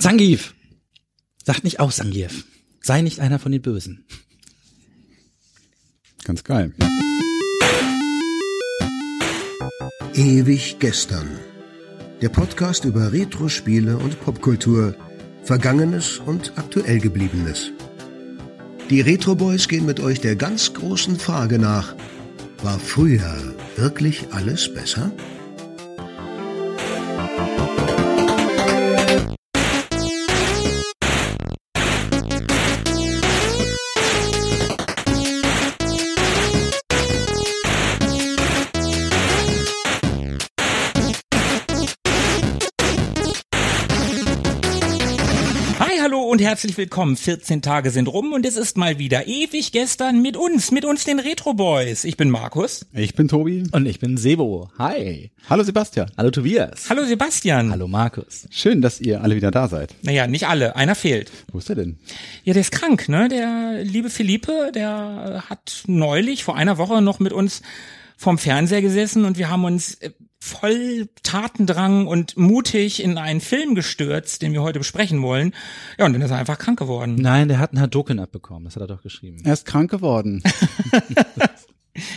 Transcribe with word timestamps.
Sangief! 0.00 0.54
Sagt 1.44 1.64
nicht 1.64 1.80
auch 1.80 1.90
Sangief. 1.90 2.44
Sei 2.80 3.02
nicht 3.02 3.18
einer 3.18 3.40
von 3.40 3.50
den 3.50 3.62
Bösen. 3.62 4.04
Ganz 6.22 6.44
geil. 6.44 6.72
Ewig 10.14 10.76
gestern. 10.78 11.28
Der 12.22 12.28
Podcast 12.28 12.84
über 12.84 13.12
Retro-Spiele 13.12 13.98
und 13.98 14.20
Popkultur, 14.20 14.94
Vergangenes 15.42 16.18
und 16.18 16.52
aktuell 16.56 17.00
gebliebenes. 17.00 17.72
Die 18.90 19.00
Retro 19.00 19.34
Boys 19.34 19.66
gehen 19.66 19.84
mit 19.84 19.98
euch 19.98 20.20
der 20.20 20.36
ganz 20.36 20.74
großen 20.74 21.18
Frage 21.18 21.58
nach, 21.58 21.96
war 22.62 22.78
früher 22.78 23.56
wirklich 23.76 24.28
alles 24.30 24.72
besser? 24.72 25.10
Herzlich 46.48 46.78
willkommen. 46.78 47.14
14 47.14 47.60
Tage 47.60 47.90
sind 47.90 48.08
rum 48.08 48.32
und 48.32 48.46
es 48.46 48.56
ist 48.56 48.78
mal 48.78 48.98
wieder 48.98 49.26
ewig 49.26 49.70
gestern 49.70 50.22
mit 50.22 50.34
uns, 50.34 50.70
mit 50.70 50.86
uns 50.86 51.04
den 51.04 51.18
Retro 51.20 51.52
Boys. 51.52 52.04
Ich 52.04 52.16
bin 52.16 52.30
Markus. 52.30 52.86
Ich 52.94 53.14
bin 53.14 53.28
Tobi. 53.28 53.64
Und 53.72 53.84
ich 53.84 53.98
bin 54.00 54.16
Sebo. 54.16 54.70
Hi. 54.78 55.30
Hallo 55.50 55.62
Sebastian. 55.62 56.10
Hallo 56.16 56.30
Tobias. 56.30 56.88
Hallo 56.88 57.04
Sebastian. 57.04 57.70
Hallo 57.70 57.86
Markus. 57.86 58.48
Schön, 58.48 58.80
dass 58.80 58.98
ihr 58.98 59.20
alle 59.20 59.36
wieder 59.36 59.50
da 59.50 59.68
seid. 59.68 59.94
Naja, 60.00 60.26
nicht 60.26 60.48
alle, 60.48 60.74
einer 60.74 60.94
fehlt. 60.94 61.30
Wo 61.52 61.58
ist 61.58 61.68
er 61.68 61.76
denn? 61.76 61.98
Ja, 62.44 62.54
der 62.54 62.62
ist 62.62 62.72
krank, 62.72 63.10
ne? 63.10 63.28
Der 63.28 63.84
liebe 63.84 64.08
Philippe, 64.08 64.72
der 64.74 65.44
hat 65.50 65.82
neulich 65.86 66.44
vor 66.44 66.56
einer 66.56 66.78
Woche 66.78 67.02
noch 67.02 67.18
mit 67.18 67.34
uns 67.34 67.60
vorm 68.16 68.38
Fernseher 68.38 68.80
gesessen 68.80 69.26
und 69.26 69.36
wir 69.36 69.50
haben 69.50 69.64
uns 69.64 69.96
äh, 69.96 70.12
voll 70.48 71.08
Tatendrang 71.22 72.06
und 72.06 72.36
mutig 72.36 73.02
in 73.02 73.18
einen 73.18 73.40
Film 73.40 73.74
gestürzt, 73.74 74.42
den 74.42 74.52
wir 74.52 74.62
heute 74.62 74.78
besprechen 74.78 75.22
wollen. 75.22 75.54
Ja, 75.98 76.06
und 76.06 76.12
dann 76.12 76.22
ist 76.22 76.30
er 76.30 76.38
einfach 76.38 76.58
krank 76.58 76.78
geworden. 76.78 77.16
Nein, 77.16 77.48
der 77.48 77.58
hat 77.58 77.72
einen 77.72 77.80
Hadouken 77.80 78.18
abbekommen. 78.18 78.64
Das 78.64 78.76
hat 78.76 78.82
er 78.82 78.88
doch 78.88 79.02
geschrieben. 79.02 79.42
Er 79.44 79.52
ist 79.52 79.66
krank 79.66 79.90
geworden. 79.90 80.42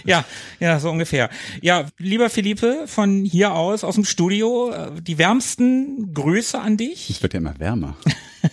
Ja, 0.06 0.26
ja, 0.59 0.80
so 0.80 0.90
ungefähr. 0.90 1.30
Ja, 1.62 1.88
lieber 1.98 2.30
Philippe, 2.30 2.84
von 2.86 3.26
hier 3.26 3.54
aus, 3.54 3.84
aus 3.84 3.96
dem 3.96 4.06
Studio, 4.06 4.72
äh, 4.72 5.02
die 5.02 5.18
wärmsten 5.18 6.14
Grüße 6.14 6.59
an 6.59 6.78
dich. 6.78 7.09
Es 7.09 7.24
wird 7.24 7.34
ja 7.34 7.40
immer 7.40 7.59
wärmer. 7.59 7.96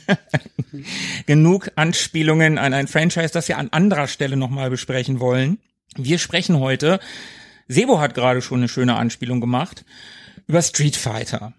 Genug 1.27 1.71
Anspielungen 1.77 2.59
an 2.59 2.73
ein 2.75 2.89
Franchise, 2.89 3.31
das 3.33 3.49
wir 3.49 3.59
an 3.59 3.69
anderer 3.71 4.07
Stelle 4.07 4.37
nochmal 4.37 4.71
besprechen 4.71 5.21
wollen. 5.21 5.59
Wir 5.97 6.19
sprechen 6.19 6.59
heute, 6.61 7.01
Sebo 7.69 8.01
hat 8.01 8.15
gerade 8.15 8.43
schon 8.43 8.59
eine 8.59 8.69
schöne 8.69 8.97
Anspielung 8.97 9.41
gemacht, 9.41 9.85
über 10.47 10.63
Street 10.63 10.97
Fighter. 10.97 11.53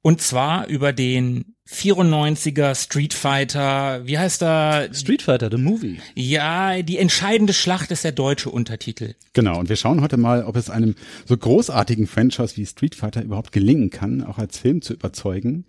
Und 0.00 0.20
zwar 0.20 0.66
über 0.66 0.92
den 0.92 1.54
94er 1.68 2.74
Street 2.74 3.14
Fighter, 3.14 4.04
wie 4.04 4.18
heißt 4.18 4.42
er? 4.42 4.92
Street 4.92 5.22
Fighter, 5.22 5.48
the 5.50 5.56
movie. 5.56 6.00
Ja, 6.14 6.82
die 6.82 6.98
entscheidende 6.98 7.52
Schlacht 7.52 7.90
ist 7.90 8.04
der 8.04 8.12
deutsche 8.12 8.50
Untertitel. 8.50 9.14
Genau, 9.32 9.58
und 9.58 9.68
wir 9.68 9.76
schauen 9.76 10.00
heute 10.00 10.16
mal, 10.16 10.44
ob 10.44 10.56
es 10.56 10.70
einem 10.70 10.96
so 11.24 11.36
großartigen 11.36 12.06
Franchise 12.06 12.56
wie 12.56 12.66
Street 12.66 12.94
Fighter 12.94 13.22
überhaupt 13.22 13.52
gelingen 13.52 13.90
kann, 13.90 14.22
auch 14.22 14.38
als 14.38 14.58
Film 14.58 14.82
zu 14.82 14.92
überzeugen. 14.92 15.64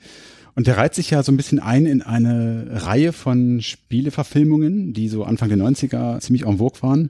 Und 0.55 0.67
der 0.67 0.77
reiht 0.77 0.93
sich 0.93 1.09
ja 1.09 1.23
so 1.23 1.31
ein 1.31 1.37
bisschen 1.37 1.59
ein 1.59 1.85
in 1.85 2.01
eine 2.01 2.67
Reihe 2.69 3.11
von 3.11 3.61
Spieleverfilmungen, 3.61 4.93
die 4.93 5.09
so 5.09 5.23
Anfang 5.23 5.49
der 5.49 5.57
90er 5.57 6.19
ziemlich 6.19 6.45
en 6.45 6.57
vogue 6.57 6.81
waren. 6.81 7.09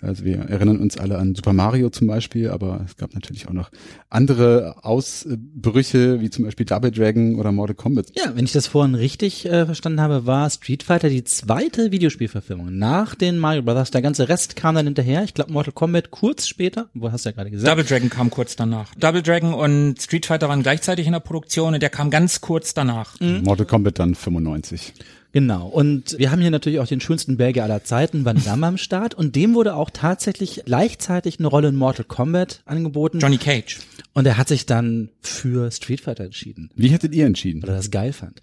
Also 0.00 0.24
wir 0.24 0.38
erinnern 0.38 0.78
uns 0.78 0.96
alle 0.96 1.18
an 1.18 1.34
Super 1.34 1.52
Mario 1.52 1.90
zum 1.90 2.06
Beispiel, 2.06 2.48
aber 2.48 2.84
es 2.86 2.96
gab 2.96 3.14
natürlich 3.14 3.48
auch 3.48 3.52
noch 3.52 3.70
andere 4.08 4.76
Ausbrüche, 4.82 6.20
wie 6.20 6.30
zum 6.30 6.44
Beispiel 6.44 6.64
Double 6.64 6.90
Dragon 6.90 7.36
oder 7.36 7.52
Mortal 7.52 7.74
Kombat. 7.74 8.06
Ja, 8.16 8.32
wenn 8.34 8.44
ich 8.44 8.52
das 8.52 8.66
vorhin 8.66 8.94
richtig 8.94 9.46
äh, 9.46 9.66
verstanden 9.66 10.00
habe, 10.00 10.26
war 10.26 10.48
Street 10.48 10.82
Fighter 10.82 11.10
die 11.10 11.24
zweite 11.24 11.92
Videospielverfilmung. 11.92 12.78
Nach 12.78 13.14
den 13.14 13.38
Mario 13.38 13.62
Brothers. 13.62 13.90
Der 13.90 14.02
ganze 14.02 14.28
Rest 14.28 14.56
kam 14.56 14.74
dann 14.74 14.86
hinterher. 14.86 15.22
Ich 15.24 15.34
glaube 15.34 15.52
Mortal 15.52 15.72
Kombat 15.72 16.10
kurz 16.10 16.46
später. 16.46 16.88
Wo 16.94 17.12
hast 17.12 17.24
du 17.24 17.28
ja 17.28 17.34
gerade 17.34 17.50
gesagt? 17.50 17.70
Double 17.70 17.84
Dragon 17.84 18.08
kam 18.08 18.30
kurz 18.30 18.56
danach. 18.56 18.94
Double 18.94 19.22
Dragon 19.22 19.54
und 19.54 20.00
Street 20.00 20.26
Fighter 20.26 20.48
waren 20.48 20.62
gleichzeitig 20.62 21.06
in 21.06 21.12
der 21.12 21.20
Produktion 21.20 21.74
und 21.74 21.80
der 21.80 21.90
kam 21.90 22.10
ganz 22.10 22.40
kurz 22.40 22.69
danach. 22.74 23.18
Mortal 23.20 23.66
Kombat 23.66 23.98
dann 23.98 24.14
95. 24.14 24.92
Genau. 25.32 25.68
Und 25.68 26.18
wir 26.18 26.32
haben 26.32 26.40
hier 26.40 26.50
natürlich 26.50 26.80
auch 26.80 26.88
den 26.88 27.00
schönsten 27.00 27.36
Belgier 27.36 27.62
aller 27.62 27.84
Zeiten, 27.84 28.24
Van 28.24 28.42
Damme 28.44 28.66
am 28.66 28.76
Start. 28.78 29.14
Und 29.14 29.36
dem 29.36 29.54
wurde 29.54 29.76
auch 29.76 29.88
tatsächlich 29.90 30.62
gleichzeitig 30.64 31.38
eine 31.38 31.46
Rolle 31.46 31.68
in 31.68 31.76
Mortal 31.76 32.04
Kombat 32.04 32.62
angeboten. 32.64 33.20
Johnny 33.20 33.38
Cage. 33.38 33.78
Und 34.12 34.26
er 34.26 34.36
hat 34.36 34.48
sich 34.48 34.66
dann 34.66 35.10
für 35.20 35.70
Street 35.70 36.00
Fighter 36.00 36.24
entschieden, 36.24 36.70
Wie 36.74 36.88
hättet 36.88 37.14
ihr 37.14 37.26
entschieden? 37.26 37.62
weil 37.62 37.70
er 37.70 37.76
das 37.76 37.92
geil 37.92 38.12
fand. 38.12 38.42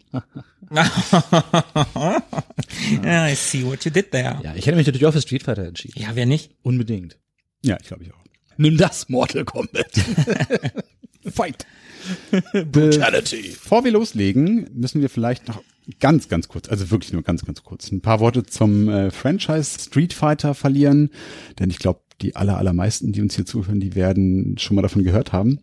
yeah, 3.04 3.28
I 3.32 3.36
see 3.36 3.66
what 3.66 3.84
you 3.84 3.92
did 3.92 4.12
there. 4.12 4.40
Ja, 4.44 4.56
ich 4.56 4.66
hätte 4.66 4.78
mich 4.78 4.88
natürlich 4.88 5.06
auch 5.06 5.12
für 5.14 5.22
Street 5.22 5.44
Fighter 5.44 5.66
entschieden. 5.66 6.02
Ja, 6.02 6.10
wer 6.14 6.26
nicht? 6.26 6.52
Unbedingt. 6.64 7.18
Ja, 7.64 7.78
ich 7.82 7.88
glaube 7.88 8.04
ich 8.04 8.14
auch. 8.14 8.18
Nimm 8.56 8.78
das, 8.78 9.10
Mortal 9.10 9.44
Kombat. 9.46 9.92
Fight! 11.32 11.66
Brutality. 12.72 13.50
Bevor 13.50 13.84
wir 13.84 13.92
loslegen, 13.92 14.70
müssen 14.74 15.02
wir 15.02 15.10
vielleicht 15.10 15.48
noch 15.48 15.62
ganz, 16.00 16.28
ganz 16.28 16.48
kurz, 16.48 16.70
also 16.70 16.92
wirklich 16.92 17.14
nur 17.14 17.24
ganz, 17.24 17.46
ganz 17.46 17.64
kurz, 17.64 17.92
ein 17.92 18.02
paar 18.02 18.20
Worte 18.20 18.44
zum 18.44 18.90
äh, 18.90 19.12
Franchise 19.12 19.80
Street 19.80 20.14
Fighter 20.14 20.54
verlieren, 20.54 21.10
denn 21.60 21.70
ich 21.70 21.80
glaube, 21.80 22.02
die 22.22 22.36
aller, 22.36 22.58
allermeisten, 22.58 23.12
die 23.12 23.22
uns 23.22 23.36
hier 23.36 23.46
zuhören, 23.46 23.80
die 23.80 23.96
werden 23.96 24.58
schon 24.58 24.76
mal 24.76 24.82
davon 24.82 25.04
gehört 25.04 25.34
haben. 25.34 25.60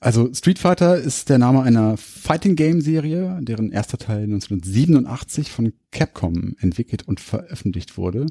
Also 0.00 0.32
Street 0.34 0.58
Fighter 0.58 0.98
ist 0.98 1.30
der 1.30 1.38
Name 1.38 1.62
einer 1.62 1.96
Fighting 1.96 2.56
Game 2.56 2.82
Serie, 2.82 3.38
deren 3.40 3.72
erster 3.72 3.96
Teil 3.96 4.24
1987 4.24 5.50
von 5.50 5.72
Capcom 5.92 6.56
entwickelt 6.60 7.08
und 7.08 7.20
veröffentlicht 7.20 7.96
wurde. 7.96 8.26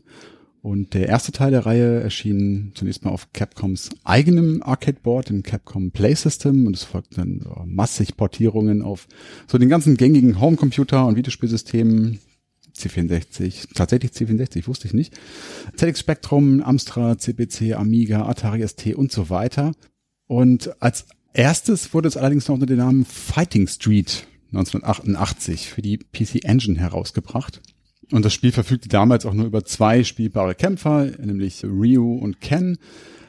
Und 0.63 0.93
der 0.93 1.09
erste 1.09 1.33
Teil 1.33 1.51
der 1.51 1.65
Reihe 1.65 1.99
erschien 1.99 2.71
zunächst 2.73 3.03
mal 3.03 3.11
auf 3.11 3.33
Capcoms 3.33 3.89
eigenem 4.05 4.63
Arcade-Board, 4.63 5.27
dem 5.27 5.43
Capcom 5.43 5.91
Play 5.91 6.15
System, 6.15 6.65
und 6.65 6.73
es 6.73 6.83
folgten 6.83 7.15
dann 7.15 7.41
so 7.43 7.63
massig 7.65 8.15
Portierungen 8.15 8.81
auf 8.81 9.09
so 9.45 9.57
den 9.57 9.67
ganzen 9.67 9.97
gängigen 9.97 10.39
Homecomputer 10.39 11.05
und 11.05 11.17
Videospielsystemen. 11.17 12.19
C64, 12.77 13.73
tatsächlich 13.75 14.11
C64, 14.11 14.65
wusste 14.67 14.87
ich 14.87 14.93
nicht. 14.93 15.19
ZX 15.75 15.99
Spectrum, 15.99 16.63
Amstrad, 16.63 17.21
CPC, 17.21 17.73
Amiga, 17.73 18.25
Atari 18.25 18.65
ST 18.65 18.95
und 18.95 19.11
so 19.11 19.29
weiter. 19.29 19.73
Und 20.27 20.81
als 20.81 21.07
erstes 21.33 21.93
wurde 21.93 22.07
es 22.07 22.15
allerdings 22.15 22.47
noch 22.47 22.55
unter 22.55 22.67
dem 22.67 22.77
Namen 22.77 23.03
Fighting 23.03 23.67
Street 23.67 24.27
1988 24.53 25.69
für 25.69 25.81
die 25.81 25.97
PC 25.97 26.45
Engine 26.45 26.79
herausgebracht. 26.79 27.61
Und 28.13 28.23
das 28.23 28.33
Spiel 28.33 28.51
verfügte 28.51 28.89
damals 28.89 29.25
auch 29.25 29.33
nur 29.33 29.47
über 29.47 29.65
zwei 29.65 30.03
spielbare 30.03 30.53
Kämpfer, 30.53 31.05
nämlich 31.19 31.63
Ryu 31.63 32.13
und 32.19 32.41
Ken, 32.41 32.77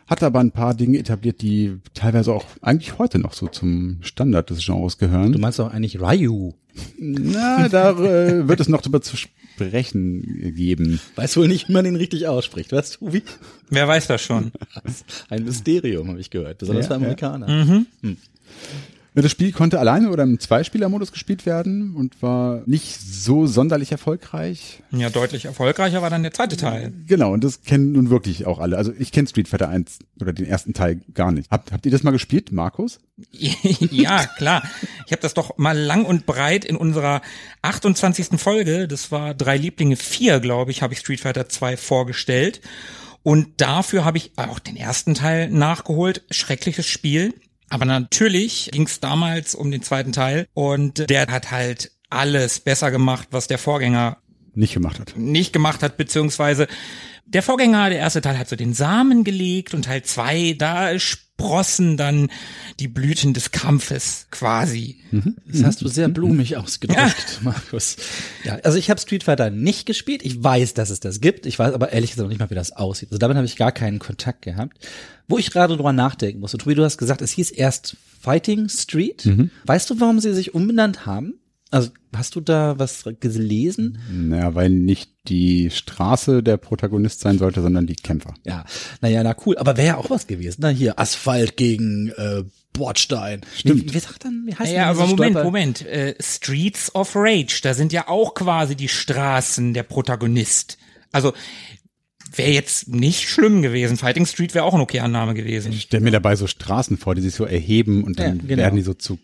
hat 0.07 0.23
aber 0.23 0.41
ein 0.41 0.51
paar 0.51 0.75
Dinge 0.75 0.99
etabliert, 0.99 1.41
die 1.41 1.79
teilweise 1.95 2.35
auch 2.35 2.45
eigentlich 2.61 2.99
heute 2.99 3.19
noch 3.19 3.33
so 3.33 3.47
zum 3.47 3.97
Standard 4.03 4.51
des 4.51 4.63
Genres 4.63 4.99
gehören. 4.99 5.33
Du 5.33 5.39
meinst 5.39 5.59
doch 5.59 5.73
eigentlich 5.73 6.03
Ryu. 6.03 6.53
Na, 6.99 7.71
da 7.71 7.93
äh, 7.93 8.47
wird 8.47 8.61
es 8.61 8.69
noch 8.69 8.83
drüber 8.83 9.01
zu 9.01 9.17
sprechen 9.17 10.53
geben. 10.55 11.01
Weiß 11.17 11.39
wohl 11.39 11.49
nicht, 11.49 11.71
wie 11.71 11.73
man 11.73 11.87
ihn 11.87 11.97
richtig 11.97 12.29
ausspricht, 12.29 12.71
weißt 12.71 12.99
du, 13.01 13.15
wie? 13.15 13.23
Wer 13.71 13.89
weiß 13.89 14.09
das 14.09 14.21
schon? 14.21 14.53
Ein 15.31 15.45
Mysterium, 15.45 16.09
habe 16.09 16.21
ich 16.21 16.29
gehört, 16.29 16.59
besonders 16.59 16.85
Ja, 16.85 16.89
für 16.89 17.01
ja. 17.01 17.07
Amerikaner. 17.07 17.87
Das 19.15 19.31
Spiel 19.31 19.53
konnte 19.53 19.79
alleine 19.79 20.11
oder 20.11 20.25
im 20.25 20.41
Zweispielermodus 20.41 21.13
gespielt 21.13 21.47
werden 21.47 21.95
und 21.95 22.21
war 22.21 22.63
nicht 22.67 22.99
so 23.01 23.47
sonderlich 23.47 23.93
erfolgreich. 23.93 24.83
Ja, 24.91 25.09
deutlich 25.09 25.45
erfolgreicher 25.45 26.03
war 26.03 26.11
dann 26.11 26.25
der 26.25 26.33
zweite 26.33 26.57
Teil. 26.57 26.93
Genau, 27.07 27.33
und 27.33 27.45
das 27.45 27.63
kennen 27.63 27.93
nun 27.93 28.11
wirklich 28.11 28.45
auch 28.45 28.59
alle. 28.59 28.77
Also 28.77 28.93
ich 28.99 29.13
kenne 29.13 29.29
Street 29.29 29.47
Fighter 29.47 29.69
1 29.69 30.01
oder 30.21 30.33
den 30.33 30.47
ersten 30.47 30.75
Teil 30.75 31.01
gar 31.15 31.31
nicht. 31.31 31.49
Habt, 31.53 31.71
habt 31.71 31.87
ihr 31.87 31.93
das 31.93 32.03
mal 32.03 32.11
gespielt, 32.11 32.51
Markus? 32.51 32.99
ja, 33.31 34.27
klar. 34.27 34.65
Ich 35.07 35.13
habe 35.13 35.23
das 35.23 35.35
doch 35.35 35.59
mal 35.59 35.79
lang 35.79 36.05
und 36.05 36.27
breit 36.27 36.65
in 36.65 36.77
unserer 36.77 37.23
28. 37.63 38.41
Folge, 38.41 38.89
das 38.89 39.13
war 39.13 39.33
Drei 39.35 39.57
Lieblinge 39.57 39.95
4, 39.95 40.41
glaube 40.41 40.73
ich, 40.73 40.83
habe 40.83 40.93
ich 40.93 40.99
Street 40.99 41.21
Fighter 41.21 41.49
2 41.49 41.77
vorgestellt. 41.77 42.61
Und 43.23 43.61
dafür 43.61 44.05
habe 44.05 44.19
ich 44.19 44.33
auch 44.37 44.59
den 44.59 44.77
ersten 44.77 45.15
Teil 45.15 45.49
nachgeholt. 45.51 46.25
Schreckliches 46.31 46.87
Spiel. 46.87 47.33
Aber 47.71 47.85
natürlich 47.85 48.71
ging 48.73 48.87
es 48.87 49.01
damals 49.01 49.55
um 49.55 49.71
den 49.71 49.83
zweiten 49.83 50.13
Teil 50.13 50.47
und 50.55 51.09
der 51.11 51.27
hat 51.27 51.51
halt 51.51 51.91
alles 52.11 52.61
besser 52.61 52.91
gemacht, 52.91 53.29
was 53.31 53.47
der 53.49 53.59
Vorgänger 53.59 54.19
Nicht 54.55 54.75
gemacht 54.75 55.01
hat. 55.01 55.17
nicht 55.17 55.53
gemacht 55.53 55.83
hat, 55.83 55.97
beziehungsweise 55.97 56.69
Der 57.27 57.43
Vorgänger, 57.43 57.89
der 57.89 57.99
erste 57.99 58.21
Teil 58.21 58.39
hat 58.39 58.49
so 58.49 58.55
den 58.57 58.75
Samen 58.75 59.25
gelegt 59.25 59.75
und 59.75 59.87
Teil 59.87 60.03
zwei, 60.03 60.55
da 60.57 60.91
sprossen 61.37 61.97
dann 61.97 62.31
die 62.81 62.89
Blüten 62.89 63.35
des 63.35 63.51
Kampfes 63.51 64.27
quasi. 64.31 64.99
Das 65.47 65.63
hast 65.65 65.83
du 65.83 65.89
sehr 65.89 66.09
blumig 66.09 66.57
ausgedrückt, 66.57 67.41
Markus. 67.43 67.97
Ja, 68.45 68.57
also 68.63 68.79
ich 68.79 68.89
habe 68.89 69.01
Street 69.01 69.25
Fighter 69.25 69.51
nicht 69.51 69.87
gespielt. 69.87 70.25
Ich 70.25 70.43
weiß, 70.43 70.75
dass 70.75 70.91
es 70.91 71.01
das 71.01 71.21
gibt. 71.21 71.47
Ich 71.47 71.59
weiß 71.59 71.75
aber 71.75 71.93
ehrlich 71.93 72.11
gesagt 72.11 72.25
noch 72.27 72.31
nicht 72.31 72.39
mal, 72.39 72.51
wie 72.51 72.55
das 72.55 72.73
aussieht. 72.73 73.11
Also 73.11 73.19
damit 73.19 73.37
habe 73.37 73.47
ich 73.47 73.57
gar 73.57 73.73
keinen 73.73 73.99
Kontakt 73.99 74.43
gehabt. 74.43 74.79
Wo 75.27 75.39
ich 75.39 75.51
gerade 75.51 75.75
drüber 75.77 75.93
nachdenken 75.93 76.41
muss. 76.41 76.55
Und 76.55 76.61
Tobi, 76.61 76.75
du 76.75 76.85
hast 76.85 76.99
gesagt, 76.99 77.23
es 77.23 77.33
hieß 77.33 77.51
erst 77.51 77.97
Fighting 78.21 78.69
Street. 78.69 79.25
Weißt 79.67 79.91
du, 79.91 80.01
warum 80.01 80.21
sie 80.21 80.35
sich 80.35 80.55
umbenannt 80.55 81.05
haben? 81.07 81.35
Also 81.75 81.91
hast 82.15 82.37
du 82.37 82.41
da 82.41 82.79
was 82.79 83.05
gelesen? 83.19 83.99
Naja, 84.11 84.55
weil 84.55 84.71
nicht 84.71 85.11
die 85.27 85.71
Straße 85.71 86.43
der 86.43 86.57
Protagonist 86.57 87.19
sein 87.21 87.37
sollte, 87.39 87.63
sondern 87.63 87.87
die 87.89 87.97
Kämpfer. 87.97 88.35
Ja, 88.45 88.65
naja, 89.01 89.25
na 89.25 89.35
cool. 89.45 89.59
Aber 89.59 89.77
wäre 89.77 89.87
ja 89.89 89.97
auch 89.97 90.09
was 90.09 90.29
gewesen. 90.29 90.59
Na 90.61 90.69
hier, 90.69 91.01
Asphalt 91.01 91.57
gegen 91.57 92.11
äh, 92.11 92.45
Bordstein. 92.73 93.41
Stimmt. 93.57 93.87
Wie, 93.87 93.95
wie 93.95 93.99
sagt 93.99 94.25
dann, 94.25 94.45
wie 94.47 94.55
heißt 94.55 94.73
Ja, 94.73 94.93
denn 94.93 95.01
aber 95.01 95.07
Moment, 95.09 95.37
Stolper- 95.37 95.45
Moment. 95.45 95.87
Äh, 95.87 96.15
Streets 96.21 96.95
of 96.95 97.13
Rage, 97.17 97.59
da 97.65 97.75
sind 97.75 97.93
ja 97.93 98.07
auch 98.07 98.35
quasi 98.35 98.77
die 98.77 98.89
Straßen 98.89 99.75
der 99.75 99.83
Protagonist. 99.83 100.79
Also 101.11 101.33
wäre 102.37 102.51
jetzt 102.53 102.87
nicht 102.89 103.29
schlimm 103.29 103.63
gewesen. 103.63 103.97
Fighting 103.97 104.27
Street 104.27 104.55
wäre 104.55 104.65
auch 104.65 104.75
ein 104.75 104.81
okayer 104.81 105.09
Name 105.09 105.35
gewesen. 105.35 105.73
Ich 105.73 105.83
stell 105.83 106.01
mir 106.01 106.11
dabei 106.13 106.37
so 106.37 106.47
Straßen 106.47 106.99
vor, 106.99 107.15
die 107.17 107.23
sich 107.23 107.35
so 107.35 107.45
erheben 107.45 108.05
und 108.05 108.19
dann 108.21 108.37
Ja, 108.39 108.43
genau. 108.47 108.57
werden 108.63 108.77
die 108.77 108.83
so 108.83 108.95
zu, 108.95 109.19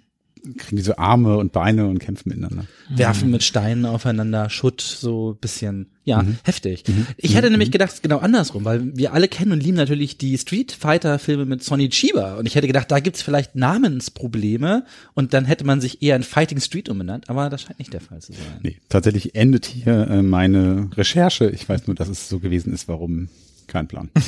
kriegen 0.57 0.77
die 0.77 0.83
so 0.83 0.97
Arme 0.97 1.37
und 1.37 1.53
Beine 1.53 1.87
und 1.87 1.99
kämpfen 1.99 2.29
miteinander. 2.31 2.65
werfen 2.89 3.31
mit 3.31 3.43
Steinen 3.43 3.87
aufeinander, 3.87 4.51
Schutt, 4.51 4.81
so 4.81 5.37
bisschen, 5.41 5.87
ja, 6.05 6.25
heftig. 6.45 6.85
Ich 7.17 7.35
hätte 7.35 7.51
nämlich 7.51 7.71
gedacht, 7.71 8.03
genau 8.03 8.19
andersrum, 8.19 8.65
weil 8.65 8.97
wir 8.97 9.13
alle 9.13 9.29
kennen 9.29 9.53
und 9.53 9.63
lieben 9.63 9.77
natürlich 9.77 10.19
die 10.19 10.37
Street 10.39 10.73
Fighter 10.73 11.19
Filme 11.19 11.45
mit 11.45 11.63
Sonny 11.63 11.89
Chiba 11.89 12.37
und 12.37 12.47
ich 12.47 12.55
hätte 12.55 12.67
gedacht, 12.67 12.91
da 12.91 13.01
gibt's 13.01 13.23
vielleicht 13.23 13.55
Namensprobleme 13.55 14.85
und 15.15 15.35
dann 15.35 15.45
hätte 15.45 15.65
man 15.65 15.81
sich 15.81 16.03
eher 16.03 16.17
in 16.17 16.23
Fighting 16.23 16.61
Street 16.61 16.89
umbenannt, 16.89 17.29
aber 17.31 17.51
das 17.51 17.63
scheint 17.63 17.79
nicht 17.79 17.93
der 17.93 18.01
Fall 18.01 18.21
zu 18.21 18.33
sein. 18.33 18.43
Nee, 18.63 18.79
tatsächlich 18.89 19.35
endet 19.35 19.67
hier 19.67 20.09
äh, 20.09 20.23
meine 20.23 20.91
Recherche. 20.97 21.51
Ich 21.51 21.69
weiß 21.69 21.87
nur, 21.87 21.95
dass 21.95 22.09
es 22.09 22.29
so 22.29 22.39
gewesen 22.39 22.73
ist, 22.73 22.89
warum. 22.89 23.29
Kein 23.71 23.89
Plan. 23.89 24.11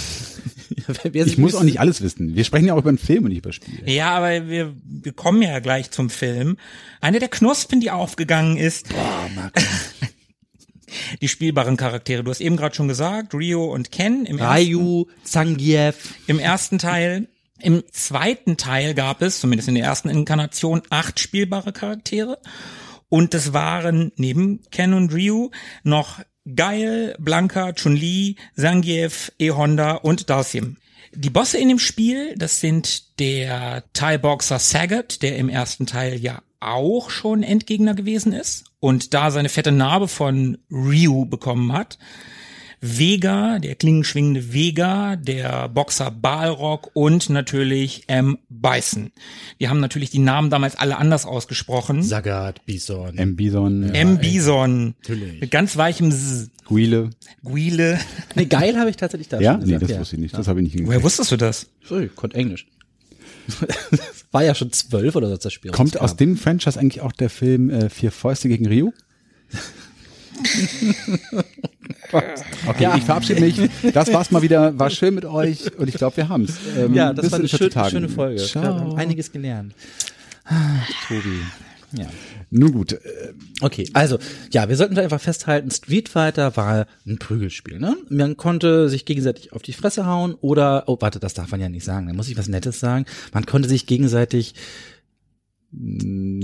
Ich 1.12 1.38
muss 1.38 1.54
auch 1.54 1.62
nicht 1.62 1.78
alles 1.78 2.02
wissen. 2.02 2.34
Wir 2.34 2.44
sprechen 2.44 2.66
ja 2.66 2.74
auch 2.74 2.78
über 2.78 2.88
einen 2.88 2.98
Film 2.98 3.24
und 3.24 3.28
nicht 3.28 3.38
über 3.38 3.52
Spiele. 3.52 3.88
Ja, 3.88 4.10
aber 4.10 4.48
wir, 4.48 4.74
wir 4.84 5.12
kommen 5.12 5.40
ja 5.40 5.60
gleich 5.60 5.90
zum 5.90 6.10
Film. 6.10 6.56
Eine 7.00 7.20
der 7.20 7.28
Knospen, 7.28 7.80
die 7.80 7.90
aufgegangen 7.90 8.56
ist, 8.56 8.88
Boah, 8.88 9.28
Markus. 9.34 9.64
die 11.20 11.28
spielbaren 11.28 11.76
Charaktere. 11.76 12.24
Du 12.24 12.30
hast 12.30 12.40
eben 12.40 12.56
gerade 12.56 12.74
schon 12.74 12.88
gesagt, 12.88 13.32
Rio 13.34 13.66
und 13.66 13.92
Ken 13.92 14.24
im 14.24 14.38
ersten, 14.38 14.74
Ryu, 14.74 15.06
Zangief, 15.22 16.14
im 16.26 16.38
ersten 16.38 16.78
Teil. 16.78 17.28
Im 17.60 17.84
zweiten 17.92 18.56
Teil 18.56 18.94
gab 18.94 19.22
es, 19.22 19.40
zumindest 19.40 19.68
in 19.68 19.76
der 19.76 19.84
ersten 19.84 20.08
Inkarnation, 20.08 20.82
acht 20.90 21.20
spielbare 21.20 21.72
Charaktere. 21.72 22.38
Und 23.08 23.34
das 23.34 23.52
waren 23.52 24.10
neben 24.16 24.62
Ken 24.70 24.94
und 24.94 25.12
Ryu 25.12 25.50
noch 25.84 26.20
Geil, 26.56 27.14
Blanka, 27.18 27.72
Chun-Li, 27.72 28.36
Zangief, 28.56 29.32
E-Honda 29.38 29.92
und 29.92 30.28
Dalsim. 30.28 30.76
Die 31.14 31.30
Bosse 31.30 31.58
in 31.58 31.68
dem 31.68 31.78
Spiel, 31.78 32.34
das 32.36 32.60
sind 32.60 33.18
der 33.20 33.84
Thai-Boxer 33.92 34.58
Sagat, 34.58 35.22
der 35.22 35.36
im 35.36 35.48
ersten 35.48 35.86
Teil 35.86 36.18
ja 36.18 36.42
auch 36.58 37.10
schon 37.10 37.42
Endgegner 37.42 37.94
gewesen 37.94 38.32
ist 38.32 38.64
und 38.80 39.14
da 39.14 39.30
seine 39.30 39.48
fette 39.48 39.72
Narbe 39.72 40.08
von 40.08 40.58
Ryu 40.70 41.26
bekommen 41.26 41.72
hat. 41.72 41.98
Vega, 42.84 43.60
der 43.60 43.76
klingenschwingende 43.76 44.52
Vega, 44.52 45.14
der 45.14 45.68
Boxer 45.68 46.10
Balrog 46.10 46.90
und 46.94 47.30
natürlich 47.30 48.02
M. 48.08 48.38
Bison. 48.48 49.12
Wir 49.58 49.70
haben 49.70 49.78
natürlich 49.78 50.10
die 50.10 50.18
Namen 50.18 50.50
damals 50.50 50.74
alle 50.74 50.98
anders 50.98 51.24
ausgesprochen. 51.24 52.02
Sagat, 52.02 52.66
Bison. 52.66 53.16
M. 53.16 53.36
Bison, 53.36 53.84
M. 53.94 54.18
Bison. 54.18 54.94
Natürlich. 55.00 55.40
Mit 55.40 55.50
ganz 55.52 55.76
weichem 55.76 56.08
S. 56.08 56.50
Guile. 56.64 57.10
Guile. 57.44 58.00
Nee, 58.34 58.46
geil 58.46 58.76
habe 58.76 58.90
ich 58.90 58.96
tatsächlich 58.96 59.28
da 59.28 59.38
Ja? 59.40 59.52
schon 59.52 59.60
Nee, 59.60 59.64
gesagt. 59.66 59.82
das 59.82 59.90
ja. 59.92 60.00
wusste 60.00 60.16
ich 60.16 60.22
nicht. 60.22 60.36
Das 60.36 60.48
habe 60.48 60.60
ich 60.60 60.74
nicht 60.74 60.84
Woher 60.86 61.04
wusstest 61.04 61.30
du 61.30 61.36
das? 61.36 61.68
Sorry, 61.84 62.10
konnte 62.12 62.36
Englisch. 62.36 62.66
War 64.32 64.42
ja 64.42 64.56
schon 64.56 64.72
zwölf 64.72 65.14
oder 65.14 65.28
so, 65.28 65.36
das 65.36 65.52
Spiel 65.52 65.70
Kommt 65.70 66.00
aus 66.00 66.16
dem 66.16 66.36
Franchise 66.36 66.80
eigentlich 66.80 67.00
auch 67.00 67.12
der 67.12 67.30
Film 67.30 67.70
äh, 67.70 67.90
Vier 67.90 68.10
Fäuste 68.10 68.48
gegen 68.48 68.66
Ryu? 68.66 68.90
Okay, 72.66 72.88
ich 72.96 73.04
verabschiede 73.04 73.40
mich. 73.40 73.58
Das 73.94 74.12
war's 74.12 74.30
mal 74.30 74.42
wieder. 74.42 74.78
War 74.78 74.90
schön 74.90 75.14
mit 75.14 75.24
euch 75.24 75.74
und 75.78 75.88
ich 75.88 75.94
glaube, 75.94 76.16
wir 76.18 76.28
haben's. 76.28 76.52
Ähm, 76.76 76.92
Ja, 76.94 77.12
das 77.12 77.30
war 77.30 77.38
eine 77.38 77.44
in 77.44 77.56
14 77.56 77.70
schön, 77.72 77.90
schöne 77.90 78.08
Folge. 78.08 78.40
Wir 78.40 78.46
Ciao. 78.46 78.64
haben 78.64 78.96
einiges 78.96 79.32
gelernt. 79.32 79.74
Tobi. 81.08 81.40
Ja. 81.92 82.06
Nun 82.50 82.72
gut. 82.72 82.92
Äh, 82.92 82.98
Okay, 83.60 83.88
also, 83.92 84.18
ja, 84.52 84.68
wir 84.68 84.74
sollten 84.76 84.98
einfach 84.98 85.20
festhalten, 85.20 85.70
Street 85.70 86.08
Fighter 86.08 86.56
war 86.56 86.86
ein 87.06 87.18
Prügelspiel, 87.18 87.78
ne? 87.78 87.96
Man 88.08 88.36
konnte 88.36 88.88
sich 88.88 89.04
gegenseitig 89.04 89.52
auf 89.52 89.62
die 89.62 89.72
Fresse 89.72 90.04
hauen 90.04 90.34
oder, 90.40 90.84
oh, 90.88 90.96
warte, 90.98 91.20
das 91.20 91.34
darf 91.34 91.52
man 91.52 91.60
ja 91.60 91.68
nicht 91.68 91.84
sagen, 91.84 92.08
da 92.08 92.12
muss 92.12 92.28
ich 92.28 92.36
was 92.36 92.48
Nettes 92.48 92.80
sagen. 92.80 93.04
Man 93.32 93.46
konnte 93.46 93.68
sich 93.68 93.86
gegenseitig 93.86 94.54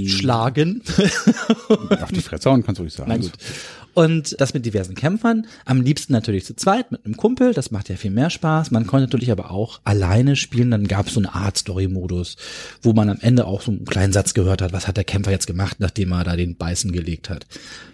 schlagen. 0.06 0.82
auf 1.68 2.12
die 2.12 2.22
Fresse 2.22 2.50
hauen 2.50 2.62
kannst 2.62 2.78
du 2.78 2.82
ruhig 2.82 2.94
sagen. 2.94 3.10
Na 3.10 3.16
gut. 3.18 3.32
Und 3.94 4.40
das 4.40 4.54
mit 4.54 4.64
diversen 4.64 4.94
Kämpfern. 4.94 5.46
Am 5.64 5.80
liebsten 5.80 6.12
natürlich 6.12 6.44
zu 6.44 6.54
zweit 6.54 6.92
mit 6.92 7.04
einem 7.04 7.16
Kumpel. 7.16 7.52
Das 7.52 7.72
macht 7.72 7.88
ja 7.88 7.96
viel 7.96 8.12
mehr 8.12 8.30
Spaß. 8.30 8.70
Man 8.70 8.86
konnte 8.86 9.06
natürlich 9.06 9.32
aber 9.32 9.50
auch 9.50 9.80
alleine 9.82 10.36
spielen. 10.36 10.70
Dann 10.70 10.86
gab 10.86 11.08
es 11.08 11.14
so 11.14 11.20
eine 11.20 11.34
Art 11.34 11.58
Story-Modus, 11.58 12.36
wo 12.80 12.92
man 12.92 13.10
am 13.10 13.18
Ende 13.20 13.46
auch 13.46 13.60
so 13.60 13.72
einen 13.72 13.84
kleinen 13.84 14.12
Satz 14.12 14.34
gehört 14.34 14.62
hat, 14.62 14.72
was 14.72 14.86
hat 14.86 14.96
der 14.96 15.04
Kämpfer 15.04 15.32
jetzt 15.32 15.48
gemacht, 15.48 15.78
nachdem 15.80 16.12
er 16.12 16.22
da 16.22 16.36
den 16.36 16.56
Beißen 16.56 16.92
gelegt 16.92 17.28
hat. 17.28 17.46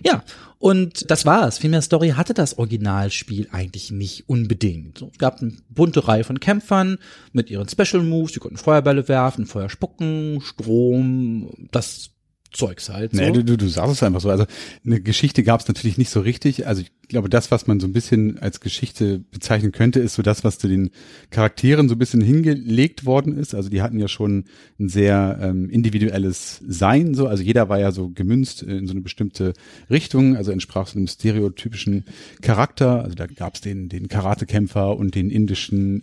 Ja, 0.05 0.23
und 0.64 1.11
das 1.11 1.26
war's. 1.26 1.58
Viel 1.58 1.69
mehr 1.69 1.82
Story 1.82 2.14
hatte 2.16 2.32
das 2.32 2.56
Originalspiel 2.56 3.49
eigentlich 3.52 3.90
nicht 3.90 4.31
unbedingt. 4.31 5.02
Es 5.02 5.19
gab 5.19 5.43
eine 5.43 5.52
bunte 5.69 6.08
Reihe 6.08 6.25
von 6.25 6.40
Kämpfern 6.40 6.96
mit 7.34 7.50
ihren 7.50 7.69
Special 7.69 8.02
Moves. 8.02 8.32
Die 8.32 8.38
konnten 8.38 8.56
Feuerbälle 8.56 9.06
werfen, 9.06 9.44
Feuer 9.44 9.69
spucken, 9.69 10.40
Strom, 10.40 11.69
das 11.70 12.12
Zeugs 12.50 12.88
halt. 12.88 13.12
So. 13.12 13.20
Nee, 13.20 13.32
du, 13.32 13.44
du, 13.44 13.58
du 13.58 13.69
sagst 13.69 13.93
es 13.93 14.02
einfach 14.02 14.22
so. 14.22 14.31
Also 14.31 14.46
eine 14.87 15.02
Geschichte 15.02 15.43
gab 15.43 15.61
es 15.61 15.69
natürlich 15.69 15.99
nicht 15.99 16.08
so 16.08 16.20
richtig. 16.20 16.66
Also 16.66 16.82
ich 17.05 17.09
glaube, 17.09 17.29
das, 17.29 17.51
was 17.51 17.67
man 17.67 17.81
so 17.81 17.87
ein 17.87 17.93
bisschen 17.93 18.39
als 18.39 18.61
Geschichte 18.61 19.19
bezeichnen 19.31 19.73
könnte, 19.73 20.01
ist 20.01 20.15
so 20.15 20.23
das, 20.23 20.43
was 20.43 20.56
zu 20.59 20.69
den 20.69 20.91
Charakteren 21.29 21.87
so 21.87 21.95
ein 21.97 21.99
bisschen 21.99 22.23
hingelegt 22.23 23.05
worden 23.05 23.37
ist. 23.37 23.55
Also 23.55 23.69
die 23.69 23.83
hatten 23.83 23.99
ja 23.99 24.09
schon 24.09 24.45
ein 24.81 24.89
sehr 24.89 25.39
ähm, 25.43 25.69
individuelles 25.69 26.62
Sein. 26.67 27.12
So, 27.12 27.27
also 27.27 27.43
jeder 27.43 27.69
war 27.69 27.79
ja 27.79 27.93
so 27.93 28.09
gemünzt 28.09 28.62
in 28.62 28.87
so 28.87 28.93
eine 28.93 29.03
bestimmte 29.03 29.53
Richtung. 29.91 30.35
Also 30.35 30.51
entsprach 30.51 30.87
so 30.87 30.97
einem 30.97 31.06
stereotypischen 31.06 32.07
Charakter. 32.40 33.05
Also 33.05 33.14
da 33.14 33.26
gab 33.26 33.57
es 33.57 33.61
den 33.61 33.90
den 33.90 34.09
Karatekämpfer 34.09 34.97
und 34.97 35.14
den 35.14 35.28
indischen 35.28 36.02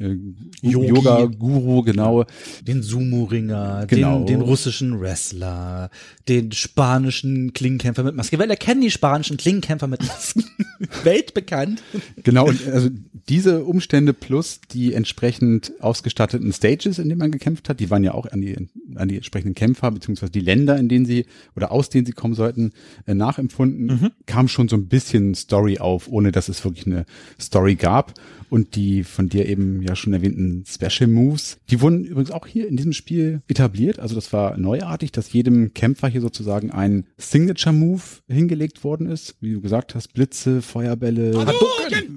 äh. 0.62 0.70
Yoga-Guru, 0.70 1.82
genau. 1.82 2.26
den 2.62 2.84
Sumo-Ringer, 2.84 3.88
Genau. 3.88 4.20
den, 4.20 4.28
den 4.28 4.42
russischen 4.42 5.02
Wrestler, 5.02 5.90
den 6.28 6.52
spanischen 6.52 7.54
Klingenkämpfer 7.54 8.04
mit 8.04 8.16
Maske. 8.16 8.38
Weil 8.38 8.52
er 8.52 8.56
kennt 8.56 8.84
die 8.84 8.92
spanischen 8.92 9.38
Klingenkämpfer 9.38 9.88
mit 9.88 10.02
Masken. 10.06 10.46
Weltbekannt. 11.04 11.82
Genau, 12.24 12.48
und 12.48 12.68
also 12.68 12.90
diese 13.30 13.64
Umstände 13.64 14.14
plus 14.14 14.62
die 14.72 14.94
entsprechend 14.94 15.74
ausgestatteten 15.80 16.52
Stages, 16.54 17.00
in 17.00 17.10
denen 17.10 17.20
man 17.20 17.32
gekämpft 17.32 17.70
hat, 17.70 17.80
die 17.80 17.90
waren 17.90 18.04
ja 18.04 18.14
auch 18.14 18.26
an 18.26 18.42
die, 18.42 18.68
an 18.96 19.08
die 19.08 19.16
entsprechenden 19.16 19.56
Kämpfer, 19.56 19.92
beziehungsweise 19.92 20.32
die 20.32 20.42
Länder, 20.42 20.78
in 20.78 20.90
denen 20.90 21.06
sie 21.06 21.26
oder 21.56 21.72
aus 21.72 21.90
denen 21.90 22.06
sie 22.06 22.12
kommen 22.12 22.34
sollten, 22.34 22.72
äh, 23.06 23.14
nachempfunden, 23.14 24.12
kam 24.26 24.48
schon 24.48 24.68
so 24.68 24.76
ein 24.76 24.88
bisschen 24.88 25.36
Story 25.36 25.78
auf, 25.80 26.08
ohne 26.10 26.32
dass 26.32 26.50
es 26.50 26.64
wirklich 26.64 26.86
eine 26.86 27.06
Story 27.40 27.76
gab. 27.76 28.14
Und 28.52 28.76
die 28.76 29.06
von 29.06 29.30
dir 29.30 29.48
eben 29.48 29.82
ja 29.82 29.96
schon 29.96 30.12
erwähnten 30.12 30.66
Special 30.68 31.10
Moves, 31.10 31.58
die 31.70 31.80
wurden 31.80 32.04
übrigens 32.04 32.32
auch 32.32 32.46
hier 32.46 32.68
in 32.68 32.76
diesem 32.76 32.92
Spiel 32.92 33.42
etabliert. 33.48 33.98
Also 33.98 34.14
das 34.14 34.34
war 34.34 34.58
neuartig, 34.58 35.14
dass 35.14 35.32
jedem 35.32 35.74
Kämpfer 35.74 36.10
hier 36.10 36.20
sozusagen 36.20 36.70
ein 36.70 37.06
Signature 37.18 37.74
Move 37.74 38.02
hingelegt 38.28 38.84
worden 38.84 39.08
ist. 39.08 39.36
Wie 39.40 39.54
du 39.54 39.62
gesagt 39.62 39.96
hast, 39.96 40.14
Blitze, 40.14 40.62
Feuerbälle. 40.62 41.46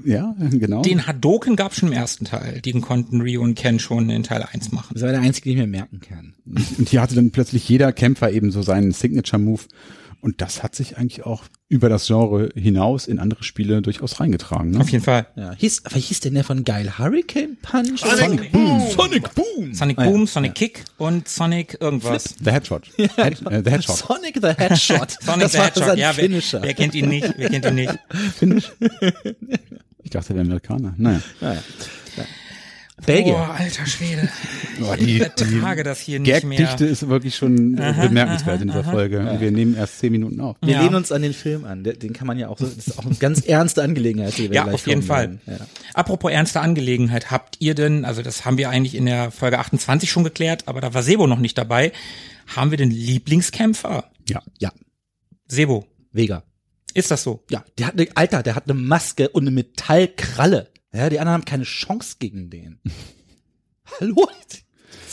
Ja, 0.04 0.34
genau. 0.50 0.82
Den 0.82 1.06
Hadoken 1.06 1.54
gab 1.54 1.72
schon 1.72 1.90
im 1.90 1.94
ersten 1.94 2.24
Teil. 2.24 2.60
Den 2.62 2.80
konnten 2.80 3.20
Ryu 3.20 3.40
und 3.40 3.54
Ken 3.54 3.78
schon 3.78 4.10
in 4.10 4.24
Teil 4.24 4.42
1 4.42 4.72
machen. 4.72 4.94
Das 4.94 5.04
war 5.04 5.12
der 5.12 5.20
einzige, 5.20 5.50
den 5.50 5.58
ich 5.58 5.64
mir 5.64 5.70
merken 5.70 6.00
kann. 6.00 6.34
Und 6.78 6.88
hier 6.88 7.00
hatte 7.00 7.14
dann 7.14 7.30
plötzlich 7.30 7.68
jeder 7.68 7.92
Kämpfer 7.92 8.32
eben 8.32 8.50
so 8.50 8.60
seinen 8.62 8.90
Signature 8.90 9.40
Move. 9.40 9.62
Und 10.24 10.40
das 10.40 10.62
hat 10.62 10.74
sich 10.74 10.96
eigentlich 10.96 11.26
auch 11.26 11.44
über 11.68 11.90
das 11.90 12.06
Genre 12.06 12.48
hinaus 12.54 13.06
in 13.06 13.18
andere 13.18 13.44
Spiele 13.44 13.82
durchaus 13.82 14.20
reingetragen. 14.20 14.70
Ne? 14.70 14.80
Auf 14.80 14.88
jeden 14.88 15.04
Fall. 15.04 15.26
Ja, 15.36 15.52
hieß, 15.54 15.82
aber 15.84 15.96
hieß 15.96 16.20
denn 16.20 16.32
der 16.32 16.44
von 16.44 16.64
Geil 16.64 16.98
Hurricane 16.98 17.58
Punch? 17.60 18.00
Sonic 18.00 18.50
Boom. 18.50 18.80
Sonic 18.90 19.34
Boom. 19.34 19.74
Sonic 19.74 19.98
Ah, 19.98 20.04
ja. 20.06 20.10
Boom, 20.10 20.26
Sonic 20.26 20.54
Kick 20.54 20.84
und 20.96 21.28
Sonic 21.28 21.76
irgendwas. 21.78 22.36
The 22.42 22.52
Headshot. 22.52 22.86
Head, 22.96 23.42
äh, 23.50 23.62
the 23.62 23.70
Headshot. 23.70 23.96
Sonic 23.98 24.38
the 24.40 24.54
Headshot. 24.56 25.10
Sonic 25.20 25.42
das 25.42 25.52
the 25.52 25.80
sein 25.80 25.98
Ja, 25.98 26.16
wer, 26.16 26.24
Finisher. 26.24 26.62
wer 26.62 26.72
kennt 26.72 26.94
ihn 26.94 27.10
nicht? 27.10 27.34
Wer 27.36 27.50
kennt 27.50 27.66
ihn 27.66 27.74
nicht? 27.74 27.98
Ich 30.02 30.10
dachte, 30.10 30.30
er 30.30 30.36
wäre 30.36 30.46
Amerikaner. 30.46 30.94
Naja. 30.96 31.20
Naja. 31.42 31.62
Belgier. 33.04 33.32
Boah, 33.34 33.56
alter 33.58 33.86
Schwede. 33.86 34.28
Oh, 34.80 34.94
ich 34.98 35.20
ertrage 35.20 35.82
das 35.82 35.98
hier 36.00 36.20
nicht 36.20 36.44
mehr. 36.44 36.58
Gagdichte 36.58 36.86
ist 36.86 37.08
wirklich 37.08 37.34
schon 37.34 37.76
äh, 37.76 37.92
bemerkenswert 38.00 38.62
in 38.62 38.68
dieser 38.68 38.84
Folge. 38.84 39.18
Und 39.28 39.40
wir 39.40 39.50
nehmen 39.50 39.74
erst 39.76 39.98
zehn 39.98 40.12
Minuten 40.12 40.40
auf. 40.40 40.56
Wir 40.62 40.74
Ja. 40.74 40.82
lehnen 40.82 40.94
uns 40.94 41.10
an 41.12 41.20
den 41.22 41.32
Film 41.34 41.64
an. 41.64 41.82
Den 41.82 42.12
kann 42.12 42.26
man 42.26 42.38
ja 42.38 42.48
auch 42.48 42.56
so, 42.58 42.66
das 42.66 42.76
ist 42.86 42.98
auch 42.98 43.04
eine 43.04 43.14
ganz 43.16 43.40
ernste 43.44 43.82
Angelegenheit. 43.82 44.38
Die 44.38 44.48
wir 44.48 44.54
Ja, 44.54 44.62
gleich 44.64 44.74
auf 44.74 44.86
jeden 44.86 45.02
Fall. 45.02 45.38
Ja. 45.46 45.58
Apropos 45.92 46.30
ernste 46.30 46.60
Angelegenheit, 46.60 47.30
habt 47.32 47.56
ihr 47.58 47.74
denn, 47.74 48.04
also 48.04 48.22
das 48.22 48.44
haben 48.44 48.58
wir 48.58 48.70
eigentlich 48.70 48.94
in 48.94 49.06
der 49.06 49.30
Folge 49.32 49.58
28 49.58 50.08
schon 50.10 50.24
geklärt, 50.24 50.62
aber 50.66 50.80
da 50.80 50.94
war 50.94 51.02
Sebo 51.02 51.26
noch 51.26 51.40
nicht 51.40 51.58
dabei. 51.58 51.92
Haben 52.54 52.70
wir 52.70 52.78
den 52.78 52.90
Lieblingskämpfer? 52.90 54.04
Ja. 54.28 54.40
ja, 54.58 54.70
Sebo, 55.48 55.86
Vega. 56.12 56.42
ist 56.94 57.10
das 57.10 57.22
so? 57.22 57.42
Ja, 57.50 57.64
der 57.78 57.88
hat 57.88 57.94
eine, 57.98 58.06
Alter, 58.14 58.42
der 58.42 58.54
hat 58.54 58.70
eine 58.70 58.78
Maske 58.78 59.28
und 59.30 59.42
eine 59.42 59.50
Metallkralle. 59.50 60.68
Ja, 60.94 61.08
die 61.10 61.18
anderen 61.18 61.34
haben 61.34 61.44
keine 61.44 61.64
Chance 61.64 62.16
gegen 62.18 62.50
den. 62.50 62.78
Hallo? 64.00 64.28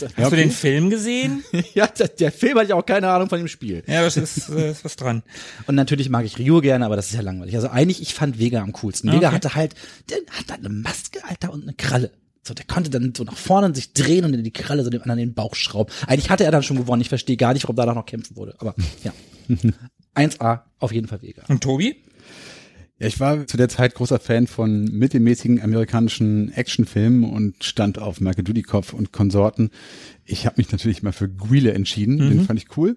Ja, 0.02 0.08
du 0.08 0.26
okay. 0.26 0.36
den 0.36 0.50
Film 0.50 0.90
gesehen? 0.90 1.44
Ja, 1.74 1.86
der, 1.86 2.08
der 2.08 2.32
Film 2.32 2.58
hat 2.58 2.68
ja 2.68 2.76
auch 2.76 2.86
keine 2.86 3.08
Ahnung 3.10 3.28
von 3.28 3.38
dem 3.38 3.48
Spiel. 3.48 3.82
ja, 3.86 4.02
das 4.02 4.16
ist, 4.16 4.48
äh, 4.50 4.70
ist 4.70 4.84
was 4.84 4.96
dran. 4.96 5.22
Und 5.66 5.74
natürlich 5.74 6.08
mag 6.08 6.24
ich 6.24 6.38
Ryu 6.38 6.60
gerne, 6.60 6.86
aber 6.86 6.96
das 6.96 7.06
ist 7.08 7.14
ja 7.14 7.20
langweilig. 7.20 7.54
Also 7.56 7.68
eigentlich, 7.68 8.00
ich 8.00 8.14
fand 8.14 8.38
Vega 8.38 8.62
am 8.62 8.72
coolsten. 8.74 9.10
Vega 9.12 9.28
Okay. 9.28 9.34
hatte 9.36 9.54
halt, 9.54 9.74
der 10.08 10.18
hat 10.30 10.50
halt 10.50 10.60
eine 10.64 10.68
Maske, 10.70 11.20
Alter, 11.28 11.52
und 11.52 11.62
eine 11.62 11.74
Kralle. 11.74 12.12
So, 12.44 12.54
der 12.54 12.64
konnte 12.64 12.90
dann 12.90 13.12
so 13.16 13.22
nach 13.24 13.36
vorne 13.36 13.72
sich 13.74 13.92
drehen 13.92 14.24
und 14.24 14.34
in 14.34 14.42
die 14.42 14.52
Kralle 14.52 14.82
so 14.82 14.90
dem 14.90 15.02
anderen 15.02 15.20
in 15.20 15.28
den 15.30 15.34
Bauch 15.34 15.54
schrauben. 15.54 15.92
Eigentlich 16.08 16.30
hatte 16.30 16.44
er 16.44 16.50
dann 16.50 16.64
schon 16.64 16.76
gewonnen. 16.76 17.00
Ich 17.02 17.08
verstehe 17.08 17.36
gar 17.36 17.52
nicht, 17.54 17.62
warum 17.64 17.76
danach 17.76 17.94
noch 17.94 18.06
kämpfen 18.06 18.36
wurde. 18.36 18.56
Aber 18.58 18.74
ja. 19.04 19.12
1A, 20.16 20.62
auf 20.80 20.92
jeden 20.92 21.06
Fall 21.06 21.22
Vega. 21.22 21.42
Und 21.48 21.62
Tobi? 21.62 22.02
Ja, 23.02 23.08
ich 23.08 23.18
war 23.18 23.48
zu 23.48 23.56
der 23.56 23.68
Zeit 23.68 23.96
großer 23.96 24.20
Fan 24.20 24.46
von 24.46 24.84
mittelmäßigen 24.84 25.60
amerikanischen 25.60 26.52
Actionfilmen 26.52 27.24
und 27.24 27.64
stand 27.64 27.98
auf 27.98 28.20
Michael 28.20 28.44
Dudikoff 28.44 28.92
und 28.92 29.10
Konsorten. 29.10 29.70
Ich 30.24 30.46
habe 30.46 30.54
mich 30.58 30.70
natürlich 30.70 31.02
mal 31.02 31.10
für 31.10 31.28
Guile 31.28 31.72
entschieden, 31.72 32.18
den 32.18 32.42
fand 32.42 32.60
ich 32.62 32.76
cool. 32.76 32.96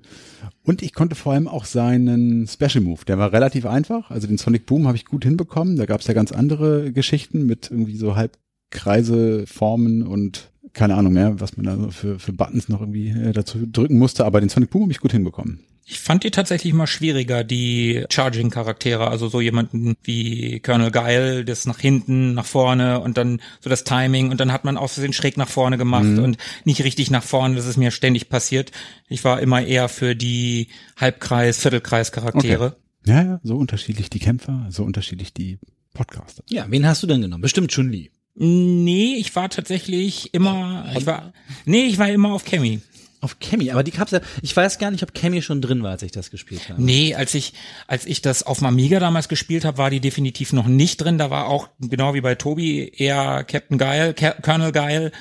Und 0.62 0.84
ich 0.84 0.94
konnte 0.94 1.16
vor 1.16 1.34
allem 1.34 1.48
auch 1.48 1.66
seinen 1.66 2.48
Special 2.48 2.84
Move, 2.84 3.02
der 3.08 3.18
war 3.18 3.34
relativ 3.34 3.66
einfach. 3.66 4.12
Also 4.12 4.28
den 4.28 4.38
Sonic 4.38 4.68
Boom 4.68 4.86
habe 4.86 4.96
ich 4.96 5.06
gut 5.06 5.24
hinbekommen. 5.24 5.76
Da 5.76 5.88
gab 5.88 6.02
es 6.02 6.08
ja 6.08 6.14
ganz 6.14 6.32
andere 6.32 6.92
Geschichten 6.92 7.48
mit 7.48 7.72
irgendwie 7.72 7.98
so 7.98 8.16
Halbkreise, 8.16 9.46
Formen 9.48 10.04
und 10.04 10.52
keine 10.74 10.94
Ahnung 10.94 11.14
mehr, 11.14 11.40
was 11.40 11.58
man 11.58 11.66
da 11.66 11.78
so 11.78 11.90
für, 11.90 12.20
für 12.20 12.32
Buttons 12.32 12.70
noch 12.70 12.82
irgendwie 12.82 13.10
äh, 13.10 13.32
dazu 13.32 13.66
drücken 13.66 13.98
musste. 13.98 14.24
Aber 14.24 14.40
den 14.40 14.50
Sonic 14.50 14.70
Boom 14.70 14.84
habe 14.84 14.92
ich 14.92 15.00
gut 15.00 15.14
hinbekommen. 15.14 15.62
Ich 15.88 16.00
fand 16.00 16.24
die 16.24 16.32
tatsächlich 16.32 16.74
mal 16.74 16.88
schwieriger, 16.88 17.44
die 17.44 18.06
Charging-Charaktere, 18.10 19.08
also 19.08 19.28
so 19.28 19.40
jemanden 19.40 19.96
wie 20.02 20.60
Colonel 20.60 20.90
Geil, 20.90 21.46
das 21.46 21.68
nach 21.68 21.80
hinten, 21.80 22.34
nach 22.34 22.46
vorne 22.46 23.02
und 23.02 23.18
dann 23.18 23.40
so 23.62 23.70
das 23.70 23.84
Timing 23.84 24.32
und 24.32 24.40
dann 24.40 24.52
hat 24.52 24.66
man 24.66 24.78
aus 24.78 24.94
Versehen 24.94 25.14
schräg 25.14 25.38
nach 25.38 25.48
vorne 25.48 25.78
gemacht 25.78 26.18
und 26.18 26.38
nicht 26.64 26.84
richtig 26.84 27.12
nach 27.12 27.24
vorne, 27.24 27.56
das 27.56 27.68
ist 27.68 27.78
mir 27.78 27.92
ständig 27.92 28.30
passiert. 28.30 28.72
Ich 29.10 29.24
war 29.24 29.40
immer 29.42 29.64
eher 29.64 29.88
für 29.88 30.16
die 30.16 30.70
Halbkreis-, 30.98 31.60
Viertelkreis-Charaktere. 31.60 32.78
Ja, 33.06 33.24
ja, 33.24 33.40
so 33.44 33.56
unterschiedlich 33.56 34.10
die 34.10 34.20
Kämpfer, 34.20 34.66
so 34.70 34.84
unterschiedlich 34.84 35.34
die 35.34 35.60
Podcaster. 35.94 36.44
Ja, 36.50 36.66
wen 36.68 36.88
hast 36.88 37.04
du 37.04 37.08
denn 37.08 37.22
genommen? 37.22 37.42
Bestimmt 37.42 37.70
Chun-Li. 37.70 38.10
Nee, 38.34 39.16
ich 39.18 39.36
war 39.36 39.50
tatsächlich 39.50 40.34
immer, 40.34 40.92
ich 40.98 41.06
war, 41.06 41.32
nee, 41.66 41.86
ich 41.86 42.00
war 42.00 42.10
immer 42.10 42.34
auf 42.34 42.44
Cammy. 42.44 42.82
Auf 43.26 43.40
Cammy, 43.40 43.72
aber 43.72 43.82
die 43.82 43.90
gab's 43.90 44.12
ja, 44.12 44.20
ich 44.44 44.56
weiß 44.56 44.78
gar 44.78 44.92
nicht, 44.92 45.02
ob 45.02 45.16
Cammy 45.16 45.42
schon 45.42 45.60
drin 45.60 45.82
war, 45.82 45.90
als 45.90 46.04
ich 46.04 46.12
das 46.12 46.30
gespielt 46.30 46.70
habe. 46.70 46.80
Nee, 46.80 47.16
als 47.16 47.34
ich, 47.34 47.54
als 47.88 48.06
ich 48.06 48.22
das 48.22 48.44
auf 48.44 48.62
Amiga 48.62 49.00
damals 49.00 49.30
gespielt 49.30 49.66
habe, 49.66 49.80
war 49.80 49.90
die 49.90 50.00
definitiv 50.00 50.54
noch 50.54 50.68
nicht 50.68 50.98
drin. 50.98 51.18
Da 51.18 51.32
war 51.32 51.48
auch, 51.48 51.70
genau 51.80 52.14
wie 52.14 52.22
bei 52.22 52.36
Tobi, 52.36 52.88
eher 52.96 53.44
Captain 53.44 53.80
Geil, 53.80 54.14
Colonel 54.44 54.72
Geil, 54.72 55.12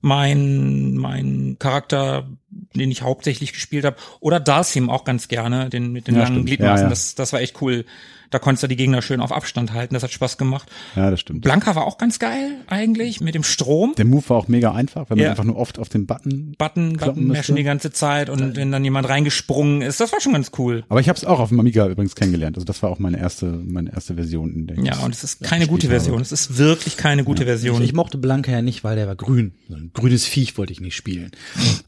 mein, 0.00 0.94
mein 0.94 1.56
Charakter, 1.60 2.28
den 2.74 2.90
ich 2.90 3.02
hauptsächlich 3.02 3.52
gespielt 3.52 3.84
habe. 3.84 3.96
Oder 4.18 4.40
Dalsim 4.40 4.90
auch 4.90 5.04
ganz 5.04 5.28
gerne, 5.28 5.70
den 5.70 5.92
mit 5.92 6.08
den 6.08 6.16
Ja, 6.16 6.22
langen 6.22 6.34
stimmt. 6.34 6.46
Gliedmaßen. 6.48 6.76
Ja, 6.78 6.82
ja. 6.82 6.90
Das, 6.90 7.14
das 7.14 7.32
war 7.32 7.40
echt 7.40 7.62
cool. 7.62 7.84
Da 8.30 8.38
konntest 8.38 8.62
du 8.64 8.66
die 8.68 8.76
Gegner 8.76 9.02
schön 9.02 9.20
auf 9.20 9.32
Abstand 9.32 9.72
halten. 9.72 9.94
Das 9.94 10.02
hat 10.02 10.10
Spaß 10.10 10.38
gemacht. 10.38 10.68
Ja, 10.94 11.10
das 11.10 11.20
stimmt. 11.20 11.42
Blanka 11.42 11.74
war 11.74 11.84
auch 11.84 11.98
ganz 11.98 12.18
geil, 12.18 12.52
eigentlich, 12.66 13.20
mit 13.20 13.34
dem 13.34 13.42
Strom. 13.44 13.94
Der 13.96 14.04
Move 14.04 14.28
war 14.28 14.36
auch 14.38 14.48
mega 14.48 14.72
einfach, 14.72 15.08
weil 15.08 15.16
man 15.16 15.24
Ja. 15.24 15.30
einfach 15.30 15.44
nur 15.44 15.56
oft 15.56 15.78
auf 15.78 15.88
den 15.88 16.06
Button. 16.06 16.54
Button, 16.58 16.96
Button 16.96 17.26
müsste. 17.28 17.54
die 17.54 17.62
ganze 17.62 17.90
Zeit 17.92 18.28
und 18.30 18.56
wenn 18.56 18.72
dann 18.72 18.84
jemand 18.84 19.08
reingesprungen 19.08 19.82
ist, 19.82 20.00
das 20.00 20.12
war 20.12 20.20
schon 20.20 20.32
ganz 20.32 20.50
cool. 20.58 20.84
Aber 20.88 21.00
ich 21.00 21.08
habe 21.08 21.16
es 21.16 21.24
auch 21.24 21.38
auf 21.40 21.48
dem 21.50 21.60
Amiga 21.60 21.86
übrigens 21.88 22.14
kennengelernt. 22.14 22.56
Also 22.56 22.64
das 22.64 22.82
war 22.82 22.90
auch 22.90 22.98
meine 22.98 23.18
erste, 23.18 23.46
meine 23.46 23.92
erste 23.92 24.14
Version, 24.14 24.52
in 24.52 24.66
der 24.66 24.78
ich 24.78 24.84
Ja, 24.84 24.98
und 25.04 25.14
es 25.14 25.24
ist 25.24 25.42
keine 25.42 25.66
gute 25.66 25.88
Version. 25.88 26.14
habe. 26.14 26.22
Es 26.22 26.32
ist 26.32 26.58
wirklich 26.58 26.96
keine 26.96 27.24
gute 27.24 27.44
Version. 27.44 27.80
Ich, 27.82 27.88
ich 27.90 27.94
mochte 27.94 28.18
Blanca 28.18 28.50
ja 28.52 28.62
nicht, 28.62 28.84
weil 28.84 28.96
der 28.96 29.06
war 29.06 29.16
grün. 29.16 29.52
So 29.68 29.74
ein 29.76 29.90
grünes 29.94 30.24
Viech 30.24 30.56
wollte 30.58 30.72
ich 30.72 30.80
nicht 30.80 30.96
spielen. 30.96 31.30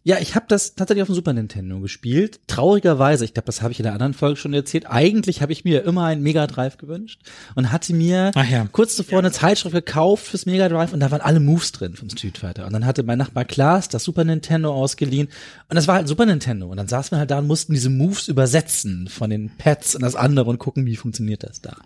Ja, 0.05 0.19
ich 0.21 0.35
habe 0.35 0.47
das 0.49 0.75
tatsächlich 0.75 1.03
auf 1.03 1.09
dem 1.09 1.15
Super 1.15 1.33
Nintendo 1.33 1.81
gespielt. 1.81 2.41
Traurigerweise, 2.47 3.25
ich 3.25 3.35
glaube, 3.35 3.47
das 3.47 3.63
habe 3.63 3.73
ich 3.73 3.79
in 3.81 3.85
der 3.85 3.93
anderen 3.93 4.15
Folge 4.15 4.37
schon 4.37 4.53
erzählt. 4.53 4.87
Eigentlich 4.91 5.43
habe 5.43 5.53
ich 5.53 5.65
mir 5.65 5.85
immer 5.85 6.05
einen 6.07 6.23
Mega 6.29 6.47
Drive 6.47 6.77
gewünscht 6.77 7.21
und 7.55 7.73
hatte 7.73 7.95
mir 7.95 8.33
ja. 8.35 8.69
kurz 8.71 8.97
zuvor 8.97 9.21
eine 9.21 9.33
Zeitschrift 9.33 9.75
gekauft 9.75 10.27
fürs 10.27 10.45
Mega 10.47 10.69
Drive 10.69 10.93
und 10.93 11.01
da 11.01 11.11
waren 11.11 11.21
alle 11.23 11.41
Moves 11.41 11.73
drin 11.73 11.95
vom 11.95 12.11
Street 12.11 12.37
Fighter. 12.39 12.67
Und 12.67 12.73
dann 12.75 12.85
hatte 12.85 13.03
mein 13.03 13.17
Nachbar 13.19 13.45
Klaas 13.45 13.89
das 13.89 14.05
Super 14.05 14.25
Nintendo 14.25 14.73
ausgeliehen 14.75 15.29
und 15.69 15.75
das 15.75 15.87
war 15.89 15.95
halt 15.95 16.05
ein 16.05 16.09
Super 16.09 16.27
Nintendo. 16.27 16.67
Und 16.69 16.77
dann 16.77 16.89
saßen 16.89 17.13
wir 17.13 17.19
halt 17.21 17.31
da 17.31 17.39
und 17.39 17.47
mussten 17.47 17.73
diese 17.73 17.89
Moves 17.91 18.29
übersetzen 18.29 19.09
von 19.09 19.31
den 19.31 19.51
Pads 19.57 19.95
in 19.95 20.03
das 20.03 20.15
andere 20.17 20.51
und 20.51 20.59
gucken, 20.59 20.85
wie 20.87 20.97
funktioniert 20.97 21.43
das 21.43 21.61
da. 21.63 21.77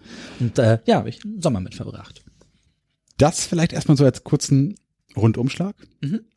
Und 0.41 0.59
äh, 0.59 0.79
ja, 0.87 0.97
habe 0.97 1.09
ich 1.09 1.25
einen 1.25 1.41
Sommer 1.41 1.61
mit 1.61 1.75
verbracht. 1.75 2.23
Das 3.19 3.47
vielleicht 3.47 3.73
erstmal 3.73 3.97
so 3.97 4.05
als 4.05 4.25
kurzen 4.25 4.75
Rundumschlag. 5.17 5.75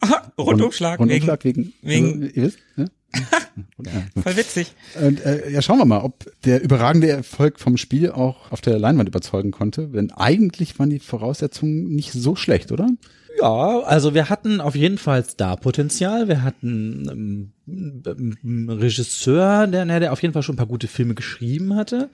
Aha, 0.01 0.31
Rundumschlag. 0.37 0.99
Rundumschlag 0.99 1.43
wegen, 1.45 1.73
wegen- 1.81 2.23
also, 2.23 2.35
ihr 2.35 2.43
wisst, 2.43 2.59
ne? 2.75 2.91
ja. 3.85 4.21
Voll 4.21 4.37
witzig. 4.37 4.73
Und 5.01 5.23
äh, 5.25 5.49
ja, 5.49 5.61
schauen 5.61 5.77
wir 5.77 5.85
mal, 5.85 6.01
ob 6.01 6.25
der 6.43 6.61
überragende 6.61 7.09
Erfolg 7.09 7.59
vom 7.59 7.77
Spiel 7.77 8.11
auch 8.11 8.51
auf 8.51 8.61
der 8.61 8.79
Leinwand 8.79 9.09
überzeugen 9.09 9.51
konnte. 9.51 9.87
Denn 9.87 10.11
eigentlich 10.11 10.77
waren 10.79 10.89
die 10.89 10.99
Voraussetzungen 10.99 11.95
nicht 11.95 12.11
so 12.11 12.35
schlecht, 12.35 12.71
oder? 12.71 12.89
Ja, 13.39 13.79
also 13.81 14.13
wir 14.13 14.29
hatten 14.29 14.61
auf 14.61 14.75
jeden 14.75 14.97
Fall 14.97 15.23
Starpotenzial. 15.23 16.27
Wir 16.27 16.43
hatten 16.43 17.51
ähm, 17.67 18.33
einen 18.43 18.69
Regisseur, 18.69 19.67
der, 19.67 19.85
der 19.99 20.13
auf 20.13 20.21
jeden 20.21 20.33
Fall 20.33 20.43
schon 20.43 20.55
ein 20.55 20.57
paar 20.57 20.67
gute 20.67 20.87
Filme 20.87 21.15
geschrieben 21.15 21.75
hatte. 21.75 22.09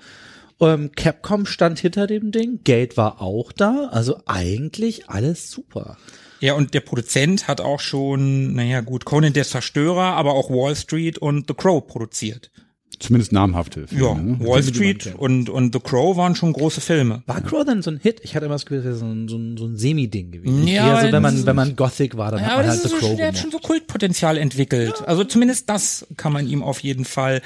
Ähm, 0.60 0.92
Capcom 0.96 1.46
stand 1.46 1.80
hinter 1.80 2.08
dem 2.08 2.32
Ding. 2.32 2.62
Geld 2.64 2.98
war 2.98 3.22
auch 3.22 3.52
da. 3.52 3.90
Also 3.92 4.22
eigentlich 4.26 5.10
alles 5.10 5.52
super. 5.52 5.98
Ja, 6.42 6.56
und 6.56 6.74
der 6.74 6.82
Produzent 6.82 7.48
hat 7.48 7.62
auch 7.62 7.80
schon, 7.80 8.54
naja 8.54 8.82
gut, 8.82 9.06
Conan 9.06 9.34
der 9.34 9.46
Zerstörer, 9.46 10.16
aber 10.16 10.34
auch 10.34 10.50
Wall 10.50 10.76
Street 10.76 11.18
und 11.18 11.48
The 11.48 11.54
Crow 11.54 11.86
produziert. 11.86 12.52
Zumindest 13.00 13.32
namhafte 13.32 13.88
Filme. 13.88 14.06
Ja, 14.06 14.14
ne? 14.14 14.40
Wall 14.42 14.62
Street 14.62 15.16
und, 15.18 15.50
und 15.50 15.74
The 15.74 15.80
Crow 15.80 16.18
waren 16.18 16.36
schon 16.36 16.54
große 16.54 16.82
Filme. 16.82 17.24
War 17.26 17.42
Crow 17.42 17.66
dann 17.66 17.82
so 17.82 17.90
ein 17.90 17.98
Hit? 17.98 18.20
Ich 18.24 18.36
hatte 18.36 18.46
immer 18.46 18.56
das 18.56 18.66
Gefühl, 18.66 18.78
das 18.78 18.86
wäre 18.86 18.96
so 18.96 19.06
ein, 19.06 19.28
so 19.28 19.38
ein, 19.38 19.58
so 19.58 19.66
ein 19.66 19.78
Semi-Ding 19.78 20.32
gewesen. 20.32 20.68
Ja, 20.68 21.00
Eher 21.00 21.08
so, 21.08 21.12
wenn 21.12 21.22
man, 21.24 21.46
wenn 21.46 21.56
man 21.56 21.76
Gothic 21.76 22.18
war, 22.18 22.32
dann 22.32 22.42
Ja, 22.42 22.48
hat 22.48 22.58
man 22.58 22.66
das 22.68 22.76
halt 22.76 22.84
The 22.84 22.90
so, 22.90 22.96
Crow 22.98 23.16
der 23.16 23.28
hat 23.30 23.38
schon 23.38 23.52
so 23.52 23.60
Kultpotenzial 23.60 24.38
entwickelt. 24.38 25.02
Also 25.08 25.24
zumindest 25.24 25.70
das 25.70 26.06
kann 26.18 26.32
man 26.32 26.48
ihm 26.48 26.62
auf 26.62 26.80
jeden 26.82 27.06
Fall 27.06 27.42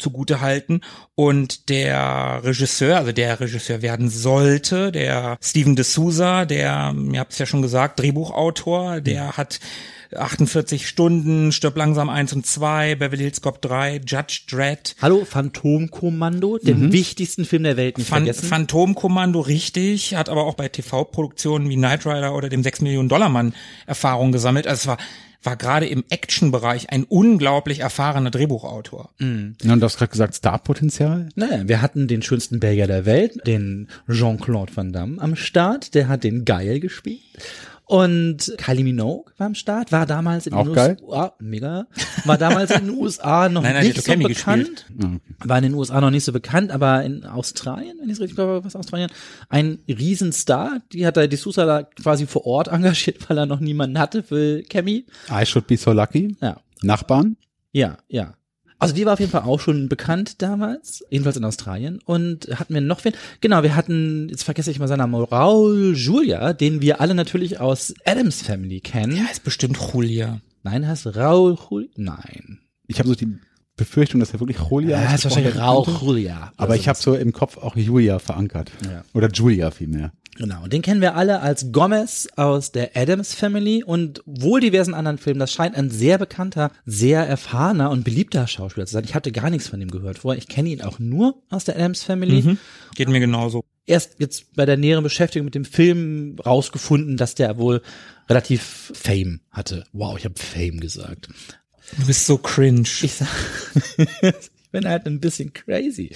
zugute 0.00 0.40
halten. 0.40 0.80
Und 1.14 1.68
der 1.68 2.40
Regisseur, 2.42 2.96
also 2.96 3.12
der 3.12 3.40
Regisseur 3.40 3.82
werden 3.82 4.08
sollte, 4.08 4.90
der 4.92 5.38
Steven 5.42 5.76
D'Souza, 5.76 6.44
der, 6.44 6.94
ihr 7.12 7.20
habt 7.20 7.32
es 7.32 7.38
ja 7.38 7.46
schon 7.46 7.62
gesagt, 7.62 8.00
Drehbuchautor, 8.00 9.00
der 9.00 9.36
hat 9.36 9.60
48 10.16 10.88
Stunden, 10.88 11.52
Stirb 11.52 11.76
langsam 11.76 12.08
1 12.08 12.32
und 12.32 12.46
2, 12.46 12.96
Beverly 12.96 13.24
Hills 13.24 13.40
Cop 13.40 13.62
3, 13.62 14.00
Judge 14.04 14.42
Dredd, 14.48 14.96
Hallo, 15.00 15.24
Phantomkommando, 15.24 16.58
den 16.58 16.92
wichtigsten 16.92 17.44
Film 17.44 17.62
der 17.62 17.76
Welt 17.76 17.98
nicht 17.98 18.08
Phan 18.08 18.24
vergessen. 18.24 18.48
Phantomkommando 18.48 19.40
richtig, 19.40 20.14
hat 20.16 20.28
aber 20.28 20.44
auch 20.44 20.54
bei 20.54 20.68
TV-Produktionen 20.68 21.68
wie 21.68 21.76
Knight 21.76 22.06
Rider 22.06 22.34
oder 22.34 22.48
dem 22.48 22.62
6 22.62 22.80
Millionen 22.80 23.08
Dollar 23.08 23.28
Mann 23.28 23.54
Erfahrung 23.86 24.32
gesammelt. 24.32 24.66
Also 24.66 24.80
es 24.80 24.86
war, 24.88 24.98
war 25.42 25.56
gerade 25.56 25.86
im 25.86 26.04
Action-Bereich 26.10 26.90
ein 26.90 27.04
unglaublich 27.04 27.80
erfahrener 27.80 28.30
Drehbuchautor. 28.30 29.10
Ja, 29.18 29.26
und 29.72 29.80
du 29.80 29.82
hast 29.82 29.96
gerade 29.98 30.10
gesagt, 30.10 30.36
Starpotenzial. 30.36 31.30
Naja, 31.34 31.66
wir 31.66 31.82
hatten 31.82 32.08
den 32.08 32.22
schönsten 32.22 32.60
Belgier 32.60 32.86
der 32.86 33.06
Welt, 33.06 33.46
den 33.46 33.88
Jean-Claude 34.10 34.76
Van 34.76 34.92
Damme 34.92 35.20
am 35.20 35.36
Start. 35.36 35.94
Der 35.94 36.08
hat 36.08 36.24
den 36.24 36.44
Geil 36.44 36.80
gespielt. 36.80 37.20
Und 37.90 38.54
Kylie 38.56 38.84
Minogue 38.84 39.32
war 39.36 39.48
am 39.48 39.56
Start, 39.56 39.90
war 39.90 40.06
damals 40.06 40.46
in 40.46 40.56
den? 40.56 40.68
USA, 40.68 41.34
mega, 41.40 41.88
war 42.24 42.38
damals 42.38 42.70
in 42.70 42.86
den 42.86 42.90
USA 42.96 43.48
noch 43.48 43.62
Nein, 43.62 43.74
nein, 43.74 43.84
nicht 43.88 44.00
so 44.00 44.16
bekannt. 44.16 44.86
War 45.40 45.56
in 45.58 45.64
den 45.64 45.74
USA 45.74 46.00
noch 46.00 46.10
nicht 46.10 46.24
so 46.24 46.32
bekannt, 46.32 46.70
aber 46.70 47.02
in 47.02 47.24
Australien, 47.24 47.96
wenn 48.00 48.08
ich 48.08 48.12
es 48.12 48.20
richtig 48.20 48.36
glaube, 48.36 48.64
was 48.64 48.76
Australien, 48.76 49.10
ein 49.48 49.80
Riesenstar. 49.88 50.82
Die 50.92 51.04
hat 51.04 51.16
da 51.16 51.26
die 51.26 51.34
Sousa 51.34 51.66
da 51.66 51.82
quasi 51.82 52.28
vor 52.28 52.46
Ort 52.46 52.68
engagiert, 52.72 53.28
weil 53.28 53.38
er 53.38 53.46
noch 53.46 53.58
niemanden 53.58 53.98
hatte 53.98 54.22
für 54.22 54.62
Cammy. 54.62 55.04
I 55.28 55.44
should 55.44 55.66
be 55.66 55.76
so 55.76 55.92
lucky. 55.92 56.36
Ja, 56.40 56.60
Nachbarn. 56.82 57.38
ja, 57.72 57.98
ja. 58.06 58.34
Also 58.80 58.94
die 58.94 59.04
war 59.04 59.12
auf 59.12 59.20
jeden 59.20 59.30
Fall 59.30 59.42
auch 59.42 59.60
schon 59.60 59.88
bekannt 59.88 60.42
damals, 60.42 61.04
jedenfalls 61.10 61.36
in 61.36 61.44
Australien. 61.44 62.00
Und 62.04 62.48
hatten 62.58 62.74
wir 62.74 62.80
noch 62.80 63.04
wen? 63.04 63.12
Genau, 63.40 63.62
wir 63.62 63.76
hatten, 63.76 64.28
jetzt 64.30 64.42
vergesse 64.42 64.70
ich 64.70 64.78
mal 64.78 64.88
seinen 64.88 64.98
Namen, 64.98 65.14
Raul 65.14 65.94
Julia, 65.94 66.52
den 66.52 66.80
wir 66.80 67.00
alle 67.00 67.14
natürlich 67.14 67.60
aus 67.60 67.94
Adams 68.04 68.42
Family 68.42 68.80
kennen. 68.80 69.16
Ja, 69.16 69.24
ist 69.30 69.44
bestimmt 69.44 69.78
Julia. 69.92 70.40
Nein, 70.62 70.86
heißt 70.86 71.14
Raul 71.14 71.56
Julia? 71.70 71.88
Nein. 71.96 72.60
Ich 72.86 72.98
habe 72.98 73.08
so 73.08 73.14
die 73.14 73.38
Befürchtung, 73.76 74.20
dass 74.20 74.32
er 74.32 74.40
wirklich 74.40 74.58
Julia 74.58 75.02
Ja, 75.02 75.14
ist 75.14 75.24
wahrscheinlich 75.24 75.56
Raul 75.56 75.86
Julia. 76.00 76.52
Aber 76.56 76.74
ich 76.74 76.88
habe 76.88 76.98
so 76.98 77.14
im 77.14 77.32
Kopf 77.32 77.56
auch 77.58 77.76
Julia 77.76 78.18
verankert. 78.18 78.70
Ja. 78.84 79.04
Oder 79.14 79.30
Julia 79.30 79.70
vielmehr. 79.70 80.12
Genau, 80.40 80.64
und 80.64 80.72
den 80.72 80.80
kennen 80.80 81.02
wir 81.02 81.16
alle 81.16 81.42
als 81.42 81.70
Gomez 81.70 82.26
aus 82.34 82.72
der 82.72 82.96
Adams 82.96 83.34
Family 83.34 83.84
und 83.84 84.22
wohl 84.24 84.60
diversen 84.60 84.94
anderen 84.94 85.18
Filmen. 85.18 85.38
Das 85.38 85.52
scheint 85.52 85.76
ein 85.76 85.90
sehr 85.90 86.16
bekannter, 86.16 86.72
sehr 86.86 87.26
erfahrener 87.26 87.90
und 87.90 88.04
beliebter 88.04 88.46
Schauspieler 88.46 88.86
zu 88.86 88.94
sein. 88.94 89.04
Ich 89.04 89.14
hatte 89.14 89.32
gar 89.32 89.50
nichts 89.50 89.68
von 89.68 89.78
ihm 89.82 89.90
gehört 89.90 90.20
vorher. 90.20 90.38
Ich 90.38 90.48
kenne 90.48 90.70
ihn 90.70 90.80
auch 90.80 90.98
nur 90.98 91.42
aus 91.50 91.66
der 91.66 91.76
Adams 91.76 92.04
Family. 92.04 92.40
Mhm. 92.40 92.58
Geht 92.94 93.10
mir 93.10 93.20
genauso. 93.20 93.64
Erst 93.84 94.14
jetzt 94.18 94.54
bei 94.54 94.64
der 94.64 94.78
näheren 94.78 95.04
Beschäftigung 95.04 95.44
mit 95.44 95.54
dem 95.54 95.66
Film 95.66 96.38
rausgefunden, 96.38 97.18
dass 97.18 97.34
der 97.34 97.58
wohl 97.58 97.82
relativ 98.30 98.92
Fame 98.94 99.40
hatte. 99.50 99.84
Wow, 99.92 100.16
ich 100.16 100.24
habe 100.24 100.36
Fame 100.38 100.80
gesagt. 100.80 101.28
Du 101.98 102.06
bist 102.06 102.24
so 102.24 102.38
cringe. 102.38 102.88
Ich 103.02 103.12
sag, 103.12 103.28
ich 104.22 104.70
bin 104.72 104.88
halt 104.88 105.04
ein 105.04 105.20
bisschen 105.20 105.52
crazy. 105.52 106.14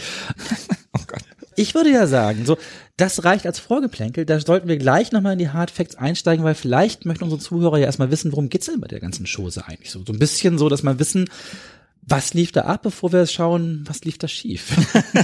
oh 0.95 1.03
Gott. 1.07 1.25
Ich 1.57 1.75
würde 1.75 1.91
ja 1.91 2.07
sagen, 2.07 2.45
so, 2.45 2.59
das 2.97 3.25
reicht 3.25 3.47
als 3.47 3.59
Vorgeplänkel. 3.59 4.25
Da 4.25 4.41
sollten 4.41 4.69
wir 4.69 4.77
gleich 4.77 5.13
nochmal 5.13 5.35
in 5.35 5.39
die 5.39 5.51
Hard 5.51 5.71
Facts 5.71 5.97
einsteigen, 5.97 6.45
weil 6.45 6.55
vielleicht 6.55 7.05
möchten 7.05 7.25
unsere 7.25 7.41
Zuhörer 7.41 7.79
ja 7.79 7.87
erstmal 7.87 8.11
wissen, 8.11 8.33
worum 8.33 8.49
geht's 8.49 8.67
denn 8.67 8.81
bei 8.81 8.89
der 8.89 9.01
ganzen 9.01 9.27
Chose 9.27 9.67
eigentlich 9.67 9.91
so. 9.91 10.05
So 10.07 10.13
ein 10.13 10.19
bisschen 10.19 10.59
so, 10.59 10.69
dass 10.69 10.83
man 10.83 10.99
wissen, 10.99 11.29
was 12.03 12.35
lief 12.35 12.53
da 12.53 12.63
ab, 12.63 12.83
bevor 12.83 13.13
wir 13.13 13.27
schauen, 13.27 13.85
was 13.87 14.05
lief 14.05 14.19
da 14.19 14.29
schief. 14.29 14.75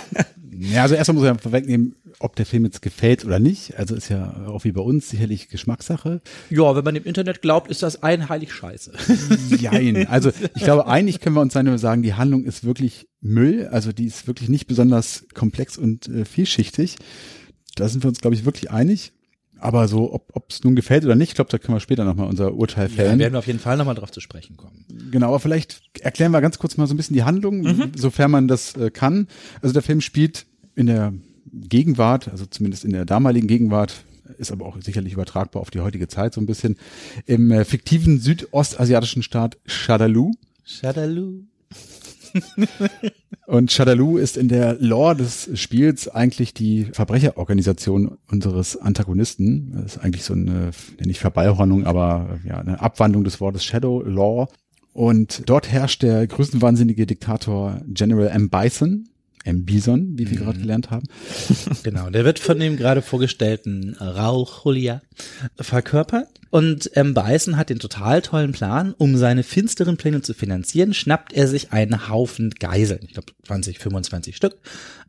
Ja, 0.60 0.82
also 0.82 0.94
erstmal 0.94 1.14
muss 1.14 1.24
ich 1.24 1.30
ja 1.30 1.38
vorwegnehmen, 1.38 1.94
ob 2.18 2.36
der 2.36 2.46
Film 2.46 2.64
jetzt 2.64 2.82
gefällt 2.82 3.24
oder 3.24 3.38
nicht. 3.38 3.76
Also 3.78 3.94
ist 3.94 4.08
ja 4.08 4.46
auch 4.48 4.64
wie 4.64 4.72
bei 4.72 4.80
uns 4.82 5.08
sicherlich 5.10 5.48
Geschmackssache. 5.48 6.20
ja, 6.50 6.74
wenn 6.76 6.84
man 6.84 6.94
dem 6.94 7.04
Internet 7.04 7.42
glaubt, 7.42 7.70
ist 7.70 7.82
das 7.82 8.02
einheilig 8.02 8.52
scheiße. 8.52 8.92
Jein. 9.58 10.06
Also 10.08 10.30
ich 10.54 10.62
glaube, 10.64 10.86
eigentlich 10.86 11.20
können 11.20 11.36
wir 11.36 11.42
uns 11.42 11.52
dann 11.54 11.66
nur 11.66 11.78
sagen, 11.78 12.02
die 12.02 12.14
Handlung 12.14 12.44
ist 12.44 12.64
wirklich 12.64 13.08
Müll. 13.20 13.68
Also 13.68 13.92
die 13.92 14.06
ist 14.06 14.26
wirklich 14.26 14.48
nicht 14.48 14.66
besonders 14.66 15.26
komplex 15.34 15.78
und 15.78 16.08
äh, 16.08 16.24
vielschichtig. 16.24 16.96
Da 17.76 17.88
sind 17.88 18.02
wir 18.04 18.08
uns, 18.08 18.20
glaube 18.20 18.34
ich, 18.34 18.44
wirklich 18.44 18.70
einig. 18.70 19.12
Aber 19.62 19.88
so, 19.88 20.14
ob 20.14 20.50
es 20.50 20.64
nun 20.64 20.74
gefällt 20.74 21.04
oder 21.04 21.14
nicht, 21.14 21.28
ich 21.28 21.34
glaube, 21.34 21.50
da 21.50 21.58
können 21.58 21.76
wir 21.76 21.80
später 21.80 22.04
nochmal 22.04 22.26
unser 22.28 22.54
Urteil 22.54 22.88
Da 22.88 22.94
fällen. 22.94 23.18
werden 23.18 23.34
wir 23.34 23.38
auf 23.40 23.46
jeden 23.46 23.58
Fall 23.58 23.76
nochmal 23.76 23.94
drauf 23.94 24.10
zu 24.10 24.20
sprechen 24.20 24.56
kommen. 24.56 24.86
Genau, 25.10 25.28
aber 25.28 25.38
vielleicht 25.38 25.82
erklären 26.00 26.32
wir 26.32 26.40
ganz 26.40 26.58
kurz 26.58 26.78
mal 26.78 26.86
so 26.86 26.94
ein 26.94 26.96
bisschen 26.96 27.12
die 27.12 27.24
Handlung, 27.24 27.92
sofern 27.94 28.30
man 28.30 28.48
das 28.48 28.74
äh, 28.76 28.90
kann. 28.90 29.28
Also 29.60 29.74
der 29.74 29.82
Film 29.82 30.00
spielt 30.00 30.46
in 30.76 30.86
der 30.86 31.12
Gegenwart, 31.52 32.28
also 32.28 32.46
zumindest 32.46 32.84
in 32.84 32.92
der 32.92 33.04
damaligen 33.04 33.48
Gegenwart, 33.48 34.04
ist 34.38 34.52
aber 34.52 34.66
auch 34.66 34.80
sicherlich 34.80 35.12
übertragbar 35.12 35.60
auf 35.60 35.70
die 35.70 35.80
heutige 35.80 36.08
Zeit 36.08 36.34
so 36.34 36.40
ein 36.40 36.46
bisschen, 36.46 36.76
im 37.26 37.50
äh, 37.50 37.64
fiktiven 37.64 38.20
südostasiatischen 38.20 39.22
Staat 39.22 39.58
Shadaloo. 39.66 40.32
Shadaloo. 40.64 41.40
Und 43.46 43.72
Shadaloo 43.72 44.16
ist 44.16 44.36
in 44.36 44.48
der 44.48 44.76
Lore 44.78 45.16
des 45.16 45.50
Spiels 45.54 46.06
eigentlich 46.06 46.54
die 46.54 46.84
Verbrecherorganisation 46.92 48.16
unseres 48.30 48.76
Antagonisten. 48.76 49.72
Das 49.72 49.96
ist 49.96 49.98
eigentlich 49.98 50.22
so 50.22 50.34
eine, 50.34 50.70
nicht 51.04 51.18
Verballhornung, 51.18 51.84
aber 51.84 52.38
äh, 52.44 52.48
ja, 52.48 52.58
eine 52.58 52.80
Abwandlung 52.80 53.24
des 53.24 53.40
Wortes 53.40 53.64
Shadow 53.64 54.02
Law. 54.02 54.48
Und 54.92 55.48
dort 55.48 55.70
herrscht 55.70 56.02
der 56.02 56.26
größenwahnsinnige 56.26 57.06
Diktator 57.06 57.80
General 57.88 58.28
M. 58.28 58.50
Bison, 58.50 59.08
M. 59.44 59.64
Bison, 59.64 60.18
wie 60.18 60.30
wir 60.30 60.38
gerade 60.38 60.58
gelernt 60.58 60.90
haben. 60.90 61.06
Genau, 61.82 62.10
der 62.10 62.24
wird 62.24 62.38
von 62.38 62.58
dem 62.58 62.76
gerade 62.76 63.00
vorgestellten 63.00 63.96
Raul 63.98 64.46
Julia 64.64 65.00
verkörpert. 65.56 66.28
Und 66.50 66.94
M. 66.96 67.14
Bison 67.14 67.56
hat 67.56 67.70
den 67.70 67.78
total 67.78 68.22
tollen 68.22 68.52
Plan, 68.52 68.92
um 68.98 69.16
seine 69.16 69.42
finsteren 69.42 69.96
Pläne 69.96 70.20
zu 70.20 70.34
finanzieren, 70.34 70.92
schnappt 70.94 71.32
er 71.32 71.46
sich 71.46 71.72
einen 71.72 72.08
Haufen 72.08 72.50
Geiseln. 72.50 73.00
Ich 73.04 73.14
glaube 73.14 73.32
20, 73.46 73.78
25 73.78 74.36
Stück. 74.36 74.58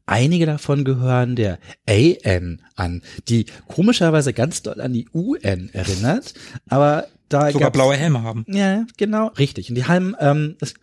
Einige 0.06 0.46
davon 0.46 0.86
gehören 0.86 1.36
der 1.36 1.60
AN 1.88 2.62
an, 2.76 3.02
die 3.28 3.46
komischerweise 3.68 4.34
ganz 4.34 4.62
doll 4.62 4.80
an 4.82 4.94
die 4.94 5.08
UN 5.14 5.70
erinnert. 5.74 6.34
Aber 6.70 7.08
da 7.34 7.52
Sogar 7.52 7.72
blaue 7.72 7.96
Helme 7.96 8.24
haben. 8.24 8.46
ja, 8.48 8.86
genau, 8.98 9.28
richtig. 9.38 9.70
Und 9.70 9.76
die 9.76 9.86
haben, 9.86 10.16
ähm, 10.20 10.56
das, 10.60 10.74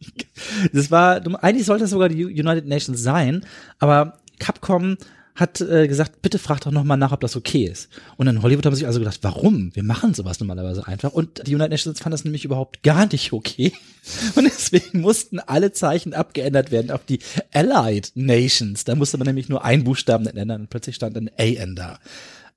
das 0.72 0.90
war, 0.90 1.22
eigentlich 1.42 1.66
sollte 1.66 1.84
das 1.84 1.90
sogar 1.90 2.08
die 2.08 2.24
United 2.24 2.66
Nations 2.66 3.02
sein, 3.02 3.44
aber 3.78 4.18
Capcom 4.38 4.96
hat 5.34 5.60
äh, 5.62 5.88
gesagt, 5.88 6.20
bitte 6.20 6.38
frag 6.38 6.60
doch 6.60 6.70
nochmal 6.70 6.98
nach, 6.98 7.12
ob 7.12 7.20
das 7.20 7.36
okay 7.36 7.64
ist. 7.64 7.88
Und 8.16 8.26
in 8.26 8.42
Hollywood 8.42 8.66
haben 8.66 8.74
sie 8.74 8.80
sich 8.80 8.86
also 8.86 8.98
gedacht, 8.98 9.18
warum? 9.22 9.74
Wir 9.74 9.82
machen 9.82 10.12
sowas 10.12 10.38
normalerweise 10.40 10.86
einfach. 10.86 11.12
Und 11.12 11.46
die 11.46 11.54
United 11.54 11.70
Nations 11.70 12.00
fanden 12.00 12.12
das 12.12 12.24
nämlich 12.24 12.44
überhaupt 12.44 12.82
gar 12.82 13.06
nicht 13.06 13.32
okay. 13.32 13.72
Und 14.34 14.44
deswegen 14.44 15.00
mussten 15.00 15.40
alle 15.40 15.72
Zeichen 15.72 16.12
abgeändert 16.12 16.70
werden 16.70 16.90
auf 16.90 17.04
die 17.06 17.20
Allied 17.52 18.12
Nations. 18.14 18.84
Da 18.84 18.94
musste 18.94 19.16
man 19.16 19.26
nämlich 19.26 19.48
nur 19.48 19.64
einen 19.64 19.84
Buchstaben 19.84 20.26
ändern 20.26 20.62
und 20.62 20.70
plötzlich 20.70 20.96
stand 20.96 21.16
ein 21.16 21.30
AN 21.38 21.76
da. 21.76 21.98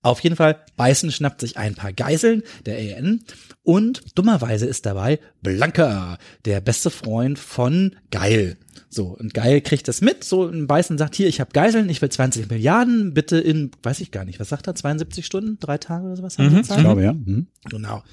Auf 0.06 0.20
jeden 0.20 0.36
Fall, 0.36 0.60
Bison 0.78 1.10
schnappt 1.10 1.42
sich 1.42 1.58
ein 1.58 1.74
paar 1.74 1.92
Geiseln, 1.92 2.44
der 2.68 2.78
AN, 2.78 3.22
und 3.64 4.04
dummerweise 4.14 4.68
ist 4.68 4.86
dabei 4.86 5.20
Blanca, 5.42 6.20
der 6.46 6.62
beste 6.62 6.92
Freund 6.92 7.40
von 7.40 7.96
Geil. 8.12 8.58
So, 8.88 9.08
und 9.08 9.34
Geil 9.34 9.62
kriegt 9.62 9.88
das 9.88 10.02
mit, 10.02 10.24
so, 10.24 10.44
und 10.44 10.68
Bison 10.68 11.00
sagt, 11.00 11.16
hier, 11.16 11.28
ich 11.28 11.40
habe 11.40 11.50
Geiseln, 11.54 11.90
ich 11.90 12.04
will 12.04 12.10
20 12.10 12.52
Milliarden, 12.52 13.16
bitte 13.16 13.40
in, 13.40 13.72
weiß 13.82 14.00
ich 14.00 14.12
gar 14.12 14.26
nicht, 14.26 14.40
was 14.40 14.50
sagt 14.50 14.68
er, 14.68 14.76
72 14.76 15.26
Stunden, 15.26 15.58
drei 15.60 15.80
Tage 15.80 16.06
oder 16.06 16.18
sowas? 16.18 16.38
Zeit? 16.62 16.78
Ich 16.78 16.84
glaube, 16.84 17.02
ja. 17.02 17.14
Mhm. 17.14 17.48
Genau. 17.72 18.04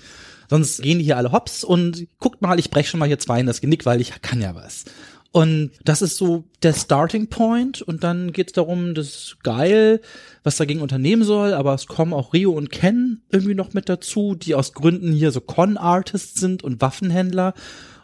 Sonst 0.48 0.81
gehen 0.81 0.98
die 0.98 1.05
hier 1.05 1.18
alle 1.18 1.33
hops 1.33 1.62
und 1.62 2.07
guckt 2.18 2.40
mal, 2.40 2.59
ich 2.59 2.70
brech 2.70 2.88
schon 2.88 3.00
mal 3.00 3.07
hier 3.07 3.18
zwei 3.18 3.40
in 3.40 3.46
das 3.46 3.61
Genick, 3.61 3.85
weil 3.85 4.00
ich 4.00 4.22
kann 4.22 4.40
ja 4.40 4.55
was. 4.55 4.85
Und 5.32 5.70
das 5.82 6.02
ist 6.02 6.18
so 6.18 6.44
der 6.62 6.74
Starting 6.74 7.28
Point. 7.28 7.80
Und 7.80 8.04
dann 8.04 8.32
geht's 8.32 8.52
darum, 8.52 8.94
das 8.94 9.36
geil, 9.42 10.02
was 10.44 10.58
dagegen 10.58 10.82
unternehmen 10.82 11.24
soll, 11.24 11.54
aber 11.54 11.72
es 11.74 11.86
kommen 11.86 12.12
auch 12.12 12.34
Rio 12.34 12.52
und 12.52 12.70
Ken 12.70 13.22
irgendwie 13.30 13.54
noch 13.54 13.72
mit 13.72 13.88
dazu, 13.88 14.34
die 14.34 14.54
aus 14.54 14.74
Gründen 14.74 15.12
hier 15.12 15.30
so 15.32 15.40
Con-Artists 15.40 16.38
sind 16.38 16.62
und 16.62 16.82
Waffenhändler. 16.82 17.54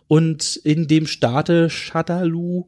Und 0.09 0.57
in 0.57 0.89
dem 0.89 1.07
Staate 1.07 1.69
Shadaloo 1.69 2.67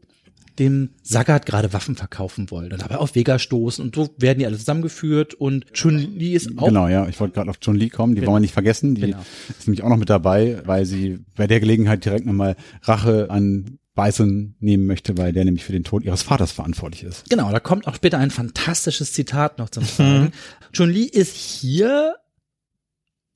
dem 0.60 0.90
Sagat 1.02 1.44
gerade 1.46 1.72
Waffen 1.72 1.96
verkaufen 1.96 2.50
wollen 2.52 2.72
und 2.72 2.80
dabei 2.82 2.98
auf 2.98 3.16
Vega 3.16 3.40
stoßen 3.40 3.84
und 3.84 3.96
so 3.96 4.10
werden 4.18 4.38
die 4.38 4.46
alle 4.46 4.56
zusammengeführt 4.56 5.34
und 5.34 5.66
Chun-Li 5.72 6.34
ist 6.34 6.56
auch 6.58 6.68
Genau, 6.68 6.86
ja. 6.86 7.08
Ich 7.08 7.18
wollte 7.18 7.34
gerade 7.34 7.50
auf 7.50 7.56
John 7.60 7.74
Lee 7.74 7.88
kommen, 7.88 8.14
die 8.14 8.20
wollen 8.22 8.36
wir 8.36 8.40
nicht 8.40 8.52
vergessen. 8.54 8.94
Die 8.94 9.00
Genau. 9.00 9.18
ist 9.48 9.66
nämlich 9.66 9.82
auch 9.82 9.88
noch 9.88 9.96
mit 9.96 10.08
dabei, 10.10 10.62
weil 10.66 10.84
sie 10.86 11.18
bei 11.34 11.48
der 11.48 11.58
Gelegenheit 11.58 12.04
direkt 12.04 12.26
nochmal 12.26 12.54
Rache 12.82 13.28
an 13.30 13.78
Bison 13.96 14.54
nehmen 14.60 14.86
möchte, 14.86 15.18
weil 15.18 15.32
der 15.32 15.44
nämlich 15.44 15.64
für 15.64 15.72
den 15.72 15.82
Tod 15.84 16.04
ihres 16.04 16.22
Vaters 16.22 16.52
verantwortlich 16.52 17.02
ist. 17.02 17.28
Genau, 17.28 17.50
da 17.50 17.58
kommt 17.58 17.86
auch 17.88 17.94
später 17.96 18.18
ein 18.18 18.30
fantastisches 18.30 19.12
Zitat 19.12 19.58
noch 19.58 19.68
zum 19.70 19.84
Tragen. 19.84 20.30
Chun-Li 20.72 21.04
ist 21.04 21.34
hier 21.36 22.14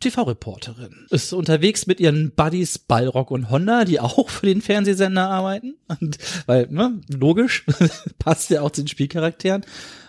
TV-Reporterin. 0.05 1.07
Ist 1.11 1.33
unterwegs 1.33 1.87
mit 1.87 2.01
ihren 2.01 2.33
Buddies 2.33 2.79
Balrog 2.79 3.31
und 3.31 3.51
Honda, 3.51 3.85
die 3.85 4.01
auch 4.01 4.29
für 4.29 4.47
den 4.47 4.63
Fernsehsender 4.63 5.29
arbeiten. 5.29 5.77
Und, 5.89 6.19
weil, 6.47 6.69
ne, 6.71 7.01
logisch, 7.09 7.65
passt 8.19 8.51
ja 8.51 8.63
auch 8.63 8.71
zu 8.71 8.83
den 8.83 8.89
Spielcharakteren. 8.89 9.65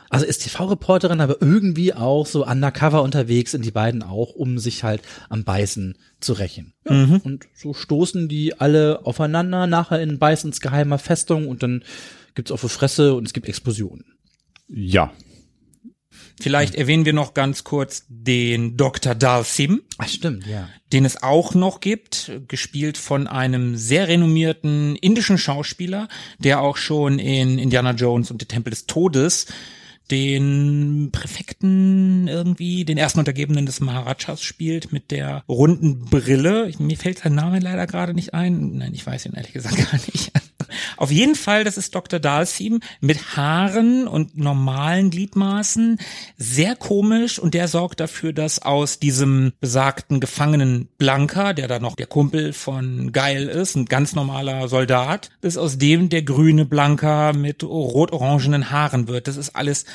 Also 0.09 0.25
ist 0.25 0.43
TV-Reporterin, 0.43 1.19
aber 1.19 1.41
irgendwie 1.41 1.93
auch 1.93 2.25
so 2.25 2.45
undercover 2.45 3.01
unterwegs 3.01 3.51
sind 3.51 3.65
die 3.65 3.71
beiden 3.71 4.03
auch, 4.03 4.31
um 4.31 4.59
sich 4.59 4.83
halt 4.83 5.01
am 5.29 5.43
Beißen 5.43 5.97
zu 6.19 6.33
rächen. 6.33 6.73
Ja, 6.87 7.19
Und 7.23 7.47
so 7.53 7.73
stoßen 7.73 8.29
die 8.29 8.59
alle 8.59 9.05
aufeinander, 9.05 9.67
nachher 9.67 10.01
in 10.01 10.19
Beißens 10.19 10.61
geheimer 10.61 10.99
Festung 10.99 11.47
und 11.47 11.63
dann 11.63 11.83
gibt's 12.35 12.51
auf 12.51 12.61
die 12.61 12.69
Fresse 12.69 13.15
und 13.15 13.25
es 13.25 13.33
gibt 13.33 13.47
Explosionen. 13.47 14.05
Ja. 14.67 15.11
Vielleicht 16.39 16.75
erwähnen 16.75 17.05
wir 17.05 17.13
noch 17.13 17.33
ganz 17.33 17.63
kurz 17.63 18.05
den 18.09 18.75
Dr. 18.75 19.15
Dalsim, 19.15 19.81
Ach, 19.97 20.07
stimmt, 20.07 20.45
ja. 20.45 20.67
den 20.91 21.05
es 21.05 21.23
auch 21.23 21.53
noch 21.53 21.79
gibt, 21.79 22.31
gespielt 22.47 22.97
von 22.97 23.27
einem 23.27 23.77
sehr 23.77 24.07
renommierten 24.07 24.95
indischen 24.97 25.37
Schauspieler, 25.37 26.09
der 26.37 26.61
auch 26.61 26.77
schon 26.77 27.19
in 27.19 27.57
Indiana 27.57 27.91
Jones 27.91 28.31
und 28.31 28.41
der 28.41 28.49
Tempel 28.49 28.71
des 28.71 28.85
Todes 28.85 29.47
den 30.11 31.09
Präfekten 31.11 32.27
irgendwie, 32.27 32.85
den 32.85 32.97
ersten 32.97 33.19
Untergebenen 33.19 33.65
des 33.65 33.79
Maharajas 33.79 34.41
spielt 34.41 34.91
mit 34.91 35.11
der 35.11 35.43
runden 35.47 36.05
Brille. 36.05 36.71
Mir 36.79 36.97
fällt 36.97 37.19
sein 37.19 37.35
Name 37.35 37.59
leider 37.59 37.87
gerade 37.87 38.13
nicht 38.13 38.33
ein. 38.33 38.77
Nein, 38.77 38.93
ich 38.93 39.05
weiß 39.05 39.25
ihn 39.25 39.33
ehrlich 39.33 39.53
gesagt 39.53 39.77
gar 39.91 39.93
nicht. 39.93 40.31
Auf 40.97 41.11
jeden 41.11 41.35
Fall, 41.35 41.63
das 41.63 41.77
ist 41.77 41.93
Dr. 41.95 42.19
Dalsim 42.19 42.79
mit 43.01 43.35
Haaren 43.35 44.07
und 44.07 44.37
normalen 44.37 45.09
Gliedmaßen. 45.09 45.99
Sehr 46.37 46.75
komisch 46.75 47.39
und 47.39 47.53
der 47.53 47.67
sorgt 47.67 47.99
dafür, 47.99 48.33
dass 48.33 48.59
aus 48.59 48.99
diesem 48.99 49.53
besagten 49.59 50.19
Gefangenen 50.19 50.87
Blanca, 50.97 51.53
der 51.53 51.67
da 51.67 51.79
noch 51.79 51.95
der 51.95 52.07
Kumpel 52.07 52.53
von 52.53 53.11
Geil 53.11 53.47
ist, 53.47 53.75
ein 53.75 53.85
ganz 53.85 54.15
normaler 54.15 54.67
Soldat, 54.67 55.29
dass 55.41 55.57
aus 55.57 55.77
dem 55.77 56.09
der 56.09 56.23
grüne 56.23 56.65
Blanca 56.65 57.33
mit 57.33 57.63
rot-orangenen 57.63 58.71
Haaren 58.71 59.07
wird. 59.07 59.27
Das 59.27 59.37
ist 59.37 59.55
alles 59.55 59.85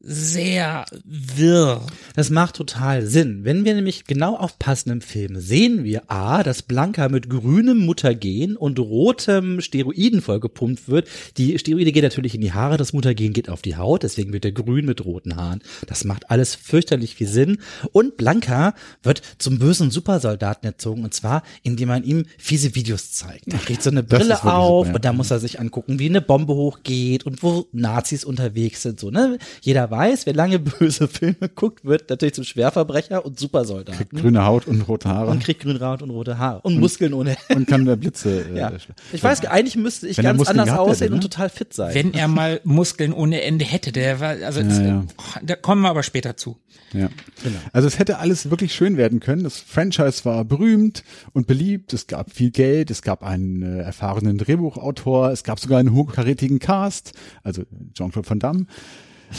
sehr 0.00 0.84
wirr. 1.04 1.84
Das 2.14 2.30
macht 2.30 2.56
total 2.56 3.04
Sinn. 3.04 3.44
Wenn 3.44 3.64
wir 3.64 3.74
nämlich 3.74 4.04
genau 4.04 4.36
aufpassen 4.36 4.90
im 4.90 5.00
Film, 5.00 5.40
sehen 5.40 5.82
wir 5.82 6.10
A, 6.10 6.42
dass 6.42 6.62
Blanca 6.62 7.08
mit 7.08 7.28
grünem 7.28 7.84
Mutagen 7.84 8.56
und 8.56 8.78
rotem 8.78 9.60
Steroiden 9.60 10.22
vollgepumpt 10.22 10.88
wird. 10.88 11.08
Die 11.36 11.58
Steroide 11.58 11.90
gehen 11.90 12.04
natürlich 12.04 12.34
in 12.34 12.40
die 12.40 12.52
Haare, 12.52 12.76
das 12.76 12.92
Mutagen 12.92 13.32
geht 13.32 13.48
auf 13.48 13.60
die 13.60 13.76
Haut, 13.76 14.04
deswegen 14.04 14.32
wird 14.32 14.44
er 14.44 14.52
grün 14.52 14.86
mit 14.86 15.04
roten 15.04 15.36
Haaren. 15.36 15.62
Das 15.86 16.04
macht 16.04 16.30
alles 16.30 16.54
fürchterlich 16.54 17.16
viel 17.16 17.28
Sinn. 17.28 17.58
Und 17.92 18.16
Blanca 18.16 18.74
wird 19.02 19.22
zum 19.38 19.58
bösen 19.58 19.90
Supersoldaten 19.90 20.66
erzogen 20.66 21.02
und 21.02 21.12
zwar, 21.12 21.42
indem 21.64 21.88
man 21.88 22.04
ihm 22.04 22.24
fiese 22.38 22.74
Videos 22.74 23.12
zeigt. 23.12 23.52
Er 23.52 23.58
kriegt 23.58 23.82
so 23.82 23.90
eine 23.90 24.04
Brille 24.04 24.44
auf 24.44 24.86
super, 24.86 24.90
ja. 24.90 24.94
und 24.94 25.04
da 25.04 25.12
muss 25.12 25.30
er 25.30 25.40
sich 25.40 25.58
angucken, 25.58 25.98
wie 25.98 26.08
eine 26.08 26.20
Bombe 26.20 26.54
hochgeht 26.54 27.26
und 27.26 27.42
wo 27.42 27.66
Nazis 27.72 28.24
unterwegs 28.24 28.82
sind, 28.82 29.00
so, 29.00 29.10
ne? 29.10 29.38
Jeder 29.60 29.87
weiß, 29.90 30.26
wer 30.26 30.34
lange 30.34 30.58
böse 30.58 31.08
Filme 31.08 31.48
guckt, 31.54 31.84
wird 31.84 32.10
natürlich 32.10 32.34
zum 32.34 32.44
Schwerverbrecher 32.44 33.24
und 33.24 33.38
Supersoldat. 33.38 33.96
Kriegt 33.96 34.12
grüne 34.12 34.44
Haut 34.44 34.66
und 34.66 34.82
rote 34.82 35.08
Haare. 35.08 35.30
Und 35.30 35.42
kriegt 35.42 35.62
grüne 35.62 35.80
Haut 35.80 36.02
und 36.02 36.10
rote 36.10 36.38
Haare. 36.38 36.60
Und, 36.62 36.74
und 36.74 36.80
Muskeln 36.80 37.14
ohne 37.14 37.36
Und 37.54 37.66
kann 37.66 37.84
der 37.84 37.96
Blitze. 37.96 38.46
Äh, 38.50 38.58
ja. 38.58 38.72
Ich 39.12 39.22
weiß, 39.22 39.44
eigentlich 39.46 39.76
müsste 39.76 40.08
ich 40.08 40.16
ganz 40.16 40.46
anders 40.46 40.70
aussehen 40.70 40.94
hätte, 40.98 41.10
ne? 41.10 41.14
und 41.16 41.20
total 41.22 41.48
fit 41.50 41.72
sein. 41.72 41.94
Wenn 41.94 42.14
er 42.14 42.28
mal 42.28 42.60
Muskeln 42.64 43.12
ohne 43.12 43.42
Ende 43.42 43.64
hätte, 43.64 43.92
der 43.92 44.20
war, 44.20 44.30
also 44.30 44.60
ja, 44.60 44.82
ja. 44.82 45.04
da 45.42 45.56
kommen 45.56 45.82
wir 45.82 45.90
aber 45.90 46.02
später 46.02 46.36
zu. 46.36 46.56
Ja. 46.92 47.08
Genau. 47.42 47.58
Also 47.72 47.86
es 47.88 47.98
hätte 47.98 48.18
alles 48.18 48.50
wirklich 48.50 48.74
schön 48.74 48.96
werden 48.96 49.20
können. 49.20 49.44
Das 49.44 49.58
Franchise 49.58 50.24
war 50.24 50.44
berühmt 50.44 51.04
und 51.32 51.46
beliebt. 51.46 51.92
Es 51.92 52.06
gab 52.06 52.32
viel 52.32 52.50
Geld. 52.50 52.90
Es 52.90 53.02
gab 53.02 53.22
einen 53.22 53.62
äh, 53.62 53.82
erfahrenen 53.82 54.38
Drehbuchautor. 54.38 55.30
Es 55.30 55.44
gab 55.44 55.60
sogar 55.60 55.78
einen 55.78 55.92
hochkarätigen 55.92 56.58
Cast, 56.58 57.12
also 57.42 57.62
Jean-Claude 57.94 58.28
Van 58.28 58.38
Damme. 58.38 58.66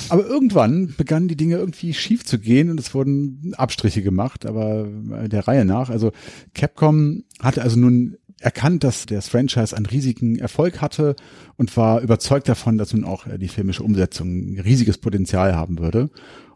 Aber 0.10 0.26
irgendwann 0.26 0.94
begannen 0.98 1.28
die 1.28 1.36
Dinge 1.36 1.58
irgendwie 1.58 1.94
schief 1.94 2.26
zu 2.26 2.40
gehen 2.40 2.70
und 2.70 2.80
es 2.80 2.94
wurden 2.94 3.54
Abstriche 3.58 4.02
gemacht, 4.02 4.46
aber 4.46 4.88
der 5.28 5.48
Reihe 5.48 5.66
nach. 5.66 5.90
Also 5.90 6.12
Capcom 6.54 7.24
hatte 7.40 7.62
also 7.62 7.80
nun 7.80 8.18
erkannt, 8.40 8.84
dass 8.84 9.06
das 9.06 9.28
Franchise 9.28 9.76
einen 9.76 9.86
riesigen 9.86 10.38
Erfolg 10.38 10.82
hatte 10.82 11.16
und 11.58 11.76
war 11.76 12.02
überzeugt 12.02 12.48
davon, 12.48 12.78
dass 12.78 12.94
nun 12.94 13.04
auch 13.04 13.26
die 13.38 13.48
filmische 13.48 13.84
Umsetzung 13.84 14.58
riesiges 14.60 14.98
Potenzial 14.98 15.56
haben 15.56 15.80
würde 15.80 16.10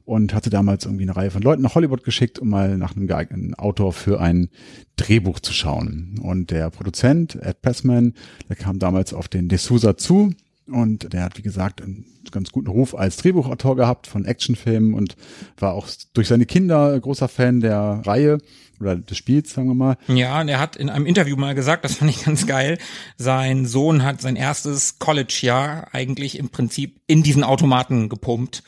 und 0.06 0.34
hatte 0.34 0.50
damals 0.50 0.86
irgendwie 0.86 1.04
eine 1.04 1.16
Reihe 1.16 1.32
von 1.32 1.42
Leuten 1.42 1.62
nach 1.62 1.76
Hollywood 1.76 2.04
geschickt, 2.04 2.40
um 2.40 2.50
mal 2.50 2.78
nach 2.78 2.96
einem 2.96 3.08
geeigneten 3.08 3.54
Autor 3.56 3.94
für 3.94 4.20
ein 4.20 4.50
Drehbuch 4.96 5.40
zu 5.40 5.54
schauen. 5.54 6.20
Und 6.22 6.52
der 6.52 6.70
Produzent, 6.70 7.36
Ed 7.36 7.62
Passman, 7.62 8.14
der 8.50 8.56
kam 8.56 8.80
damals 8.80 9.14
auf 9.14 9.28
den 9.28 9.50
D'Souza 9.50 9.98
zu 9.98 10.34
und 10.68 11.12
der 11.14 11.24
hat, 11.24 11.38
wie 11.38 11.42
gesagt, 11.42 11.82
einen 11.82 12.06
ganz 12.32 12.52
guten 12.52 12.70
Ruf 12.70 12.96
als 12.96 13.18
Drehbuchautor 13.18 13.76
gehabt 13.76 14.08
von 14.08 14.26
Actionfilmen 14.26 14.94
und 14.94 15.16
war 15.58 15.74
auch 15.74 15.88
durch 16.14 16.28
seine 16.28 16.46
Kinder 16.46 16.98
großer 17.00 17.28
Fan 17.28 17.60
der 17.60 18.02
Reihe 18.06 18.38
oder 18.80 18.96
des 18.96 19.18
Spiels, 19.18 19.54
sagen 19.54 19.68
wir 19.68 19.76
mal. 19.76 19.98
Ja, 20.08 20.40
und 20.42 20.48
er 20.48 20.60
hat 20.60 20.76
in 20.76 20.90
einem 20.90 21.06
Interview 21.06 21.36
mal 21.36 21.54
gesagt, 21.54 21.84
das 21.84 21.96
fand 21.96 22.12
ich 22.12 22.24
ganz 22.24 22.48
geil, 22.48 22.78
sein 23.18 23.66
Sohn 23.66 24.04
hat 24.04 24.22
sein 24.22 24.36
erstes 24.36 25.00
College-Jahr 25.00 25.90
eigentlich 25.94 26.40
im 26.40 26.50
Prinzip 26.50 27.02
in 27.08 27.24
diesen 27.24 27.44
Automaten 27.44 28.10
gepumpt. 28.10 28.64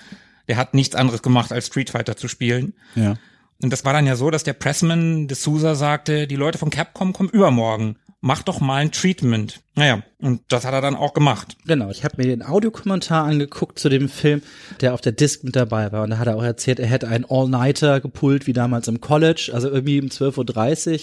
Der 0.47 0.57
hat 0.57 0.73
nichts 0.73 0.95
anderes 0.95 1.21
gemacht, 1.21 1.51
als 1.51 1.67
Street 1.67 1.89
Fighter 1.89 2.17
zu 2.17 2.27
spielen. 2.27 2.73
Ja. 2.95 3.15
Und 3.63 3.71
das 3.71 3.85
war 3.85 3.93
dann 3.93 4.05
ja 4.05 4.15
so, 4.15 4.29
dass 4.29 4.43
der 4.43 4.53
Pressman 4.53 5.27
de 5.27 5.35
Sousa 5.35 5.75
sagte, 5.75 6.27
die 6.27 6.35
Leute 6.35 6.57
von 6.57 6.69
Capcom 6.69 7.13
kommen 7.13 7.29
übermorgen 7.29 7.95
mach 8.25 8.41
doch 8.41 8.59
mal 8.59 8.77
ein 8.77 8.91
Treatment. 8.91 9.61
Naja, 9.75 10.01
und 10.19 10.41
das 10.47 10.65
hat 10.65 10.73
er 10.73 10.81
dann 10.81 10.95
auch 10.95 11.13
gemacht. 11.13 11.57
Genau, 11.67 11.91
ich 11.91 12.03
habe 12.03 12.15
mir 12.17 12.25
den 12.25 12.41
Audiokommentar 12.41 13.23
angeguckt 13.23 13.77
zu 13.77 13.87
dem 13.87 14.09
Film, 14.09 14.41
der 14.81 14.95
auf 14.95 15.01
der 15.01 15.11
Disc 15.11 15.43
mit 15.43 15.55
dabei 15.55 15.91
war. 15.91 16.01
Und 16.03 16.09
da 16.09 16.17
hat 16.17 16.25
er 16.25 16.35
auch 16.35 16.43
erzählt, 16.43 16.79
er 16.79 16.87
hätte 16.87 17.07
einen 17.07 17.25
All-Nighter 17.29 18.01
gepult, 18.01 18.47
wie 18.47 18.53
damals 18.53 18.87
im 18.87 18.99
College, 18.99 19.51
also 19.53 19.69
irgendwie 19.69 20.01
um 20.01 20.07
12.30 20.07 20.93
Uhr 20.93 20.99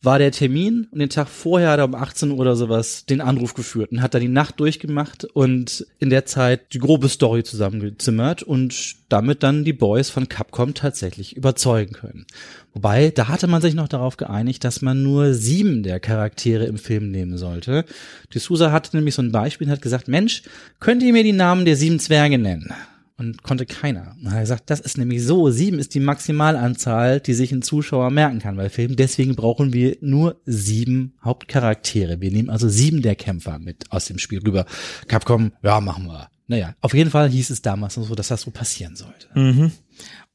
war 0.00 0.20
der 0.20 0.30
Termin 0.30 0.86
und 0.92 1.00
den 1.00 1.08
Tag 1.08 1.28
vorher 1.28 1.70
hat 1.70 1.80
er 1.80 1.84
um 1.84 1.94
18 1.94 2.30
Uhr 2.30 2.38
oder 2.38 2.54
sowas 2.54 3.04
den 3.04 3.20
Anruf 3.20 3.54
geführt 3.54 3.90
und 3.90 4.00
hat 4.00 4.14
da 4.14 4.20
die 4.20 4.28
Nacht 4.28 4.60
durchgemacht 4.60 5.24
und 5.24 5.86
in 5.98 6.08
der 6.08 6.24
Zeit 6.24 6.72
die 6.72 6.78
grobe 6.78 7.08
Story 7.08 7.42
zusammengezimmert 7.42 8.44
und 8.44 8.94
damit 9.08 9.42
dann 9.42 9.64
die 9.64 9.72
Boys 9.72 10.08
von 10.08 10.28
Capcom 10.28 10.74
tatsächlich 10.74 11.36
überzeugen 11.36 11.94
können. 11.94 12.26
Wobei, 12.74 13.10
da 13.10 13.26
hatte 13.26 13.48
man 13.48 13.60
sich 13.60 13.74
noch 13.74 13.88
darauf 13.88 14.16
geeinigt, 14.16 14.62
dass 14.62 14.82
man 14.82 15.02
nur 15.02 15.34
sieben 15.34 15.82
der 15.82 15.98
Charaktere 15.98 16.66
im 16.66 16.78
Film 16.78 17.10
nehmen 17.10 17.36
sollte. 17.36 17.84
D'Souza 18.32 18.70
hatte 18.70 18.96
nämlich 18.96 19.16
so 19.16 19.22
ein 19.22 19.32
Beispiel 19.32 19.66
und 19.66 19.72
hat 19.72 19.82
gesagt, 19.82 20.06
Mensch, 20.06 20.42
könnt 20.78 21.02
ihr 21.02 21.12
mir 21.12 21.24
die 21.24 21.32
Namen 21.32 21.64
der 21.64 21.74
sieben 21.74 21.98
Zwerge 21.98 22.38
nennen? 22.38 22.72
Und 23.18 23.42
konnte 23.42 23.66
keiner. 23.66 24.16
Und 24.22 24.32
er 24.32 24.40
gesagt, 24.40 24.70
das 24.70 24.80
ist 24.80 24.96
nämlich 24.96 25.24
so, 25.24 25.50
sieben 25.50 25.78
ist 25.78 25.94
die 25.94 26.00
Maximalanzahl, 26.00 27.20
die 27.20 27.34
sich 27.34 27.50
ein 27.52 27.62
Zuschauer 27.62 28.10
merken 28.10 28.38
kann 28.38 28.56
bei 28.56 28.70
Filmen. 28.70 28.96
Deswegen 28.96 29.34
brauchen 29.34 29.72
wir 29.72 29.96
nur 30.00 30.40
sieben 30.46 31.14
Hauptcharaktere. 31.22 32.20
Wir 32.20 32.30
nehmen 32.30 32.48
also 32.48 32.68
sieben 32.68 33.02
der 33.02 33.16
Kämpfer 33.16 33.58
mit 33.58 33.90
aus 33.90 34.06
dem 34.06 34.18
Spiel 34.18 34.38
rüber. 34.38 34.66
Capcom, 35.08 35.52
ja, 35.62 35.80
machen 35.80 36.06
wir. 36.06 36.30
Naja, 36.46 36.74
auf 36.80 36.94
jeden 36.94 37.10
Fall 37.10 37.28
hieß 37.28 37.50
es 37.50 37.60
damals 37.60 37.94
so, 37.94 38.14
dass 38.14 38.28
das 38.28 38.42
so 38.42 38.52
passieren 38.52 38.94
sollte. 38.94 39.28
Mhm. 39.34 39.72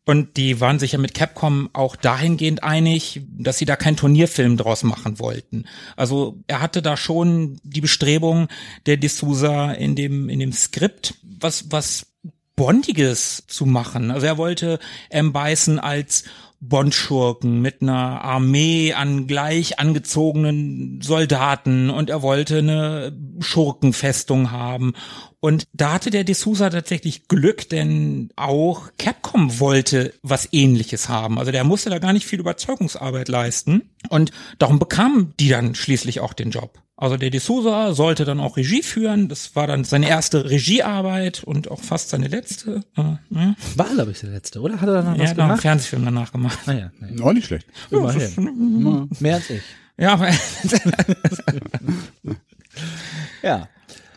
Und 0.05 0.35
die 0.35 0.59
waren 0.59 0.79
sich 0.79 0.91
ja 0.91 0.99
mit 0.99 1.13
Capcom 1.13 1.69
auch 1.71 1.95
dahingehend 1.95 2.63
einig, 2.63 3.21
dass 3.29 3.57
sie 3.57 3.65
da 3.65 3.77
keinen 3.77 3.95
Turnierfilm 3.95 4.57
draus 4.57 4.83
machen 4.83 5.17
wollten. 5.19 5.63
Also 5.95 6.43
er 6.47 6.59
hatte 6.59 6.81
da 6.81 6.97
schon 6.97 7.61
die 7.63 7.79
Bestrebung 7.79 8.49
der 8.85 8.99
D'Souza 8.99 9.71
in 9.71 9.95
dem, 9.95 10.27
in 10.27 10.39
dem 10.39 10.51
Skript, 10.51 11.15
was, 11.23 11.71
was 11.71 12.12
Bondiges 12.55 13.43
zu 13.47 13.65
machen. 13.65 14.11
Also 14.11 14.27
er 14.27 14.37
wollte 14.37 14.79
M. 15.09 15.33
Bison 15.33 15.79
als 15.79 16.25
Bondschurken 16.59 17.61
mit 17.61 17.81
einer 17.81 18.21
Armee 18.21 18.93
an 18.93 19.27
gleich 19.27 19.79
angezogenen 19.79 21.01
Soldaten 21.01 21.89
und 21.89 22.09
er 22.09 22.21
wollte 22.21 22.59
eine 22.59 23.17
Schurkenfestung 23.39 24.51
haben. 24.51 24.93
Und 25.43 25.67
da 25.73 25.91
hatte 25.91 26.09
der 26.09 26.25
D'Souza 26.25 26.69
tatsächlich 26.69 27.27
Glück, 27.27 27.67
denn 27.67 28.29
auch 28.37 28.91
Capcom 28.97 29.59
wollte 29.59 30.13
was 30.21 30.47
ähnliches 30.53 31.09
haben. 31.09 31.37
Also 31.37 31.51
der 31.51 31.65
musste 31.65 31.89
da 31.89 31.99
gar 31.99 32.13
nicht 32.13 32.25
viel 32.25 32.39
Überzeugungsarbeit 32.39 33.27
leisten 33.27 33.89
und 34.07 34.31
darum 34.57 34.79
bekamen 34.79 35.33
die 35.41 35.49
dann 35.49 35.75
schließlich 35.75 36.21
auch 36.21 36.31
den 36.31 36.51
Job. 36.51 36.81
Also 36.95 37.17
der 37.17 37.29
D'Souza 37.29 37.93
sollte 37.93 38.23
dann 38.23 38.39
auch 38.39 38.55
Regie 38.55 38.83
führen. 38.83 39.27
Das 39.27 39.53
war 39.53 39.67
dann 39.67 39.83
seine 39.83 40.07
erste 40.07 40.49
Regiearbeit 40.49 41.43
und 41.43 41.69
auch 41.69 41.81
fast 41.81 42.11
seine 42.11 42.29
letzte. 42.29 42.85
Äh, 42.95 43.01
ja. 43.31 43.55
War, 43.75 43.89
glaube 43.93 44.11
ich, 44.11 44.21
der 44.21 44.29
letzte, 44.29 44.61
oder? 44.61 44.79
Hat 44.79 44.87
er 44.87 45.03
danach 45.03 45.17
ja, 45.17 45.23
was 45.23 45.31
gemacht? 45.31 45.51
einen 45.51 45.59
Fernsehfilm 45.59 46.05
danach 46.05 46.31
gemacht. 46.31 46.59
Ah, 46.67 46.71
ja, 46.71 46.91
ja. 47.01 47.21
Auch 47.21 47.33
nicht 47.33 47.47
schlecht. 47.47 47.67
Immerhin. 47.91 49.09
Mehr 49.19 49.35
als 49.35 49.49
ich. 49.49 49.61
Ja, 49.97 50.13
aber 50.13 50.29
ja. 53.43 53.67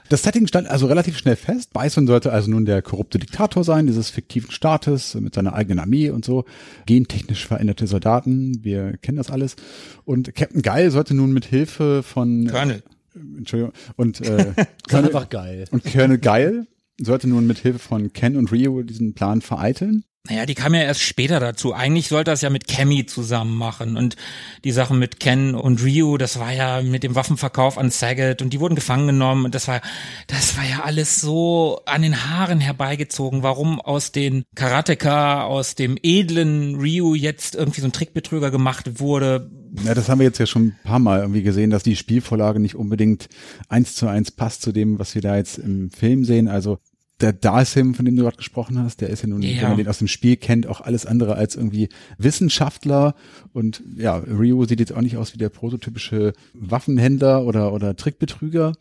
Das 0.08 0.22
Setting 0.22 0.46
stand 0.46 0.68
also 0.68 0.86
relativ 0.86 1.18
schnell 1.18 1.36
fest. 1.36 1.72
Bison 1.72 2.06
sollte 2.06 2.32
also 2.32 2.50
nun 2.50 2.64
der 2.64 2.82
korrupte 2.82 3.18
Diktator 3.18 3.64
sein, 3.64 3.86
dieses 3.86 4.10
fiktiven 4.10 4.50
Staates 4.50 5.14
mit 5.14 5.34
seiner 5.34 5.54
eigenen 5.54 5.80
Armee 5.80 6.10
und 6.10 6.24
so. 6.24 6.44
Gentechnisch 6.86 7.46
veränderte 7.46 7.86
Soldaten, 7.86 8.62
wir 8.62 8.96
kennen 8.98 9.18
das 9.18 9.30
alles. 9.30 9.56
Und 10.04 10.34
Captain 10.34 10.62
Geil 10.62 10.90
sollte 10.90 11.14
nun 11.14 11.32
mit 11.32 11.44
Hilfe 11.44 12.02
von 12.02 12.46
Colonel. 12.46 12.82
Entschuldigung. 13.14 13.72
Und 13.96 14.20
äh, 14.20 14.52
Colonel, 14.88 15.08
einfach 15.08 15.28
geil. 15.28 15.64
Und 15.70 15.84
Colonel 15.84 16.18
Geil 16.18 16.66
sollte 17.00 17.28
nun 17.28 17.46
mit 17.46 17.58
Hilfe 17.58 17.78
von 17.78 18.12
Ken 18.12 18.36
und 18.36 18.52
Rio 18.52 18.82
diesen 18.82 19.14
Plan 19.14 19.40
vereiteln. 19.40 20.04
Naja, 20.28 20.46
die 20.46 20.54
kam 20.54 20.74
ja 20.74 20.82
erst 20.82 21.02
später 21.02 21.38
dazu. 21.38 21.72
Eigentlich 21.72 22.08
sollte 22.08 22.30
das 22.30 22.40
ja 22.40 22.50
mit 22.50 22.66
Cammy 22.66 23.06
zusammen 23.06 23.56
machen. 23.56 23.96
Und 23.96 24.16
die 24.64 24.72
Sachen 24.72 24.98
mit 24.98 25.20
Ken 25.20 25.54
und 25.54 25.82
Ryu, 25.82 26.16
das 26.16 26.38
war 26.38 26.52
ja 26.52 26.82
mit 26.82 27.02
dem 27.02 27.14
Waffenverkauf 27.14 27.78
an 27.78 27.90
Saget 27.90 28.42
und 28.42 28.52
die 28.52 28.60
wurden 28.60 28.74
gefangen 28.74 29.06
genommen. 29.06 29.44
Und 29.44 29.54
das 29.54 29.68
war, 29.68 29.80
das 30.26 30.56
war 30.56 30.64
ja 30.64 30.82
alles 30.84 31.20
so 31.20 31.80
an 31.86 32.02
den 32.02 32.28
Haaren 32.28 32.60
herbeigezogen. 32.60 33.42
Warum 33.42 33.80
aus 33.80 34.10
den 34.12 34.44
Karateka, 34.54 35.44
aus 35.44 35.74
dem 35.74 35.96
edlen 36.02 36.76
Ryu 36.76 37.14
jetzt 37.14 37.54
irgendwie 37.54 37.80
so 37.80 37.86
ein 37.86 37.92
Trickbetrüger 37.92 38.50
gemacht 38.50 38.98
wurde. 38.98 39.50
Ja, 39.84 39.94
das 39.94 40.08
haben 40.08 40.18
wir 40.18 40.26
jetzt 40.26 40.38
ja 40.38 40.46
schon 40.46 40.68
ein 40.68 40.78
paar 40.82 40.98
Mal 40.98 41.20
irgendwie 41.20 41.42
gesehen, 41.42 41.70
dass 41.70 41.82
die 41.82 41.96
Spielvorlage 41.96 42.58
nicht 42.58 42.74
unbedingt 42.74 43.28
eins 43.68 43.94
zu 43.94 44.06
eins 44.06 44.30
passt 44.30 44.62
zu 44.62 44.72
dem, 44.72 44.98
was 44.98 45.14
wir 45.14 45.22
da 45.22 45.36
jetzt 45.36 45.58
im 45.58 45.90
Film 45.90 46.24
sehen. 46.24 46.48
Also 46.48 46.78
der 47.20 47.32
Dalsim, 47.32 47.94
von 47.94 48.04
dem 48.04 48.16
du 48.16 48.22
gerade 48.22 48.36
gesprochen 48.36 48.78
hast, 48.78 49.00
der 49.00 49.08
ist 49.08 49.22
ja 49.22 49.28
nun, 49.28 49.42
ja. 49.42 49.62
wenn 49.62 49.68
man 49.68 49.76
den 49.78 49.88
aus 49.88 49.98
dem 49.98 50.08
Spiel 50.08 50.36
kennt, 50.36 50.66
auch 50.66 50.80
alles 50.80 51.06
andere 51.06 51.36
als 51.36 51.56
irgendwie 51.56 51.88
Wissenschaftler. 52.18 53.14
Und 53.52 53.82
ja, 53.96 54.16
Rio 54.16 54.64
sieht 54.66 54.80
jetzt 54.80 54.92
auch 54.92 55.00
nicht 55.00 55.16
aus 55.16 55.32
wie 55.32 55.38
der 55.38 55.48
prototypische 55.48 56.34
Waffenhändler 56.52 57.44
oder, 57.44 57.72
oder 57.72 57.96
Trickbetrüger. 57.96 58.72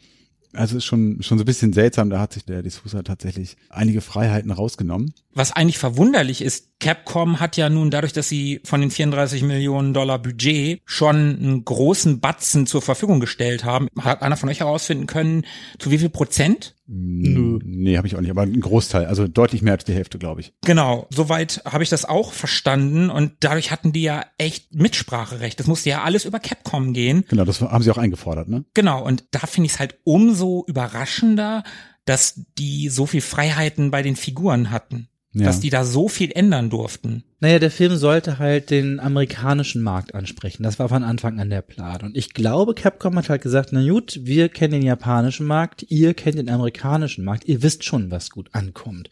Also 0.56 0.78
ist 0.78 0.86
schon, 0.86 1.22
schon 1.22 1.38
so 1.38 1.44
ein 1.44 1.46
bisschen 1.46 1.74
seltsam, 1.74 2.10
da 2.10 2.20
hat 2.20 2.34
sich 2.34 2.46
der 2.46 2.64
D'Souza 2.64 3.04
tatsächlich 3.04 3.58
einige 3.70 4.02
Freiheiten 4.02 4.52
rausgenommen. 4.52 5.14
Was 5.34 5.52
eigentlich 5.52 5.78
verwunderlich 5.78 6.42
ist, 6.42 6.80
Capcom 6.80 7.40
hat 7.40 7.58
ja 7.58 7.70
nun 7.70 7.92
dadurch, 7.92 8.14
dass 8.14 8.30
sie 8.30 8.62
von 8.64 8.82
den 8.82 8.92
34 8.92 9.44
Millionen 9.44 9.94
Dollar 9.94 10.20
Budget 10.20 10.82
schon 10.86 11.16
einen 11.16 11.66
großen 11.66 12.20
Batzen 12.20 12.68
zur 12.68 12.82
Verfügung 12.82 13.20
gestellt 13.20 13.66
haben. 13.66 13.88
Hat 14.00 14.22
einer 14.22 14.38
von 14.38 14.50
euch 14.50 14.62
herausfinden 14.62 15.08
können, 15.08 15.46
zu 15.78 15.92
wie 15.92 15.98
viel 15.98 16.10
Prozent? 16.10 16.75
Nö. 16.88 17.60
Nee, 17.64 17.98
habe 17.98 18.06
ich 18.06 18.16
auch 18.16 18.22
nicht, 18.22 18.30
aber 18.30 18.44
ein 18.44 18.62
Großteil, 18.62 19.06
also 19.06 19.28
deutlich 19.28 19.62
mehr 19.62 19.74
als 19.74 19.86
die 19.86 19.94
Hälfte, 19.94 20.20
glaube 20.20 20.42
ich. 20.42 20.54
Genau, 20.64 21.08
soweit 21.10 21.62
habe 21.66 21.84
ich 21.84 21.90
das 21.90 22.06
auch 22.06 22.32
verstanden 22.32 23.10
und 23.10 23.34
dadurch 23.40 23.72
hatten 23.72 23.92
die 23.92 24.04
ja 24.04 24.24
echt 24.38 24.76
Mitspracherecht. 24.76 25.60
Das 25.60 25.68
musste 25.68 25.90
ja 25.90 26.04
alles 26.04 26.26
über 26.26 26.40
Capcom 26.40 26.94
gehen. 26.94 27.26
Genau, 27.28 27.44
das 27.44 27.62
haben 27.62 27.84
sie 27.84 27.92
auch 27.92 27.98
eingefordert, 27.98 28.50
ne? 28.50 28.66
Genau, 28.76 29.04
und 29.04 29.26
da 29.32 29.40
finde 29.40 29.66
ich 29.66 29.74
es 29.74 29.80
halt 29.80 29.98
umso 30.04 30.64
überraschender, 30.68 31.64
dass 32.06 32.46
die 32.58 32.90
so 32.90 33.08
viel 33.08 33.22
Freiheiten 33.22 33.90
bei 33.90 34.04
den 34.04 34.16
Figuren 34.16 34.70
hatten. 34.70 35.10
Ja. 35.38 35.48
Dass 35.48 35.60
die 35.60 35.70
da 35.70 35.84
so 35.84 36.08
viel 36.08 36.32
ändern 36.32 36.70
durften. 36.70 37.26
Naja, 37.42 37.60
der 37.60 37.70
Film 37.70 37.98
sollte 37.98 38.40
halt 38.40 38.70
den 38.70 39.02
amerikanischen 39.02 39.82
Markt 39.82 40.16
ansprechen. 40.16 40.64
Das 40.64 40.80
war 40.80 40.88
von 40.88 41.04
Anfang 41.04 41.42
an 41.42 41.50
der 41.50 41.62
Plan. 41.62 42.04
Und 42.04 42.16
ich 42.16 42.34
glaube, 42.34 42.74
Capcom 42.74 43.18
hat 43.18 43.28
halt 43.28 43.42
gesagt, 43.42 43.74
na 43.74 43.86
gut, 43.86 44.18
wir 44.24 44.48
kennen 44.48 44.72
den 44.72 44.82
japanischen 44.82 45.46
Markt, 45.46 45.86
ihr 45.90 46.14
kennt 46.14 46.38
den 46.38 46.50
amerikanischen 46.50 47.26
Markt, 47.26 47.50
ihr 47.50 47.62
wisst 47.62 47.84
schon, 47.84 48.12
was 48.12 48.30
gut 48.30 48.48
ankommt. 48.54 49.10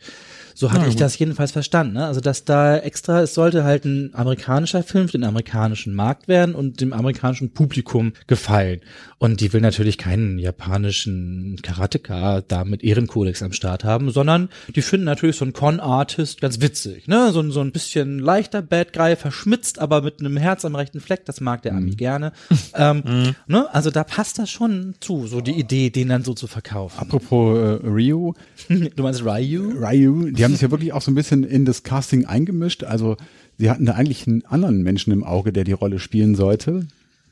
So 0.56 0.72
hatte 0.72 0.84
Na 0.84 0.88
ich 0.88 0.96
das 0.96 1.18
jedenfalls 1.18 1.52
verstanden. 1.52 1.94
Ne? 1.94 2.06
Also, 2.06 2.22
dass 2.22 2.46
da 2.46 2.78
extra, 2.78 3.22
es 3.22 3.34
sollte 3.34 3.64
halt 3.64 3.86
ein 3.86 4.12
amerikanischer 4.14 4.84
Film 4.84 5.08
für 5.08 5.14
den 5.18 5.24
amerikanischen 5.24 5.94
Markt 5.96 6.28
werden 6.28 6.56
und 6.56 6.82
dem 6.82 6.94
amerikanischen 6.94 7.52
Publikum 7.52 8.14
gefallen. 8.28 8.82
Und 9.18 9.40
die 9.42 9.54
will 9.54 9.62
natürlich 9.62 9.98
keinen 9.98 10.38
japanischen 10.38 11.58
Karateka 11.62 12.42
da 12.42 12.66
mit 12.66 12.84
Ehrenkodex 12.84 13.42
am 13.42 13.54
Start 13.54 13.84
haben, 13.84 14.12
sondern 14.12 14.50
die 14.76 14.82
finden 14.82 15.06
natürlich 15.06 15.38
so 15.38 15.46
einen 15.46 15.54
Con-Artist 15.54 16.42
ganz 16.42 16.62
witzig. 16.62 17.08
Ne? 17.08 17.32
So, 17.32 17.40
ein- 17.40 17.52
so 17.52 17.62
ein 17.62 17.72
bisschen 17.72 18.20
leichter 18.20 18.62
Bad 18.62 18.94
Guy, 18.94 19.16
verschmitzt, 19.16 19.80
aber 19.80 20.02
mit 20.02 20.20
einem 20.20 20.38
Herz 20.38 20.66
am 20.66 20.76
rechten 20.76 21.00
Fleck, 21.00 21.26
das 21.26 21.40
mag 21.42 21.62
der 21.62 21.74
Ami 21.76 21.92
gerne. 21.92 22.32
ähm, 22.76 23.34
ne? 23.48 23.74
Also 23.74 23.92
da 23.92 24.04
passt 24.04 24.40
das 24.40 24.50
schon 24.50 24.96
zu, 25.00 25.28
so 25.28 25.42
die 25.42 25.52
Idee, 25.60 25.90
den 25.90 26.10
dann 26.10 26.24
so 26.24 26.34
zu 26.34 26.48
verkaufen. 26.48 27.00
Apropos 27.00 27.58
äh, 27.58 27.88
Ryu, 27.88 28.34
Du 28.96 29.04
meinst 29.04 29.24
Ryu? 29.24 29.72
Ryu, 29.80 30.32
die 30.44 30.46
haben 30.46 30.56
sich 30.56 30.62
ja 30.62 30.72
wirklich 30.72 30.92
auch 30.92 31.02
so 31.02 31.10
ein 31.10 31.16
bisschen 31.16 31.46
in 31.46 31.64
das 31.64 31.84
Casting 31.84 32.26
eingemischt. 32.26 32.84
Also 32.84 33.16
sie 33.58 33.70
hatten 33.70 33.86
da 33.86 33.94
eigentlich 33.94 34.28
einen 34.28 34.44
anderen 34.44 34.84
Menschen 34.84 35.14
im 35.14 35.24
Auge, 35.24 35.54
der 35.54 35.64
die 35.64 35.72
Rolle 35.72 36.00
spielen 36.00 36.36
sollte. 36.36 36.86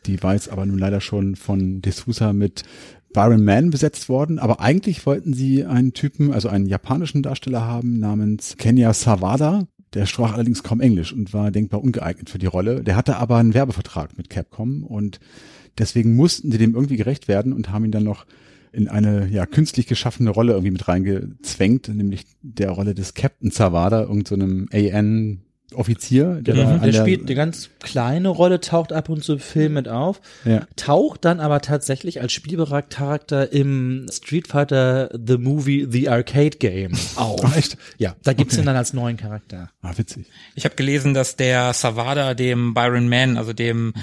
Die 0.05 0.23
war 0.23 0.33
jetzt 0.33 0.49
aber 0.49 0.65
nun 0.65 0.79
leider 0.79 1.01
schon 1.01 1.35
von 1.35 1.81
D'Souza 1.81 2.31
mit 2.31 2.63
Byron 3.11 3.43
Mann 3.43 3.69
besetzt 3.69 4.07
worden. 4.07 4.39
Aber 4.39 4.61
eigentlich 4.61 5.05
wollten 5.05 5.33
sie 5.33 5.65
einen 5.65 5.91
Typen, 5.91 6.31
also 6.31 6.47
einen 6.47 6.67
japanischen 6.67 7.21
Darsteller 7.21 7.65
haben 7.65 7.99
namens 7.99 8.55
Kenya 8.57 8.93
Sawada. 8.93 9.67
Der 9.93 10.05
sprach 10.05 10.33
allerdings 10.33 10.63
kaum 10.63 10.79
Englisch 10.79 11.11
und 11.11 11.33
war 11.33 11.51
denkbar 11.51 11.83
ungeeignet 11.83 12.29
für 12.29 12.39
die 12.39 12.45
Rolle. 12.45 12.81
Der 12.81 12.95
hatte 12.95 13.17
aber 13.17 13.35
einen 13.35 13.53
Werbevertrag 13.53 14.17
mit 14.17 14.29
Capcom 14.29 14.85
und 14.85 15.19
deswegen 15.77 16.15
mussten 16.15 16.49
sie 16.49 16.57
dem 16.57 16.75
irgendwie 16.75 16.95
gerecht 16.95 17.27
werden 17.27 17.51
und 17.51 17.71
haben 17.71 17.83
ihn 17.83 17.91
dann 17.91 18.05
noch 18.05 18.25
in 18.71 18.87
eine 18.87 19.27
ja 19.27 19.45
künstlich 19.45 19.87
geschaffene 19.87 20.29
Rolle 20.29 20.53
irgendwie 20.53 20.71
mit 20.71 20.87
reingezwängt, 20.87 21.89
nämlich 21.89 22.25
der 22.41 22.71
Rolle 22.71 22.93
des 22.95 23.13
Captain 23.13 23.51
Zawada, 23.51 24.01
irgend 24.03 24.27
so 24.27 24.35
AN 24.35 25.41
Offizier, 25.75 26.39
der, 26.41 26.55
Mhm. 26.55 26.81
Der 26.81 26.91
der, 26.91 27.01
spielt 27.01 27.21
eine 27.21 27.35
ganz 27.35 27.69
kleine 27.79 28.29
Rolle, 28.29 28.59
taucht 28.59 28.91
ab 28.93 29.09
und 29.09 29.23
zu 29.23 29.33
im 29.33 29.39
Film 29.39 29.73
mit 29.73 29.87
auf, 29.87 30.19
Ja. 30.45 30.67
taucht 30.75 31.23
dann 31.25 31.39
aber 31.39 31.61
tatsächlich 31.61 32.21
als 32.21 32.31
Spielcharakter 32.33 33.51
im 33.51 34.07
Street 34.11 34.47
Fighter 34.47 35.09
The 35.13 35.37
Movie 35.37 35.87
The 35.89 36.09
Arcade 36.09 36.57
Game 36.57 36.91
auf. 37.15 37.41
Ach, 37.43 37.55
echt? 37.55 37.77
Ja, 37.97 38.15
da 38.23 38.33
gibt's 38.33 38.55
Okay. 38.55 38.63
ihn 38.63 38.65
dann 38.65 38.75
als 38.75 38.93
neuen 38.93 39.17
Charakter. 39.17 39.69
Ah, 39.81 39.93
witzig. 39.95 40.25
Ich 40.55 40.65
habe 40.65 40.75
gelesen, 40.75 41.13
dass 41.13 41.35
der 41.35 41.73
Savada 41.73 42.33
dem 42.33 42.73
Byron 42.73 43.07
Mann, 43.09 43.37
also 43.37 43.53
dem 43.53 43.93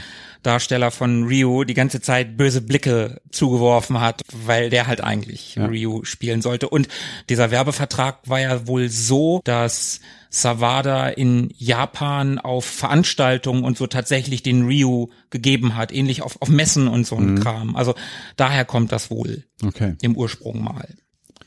Darsteller 0.43 0.91
von 0.91 1.25
Ryu, 1.25 1.65
die 1.65 1.75
ganze 1.75 2.01
Zeit 2.01 2.37
böse 2.37 2.61
Blicke 2.63 3.21
zugeworfen 3.31 4.01
hat, 4.01 4.23
weil 4.47 4.71
der 4.71 4.87
halt 4.87 5.03
eigentlich 5.03 5.57
Ja. 5.57 5.67
Ryu 5.67 6.05
spielen 6.05 6.43
sollte. 6.43 6.69
Und 6.69 6.89
dieser 7.29 7.51
Werbevertrag 7.51 8.19
war 8.27 8.41
ja 8.41 8.67
wohl 8.67 8.89
so, 8.89 9.41
dass 9.45 10.01
Savada 10.31 11.09
in 11.09 11.51
Japan 11.57 12.39
auf 12.39 12.65
Veranstaltungen 12.65 13.65
und 13.65 13.79
so 13.79 13.87
tatsächlich 13.87 14.43
den 14.43 14.65
Ryu 14.67 15.09
gegeben 15.31 15.77
hat, 15.77 15.93
ähnlich 15.93 16.23
auf, 16.23 16.41
auf 16.43 16.49
Messen 16.49 16.89
und 16.89 17.07
so 17.07 17.17
ein 17.17 17.41
Kram. 17.41 17.77
Also 17.77 17.95
daher 18.37 18.65
kommt 18.65 18.93
das 18.93 19.11
wohl 19.11 19.45
Okay. 19.65 19.95
im 20.03 20.17
Ursprung 20.17 20.63
mal. 20.63 20.89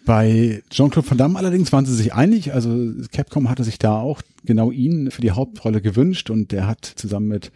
Bei 0.06 0.64
Jean-Claude 0.72 1.10
Van 1.10 1.18
Damme 1.18 1.38
allerdings 1.38 1.72
waren 1.72 1.86
sie 1.86 1.94
sich 1.94 2.14
einig, 2.14 2.54
also 2.54 2.76
Capcom 3.12 3.50
hatte 3.50 3.64
sich 3.64 3.78
da 3.78 4.00
auch 4.00 4.22
genau 4.44 4.72
ihn 4.72 5.12
für 5.12 5.22
die 5.22 5.32
Hauptrolle 5.32 5.80
gewünscht 5.82 6.32
und 6.32 6.52
der 6.52 6.66
hat 6.66 6.86
zusammen 6.86 7.28
mit 7.28 7.52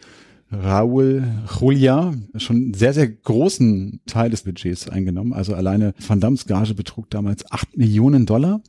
Raúl 0.52 1.24
Julia 1.60 2.14
schon 2.36 2.56
einen 2.56 2.74
sehr, 2.74 2.92
sehr 2.92 3.08
großen 3.08 4.00
Teil 4.06 4.30
des 4.30 4.42
Budgets 4.42 4.88
eingenommen. 4.88 5.32
Also 5.32 5.54
alleine 5.54 5.92
Van 6.06 6.20
Dammes 6.20 6.46
Gage 6.46 6.74
betrug 6.74 7.10
damals 7.10 7.50
acht 7.50 7.76
Millionen 7.76 8.26
Dollar. 8.26 8.60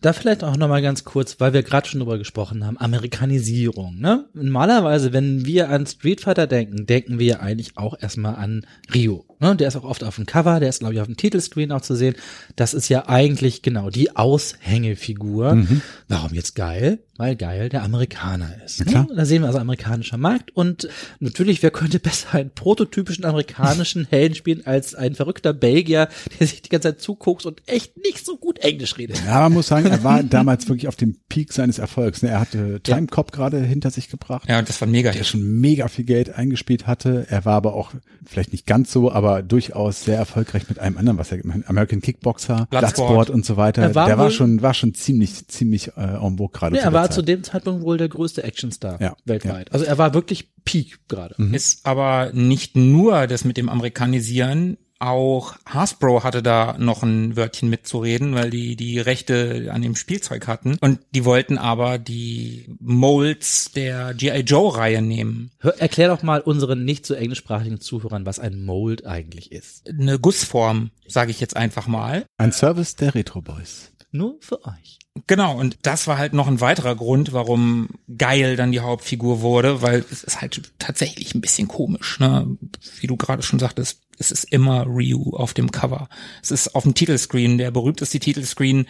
Da 0.00 0.12
vielleicht 0.14 0.42
auch 0.42 0.56
nochmal 0.56 0.80
ganz 0.80 1.04
kurz, 1.04 1.38
weil 1.38 1.52
wir 1.52 1.62
gerade 1.62 1.86
schon 1.86 2.00
drüber 2.00 2.16
gesprochen 2.16 2.64
haben, 2.64 2.78
Amerikanisierung. 2.78 3.98
Ne? 3.98 4.26
Normalerweise, 4.32 5.12
wenn 5.12 5.44
wir 5.44 5.68
an 5.68 5.86
Street 5.86 6.22
Fighter 6.22 6.46
denken, 6.46 6.86
denken 6.86 7.18
wir 7.18 7.26
ja 7.26 7.40
eigentlich 7.40 7.76
auch 7.76 7.94
erstmal 8.00 8.36
an 8.36 8.66
Rio. 8.94 9.26
Ne? 9.38 9.54
Der 9.56 9.68
ist 9.68 9.76
auch 9.76 9.84
oft 9.84 10.04
auf 10.04 10.16
dem 10.16 10.24
Cover, 10.24 10.60
der 10.60 10.70
ist, 10.70 10.78
glaube 10.78 10.94
ich, 10.94 11.00
auf 11.00 11.06
dem 11.06 11.16
Titelscreen 11.18 11.72
auch 11.72 11.82
zu 11.82 11.94
sehen. 11.94 12.14
Das 12.56 12.72
ist 12.72 12.88
ja 12.88 13.08
eigentlich 13.08 13.60
genau 13.60 13.90
die 13.90 14.16
Aushängefigur. 14.16 15.66
Warum 16.08 16.32
jetzt 16.32 16.54
geil? 16.54 17.00
Weil 17.22 17.36
geil 17.36 17.68
der 17.68 17.84
Amerikaner 17.84 18.50
ist. 18.64 18.84
Klar. 18.84 19.06
Ne? 19.08 19.14
Da 19.14 19.24
sehen 19.24 19.42
wir 19.42 19.46
also 19.46 19.60
amerikanischer 19.60 20.16
Markt 20.16 20.50
und 20.56 20.88
natürlich, 21.20 21.62
wer 21.62 21.70
könnte 21.70 21.98
besser 22.00 22.34
einen 22.34 22.50
prototypischen 22.50 23.24
amerikanischen 23.24 24.08
Helden 24.10 24.34
spielen 24.34 24.66
als 24.66 24.96
ein 24.96 25.14
verrückter 25.14 25.52
Belgier, 25.52 26.08
der 26.40 26.48
sich 26.48 26.62
die 26.62 26.68
ganze 26.68 26.88
Zeit 26.88 27.00
zuguckt 27.00 27.46
und 27.46 27.62
echt 27.66 27.96
nicht 27.96 28.26
so 28.26 28.36
gut 28.36 28.58
Englisch 28.58 28.98
redet. 28.98 29.22
Ja, 29.24 29.38
man 29.38 29.52
muss 29.52 29.68
sagen, 29.68 29.86
er 29.86 30.02
war 30.02 30.24
damals 30.24 30.68
wirklich 30.68 30.88
auf 30.88 30.96
dem 30.96 31.16
Peak 31.28 31.52
seines 31.52 31.78
Erfolgs. 31.78 32.22
ne? 32.22 32.30
Er 32.30 32.40
hatte 32.40 32.80
Time 32.80 33.06
Cop 33.06 33.30
gerade 33.30 33.60
hinter 33.60 33.92
sich 33.92 34.10
gebracht. 34.10 34.48
Ja, 34.48 34.60
das 34.60 34.80
war 34.80 34.88
mega 34.88 35.12
der 35.12 35.22
schon 35.22 35.60
mega 35.60 35.86
viel 35.86 36.04
Geld 36.04 36.34
eingespielt 36.34 36.88
hatte. 36.88 37.28
Er 37.30 37.44
war 37.44 37.54
aber 37.54 37.74
auch 37.74 37.92
vielleicht 38.26 38.50
nicht 38.50 38.66
ganz 38.66 38.90
so, 38.90 39.12
aber 39.12 39.42
durchaus 39.42 40.04
sehr 40.04 40.16
erfolgreich 40.16 40.68
mit 40.68 40.80
einem 40.80 40.98
anderen, 40.98 41.18
was 41.18 41.30
er 41.30 41.38
gemacht 41.38 41.58
hat. 41.58 41.70
American 41.70 42.00
Kickboxer, 42.00 42.66
Bloodsport. 42.68 42.94
Bloodsport 42.96 43.30
und 43.30 43.46
so 43.46 43.56
weiter. 43.56 43.82
Er 43.82 43.94
war 43.94 44.06
der 44.06 44.18
war 44.18 44.30
schon, 44.30 44.60
war 44.60 44.74
schon 44.74 44.92
ziemlich, 44.94 45.46
ziemlich 45.46 45.96
äh, 45.96 46.00
en 46.00 46.36
vogue 46.36 46.50
gerade. 46.52 46.74
Ja, 46.74 46.82
zu 46.82 46.88
er 46.88 46.90
der 46.90 47.00
war. 47.00 47.11
Zu 47.12 47.22
dem 47.22 47.42
Zeitpunkt 47.42 47.84
wohl 47.84 47.98
der 47.98 48.08
größte 48.08 48.44
Actionstar 48.44 49.00
Ja, 49.00 49.16
weltweit. 49.24 49.72
Also 49.72 49.84
er 49.84 49.98
war 49.98 50.14
wirklich 50.14 50.50
Peak 50.64 50.98
gerade. 51.08 51.34
Ist 51.52 51.86
aber 51.86 52.30
nicht 52.32 52.76
nur 52.76 53.26
das 53.26 53.44
mit 53.44 53.56
dem 53.56 53.68
Amerikanisieren. 53.68 54.78
Auch 55.02 55.56
Hasbro 55.66 56.22
hatte 56.22 56.44
da 56.44 56.76
noch 56.78 57.02
ein 57.02 57.36
Wörtchen 57.36 57.68
mitzureden, 57.68 58.36
weil 58.36 58.50
die 58.50 58.76
die 58.76 59.00
Rechte 59.00 59.68
an 59.72 59.82
dem 59.82 59.96
Spielzeug 59.96 60.46
hatten. 60.46 60.78
Und 60.80 61.00
die 61.12 61.24
wollten 61.24 61.58
aber 61.58 61.98
die 61.98 62.76
Molds 62.78 63.72
der 63.72 64.14
G.I. 64.14 64.42
Joe-Reihe 64.42 65.02
nehmen. 65.02 65.50
Hör, 65.58 65.76
erklär 65.80 66.06
doch 66.06 66.22
mal 66.22 66.40
unseren 66.40 66.84
nicht 66.84 67.04
so 67.04 67.14
englischsprachigen 67.14 67.80
Zuhörern, 67.80 68.26
was 68.26 68.38
ein 68.38 68.64
Mold 68.64 69.04
eigentlich 69.04 69.50
ist. 69.50 69.88
Eine 69.88 70.20
Gussform, 70.20 70.92
sage 71.08 71.32
ich 71.32 71.40
jetzt 71.40 71.56
einfach 71.56 71.88
mal. 71.88 72.24
Ein 72.36 72.52
Service 72.52 72.94
der 72.94 73.16
Retro 73.16 73.42
Boys. 73.42 73.90
Nur 74.12 74.36
für 74.40 74.64
euch. 74.64 74.98
Genau, 75.26 75.58
und 75.58 75.78
das 75.82 76.06
war 76.06 76.16
halt 76.16 76.32
noch 76.32 76.46
ein 76.48 76.60
weiterer 76.60 76.94
Grund, 76.94 77.32
warum 77.32 77.88
Geil 78.16 78.56
dann 78.56 78.72
die 78.72 78.80
Hauptfigur 78.80 79.40
wurde, 79.40 79.82
weil 79.82 80.04
es 80.10 80.22
ist 80.22 80.40
halt 80.40 80.72
tatsächlich 80.78 81.34
ein 81.34 81.40
bisschen 81.40 81.68
komisch, 81.68 82.20
ne? 82.20 82.56
Wie 83.00 83.06
du 83.06 83.16
gerade 83.16 83.42
schon 83.42 83.58
sagtest, 83.58 84.02
es 84.18 84.30
ist 84.30 84.44
immer 84.44 84.86
Ryu 84.86 85.34
auf 85.34 85.54
dem 85.54 85.70
Cover. 85.70 86.08
Es 86.42 86.50
ist 86.50 86.74
auf 86.74 86.84
dem 86.84 86.94
Titelscreen, 86.94 87.58
der 87.58 87.70
berühmteste 87.70 88.20
Titelscreen 88.20 88.86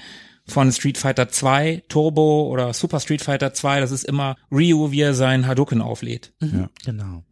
von 0.46 0.72
Street 0.72 0.98
Fighter 0.98 1.28
2 1.28 1.84
Turbo 1.88 2.48
oder 2.48 2.72
Super 2.72 3.00
Street 3.00 3.22
Fighter 3.22 3.54
2, 3.54 3.80
das 3.80 3.92
ist 3.92 4.04
immer 4.04 4.36
Ryu, 4.50 4.90
wie 4.90 5.00
er 5.00 5.14
seinen 5.14 5.46
Hadouken 5.46 5.80
auflädt. 5.80 6.32
Ja. 6.40 6.68
Genau. 6.84 7.24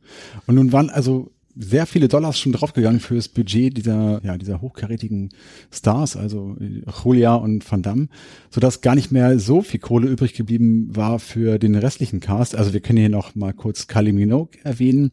Und 0.46 0.54
nun 0.54 0.72
waren 0.72 0.90
also 0.90 1.32
sehr 1.56 1.86
viele 1.86 2.08
Dollars 2.08 2.38
schon 2.38 2.52
draufgegangen 2.52 3.00
für 3.00 3.16
das 3.16 3.28
Budget 3.28 3.76
dieser, 3.76 4.20
ja, 4.24 4.38
dieser 4.38 4.60
hochkarätigen 4.60 5.30
Stars, 5.70 6.16
also 6.16 6.56
Julia 7.02 7.34
und 7.34 7.70
Van 7.70 7.82
Damme, 7.82 8.08
sodass 8.50 8.80
gar 8.80 8.94
nicht 8.94 9.10
mehr 9.10 9.38
so 9.38 9.62
viel 9.62 9.80
Kohle 9.80 10.08
übrig 10.08 10.34
geblieben 10.34 10.88
war 10.94 11.18
für 11.18 11.58
den 11.58 11.74
restlichen 11.74 12.20
Cast. 12.20 12.54
Also 12.54 12.72
wir 12.72 12.80
können 12.80 12.98
hier 12.98 13.08
noch 13.08 13.34
mal 13.34 13.52
kurz 13.52 13.86
Kylie 13.86 14.12
Minogue 14.12 14.58
erwähnen, 14.62 15.10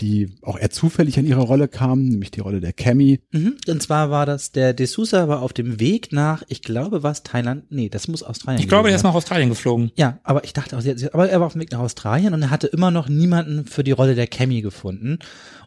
die 0.00 0.28
auch 0.42 0.58
eher 0.58 0.70
zufällig 0.70 1.18
an 1.18 1.26
ihre 1.26 1.42
Rolle 1.42 1.68
kam, 1.68 2.04
nämlich 2.04 2.30
die 2.30 2.40
Rolle 2.40 2.60
der 2.60 2.72
Cammy. 2.72 3.20
Mhm. 3.32 3.56
Und 3.68 3.82
zwar 3.82 4.10
war 4.10 4.26
das, 4.26 4.52
der 4.52 4.76
D'Souza 4.76 5.28
war 5.28 5.42
auf 5.42 5.52
dem 5.52 5.80
Weg 5.80 6.12
nach, 6.12 6.42
ich 6.48 6.62
glaube, 6.62 7.02
was 7.02 7.22
Thailand? 7.22 7.64
Nee, 7.70 7.88
das 7.88 8.08
muss 8.08 8.22
Australien 8.22 8.60
Ich 8.60 8.68
glaube, 8.68 8.90
er 8.90 8.96
ist 8.96 9.02
nach 9.02 9.14
Australien 9.14 9.48
geflogen. 9.48 9.90
Ja, 9.96 10.18
aber 10.22 10.44
ich 10.44 10.52
dachte 10.52 10.76
auch, 10.76 10.82
aber 11.12 11.28
er 11.28 11.40
war 11.40 11.46
auf 11.46 11.52
dem 11.52 11.62
Weg 11.62 11.72
nach 11.72 11.80
Australien 11.80 12.34
und 12.34 12.42
er 12.42 12.50
hatte 12.50 12.66
immer 12.66 12.90
noch 12.90 13.08
niemanden 13.08 13.66
für 13.66 13.84
die 13.84 13.92
Rolle 13.92 14.14
der 14.14 14.26
Cammy 14.26 14.62
gefunden. 14.62 15.18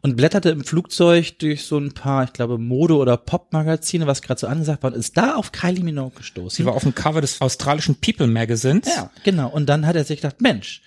Und 0.01 0.15
blätterte 0.15 0.49
im 0.49 0.63
Flugzeug 0.63 1.37
durch 1.39 1.63
so 1.63 1.77
ein 1.77 1.93
paar, 1.93 2.23
ich 2.23 2.33
glaube, 2.33 2.57
Mode- 2.57 2.95
oder 2.95 3.17
Pop-Magazine, 3.17 4.07
was 4.07 4.21
gerade 4.21 4.39
so 4.39 4.47
angesagt 4.47 4.83
war, 4.83 4.91
und 4.93 4.97
ist 4.99 5.17
da 5.17 5.35
auf 5.35 5.51
Kylie 5.51 5.83
Minogue 5.83 6.13
gestoßen. 6.17 6.55
Sie 6.55 6.65
war 6.65 6.73
auf 6.73 6.83
dem 6.83 6.95
Cover 6.95 7.21
des 7.21 7.41
australischen 7.41 7.95
People 7.95 8.27
Magazins. 8.27 8.87
Ja, 8.87 9.11
genau. 9.23 9.49
Und 9.49 9.67
dann 9.67 9.85
hat 9.85 9.95
er 9.95 10.03
sich 10.05 10.21
gedacht, 10.21 10.41
Mensch, 10.41 10.81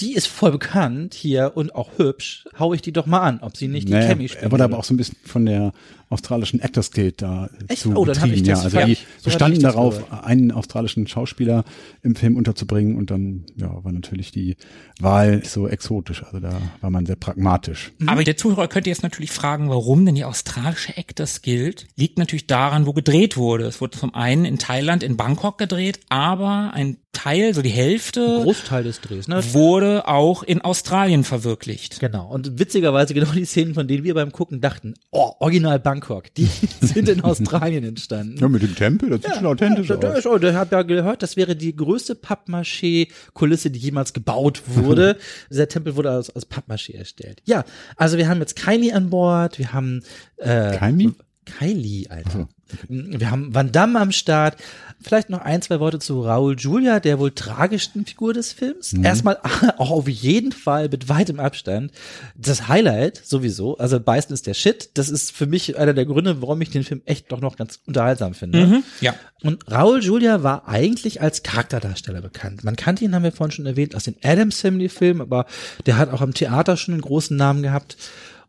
die 0.00 0.14
ist 0.14 0.28
voll 0.28 0.52
bekannt 0.52 1.14
hier 1.14 1.52
und 1.56 1.74
auch 1.74 1.90
hübsch, 1.98 2.44
hau 2.58 2.72
ich 2.72 2.82
die 2.82 2.92
doch 2.92 3.06
mal 3.06 3.20
an, 3.20 3.40
ob 3.40 3.56
sie 3.56 3.66
nicht 3.68 3.88
die 3.88 3.92
Naja, 3.94 4.08
Chemie 4.10 4.28
spielt. 4.28 4.44
er 4.44 4.52
wurde 4.52 4.64
aber 4.64 4.78
auch 4.78 4.84
so 4.84 4.94
ein 4.94 4.96
bisschen 4.96 5.16
von 5.24 5.44
der 5.44 5.72
australischen 6.10 6.60
Actors 6.60 6.90
Guild 6.90 7.20
da 7.22 7.50
Echt? 7.68 7.82
zu 7.82 7.94
Oh, 7.94 8.04
dann 8.04 8.20
hab 8.20 8.26
ich 8.28 8.42
betrieben. 8.42 8.48
das 8.62 8.72
ja, 8.72 8.80
also 8.80 8.86
die 8.92 8.98
so 9.18 9.24
bestanden 9.24 9.62
darauf, 9.62 9.98
gehört. 10.04 10.24
einen 10.24 10.52
australischen 10.52 11.06
Schauspieler 11.06 11.64
im 12.02 12.14
Film 12.14 12.36
unterzubringen 12.36 12.96
und 12.96 13.10
dann 13.10 13.44
ja, 13.56 13.84
war 13.84 13.92
natürlich 13.92 14.30
die 14.30 14.56
Wahl 15.00 15.44
so 15.44 15.68
exotisch. 15.68 16.22
Also 16.24 16.40
da 16.40 16.60
war 16.80 16.90
man 16.90 17.06
sehr 17.06 17.16
pragmatisch. 17.16 17.92
Aber 18.06 18.24
der 18.24 18.36
Zuhörer 18.36 18.68
könnte 18.68 18.90
jetzt 18.90 19.02
natürlich 19.02 19.30
fragen, 19.32 19.68
warum 19.68 20.06
denn 20.06 20.14
die 20.14 20.24
australische 20.24 20.96
Actors 20.96 21.42
Guild? 21.42 21.86
Liegt 21.96 22.18
natürlich 22.18 22.46
daran, 22.46 22.86
wo 22.86 22.92
gedreht 22.92 23.36
wurde. 23.36 23.64
Es 23.64 23.80
wurde 23.80 23.98
zum 23.98 24.14
einen 24.14 24.44
in 24.44 24.58
Thailand, 24.58 25.02
in 25.02 25.16
Bangkok 25.16 25.58
gedreht, 25.58 26.00
aber 26.08 26.72
ein 26.74 26.96
Teil, 27.12 27.52
so 27.52 27.62
die 27.62 27.70
Hälfte, 27.70 28.40
Großteil 28.44 28.84
des 28.84 29.00
Drehs, 29.00 29.26
ne? 29.26 29.42
wurde 29.52 30.06
auch 30.06 30.44
in 30.44 30.60
Australien 30.60 31.24
verwirklicht. 31.24 31.98
Genau. 31.98 32.28
Und 32.28 32.60
witzigerweise 32.60 33.12
genau 33.12 33.32
die 33.32 33.44
Szenen, 33.44 33.74
von 33.74 33.88
denen 33.88 34.04
wir 34.04 34.14
beim 34.14 34.30
Gucken 34.30 34.60
dachten, 34.60 34.94
oh, 35.10 35.32
original 35.40 35.80
Bangkok, 35.80 35.97
die 36.36 36.48
sind 36.80 37.08
in 37.08 37.22
Australien 37.22 37.84
entstanden. 37.84 38.38
Ja, 38.38 38.48
mit 38.48 38.62
dem 38.62 38.74
Tempel, 38.74 39.10
das 39.10 39.22
sieht 39.22 39.36
schon 39.36 39.46
authentisch 39.46 39.88
Ja, 39.88 39.96
da 39.96 40.14
aus. 40.14 40.26
oh, 40.26 40.38
da 40.38 40.54
hab 40.54 40.72
ja 40.72 40.82
gehört, 40.82 41.22
das 41.22 41.36
wäre 41.36 41.56
die 41.56 41.74
größte 41.74 42.14
Pappmaché-Kulisse, 42.14 43.70
die 43.70 43.78
jemals 43.78 44.12
gebaut 44.12 44.62
wurde. 44.66 45.16
Dieser 45.50 45.68
Tempel 45.68 45.96
wurde 45.96 46.12
aus, 46.12 46.30
aus 46.30 46.46
Pappmaché 46.48 46.94
erstellt. 46.96 47.42
Ja, 47.44 47.64
also 47.96 48.18
wir 48.18 48.28
haben 48.28 48.40
jetzt 48.40 48.56
Kylie 48.56 48.94
an 48.94 49.10
Bord, 49.10 49.58
wir 49.58 49.72
haben 49.72 50.02
äh, 50.36 50.76
Kylie? 50.76 51.12
Kylie, 51.58 52.10
Alter. 52.10 52.48
Wir 52.88 53.30
haben 53.30 53.54
Van 53.54 53.72
Damme 53.72 53.98
am 53.98 54.12
Start. 54.12 54.56
Vielleicht 55.00 55.30
noch 55.30 55.40
ein, 55.40 55.62
zwei 55.62 55.80
Worte 55.80 55.98
zu 56.00 56.20
Raoul 56.20 56.56
Julia, 56.58 57.00
der 57.00 57.18
wohl 57.18 57.30
tragischsten 57.30 58.04
Figur 58.04 58.34
des 58.34 58.52
Films. 58.52 58.92
Erstmal 58.92 59.38
auch 59.78 59.90
auf 59.90 60.08
jeden 60.08 60.52
Fall 60.52 60.88
mit 60.88 61.08
weitem 61.08 61.40
Abstand. 61.40 61.92
Das 62.36 62.68
Highlight 62.68 63.22
sowieso. 63.24 63.78
Also 63.78 64.00
Beißen 64.00 64.34
ist 64.34 64.46
der 64.46 64.54
Shit. 64.54 64.90
Das 64.94 65.08
ist 65.08 65.32
für 65.32 65.46
mich 65.46 65.78
einer 65.78 65.94
der 65.94 66.04
Gründe, 66.04 66.42
warum 66.42 66.60
ich 66.60 66.70
den 66.70 66.84
Film 66.84 67.00
echt 67.06 67.32
doch 67.32 67.40
noch 67.40 67.56
ganz 67.56 67.80
unterhaltsam 67.86 68.34
finde. 68.34 68.66
Mhm, 68.66 68.84
ja. 69.00 69.14
Und 69.42 69.70
Raoul 69.70 70.02
Julia 70.02 70.42
war 70.42 70.68
eigentlich 70.68 71.22
als 71.22 71.42
Charakterdarsteller 71.42 72.20
bekannt. 72.20 72.64
Man 72.64 72.76
kannte 72.76 73.04
ihn, 73.04 73.14
haben 73.14 73.22
wir 73.22 73.32
vorhin 73.32 73.52
schon 73.52 73.66
erwähnt, 73.66 73.94
aus 73.94 74.04
den 74.04 74.16
Adams 74.22 74.60
Family 74.60 74.88
Filmen, 74.88 75.22
aber 75.22 75.46
der 75.86 75.96
hat 75.96 76.12
auch 76.12 76.20
am 76.20 76.34
Theater 76.34 76.76
schon 76.76 76.94
einen 76.94 77.02
großen 77.02 77.36
Namen 77.36 77.62
gehabt. 77.62 77.96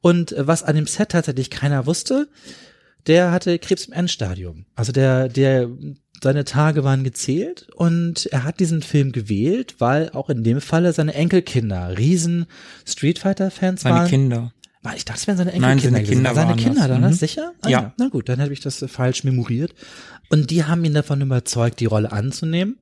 Und 0.02 0.32
äh, 0.32 0.48
was 0.48 0.64
an 0.64 0.76
dem 0.76 0.88
Set 0.88 1.10
tatsächlich 1.10 1.50
keiner 1.50 1.86
wusste, 1.86 2.28
der 3.08 3.32
hatte 3.32 3.58
Krebs 3.60 3.86
im 3.86 3.94
Endstadium. 3.94 4.66
Also 4.76 4.92
der, 4.92 5.30
der, 5.30 5.70
seine 6.22 6.44
Tage 6.44 6.84
waren 6.84 7.04
gezählt 7.04 7.68
und 7.76 8.26
er 8.28 8.44
hat 8.44 8.60
diesen 8.60 8.82
Film 8.82 9.12
gewählt, 9.12 9.76
weil 9.80 10.10
auch 10.12 10.30
in 10.30 10.44
dem 10.44 10.60
Falle 10.62 10.92
seine 10.94 11.14
Enkelkinder 11.14 11.98
riesen 11.98 12.46
Street 12.86 13.20
Fighter 13.20 13.52
Fans 13.52 13.82
Seine 13.82 13.96
waren. 13.96 14.08
Kinder. 14.08 14.54
Ah, 14.84 14.94
Ich 14.96 15.06
dachte, 15.06 15.20
es 15.22 15.28
wären 15.28 15.38
seine 15.38 15.52
Nein, 15.52 15.78
Enkelkinder. 15.80 15.92
seine 15.98 16.04
gewesen. 16.04 16.16
Kinder 16.24 16.36
seine 16.36 16.50
waren 16.50 16.58
Kinder 16.58 16.88
das. 16.88 16.88
dann, 17.02 17.12
Mhm. 17.12 17.14
sicher? 17.14 17.54
Ah, 17.62 17.70
Ja. 17.70 17.94
Na 17.98 18.08
gut, 18.10 18.28
dann 18.30 18.42
habe 18.42 18.54
ich 18.54 18.60
das 18.62 18.84
falsch 18.88 19.24
memoriert. 19.24 19.74
Und 20.30 20.52
die 20.52 20.64
haben 20.66 20.84
ihn 20.86 20.94
davon 20.94 21.22
überzeugt, 21.22 21.80
die 21.80 21.86
Rolle 21.86 22.12
anzunehmen. 22.12 22.80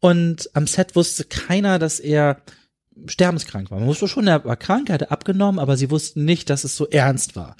Und 0.00 0.50
am 0.54 0.66
Set 0.66 0.94
wusste 0.96 1.24
keiner, 1.24 1.78
dass 1.78 1.98
er 2.00 2.38
sterbenskrank 3.06 3.70
war. 3.70 3.78
Man 3.78 3.88
wusste 3.88 4.08
schon, 4.08 4.26
er 4.26 4.44
war 4.44 4.56
krank, 4.56 4.88
er 4.88 4.94
hatte 4.94 5.10
abgenommen, 5.10 5.58
aber 5.58 5.76
sie 5.76 5.90
wussten 5.90 6.24
nicht, 6.24 6.48
dass 6.50 6.64
es 6.64 6.76
so 6.76 6.86
ernst 6.88 7.36
war. 7.36 7.56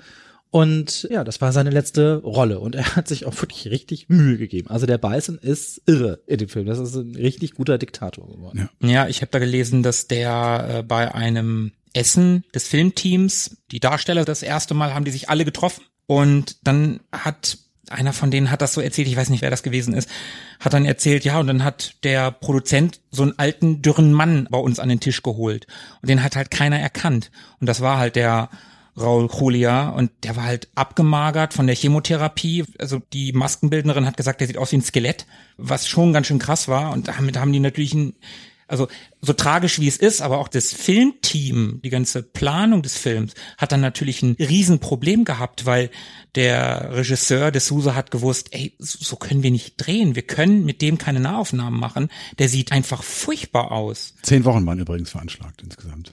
Und 0.50 1.08
ja, 1.10 1.24
das 1.24 1.40
war 1.40 1.52
seine 1.52 1.70
letzte 1.70 2.16
Rolle. 2.16 2.60
Und 2.60 2.74
er 2.74 2.96
hat 2.96 3.08
sich 3.08 3.26
auch 3.26 3.40
wirklich 3.40 3.68
richtig 3.68 4.08
Mühe 4.08 4.38
gegeben. 4.38 4.70
Also 4.70 4.86
der 4.86 4.98
Bison 4.98 5.38
ist 5.38 5.82
irre 5.86 6.20
in 6.26 6.38
dem 6.38 6.48
Film. 6.48 6.66
Das 6.66 6.78
ist 6.78 6.94
ein 6.94 7.14
richtig 7.14 7.54
guter 7.54 7.78
Diktator 7.78 8.26
geworden. 8.26 8.68
Ja. 8.80 8.88
Ja, 8.88 9.08
ich 9.08 9.20
habe 9.20 9.30
da 9.32 9.38
gelesen, 9.38 9.82
dass 9.82 10.06
der 10.06 10.78
äh, 10.78 10.82
bei 10.82 11.14
einem 11.14 11.72
Essen 11.92 12.44
des 12.54 12.68
Filmteams, 12.68 13.56
die 13.70 13.80
Darsteller 13.80 14.24
das 14.24 14.42
erste 14.42 14.74
Mal 14.74 14.94
haben 14.94 15.04
die 15.04 15.10
sich 15.10 15.30
alle 15.30 15.44
getroffen 15.44 15.84
und 16.06 16.56
dann 16.62 17.00
hat 17.10 17.58
einer 17.88 18.12
von 18.12 18.30
denen 18.30 18.50
hat 18.50 18.62
das 18.62 18.74
so 18.74 18.80
erzählt, 18.80 19.08
ich 19.08 19.16
weiß 19.16 19.30
nicht, 19.30 19.42
wer 19.42 19.50
das 19.50 19.62
gewesen 19.62 19.94
ist, 19.94 20.08
hat 20.58 20.72
dann 20.72 20.84
erzählt, 20.84 21.24
ja, 21.24 21.38
und 21.38 21.46
dann 21.46 21.62
hat 21.62 21.94
der 22.02 22.32
Produzent 22.32 23.00
so 23.10 23.22
einen 23.22 23.38
alten, 23.38 23.80
dürren 23.80 24.12
Mann 24.12 24.48
bei 24.50 24.58
uns 24.58 24.80
an 24.80 24.88
den 24.88 25.00
Tisch 25.00 25.22
geholt. 25.22 25.66
Und 26.02 26.08
den 26.08 26.22
hat 26.22 26.34
halt 26.34 26.50
keiner 26.50 26.80
erkannt. 26.80 27.30
Und 27.60 27.68
das 27.68 27.80
war 27.80 27.98
halt 27.98 28.16
der 28.16 28.50
Raul 28.98 29.28
Julia 29.28 29.90
und 29.90 30.10
der 30.22 30.36
war 30.36 30.44
halt 30.44 30.68
abgemagert 30.74 31.52
von 31.52 31.66
der 31.66 31.76
Chemotherapie. 31.76 32.64
Also 32.78 33.00
die 33.12 33.32
Maskenbildnerin 33.32 34.06
hat 34.06 34.16
gesagt, 34.16 34.40
der 34.40 34.46
sieht 34.46 34.58
aus 34.58 34.72
wie 34.72 34.76
ein 34.76 34.82
Skelett, 34.82 35.26
was 35.58 35.86
schon 35.86 36.12
ganz 36.12 36.26
schön 36.26 36.38
krass 36.38 36.68
war. 36.68 36.92
Und 36.92 37.08
damit 37.08 37.38
haben 37.38 37.52
die 37.52 37.60
natürlich 37.60 37.94
ein, 37.94 38.14
also 38.68 38.88
so 39.20 39.32
tragisch 39.32 39.80
wie 39.80 39.88
es 39.88 39.96
ist, 39.96 40.20
aber 40.20 40.38
auch 40.38 40.48
das 40.48 40.72
Filmteam, 40.72 41.80
die 41.84 41.90
ganze 41.90 42.22
Planung 42.22 42.82
des 42.82 42.96
Films 42.96 43.34
hat 43.58 43.72
dann 43.72 43.80
natürlich 43.80 44.22
ein 44.22 44.36
Riesenproblem 44.38 45.24
gehabt, 45.24 45.66
weil 45.66 45.90
der 46.34 46.94
Regisseur 46.94 47.50
de 47.50 47.60
Souza 47.60 47.94
hat 47.94 48.10
gewusst, 48.10 48.48
ey, 48.52 48.74
so 48.78 48.98
so 49.00 49.16
können 49.16 49.42
wir 49.42 49.50
nicht 49.50 49.74
drehen. 49.78 50.14
Wir 50.14 50.22
können 50.22 50.64
mit 50.64 50.82
dem 50.82 50.98
keine 50.98 51.20
Nahaufnahmen 51.20 51.78
machen. 51.78 52.08
Der 52.38 52.48
sieht 52.48 52.72
einfach 52.72 53.02
furchtbar 53.02 53.72
aus. 53.72 54.14
Zehn 54.22 54.44
Wochen 54.44 54.66
waren 54.66 54.78
übrigens 54.78 55.10
veranschlagt 55.10 55.62
insgesamt. 55.62 56.12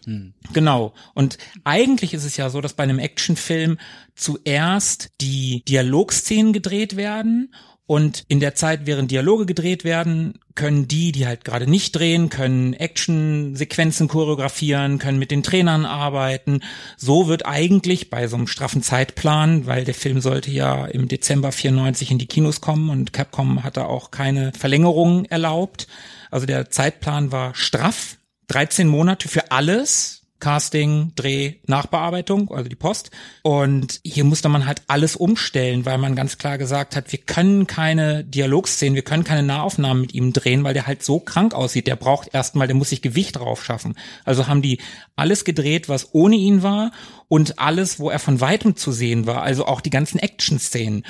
Genau. 0.53 0.93
Und 1.13 1.37
eigentlich 1.63 2.13
ist 2.13 2.23
es 2.23 2.37
ja 2.37 2.49
so, 2.49 2.61
dass 2.61 2.73
bei 2.73 2.83
einem 2.83 2.99
Actionfilm 2.99 3.77
zuerst 4.15 5.11
die 5.21 5.63
Dialogszenen 5.65 6.53
gedreht 6.53 6.95
werden 6.95 7.53
und 7.85 8.23
in 8.29 8.39
der 8.39 8.55
Zeit, 8.55 8.85
während 8.85 9.11
Dialoge 9.11 9.45
gedreht 9.45 9.83
werden, 9.83 10.39
können 10.55 10.87
die, 10.87 11.11
die 11.11 11.27
halt 11.27 11.43
gerade 11.43 11.69
nicht 11.69 11.93
drehen, 11.93 12.29
können 12.29 12.73
Actionsequenzen 12.73 14.07
choreografieren, 14.07 14.99
können 14.99 15.19
mit 15.19 15.31
den 15.31 15.43
Trainern 15.43 15.85
arbeiten. 15.85 16.61
So 16.95 17.27
wird 17.27 17.45
eigentlich 17.45 18.09
bei 18.09 18.27
so 18.27 18.37
einem 18.37 18.47
straffen 18.47 18.83
Zeitplan, 18.83 19.65
weil 19.65 19.83
der 19.83 19.95
Film 19.95 20.21
sollte 20.21 20.49
ja 20.49 20.85
im 20.85 21.09
Dezember 21.09 21.51
94 21.51 22.11
in 22.11 22.19
die 22.19 22.27
Kinos 22.27 22.61
kommen 22.61 22.89
und 22.89 23.11
Capcom 23.11 23.63
hat 23.63 23.75
da 23.75 23.85
auch 23.85 24.11
keine 24.11 24.53
Verlängerung 24.53 25.25
erlaubt. 25.25 25.87
Also 26.31 26.45
der 26.45 26.69
Zeitplan 26.69 27.31
war 27.31 27.53
straff. 27.53 28.17
13 28.47 28.87
Monate 28.87 29.27
für 29.27 29.51
alles. 29.51 30.22
Casting, 30.43 31.13
Dreh, 31.15 31.53
Nachbearbeitung, 31.67 32.51
also 32.51 32.67
die 32.67 32.75
Post. 32.75 33.11
Und 33.43 34.01
hier 34.03 34.25
musste 34.25 34.49
man 34.49 34.65
halt 34.65 34.81
alles 34.87 35.15
umstellen, 35.15 35.85
weil 35.85 35.97
man 35.97 36.17
ganz 36.17 36.37
klar 36.37 36.57
gesagt 36.57 36.97
hat, 36.97 37.13
wir 37.13 37.19
können 37.19 37.65
keine 37.65 38.25
Dialogszenen, 38.25 38.95
wir 38.95 39.03
können 39.03 39.23
keine 39.23 39.43
Nahaufnahmen 39.43 40.01
mit 40.01 40.13
ihm 40.13 40.33
drehen, 40.33 40.65
weil 40.65 40.73
der 40.73 40.85
halt 40.85 41.01
so 41.01 41.21
krank 41.21 41.53
aussieht. 41.53 41.87
Der 41.87 41.95
braucht 41.95 42.33
erstmal, 42.33 42.67
der 42.67 42.75
muss 42.75 42.89
sich 42.89 43.01
Gewicht 43.01 43.37
drauf 43.37 43.63
schaffen. 43.63 43.95
Also 44.25 44.47
haben 44.47 44.61
die 44.61 44.81
alles 45.15 45.45
gedreht, 45.45 45.87
was 45.87 46.13
ohne 46.13 46.35
ihn 46.35 46.61
war 46.61 46.91
und 47.29 47.59
alles, 47.59 47.97
wo 47.97 48.09
er 48.09 48.19
von 48.19 48.41
weitem 48.41 48.75
zu 48.75 48.91
sehen 48.91 49.25
war, 49.25 49.43
also 49.43 49.65
auch 49.65 49.79
die 49.79 49.91
ganzen 49.91 50.19
Action-Szenen. 50.19 51.05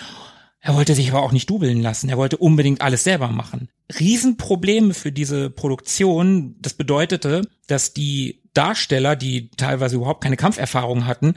Er 0.59 0.75
wollte 0.75 0.93
sich 0.93 1.09
aber 1.09 1.23
auch 1.23 1.31
nicht 1.31 1.49
dubeln 1.49 1.81
lassen. 1.81 2.07
Er 2.07 2.17
wollte 2.17 2.37
unbedingt 2.37 2.81
alles 2.81 3.03
selber 3.03 3.29
machen. 3.29 3.67
Riesenprobleme 3.99 4.93
für 4.93 5.11
diese 5.11 5.49
Produktion. 5.49 6.55
Das 6.61 6.75
bedeutete, 6.75 7.41
dass 7.65 7.93
die 7.93 8.42
Darsteller, 8.53 9.15
die 9.15 9.49
teilweise 9.51 9.95
überhaupt 9.95 10.23
keine 10.23 10.37
Kampferfahrung 10.37 11.05
hatten, 11.05 11.35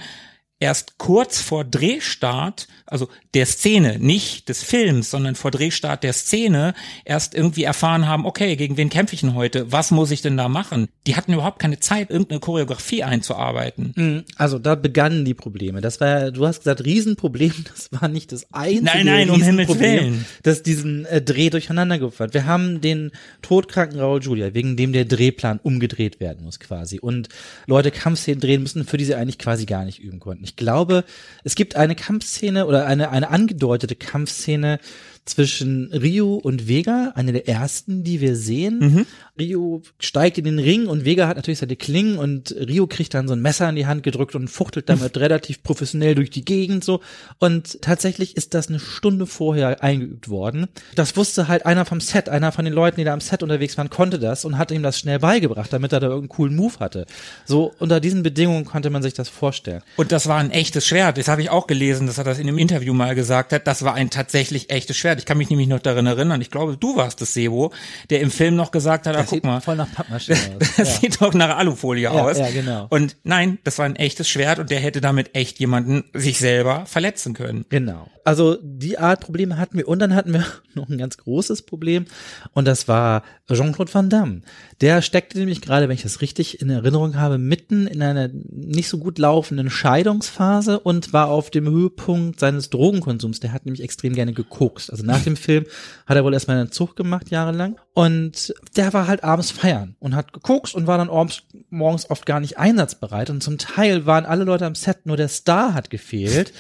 erst 0.59 0.99
kurz 0.99 1.41
vor 1.41 1.65
Drehstart, 1.65 2.69
also 2.87 3.09
der 3.35 3.47
Szene, 3.47 3.99
nicht 3.99 4.49
des 4.49 4.63
Films, 4.63 5.11
sondern 5.11 5.35
vor 5.35 5.51
Drehstart 5.51 6.03
der 6.03 6.13
Szene, 6.13 6.75
erst 7.05 7.35
irgendwie 7.35 7.65
erfahren 7.65 8.07
haben, 8.07 8.27
okay, 8.27 8.57
gegen 8.57 8.77
wen 8.77 8.91
kämpfe 8.91 9.15
ich 9.15 9.21
denn 9.21 9.35
heute? 9.35 9.71
Was 9.73 9.91
muss 9.91 10.11
ich 10.11 10.23
denn 10.23 10.37
da 10.37 10.49
machen? 10.49 10.89
Die 11.07 11.17
hatten 11.17 11.33
überhaupt 11.33 11.59
keine 11.59 11.81
Zeit, 11.81 12.11
irgendeine 12.11 12.41
Choreografie 12.41 13.03
einzuarbeiten. 13.03 13.93
Mhm. 13.97 14.25
Also 14.37 14.59
da 14.59 14.75
begannen 14.75 15.25
die 15.25 15.35
Probleme. 15.35 15.81
Das 15.81 16.01
war, 16.01 16.31
du 16.31 16.47
hast 16.47 16.61
gesagt, 16.61 16.85
Riesenproblem. 16.85 17.53
Das 17.77 17.91
war 17.91 18.09
nicht 18.09 18.33
das 18.33 18.47
einzige 18.53 18.85
Nein, 18.85 19.07
nein, 19.07 19.31
um 19.31 19.43
Himmels 19.43 19.79
Willen. 19.79 20.25
das 20.43 20.63
diesen 20.63 21.05
äh, 21.07 21.21
Dreh 21.21 21.51
durcheinander 21.51 22.01
hat. 22.19 22.35
Wir 22.35 22.47
haben 22.47 22.81
den 22.81 23.11
todkranken 23.43 24.01
Raul 24.01 24.23
Julia, 24.23 24.55
wegen 24.55 24.77
dem 24.77 24.93
der 24.93 25.05
Drehplan 25.05 25.59
umgedreht 25.63 26.21
werden 26.21 26.45
muss 26.45 26.61
quasi. 26.61 26.99
Und 27.01 27.29
Leute 27.67 27.91
Kampfszenen 27.91 28.41
drehen 28.41 28.63
müssen, 28.63 28.87
für 28.87 28.97
die 28.97 29.05
sie 29.05 29.15
eigentlich 29.15 29.39
quasi 29.39 29.67
gar 29.67 29.85
nicht 29.85 29.99
üben 29.99 30.21
konnten. 30.21 30.45
Ich 30.45 30.57
glaube, 30.57 31.05
es 31.45 31.55
gibt 31.55 31.77
eine 31.77 31.95
Kampfszene 31.95 32.67
oder 32.67 32.76
eine, 32.85 33.11
eine 33.11 33.31
angedeutete 33.31 33.97
Kampfszene, 33.97 34.79
zwischen 35.27 35.93
Rio 35.93 36.37
und 36.37 36.69
Vega, 36.69 37.13
eine 37.17 37.33
der 37.33 37.49
ersten, 37.49 38.05
die 38.05 38.21
wir 38.21 38.37
sehen. 38.37 38.79
Mhm. 38.79 39.07
Rio 39.39 39.83
steigt 39.99 40.39
in 40.39 40.45
den 40.45 40.59
Ring 40.59 40.87
und 40.87 41.05
Vega 41.05 41.29
hat 41.29 41.37
natürlich 41.37 41.59
seine 41.59 41.77
Klingen 41.77 42.19
und 42.19 42.55
Rio 42.59 42.87
kriegt 42.87 43.15
dann 43.15 43.29
so 43.29 43.35
ein 43.35 43.41
Messer 43.41 43.69
in 43.69 43.77
die 43.77 43.87
Hand 43.87 44.03
gedrückt 44.03 44.35
und 44.35 44.49
fuchtelt 44.49 44.89
damit 44.89 45.17
relativ 45.19 45.63
professionell 45.63 46.15
durch 46.15 46.31
die 46.31 46.45
Gegend 46.45 46.85
so. 46.85 47.01
Und 47.39 47.83
tatsächlich 47.83 48.37
ist 48.37 48.55
das 48.55 48.69
eine 48.69 48.81
Stunde 48.81 49.27
vorher 49.27 49.83
eingeübt 49.83 50.29
worden. 50.29 50.69
Das 50.95 51.17
wusste 51.17 51.49
halt 51.49 51.67
einer 51.67 51.85
vom 51.85 52.01
Set, 52.01 52.29
einer 52.29 52.53
von 52.53 52.65
den 52.65 52.75
Leuten, 52.75 52.97
die 52.97 53.05
da 53.05 53.13
am 53.13 53.21
Set 53.21 53.43
unterwegs 53.43 53.77
waren, 53.77 53.91
konnte 53.91 54.19
das 54.19 54.45
und 54.45 54.59
hat 54.59 54.71
ihm 54.71 54.83
das 54.83 54.99
schnell 54.99 55.19
beigebracht, 55.19 55.73
damit 55.73 55.93
er 55.93 56.01
da 56.01 56.07
irgendeinen 56.07 56.29
coolen 56.29 56.57
Move 56.57 56.79
hatte. 56.81 57.07
So 57.45 57.73
unter 57.79 58.01
diesen 58.01 58.23
Bedingungen 58.23 58.65
konnte 58.65 58.91
man 58.91 59.03
sich 59.03 59.15
das 59.15 59.29
vorstellen. 59.29 59.83
Und 59.97 60.13
das 60.13 60.29
war 60.29 60.39
ein 60.39 60.51
echtes 60.51 60.87
Schwert. 60.87 61.19
Das 61.19 61.29
habe 61.29 61.43
ich 61.43 61.51
auch 61.51 61.67
gelesen, 61.67 62.07
dass 62.07 62.19
er 62.19 62.25
das 62.25 62.39
in 62.39 62.49
einem 62.49 62.59
Interview 62.59 62.95
mal 62.95 63.15
gesagt 63.15 63.53
hat. 63.53 63.67
Das 63.67 63.83
war 63.83 63.95
ein 63.95 64.11
tatsächlich 64.11 64.71
echtes 64.71 64.97
Schwert. 64.97 65.19
Ich 65.19 65.27
kann 65.27 65.39
mich 65.39 65.51
nämlich 65.51 65.69
noch 65.69 65.81
daran 65.81 66.07
erinnern. 66.07 66.41
Ich 66.41 66.51
glaube, 66.51 66.77
du 66.77 66.97
warst 66.97 67.21
es, 67.23 67.35
Sebo, 67.35 67.73
der 68.11 68.21
im 68.21 68.31
Film 68.31 68.57
noch 68.57 68.71
gesagt 68.71 69.07
hat, 69.07 69.17
guck 69.27 69.45
mal. 69.45 69.61
Voll 69.61 69.77
nach 69.77 69.93
Pappmaschine 69.93 70.39
aus. 70.61 70.77
Das 70.77 70.95
ja. 70.95 71.01
sieht 71.01 71.21
doch 71.21 71.35
nach 71.35 71.57
Alufolie 71.57 72.05
ja, 72.05 72.11
aus. 72.11 72.39
Ja, 72.39 72.51
genau. 72.51 72.87
Und 72.91 73.17
nein, 73.25 73.59
das 73.65 73.79
war 73.79 73.85
ein 73.87 73.97
echtes 73.97 74.29
Schwert 74.29 74.59
und 74.59 74.71
der 74.71 74.81
hätte 74.81 75.01
damit 75.01 75.35
echt 75.35 75.59
jemanden 75.59 76.05
sich 76.13 76.39
selber 76.39 76.87
verletzen 76.87 77.35
können. 77.35 77.65
Genau. 77.69 78.09
Also 78.27 78.59
die 78.61 78.99
Art 78.99 79.21
Probleme 79.21 79.57
hatten 79.57 79.79
wir 79.79 79.87
und 79.87 80.01
dann 80.01 80.13
hatten 80.13 80.33
wir 80.33 80.45
noch 80.75 80.89
ein 80.89 80.99
ganz 80.99 81.17
großes 81.17 81.63
Problem 81.63 82.07
und 82.55 82.67
das 82.67 82.89
war 82.89 83.23
Jean-Claude 83.49 83.95
Van 83.95 84.11
Damme. 84.11 84.41
Der 84.81 85.01
steckte 85.01 85.39
nämlich 85.39 85.61
gerade, 85.61 85.89
wenn 85.89 85.95
ich 85.95 86.03
das 86.03 86.21
richtig 86.21 86.61
in 86.61 86.69
Erinnerung 86.69 87.17
habe, 87.17 87.39
mitten 87.39 87.87
in 87.87 88.03
einer 88.03 88.29
nicht 88.33 88.89
so 88.89 88.99
gut 88.99 89.21
laufenden 89.21 89.71
Scheidungsphase 89.71 90.81
und 90.81 91.13
war 91.13 91.29
auf 91.29 91.51
dem 91.51 91.69
Höhepunkt 91.69 92.41
seines 92.41 92.69
Drogenkonsums. 92.69 93.39
Der 93.39 93.53
hat 93.53 93.65
nämlich 93.65 93.85
extrem 93.85 94.13
gerne 94.13 94.33
gekokst. 94.33 94.91
Also 94.91 95.05
nach 95.05 95.23
dem 95.23 95.37
Film 95.37 95.65
hat 96.05 96.17
er 96.17 96.25
wohl 96.25 96.35
erstmal 96.35 96.57
einen 96.57 96.73
Zug 96.73 96.97
gemacht, 96.97 97.31
jahrelang. 97.31 97.79
Und 97.95 98.53
der 98.77 98.93
war 98.93 99.07
halt 99.07 99.23
abends 99.23 99.53
feiern 99.53 99.95
und 100.01 100.17
hat 100.17 100.33
gekokst 100.33 100.75
und 100.75 100.89
war 100.89 100.99
dann 100.99 101.31
morgens 101.71 102.11
oft 102.11 102.27
gar 102.27 102.41
nicht 102.41 102.59
einsatzbereit. 102.59 103.31
Und 103.31 103.41
zum 103.41 103.57
Teil 103.57 104.05
waren 104.05 104.27
alle 104.27 104.43
Leute 104.43 104.67
am 104.67 104.75
Set, 104.75 105.07
nur 105.07 105.17
der 105.17 105.29
Star 105.29 105.75
hat 105.75 105.91
gefehlt. 105.91 106.53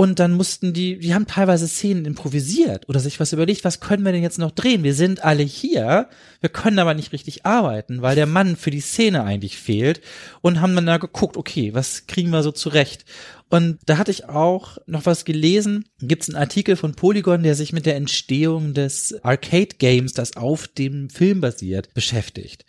Und 0.00 0.18
dann 0.18 0.32
mussten 0.32 0.72
die, 0.72 0.98
die 0.98 1.12
haben 1.12 1.26
teilweise 1.26 1.68
Szenen 1.68 2.06
improvisiert 2.06 2.88
oder 2.88 3.00
sich 3.00 3.20
was 3.20 3.34
überlegt, 3.34 3.66
was 3.66 3.80
können 3.80 4.02
wir 4.02 4.12
denn 4.12 4.22
jetzt 4.22 4.38
noch 4.38 4.50
drehen? 4.50 4.82
Wir 4.82 4.94
sind 4.94 5.22
alle 5.22 5.42
hier, 5.42 6.08
wir 6.40 6.48
können 6.48 6.78
aber 6.78 6.94
nicht 6.94 7.12
richtig 7.12 7.44
arbeiten, 7.44 8.00
weil 8.00 8.14
der 8.16 8.24
Mann 8.24 8.56
für 8.56 8.70
die 8.70 8.80
Szene 8.80 9.24
eigentlich 9.24 9.58
fehlt 9.58 10.00
und 10.40 10.62
haben 10.62 10.74
dann 10.74 10.86
da 10.86 10.96
geguckt, 10.96 11.36
okay, 11.36 11.74
was 11.74 12.06
kriegen 12.06 12.30
wir 12.30 12.42
so 12.42 12.50
zurecht? 12.50 13.04
Und 13.50 13.78
da 13.84 13.98
hatte 13.98 14.10
ich 14.10 14.26
auch 14.26 14.78
noch 14.86 15.04
was 15.04 15.26
gelesen. 15.26 15.84
Gibt 16.00 16.22
es 16.22 16.30
einen 16.30 16.42
Artikel 16.42 16.76
von 16.76 16.94
Polygon, 16.94 17.42
der 17.42 17.54
sich 17.54 17.74
mit 17.74 17.84
der 17.84 17.96
Entstehung 17.96 18.72
des 18.72 19.22
Arcade 19.22 19.76
Games, 19.78 20.14
das 20.14 20.34
auf 20.34 20.66
dem 20.66 21.10
Film 21.10 21.42
basiert, 21.42 21.92
beschäftigt. 21.92 22.64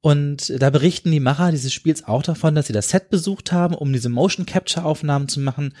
Und 0.00 0.52
da 0.60 0.70
berichten 0.70 1.12
die 1.12 1.20
Macher 1.20 1.52
dieses 1.52 1.72
Spiels 1.72 2.02
auch 2.02 2.24
davon, 2.24 2.56
dass 2.56 2.66
sie 2.66 2.72
das 2.72 2.88
Set 2.88 3.08
besucht 3.08 3.52
haben, 3.52 3.76
um 3.76 3.92
diese 3.92 4.08
Motion 4.08 4.46
Capture 4.46 4.84
Aufnahmen 4.84 5.28
zu 5.28 5.38
machen 5.38 5.74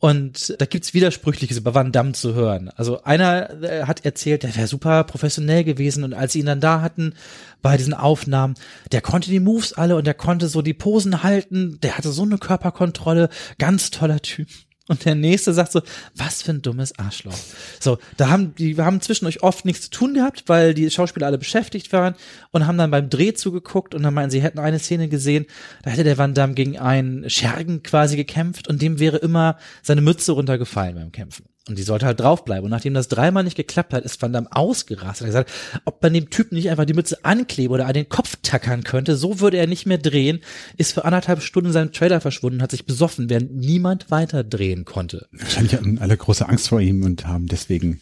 und 0.00 0.56
da 0.58 0.64
gibt's 0.64 0.94
Widersprüchliches 0.94 1.58
über 1.58 1.74
Van 1.74 1.92
Damme 1.92 2.12
zu 2.12 2.34
hören. 2.34 2.70
Also 2.74 3.04
einer 3.04 3.62
äh, 3.62 3.82
hat 3.84 4.04
erzählt, 4.06 4.42
der 4.42 4.56
wäre 4.56 4.66
super 4.66 5.04
professionell 5.04 5.62
gewesen 5.62 6.04
und 6.04 6.14
als 6.14 6.32
sie 6.32 6.40
ihn 6.40 6.46
dann 6.46 6.60
da 6.60 6.80
hatten 6.80 7.14
bei 7.60 7.76
diesen 7.76 7.92
Aufnahmen, 7.92 8.54
der 8.92 9.02
konnte 9.02 9.28
die 9.28 9.40
Moves 9.40 9.74
alle 9.74 9.96
und 9.96 10.06
der 10.06 10.14
konnte 10.14 10.48
so 10.48 10.62
die 10.62 10.72
Posen 10.72 11.22
halten, 11.22 11.78
der 11.82 11.98
hatte 11.98 12.12
so 12.12 12.22
eine 12.22 12.38
Körperkontrolle, 12.38 13.28
ganz 13.58 13.90
toller 13.90 14.20
Typ. 14.20 14.48
Und 14.90 15.04
der 15.04 15.14
nächste 15.14 15.52
sagt 15.54 15.70
so, 15.70 15.82
was 16.16 16.42
für 16.42 16.50
ein 16.50 16.62
dummes 16.62 16.98
Arschloch. 16.98 17.38
So, 17.78 17.98
da 18.16 18.28
haben 18.28 18.56
die 18.56 18.76
wir 18.76 18.84
haben 18.84 19.00
zwischen 19.00 19.26
euch 19.26 19.44
oft 19.44 19.64
nichts 19.64 19.82
zu 19.82 19.90
tun 19.90 20.14
gehabt, 20.14 20.44
weil 20.46 20.74
die 20.74 20.90
Schauspieler 20.90 21.28
alle 21.28 21.38
beschäftigt 21.38 21.92
waren 21.92 22.16
und 22.50 22.66
haben 22.66 22.76
dann 22.76 22.90
beim 22.90 23.08
Dreh 23.08 23.32
zugeguckt 23.32 23.94
und 23.94 24.02
dann 24.02 24.14
meinen, 24.14 24.30
sie 24.30 24.42
hätten 24.42 24.58
eine 24.58 24.80
Szene 24.80 25.08
gesehen, 25.08 25.46
da 25.84 25.90
hätte 25.90 26.02
der 26.02 26.18
Van 26.18 26.34
Damme 26.34 26.54
gegen 26.54 26.76
einen 26.76 27.30
Schergen 27.30 27.84
quasi 27.84 28.16
gekämpft 28.16 28.66
und 28.66 28.82
dem 28.82 28.98
wäre 28.98 29.18
immer 29.18 29.58
seine 29.82 30.00
Mütze 30.00 30.32
runtergefallen 30.32 30.96
beim 30.96 31.12
Kämpfen. 31.12 31.44
Und 31.68 31.78
die 31.78 31.82
sollte 31.82 32.06
halt 32.06 32.18
draufbleiben. 32.18 32.64
Und 32.64 32.70
nachdem 32.70 32.94
das 32.94 33.08
dreimal 33.08 33.44
nicht 33.44 33.56
geklappt 33.56 33.92
hat, 33.92 34.02
ist 34.04 34.20
Van 34.20 34.32
Damme 34.32 34.48
ausgerastet. 34.50 35.28
Er 35.28 35.34
hat 35.34 35.46
gesagt, 35.46 35.82
ob 35.84 36.02
man 36.02 36.14
dem 36.14 36.30
Typen 36.30 36.54
nicht 36.54 36.70
einfach 36.70 36.86
die 36.86 36.94
Mütze 36.94 37.22
anklebe 37.22 37.74
oder 37.74 37.86
an 37.86 37.92
den 37.92 38.08
Kopf 38.08 38.36
tackern 38.42 38.82
könnte, 38.82 39.14
so 39.14 39.40
würde 39.40 39.58
er 39.58 39.66
nicht 39.66 39.84
mehr 39.84 39.98
drehen, 39.98 40.40
ist 40.78 40.92
für 40.94 41.04
anderthalb 41.04 41.42
Stunden 41.42 41.68
in 41.68 41.72
seinem 41.74 41.92
Trailer 41.92 42.20
verschwunden, 42.20 42.62
hat 42.62 42.70
sich 42.70 42.86
besoffen, 42.86 43.28
während 43.28 43.54
niemand 43.54 44.10
weiter 44.10 44.42
drehen 44.42 44.86
konnte. 44.86 45.28
Wahrscheinlich 45.32 45.74
hatten 45.74 45.98
alle 45.98 46.16
große 46.16 46.48
Angst 46.48 46.68
vor 46.68 46.80
ihm 46.80 47.04
und 47.04 47.26
haben 47.26 47.46
deswegen 47.46 48.00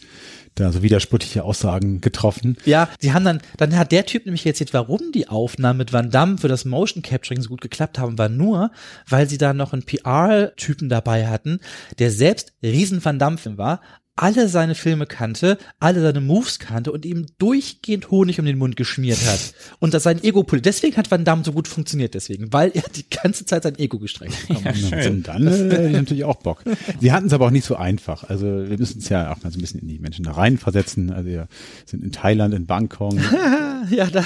da 0.60 0.72
so 0.72 0.82
widersprüchliche 0.82 1.44
Aussagen 1.44 2.00
getroffen. 2.00 2.56
Ja, 2.64 2.88
sie 2.98 3.12
haben 3.12 3.24
dann, 3.24 3.40
dann 3.56 3.76
hat 3.76 3.92
der 3.92 4.06
Typ 4.06 4.26
nämlich 4.26 4.46
erzählt, 4.46 4.74
warum 4.74 5.12
die 5.12 5.28
Aufnahmen 5.28 5.78
mit 5.78 5.92
Van 5.92 6.10
Damme 6.10 6.38
für 6.38 6.48
das 6.48 6.64
Motion 6.64 7.02
Capturing 7.02 7.42
so 7.42 7.50
gut 7.50 7.60
geklappt 7.60 7.98
haben, 7.98 8.18
war 8.18 8.28
nur, 8.28 8.70
weil 9.08 9.28
sie 9.28 9.38
da 9.38 9.52
noch 9.52 9.72
einen 9.72 9.84
PR-Typen 9.84 10.88
dabei 10.88 11.26
hatten, 11.26 11.60
der 11.98 12.10
selbst 12.10 12.52
riesen 12.62 13.04
Van 13.04 13.18
Damme-Film 13.18 13.58
war, 13.58 13.80
alle 14.18 14.48
seine 14.48 14.74
Filme 14.74 15.06
kannte, 15.06 15.58
alle 15.78 16.00
seine 16.02 16.20
Moves 16.20 16.58
kannte 16.58 16.90
und 16.90 17.06
ihm 17.06 17.26
durchgehend 17.38 18.10
Honig 18.10 18.40
um 18.40 18.46
den 18.46 18.58
Mund 18.58 18.76
geschmiert 18.76 19.24
hat. 19.26 19.54
Und 19.78 19.94
das 19.94 20.02
sein 20.02 20.22
Ego 20.22 20.40
-Pult. 20.40 20.60
Deswegen 20.60 20.96
hat 20.96 21.10
Van 21.10 21.24
Damme 21.24 21.44
so 21.44 21.52
gut 21.52 21.68
funktioniert, 21.68 22.14
deswegen, 22.14 22.52
weil 22.52 22.72
er 22.74 22.82
die 22.94 23.08
ganze 23.08 23.46
Zeit 23.46 23.62
sein 23.62 23.78
Ego 23.78 23.98
gestreckt 23.98 24.34
hat. 24.48 24.76
Ja, 24.76 25.10
und 25.10 25.28
dann 25.28 25.46
äh, 25.46 25.50
hätte 25.50 25.86
ich 25.86 25.92
natürlich 25.92 26.24
auch 26.24 26.36
Bock. 26.36 26.64
Sie 27.00 27.12
hatten 27.12 27.28
es 27.28 27.32
aber 27.32 27.46
auch 27.46 27.50
nicht 27.50 27.64
so 27.64 27.76
einfach. 27.76 28.24
Also 28.24 28.46
wir 28.46 28.76
müssen 28.76 28.98
es 28.98 29.08
ja 29.08 29.32
auch 29.32 29.42
mal 29.42 29.52
so 29.52 29.58
ein 29.58 29.60
bisschen 29.60 29.80
in 29.80 29.88
die 29.88 30.00
Menschen 30.00 30.24
da 30.24 30.32
reinversetzen. 30.32 31.12
Also 31.12 31.28
wir 31.28 31.48
sind 31.86 32.02
in 32.02 32.10
Thailand, 32.10 32.54
in 32.54 32.66
Bangkok. 32.66 33.14
ja, 33.90 34.06
da. 34.06 34.24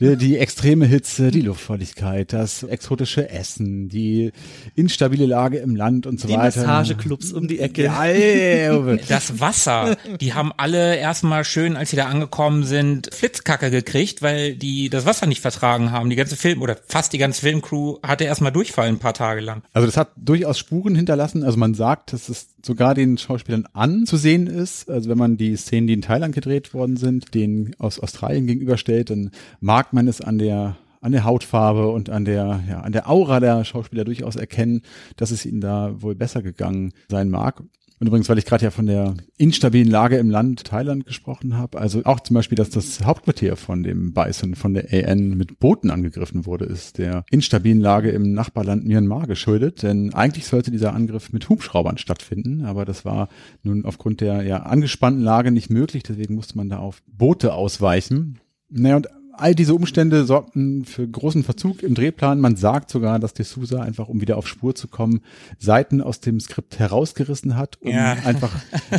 Die, 0.00 0.16
die 0.16 0.38
extreme 0.38 0.86
Hitze, 0.86 1.30
die 1.30 1.40
Luftfeuchtigkeit, 1.40 2.32
das 2.32 2.62
exotische 2.62 3.30
Essen, 3.30 3.88
die 3.88 4.32
instabile 4.74 5.26
Lage 5.26 5.58
im 5.58 5.76
Land 5.76 6.06
und 6.06 6.20
so 6.20 6.28
die 6.28 6.34
weiter. 6.34 6.60
Die 6.60 6.66
Massageclubs 6.66 7.32
um 7.32 7.48
die 7.48 7.60
Ecke. 7.60 7.84
Ja, 7.84 8.04
ey, 8.04 8.70
das 9.14 9.40
Wasser. 9.40 9.96
Die 10.20 10.34
haben 10.34 10.52
alle 10.56 10.96
erstmal 10.96 11.44
schön, 11.44 11.76
als 11.76 11.90
sie 11.90 11.96
da 11.96 12.06
angekommen 12.06 12.64
sind, 12.64 13.12
Flitzkacke 13.12 13.70
gekriegt, 13.70 14.22
weil 14.22 14.54
die 14.56 14.88
das 14.90 15.06
Wasser 15.06 15.26
nicht 15.26 15.40
vertragen 15.40 15.90
haben. 15.90 16.10
Die 16.10 16.16
ganze 16.16 16.36
Film 16.36 16.62
oder 16.62 16.76
fast 16.86 17.12
die 17.12 17.18
ganze 17.18 17.40
Filmcrew 17.42 17.98
hatte 18.02 18.24
erstmal 18.24 18.52
Durchfall 18.52 18.88
ein 18.88 18.98
paar 18.98 19.14
Tage 19.14 19.40
lang. 19.40 19.62
Also 19.72 19.86
das 19.86 19.96
hat 19.96 20.12
durchaus 20.16 20.58
Spuren 20.58 20.94
hinterlassen. 20.94 21.42
Also 21.42 21.58
man 21.58 21.74
sagt, 21.74 22.12
dass 22.12 22.28
es 22.28 22.48
sogar 22.64 22.94
den 22.94 23.18
Schauspielern 23.18 23.66
anzusehen 23.72 24.46
ist. 24.46 24.90
Also 24.90 25.08
wenn 25.08 25.18
man 25.18 25.36
die 25.36 25.56
Szenen, 25.56 25.86
die 25.86 25.94
in 25.94 26.02
Thailand 26.02 26.34
gedreht 26.34 26.74
worden 26.74 26.96
sind, 26.96 27.34
denen 27.34 27.74
aus 27.78 28.00
Australien 28.00 28.46
gegenüberstellt, 28.46 29.10
dann 29.10 29.30
mag 29.60 29.92
man 29.92 30.08
es 30.08 30.20
an 30.20 30.38
der 30.38 30.76
an 31.04 31.12
der 31.12 31.24
Hautfarbe 31.24 31.88
und 31.88 32.08
an 32.08 32.24
der, 32.24 32.62
ja, 32.66 32.80
an 32.80 32.92
der 32.92 33.10
Aura 33.10 33.38
der 33.38 33.62
Schauspieler 33.66 34.04
durchaus 34.04 34.36
erkennen, 34.36 34.80
dass 35.18 35.32
es 35.32 35.44
ihnen 35.44 35.60
da 35.60 36.00
wohl 36.00 36.14
besser 36.14 36.40
gegangen 36.40 36.94
sein 37.10 37.28
mag. 37.28 37.62
Und 38.04 38.08
übrigens, 38.08 38.28
weil 38.28 38.36
ich 38.36 38.44
gerade 38.44 38.64
ja 38.64 38.70
von 38.70 38.84
der 38.84 39.14
instabilen 39.38 39.88
Lage 39.88 40.18
im 40.18 40.28
Land 40.28 40.64
Thailand 40.64 41.06
gesprochen 41.06 41.56
habe, 41.56 41.78
also 41.78 42.02
auch 42.04 42.20
zum 42.20 42.34
Beispiel, 42.34 42.54
dass 42.54 42.68
das 42.68 43.02
Hauptquartier 43.02 43.56
von 43.56 43.82
dem 43.82 44.12
Bison, 44.12 44.56
von 44.56 44.74
der 44.74 44.92
AN 44.92 45.38
mit 45.38 45.58
Booten 45.58 45.90
angegriffen 45.90 46.44
wurde, 46.44 46.66
ist 46.66 46.98
der 46.98 47.24
instabilen 47.30 47.80
Lage 47.80 48.10
im 48.10 48.34
Nachbarland 48.34 48.84
Myanmar 48.84 49.26
geschuldet. 49.26 49.82
Denn 49.82 50.12
eigentlich 50.12 50.46
sollte 50.46 50.70
dieser 50.70 50.92
Angriff 50.92 51.32
mit 51.32 51.48
Hubschraubern 51.48 51.96
stattfinden, 51.96 52.66
aber 52.66 52.84
das 52.84 53.06
war 53.06 53.30
nun 53.62 53.86
aufgrund 53.86 54.20
der 54.20 54.42
ja 54.42 54.64
angespannten 54.64 55.22
Lage 55.22 55.50
nicht 55.50 55.70
möglich. 55.70 56.02
Deswegen 56.02 56.34
musste 56.34 56.58
man 56.58 56.68
da 56.68 56.80
auf 56.80 57.02
Boote 57.06 57.54
ausweichen. 57.54 58.38
Naja, 58.68 58.96
und 58.96 59.08
all 59.38 59.54
diese 59.54 59.74
Umstände 59.74 60.24
sorgten 60.24 60.84
für 60.84 61.06
großen 61.06 61.44
Verzug 61.44 61.82
im 61.82 61.94
Drehplan. 61.94 62.40
Man 62.40 62.56
sagt 62.56 62.90
sogar, 62.90 63.18
dass 63.18 63.34
D'Souza 63.34 63.80
einfach, 63.80 64.08
um 64.08 64.20
wieder 64.20 64.36
auf 64.36 64.48
Spur 64.48 64.74
zu 64.74 64.88
kommen, 64.88 65.20
Seiten 65.58 66.00
aus 66.00 66.20
dem 66.20 66.40
Skript 66.40 66.78
herausgerissen 66.78 67.56
hat, 67.56 67.78
um 67.80 67.92
ja. 67.92 68.12
einfach 68.24 68.52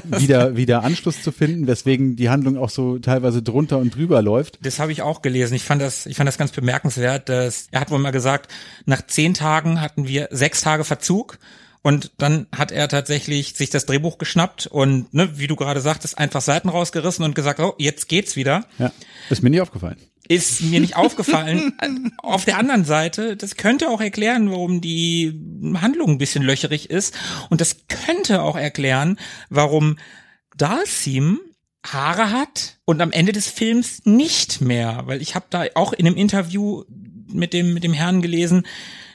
wieder, 0.06 0.58
wieder 0.58 0.84
Anschluss 0.84 1.22
zu 1.22 1.32
finden, 1.32 1.68
weswegen 1.68 2.16
die 2.16 2.30
Handlung 2.30 2.58
auch 2.58 2.70
so 2.70 3.00
teilweise 3.00 3.42
drunter 3.42 3.78
und 3.78 3.96
drüber 3.96 4.22
läuft. 4.22 4.60
Das 4.66 4.80
habe 4.80 4.92
ich 4.92 5.02
auch 5.02 5.22
gelesen. 5.22 5.56
Ich 5.56 5.64
fand 5.64 5.82
das, 5.82 6.06
ich 6.06 6.18
fand 6.18 6.28
das 6.28 6.38
ganz 6.38 6.52
bemerkenswert, 6.52 7.30
dass 7.30 7.68
er 7.72 7.82
hat 7.82 7.92
wohl 7.92 8.00
mal 8.00 8.12
gesagt, 8.12 8.52
nach 8.86 9.06
zehn 9.06 9.34
Tagen 9.34 9.82
hatten 9.82 10.08
wir 10.08 10.30
sechs 10.32 10.62
Tage 10.62 10.84
Verzug. 10.84 11.40
Und 11.82 12.14
dann 12.18 12.48
hat 12.52 12.72
er 12.72 12.88
tatsächlich 12.88 13.54
sich 13.54 13.70
das 13.70 13.86
Drehbuch 13.86 14.18
geschnappt 14.18 14.66
und, 14.66 15.14
ne, 15.14 15.38
wie 15.38 15.46
du 15.46 15.56
gerade 15.56 15.82
sagtest, 15.82 16.18
einfach 16.18 16.42
Seiten 16.42 16.68
rausgerissen 16.68 17.24
und 17.24 17.36
gesagt, 17.36 17.60
oh, 17.60 17.76
jetzt 17.78 18.10
geht's 18.10 18.36
wieder. 18.36 18.66
Ja, 18.80 18.92
ist 19.30 19.44
mir 19.44 19.52
nie 19.52 19.62
aufgefallen 19.62 19.98
ist 20.28 20.62
mir 20.62 20.80
nicht 20.80 20.96
aufgefallen. 20.96 21.74
Auf 22.18 22.46
der 22.46 22.58
anderen 22.58 22.86
Seite, 22.86 23.36
das 23.36 23.56
könnte 23.58 23.90
auch 23.90 24.02
erklären, 24.02 24.50
warum 24.52 24.82
die 24.82 25.40
Handlung 25.76 26.12
ein 26.12 26.18
bisschen 26.18 26.44
löcherig 26.44 26.90
ist. 26.90 27.16
Und 27.50 27.62
das 27.62 27.88
könnte 27.88 28.42
auch 28.42 28.56
erklären, 28.56 29.20
warum 29.50 29.98
Dalsim 30.56 31.40
Haare 31.86 32.32
hat 32.32 32.78
und 32.86 33.02
am 33.02 33.12
Ende 33.12 33.32
des 33.32 33.48
Films 33.48 34.02
nicht 34.06 34.62
mehr. 34.62 35.04
Weil 35.06 35.22
ich 35.22 35.36
habe 35.36 35.46
da 35.50 35.66
auch 35.76 35.94
in 35.94 36.08
einem 36.08 36.18
Interview 36.18 36.84
mit 37.28 37.54
dem, 37.54 37.74
mit 37.74 37.84
dem 37.84 37.94
Herrn 37.94 38.22
gelesen, 38.22 38.66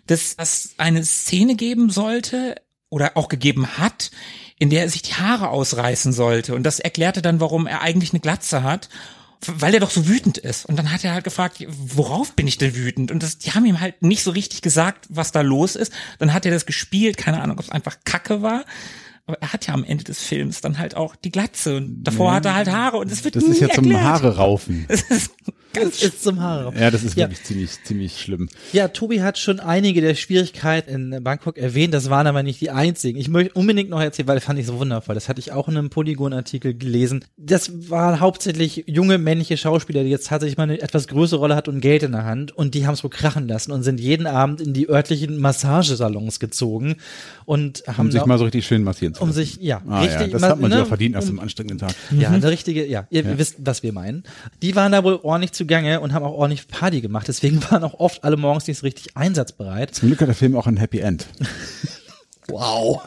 dass 0.07 0.35
es 0.39 0.75
eine 0.77 1.05
Szene 1.05 1.57
geben 1.57 1.91
sollte 1.91 2.57
oder 2.89 3.17
auch 3.17 3.29
gegeben 3.29 3.79
hat, 3.79 4.11
in 4.59 4.71
der 4.71 4.83
er 4.83 4.89
sich 4.89 5.03
die 5.03 5.15
Haare 5.15 5.49
ausreißen 5.49 6.13
sollte. 6.13 6.55
Und 6.55 6.65
das 6.65 6.81
erklärte 6.81 7.23
dann, 7.23 7.41
warum 7.41 7.67
er 7.67 7.83
eigentlich 7.83 8.13
eine 8.13 8.21
Glatze 8.21 8.63
hat 8.63 8.89
weil 9.47 9.75
er 9.75 9.81
doch 9.81 9.91
so 9.91 10.07
wütend 10.07 10.39
ist. 10.39 10.67
Und 10.67 10.77
dann 10.77 10.93
hat 10.93 11.05
er 11.05 11.15
halt 11.15 11.25
gefragt, 11.25 11.65
worauf 11.69 12.33
bin 12.33 12.47
ich 12.47 12.59
denn 12.59 12.75
wütend? 12.75 13.11
Und 13.11 13.23
das, 13.23 13.39
die 13.39 13.53
haben 13.53 13.65
ihm 13.65 13.81
halt 13.81 14.03
nicht 14.03 14.23
so 14.23 14.31
richtig 14.31 14.61
gesagt, 14.63 15.07
was 15.09 15.33
da 15.33 15.41
los 15.41 15.77
ist. 15.77 15.93
Dann 16.19 16.33
hat 16.33 16.45
er 16.45 16.53
das 16.53 16.67
gespielt, 16.67 17.17
keine 17.17 17.41
Ahnung, 17.41 17.59
ob 17.59 17.65
es 17.65 17.71
einfach 17.71 17.97
Kacke 18.05 18.43
war. 18.43 18.65
Aber 19.31 19.41
er 19.41 19.53
hat 19.53 19.67
ja 19.67 19.75
am 19.75 19.85
Ende 19.85 20.05
des 20.05 20.23
Films 20.23 20.61
dann 20.61 20.79
halt 20.79 20.97
auch 20.97 21.17
die 21.17 21.31
Glatze 21.31 21.77
und 21.77 22.03
davor 22.03 22.31
ja. 22.31 22.37
hat 22.37 22.47
er 22.47 22.55
halt 22.55 22.71
Haare 22.71 22.97
und 22.99 23.11
es 23.11 23.25
wird 23.25 23.37
Das 23.37 23.45
nie 23.45 23.51
ist 23.53 23.61
ja 23.61 23.69
erklärt. 23.69 23.87
zum 23.87 24.03
Haare 24.03 24.37
raufen. 24.37 24.87
Das 24.89 25.03
ist 25.03 25.33
Ganz 25.73 26.03
ist 26.03 26.25
zum 26.25 26.41
Haare. 26.41 26.73
Ja, 26.77 26.91
das 26.91 27.05
ist 27.05 27.17
ja. 27.17 27.27
wirklich 27.29 27.45
ziemlich, 27.45 27.71
ziemlich 27.85 28.21
schlimm. 28.21 28.49
Ja, 28.73 28.89
Tobi 28.89 29.23
hat 29.23 29.39
schon 29.39 29.61
einige 29.61 30.01
der 30.01 30.17
Schwierigkeiten 30.17 31.13
in 31.13 31.23
Bangkok 31.23 31.59
erwähnt. 31.59 31.95
Das 31.95 32.11
waren 32.11 32.27
aber 32.27 32.43
nicht 32.43 32.61
die 32.61 32.71
einzigen. 32.71 33.19
Ich 33.19 33.29
möchte 33.29 33.53
unbedingt 33.55 33.89
noch 33.89 34.01
erzählen, 34.01 34.27
weil 34.27 34.35
das 34.35 34.45
fand 34.45 34.59
ich 34.59 34.67
so 34.67 34.79
wundervoll. 34.79 35.15
Das 35.15 35.29
hatte 35.29 35.39
ich 35.39 35.53
auch 35.53 35.69
in 35.69 35.77
einem 35.77 35.91
Polygon-Artikel 35.91 36.75
gelesen. 36.75 37.25
Das 37.37 37.89
waren 37.89 38.19
hauptsächlich 38.19 38.85
junge 38.89 39.19
männliche 39.19 39.57
Schauspieler, 39.57 40.03
die 40.03 40.11
jetzt 40.11 40.27
tatsächlich 40.27 40.57
mal 40.57 40.65
eine 40.65 40.81
etwas 40.81 41.07
größere 41.07 41.39
Rolle 41.39 41.55
hatten 41.55 41.71
und 41.71 41.81
Geld 41.81 42.03
in 42.03 42.13
der 42.13 42.25
Hand. 42.25 42.51
Und 42.57 42.75
die 42.75 42.87
haben 42.87 42.95
es 42.95 43.05
wohl 43.05 43.11
krachen 43.11 43.47
lassen 43.47 43.71
und 43.71 43.85
sind 43.85 44.01
jeden 44.01 44.27
Abend 44.27 44.61
in 44.61 44.73
die 44.73 44.89
örtlichen 44.89 45.39
Massagesalons 45.39 46.41
gezogen 46.41 46.97
und 47.45 47.85
haben 47.87 48.07
um 48.07 48.13
sich 48.13 48.27
mal 48.27 48.39
so 48.39 48.45
richtig 48.45 48.67
schön 48.67 48.83
massieren 48.83 49.15
zu 49.21 49.25
Um 49.25 49.33
sich, 49.33 49.59
ja, 49.61 49.81
ah, 49.89 50.01
richtig. 50.01 50.21
Ja, 50.21 50.27
das 50.29 50.43
hat 50.43 50.61
man 50.61 50.71
ne, 50.71 50.79
ja 50.79 50.85
verdient 50.85 51.15
nach 51.15 51.23
um, 51.23 51.29
einem 51.29 51.41
anstrengenden 51.41 51.79
Tag. 51.79 51.95
Ja, 52.11 52.31
eine 52.31 52.49
richtige, 52.49 52.87
ja, 52.87 53.07
ihr 53.11 53.23
ja. 53.23 53.39
wisst, 53.39 53.57
was 53.59 53.83
wir 53.83 53.93
meinen. 53.93 54.25
Die 54.63 54.75
waren 54.75 54.93
da 54.93 55.05
wohl 55.05 55.19
ordentlich 55.23 55.53
zugange 55.53 56.01
und 56.01 56.13
haben 56.13 56.25
auch 56.25 56.35
ordentlich 56.35 56.69
Party 56.69 57.01
gemacht. 57.01 57.29
Deswegen 57.29 57.63
waren 57.71 57.85
auch 57.85 58.01
oft 58.01 58.25
alle 58.25 58.37
morgens 58.37 58.67
nicht 58.67 58.79
so 58.79 58.87
richtig 58.87 59.17
einsatzbereit. 59.17 59.95
Zum 59.95 60.09
Glück 60.09 60.21
hat 60.21 60.29
der 60.29 60.35
Film 60.35 60.57
auch 60.57 60.67
ein 60.67 60.77
Happy 60.77 60.99
End. 60.99 61.27
Wow. 62.51 63.03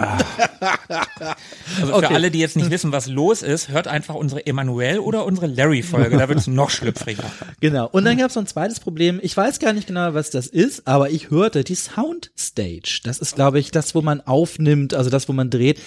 Also 1.79 1.93
okay. 1.93 2.07
für 2.07 2.13
alle, 2.13 2.31
die 2.31 2.39
jetzt 2.39 2.55
nicht 2.55 2.69
wissen, 2.69 2.91
was 2.91 3.07
los 3.07 3.41
ist, 3.41 3.69
hört 3.69 3.87
einfach 3.87 4.15
unsere 4.15 4.45
Emanuel 4.45 4.99
oder 4.99 5.25
unsere 5.25 5.47
Larry-Folge, 5.47 6.17
da 6.17 6.29
wird 6.29 6.39
es 6.39 6.47
noch 6.47 6.69
schlüpfriger. 6.69 7.23
Genau. 7.59 7.87
Und 7.91 8.05
dann 8.05 8.17
gab 8.17 8.29
es 8.29 8.35
noch 8.35 8.43
ein 8.43 8.47
zweites 8.47 8.79
Problem. 8.79 9.19
Ich 9.21 9.35
weiß 9.35 9.59
gar 9.59 9.73
nicht 9.73 9.87
genau, 9.87 10.13
was 10.13 10.29
das 10.29 10.47
ist, 10.47 10.87
aber 10.87 11.09
ich 11.09 11.29
hörte 11.29 11.63
die 11.63 11.75
Soundstage. 11.75 13.01
Das 13.03 13.19
ist, 13.19 13.35
glaube 13.35 13.59
ich, 13.59 13.71
das, 13.71 13.95
wo 13.95 14.01
man 14.01 14.21
aufnimmt, 14.21 14.93
also 14.93 15.09
das, 15.09 15.27
wo 15.27 15.33
man 15.33 15.49
dreht. 15.49 15.79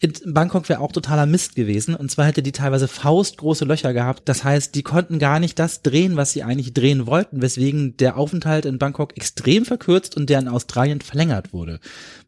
In 0.00 0.12
Bangkok 0.34 0.68
wäre 0.68 0.80
auch 0.80 0.90
totaler 0.90 1.26
Mist 1.26 1.54
gewesen. 1.54 1.94
Und 1.94 2.10
zwar 2.10 2.26
hätte 2.26 2.42
die 2.42 2.52
teilweise 2.52 2.88
faustgroße 2.88 3.64
Löcher 3.64 3.92
gehabt. 3.92 4.28
Das 4.28 4.42
heißt, 4.42 4.74
die 4.74 4.82
konnten 4.82 5.18
gar 5.18 5.38
nicht 5.38 5.58
das 5.58 5.82
drehen, 5.82 6.16
was 6.16 6.32
sie 6.32 6.42
eigentlich 6.42 6.74
drehen 6.74 7.06
wollten, 7.06 7.40
weswegen 7.40 7.96
der 7.98 8.16
Aufenthalt 8.16 8.64
in 8.64 8.78
Bangkok 8.78 9.16
extrem 9.16 9.64
verkürzt 9.64 10.16
und 10.16 10.28
der 10.28 10.40
in 10.40 10.48
Australien 10.48 11.00
verlängert 11.00 11.52
wurde. 11.52 11.78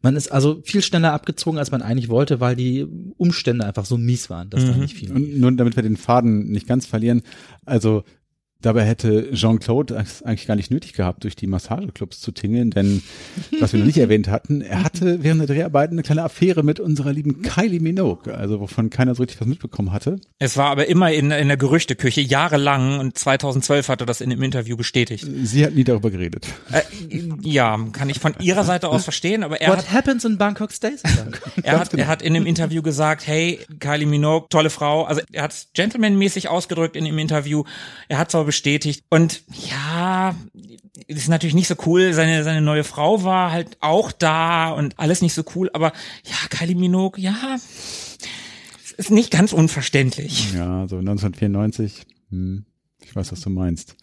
Man 0.01 0.15
ist 0.15 0.31
also 0.31 0.61
viel 0.63 0.74
schneller 0.81 1.13
abgezogen, 1.13 1.57
als 1.57 1.71
man 1.71 1.81
eigentlich 1.81 2.09
wollte, 2.09 2.39
weil 2.39 2.55
die 2.55 2.85
Umstände 3.17 3.65
einfach 3.65 3.85
so 3.85 3.97
mies 3.97 4.29
waren, 4.29 4.49
dass 4.49 4.63
mhm. 4.63 4.67
da 4.67 4.77
nicht 4.77 4.95
viel. 4.95 5.11
Und 5.11 5.39
nur 5.39 5.51
damit 5.51 5.75
wir 5.75 5.83
den 5.83 5.97
Faden 5.97 6.49
nicht 6.51 6.67
ganz 6.67 6.85
verlieren, 6.85 7.21
also 7.65 8.03
Dabei 8.65 8.83
hätte 8.83 9.31
Jean-Claude 9.31 9.95
eigentlich 10.23 10.47
gar 10.47 10.55
nicht 10.55 10.71
nötig 10.71 10.93
gehabt, 10.93 11.23
durch 11.23 11.35
die 11.35 11.45
Massageclubs 11.45 12.19
zu 12.19 12.31
tingeln, 12.31 12.71
denn 12.71 13.03
was 13.59 13.73
wir 13.73 13.79
noch 13.79 13.85
nicht 13.85 13.97
erwähnt 13.99 14.27
hatten, 14.27 14.61
er 14.61 14.83
hatte 14.83 15.21
während 15.21 15.41
der 15.41 15.55
Dreharbeiten 15.55 15.93
eine 15.93 16.01
kleine 16.01 16.23
Affäre 16.23 16.63
mit 16.63 16.79
unserer 16.79 17.13
lieben 17.13 17.43
Kylie 17.43 17.79
Minogue, 17.79 18.33
also 18.33 18.59
wovon 18.59 18.89
keiner 18.89 19.13
so 19.13 19.21
richtig 19.21 19.39
was 19.39 19.47
mitbekommen 19.47 19.91
hatte. 19.91 20.19
Es 20.39 20.57
war 20.57 20.71
aber 20.71 20.87
immer 20.87 21.11
in, 21.11 21.29
in 21.29 21.47
der 21.47 21.57
Gerüchteküche, 21.57 22.21
jahrelang 22.21 22.99
und 22.99 23.15
2012 23.15 23.87
hat 23.87 24.01
er 24.01 24.07
das 24.07 24.19
in 24.19 24.31
dem 24.31 24.41
Interview 24.41 24.75
bestätigt. 24.75 25.27
Sie 25.43 25.63
hat 25.63 25.75
nie 25.75 25.83
darüber 25.83 26.09
geredet. 26.09 26.47
Äh, 26.71 26.81
ja, 27.41 27.77
kann 27.91 28.09
ich 28.09 28.17
von 28.19 28.33
ihrer 28.39 28.63
Seite 28.63 28.89
aus 28.89 29.03
verstehen, 29.03 29.43
aber 29.43 29.61
er 29.61 29.69
What 29.69 29.77
hat, 29.77 29.93
happens 29.93 30.25
in 30.25 30.39
Bangkok 30.39 30.71
stays 30.71 31.03
in 31.03 31.15
Bangkok. 31.15 31.51
er, 31.63 31.79
hat, 31.79 31.91
genau. 31.91 32.01
er 32.01 32.07
hat 32.07 32.23
in 32.23 32.33
dem 32.33 32.47
Interview 32.47 32.81
gesagt, 32.81 33.27
hey, 33.27 33.59
Kylie 33.79 34.07
Minogue, 34.07 34.47
tolle 34.49 34.71
Frau, 34.71 35.03
also 35.03 35.21
er 35.31 35.43
hat 35.43 35.51
es 35.51 35.67
gentlemanmäßig 35.75 36.49
ausgedrückt 36.49 36.95
in 36.95 37.05
dem 37.05 37.19
Interview, 37.19 37.63
er 38.09 38.17
hat 38.17 38.31
zwar 38.31 38.47
bestätigt. 38.55 39.03
Und 39.09 39.43
ja, 39.69 40.33
ist 41.07 41.27
natürlich 41.27 41.55
nicht 41.55 41.67
so 41.67 41.75
cool. 41.85 42.13
Seine, 42.13 42.43
seine 42.45 42.61
neue 42.61 42.85
Frau 42.85 43.23
war 43.23 43.51
halt 43.51 43.77
auch 43.81 44.13
da 44.13 44.69
und 44.69 44.97
alles 44.97 45.21
nicht 45.21 45.33
so 45.33 45.43
cool. 45.55 45.69
Aber 45.73 45.91
ja, 46.23 46.35
Kylie 46.49 46.75
Minogue, 46.75 47.21
ja, 47.21 47.57
ist 48.97 49.11
nicht 49.11 49.29
ganz 49.31 49.51
unverständlich. 49.51 50.53
Ja, 50.53 50.87
so 50.87 50.97
1994. 50.97 52.05
Hm. 52.29 52.65
Ich 53.05 53.15
weiß, 53.15 53.31
was 53.31 53.41
du 53.41 53.51
meinst. 53.51 53.95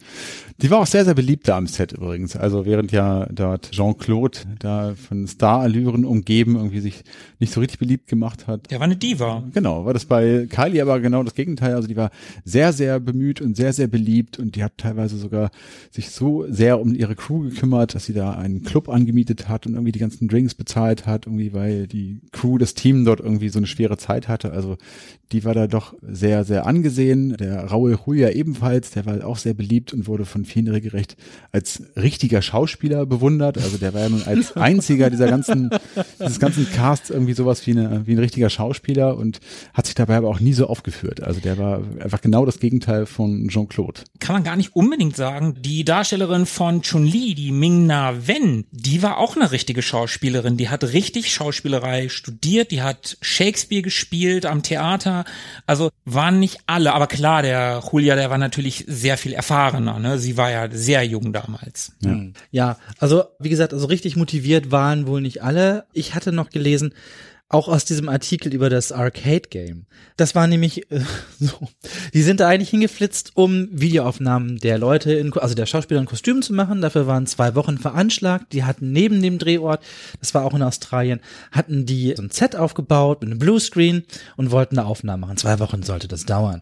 Die 0.61 0.71
war 0.71 0.79
auch 0.79 0.87
sehr, 0.87 1.03
sehr 1.03 1.13
beliebt 1.13 1.47
da 1.47 1.57
am 1.57 1.67
Set 1.67 1.91
übrigens. 1.91 2.37
Also 2.37 2.65
während 2.65 2.93
ja 2.93 3.25
dort 3.25 3.71
Jean-Claude 3.71 4.39
da 4.59 4.95
von 4.95 5.27
Star-Allüren 5.27 6.05
umgeben 6.05 6.55
irgendwie 6.55 6.79
sich 6.79 7.03
nicht 7.39 7.51
so 7.51 7.59
richtig 7.59 7.79
beliebt 7.79 8.07
gemacht 8.07 8.47
hat. 8.47 8.71
Der 8.71 8.79
war 8.79 8.85
eine 8.85 8.95
Diva. 8.95 9.43
Genau, 9.53 9.85
war 9.85 9.93
das 9.93 10.05
bei 10.05 10.47
Kylie 10.49 10.81
aber 10.81 11.01
genau 11.01 11.21
das 11.21 11.35
Gegenteil. 11.35 11.75
Also 11.75 11.89
die 11.89 11.97
war 11.97 12.11
sehr, 12.45 12.71
sehr 12.71 13.01
bemüht 13.01 13.41
und 13.41 13.57
sehr, 13.57 13.73
sehr 13.73 13.87
beliebt 13.87 14.39
und 14.39 14.55
die 14.55 14.63
hat 14.63 14.77
teilweise 14.77 15.17
sogar 15.17 15.51
sich 15.91 16.09
so 16.09 16.45
sehr 16.49 16.79
um 16.79 16.95
ihre 16.95 17.15
Crew 17.15 17.41
gekümmert, 17.49 17.95
dass 17.95 18.05
sie 18.05 18.13
da 18.13 18.31
einen 18.31 18.63
Club 18.63 18.87
angemietet 18.87 19.49
hat 19.49 19.65
und 19.65 19.73
irgendwie 19.73 19.91
die 19.91 19.99
ganzen 19.99 20.29
Drinks 20.29 20.55
bezahlt 20.55 21.05
hat, 21.05 21.25
irgendwie 21.25 21.53
weil 21.53 21.87
die 21.87 22.21
Crew, 22.31 22.57
das 22.57 22.73
Team 22.73 23.03
dort 23.03 23.19
irgendwie 23.19 23.49
so 23.49 23.59
eine 23.59 23.67
schwere 23.67 23.97
Zeit 23.97 24.29
hatte. 24.29 24.53
Also 24.53 24.77
die 25.33 25.43
war 25.43 25.53
da 25.53 25.67
doch 25.67 25.95
sehr, 26.01 26.45
sehr 26.45 26.65
angesehen. 26.65 27.35
Der 27.37 27.65
Raul 27.65 27.97
Julia 28.05 28.29
ebenfalls, 28.29 28.91
der 28.95 29.05
war 29.05 29.25
auch 29.25 29.37
sehr 29.37 29.53
beliebt 29.53 29.93
und 29.93 30.07
wurde 30.07 30.25
von 30.25 30.45
vielen 30.45 30.67
regelrecht 30.67 31.17
als 31.51 31.83
richtiger 31.95 32.41
Schauspieler 32.41 33.05
bewundert. 33.05 33.57
Also 33.57 33.77
der 33.77 33.93
war 33.93 34.01
ja 34.01 34.09
nun 34.09 34.23
als 34.23 34.51
einziger 34.55 35.09
dieser 35.09 35.27
ganzen, 35.27 35.69
dieses 36.19 36.39
ganzen 36.39 36.69
Casts 36.71 37.09
irgendwie 37.09 37.33
sowas 37.33 37.65
wie, 37.65 37.71
eine, 37.71 38.05
wie 38.05 38.13
ein 38.13 38.19
richtiger 38.19 38.49
Schauspieler 38.49 39.17
und 39.17 39.39
hat 39.73 39.87
sich 39.87 39.95
dabei 39.95 40.17
aber 40.17 40.29
auch 40.29 40.39
nie 40.39 40.53
so 40.53 40.67
aufgeführt. 40.67 41.21
Also 41.21 41.39
der 41.39 41.57
war 41.57 41.81
einfach 41.99 42.21
genau 42.21 42.45
das 42.45 42.59
Gegenteil 42.59 43.05
von 43.05 43.47
Jean-Claude. 43.47 44.01
Kann 44.19 44.35
man 44.35 44.43
gar 44.43 44.55
nicht 44.55 44.75
unbedingt 44.75 45.15
sagen. 45.15 45.55
Die 45.59 45.83
Darstellerin 45.83 46.45
von 46.45 46.81
Chun-Li, 46.81 47.33
die 47.33 47.51
Ming-Na 47.51 48.27
Wen, 48.27 48.65
die 48.71 49.01
war 49.01 49.17
auch 49.17 49.35
eine 49.35 49.51
richtige 49.51 49.81
Schauspielerin. 49.81 50.57
Die 50.57 50.69
hat 50.69 50.83
richtig 50.83 51.33
Schauspielerei 51.33 52.09
studiert, 52.09 52.71
die 52.71 52.81
hat 52.81 53.17
Shakespeare 53.21 53.81
gespielt 53.81 54.45
am 54.45 54.63
Theater. 54.63 55.25
Also 55.65 55.89
waren 56.05 56.39
nicht 56.39 56.59
alle, 56.67 56.93
aber 56.93 57.07
klar, 57.07 57.41
der 57.41 57.81
Julia, 58.03 58.15
der 58.15 58.29
war 58.29 58.37
natürlich 58.37 58.82
sehr 58.87 59.17
viel 59.17 59.33
erfahrener. 59.33 59.99
Ne? 59.99 60.19
Sie 60.19 60.37
war 60.37 60.51
ja 60.51 60.69
sehr 60.71 61.03
jung 61.03 61.33
damals. 61.33 61.93
Ja. 62.01 62.11
Hm. 62.11 62.33
ja, 62.51 62.77
also 62.99 63.23
wie 63.39 63.49
gesagt, 63.49 63.73
also 63.73 63.87
richtig 63.87 64.15
motiviert 64.15 64.71
waren 64.71 65.07
wohl 65.07 65.21
nicht 65.21 65.43
alle. 65.43 65.85
Ich 65.93 66.15
hatte 66.15 66.31
noch 66.31 66.49
gelesen, 66.49 66.93
auch 67.53 67.67
aus 67.67 67.85
diesem 67.85 68.09
Artikel 68.09 68.51
über 68.51 68.69
das 68.69 68.91
Arcade 68.91 69.47
Game. 69.49 69.85
Das 70.17 70.33
war 70.33 70.47
nämlich 70.47 70.91
äh, 70.91 71.01
so. 71.39 71.67
Die 72.13 72.23
sind 72.23 72.39
da 72.39 72.47
eigentlich 72.47 72.69
hingeflitzt, 72.69 73.31
um 73.35 73.67
Videoaufnahmen 73.71 74.57
der 74.57 74.79
Leute, 74.79 75.13
in, 75.13 75.31
also 75.33 75.53
der 75.53 75.67
Schauspieler 75.67 75.99
in 75.99 76.07
Kostümen 76.07 76.41
zu 76.41 76.53
machen. 76.53 76.81
Dafür 76.81 77.05
waren 77.05 77.27
zwei 77.27 77.53
Wochen 77.53 77.77
veranschlagt. 77.77 78.53
Die 78.53 78.63
hatten 78.63 78.91
neben 78.91 79.21
dem 79.21 79.37
Drehort, 79.37 79.83
das 80.19 80.33
war 80.33 80.45
auch 80.45 80.55
in 80.55 80.63
Australien, 80.63 81.19
hatten 81.51 81.85
die 81.85 82.15
so 82.17 82.23
ein 82.23 82.31
Set 82.31 82.55
aufgebaut 82.55 83.21
mit 83.21 83.29
einem 83.29 83.39
Bluescreen 83.39 84.03
und 84.35 84.51
wollten 84.51 84.79
eine 84.79 84.87
Aufnahme 84.87 85.21
machen. 85.21 85.37
Zwei 85.37 85.59
Wochen 85.59 85.83
sollte 85.83 86.07
das 86.07 86.25
dauern. 86.25 86.61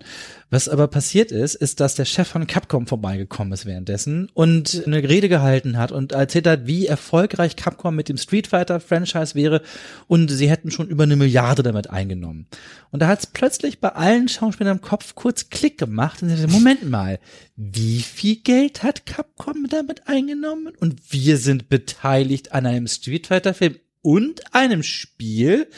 Was 0.54 0.68
aber 0.68 0.90
passiert 0.90 1.32
ist, 1.32 1.56
ist, 1.56 1.80
dass 1.80 1.96
der 1.96 2.04
Chef 2.04 2.28
von 2.28 2.46
Capcom 2.46 2.86
vorbeigekommen 2.86 3.54
ist 3.54 3.66
währenddessen 3.66 4.30
und 4.34 4.84
eine 4.86 5.02
Rede 5.02 5.30
gehalten 5.30 5.78
hat 5.78 5.94
und 5.94 6.12
erzählt 6.12 6.46
hat, 6.46 6.68
wie 6.68 6.88
erfolgreich 6.88 7.56
Capcom 7.56 7.96
mit 7.96 8.10
dem 8.10 8.18
Street 8.18 8.48
Fighter 8.48 8.82
Franchise 8.82 9.34
wäre 9.34 9.62
und 10.08 10.30
sie 10.30 10.50
hätten 10.50 10.70
schon 10.70 10.90
über 10.90 11.04
eine 11.04 11.16
Milliarde 11.16 11.64
damit 11.64 11.90
eingenommen. 11.90 12.48
Und 12.92 13.02
da 13.02 13.08
hat 13.08 13.20
es 13.20 13.28
plötzlich 13.28 13.80
bei 13.80 13.94
allen 13.94 14.28
Schauspielern 14.28 14.80
im 14.80 14.82
Kopf 14.82 15.16
kurz 15.16 15.50
Klick 15.50 15.78
gemacht 15.78 16.22
und 16.22 16.28
sie 16.28 16.36
sagte, 16.36 16.52
Moment 16.52 16.90
mal, 16.90 17.20
wie 17.56 18.02
viel 18.02 18.36
Geld 18.36 18.84
hat 18.84 19.06
Capcom 19.06 19.68
damit 19.70 20.10
eingenommen? 20.10 20.74
Und 20.82 21.14
wir 21.14 21.38
sind 21.38 21.70
beteiligt 21.70 22.52
an 22.52 22.66
einem 22.66 22.88
Street 22.88 23.28
Fighter 23.28 23.54
Film 23.54 23.78
und 24.02 24.54
einem 24.54 24.84
Spiel. 24.84 25.70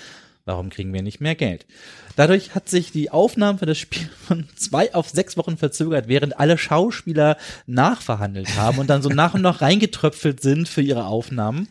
Warum 0.46 0.72
kriegen 0.72 0.94
wir 0.94 1.04
nicht 1.04 1.22
mehr 1.22 1.36
Geld? 1.36 1.68
Dadurch 2.16 2.54
hat 2.54 2.70
sich 2.70 2.92
die 2.92 3.10
Aufnahme 3.10 3.58
für 3.58 3.66
das 3.66 3.78
Spiel 3.80 4.08
von 4.28 4.46
zwei 4.56 4.94
auf 4.94 5.10
sechs 5.10 5.38
Wochen 5.38 5.58
verzögert, 5.58 6.08
während 6.08 6.40
alle 6.40 6.58
Schauspieler 6.58 7.38
nachverhandelt 7.66 8.56
haben 8.56 8.78
und 8.78 8.90
dann 8.90 9.02
so 9.02 9.10
nach 9.10 9.34
und 9.34 9.42
nach 9.42 9.62
reingetröpfelt 9.62 10.42
sind 10.42 10.70
für 10.70 10.82
ihre 10.82 11.06
Aufnahmen. 11.06 11.68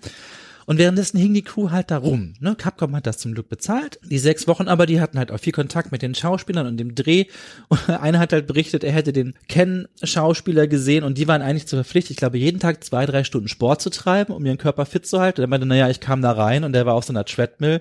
Und 0.67 0.79
währenddessen 0.79 1.19
hing 1.19 1.35
die 1.35 1.43
Crew 1.43 1.71
halt 1.71 1.91
da 1.91 1.99
rum. 1.99 2.35
Ne? 2.41 2.55
Capcom 2.55 2.95
hat 2.95 3.07
das 3.07 3.19
zum 3.19 3.35
Glück 3.35 3.49
bezahlt. 3.49 3.99
Die 4.05 4.19
sechs 4.19 4.47
Wochen 4.47 4.69
aber, 4.69 4.87
die 4.87 5.01
hatten 5.01 5.19
halt 5.19 5.33
auch 5.33 5.41
viel 5.41 5.53
Kontakt 5.53 5.91
mit 5.93 6.03
den 6.03 6.15
Schauspielern 6.15 6.67
und 6.67 6.77
dem 6.77 6.95
Dreh. 6.95 7.27
Und 7.69 7.89
einer 7.89 8.19
hat 8.19 8.33
halt 8.33 8.47
berichtet, 8.47 8.85
er 8.85 8.93
hätte 8.93 9.13
den 9.13 9.35
Ken-Schauspieler 9.49 10.69
gesehen 10.69 11.05
und 11.05 11.19
die 11.19 11.29
waren 11.29 11.43
eigentlich 11.43 11.67
zu 11.67 11.77
verpflichtet, 11.77 12.13
ich 12.13 12.17
glaube, 12.17 12.39
jeden 12.39 12.61
Tag 12.61 12.85
zwei, 12.85 13.07
drei 13.07 13.25
Stunden 13.25 13.49
Sport 13.49 13.83
zu 13.83 13.91
treiben, 13.91 14.33
um 14.33 14.47
ihren 14.47 14.59
Körper 14.59 14.87
fit 14.87 15.07
zu 15.07 15.21
halten. 15.21 15.41
Und 15.41 15.45
er 15.45 15.49
meinte, 15.49 15.67
naja, 15.67 15.89
ich 15.91 16.01
kam 16.01 16.23
da 16.23 16.33
rein 16.33 16.65
und 16.65 16.73
der 16.73 16.87
war 16.87 16.95
auf 16.95 17.05
so 17.05 17.13
einer 17.13 17.25
Treadmill 17.25 17.81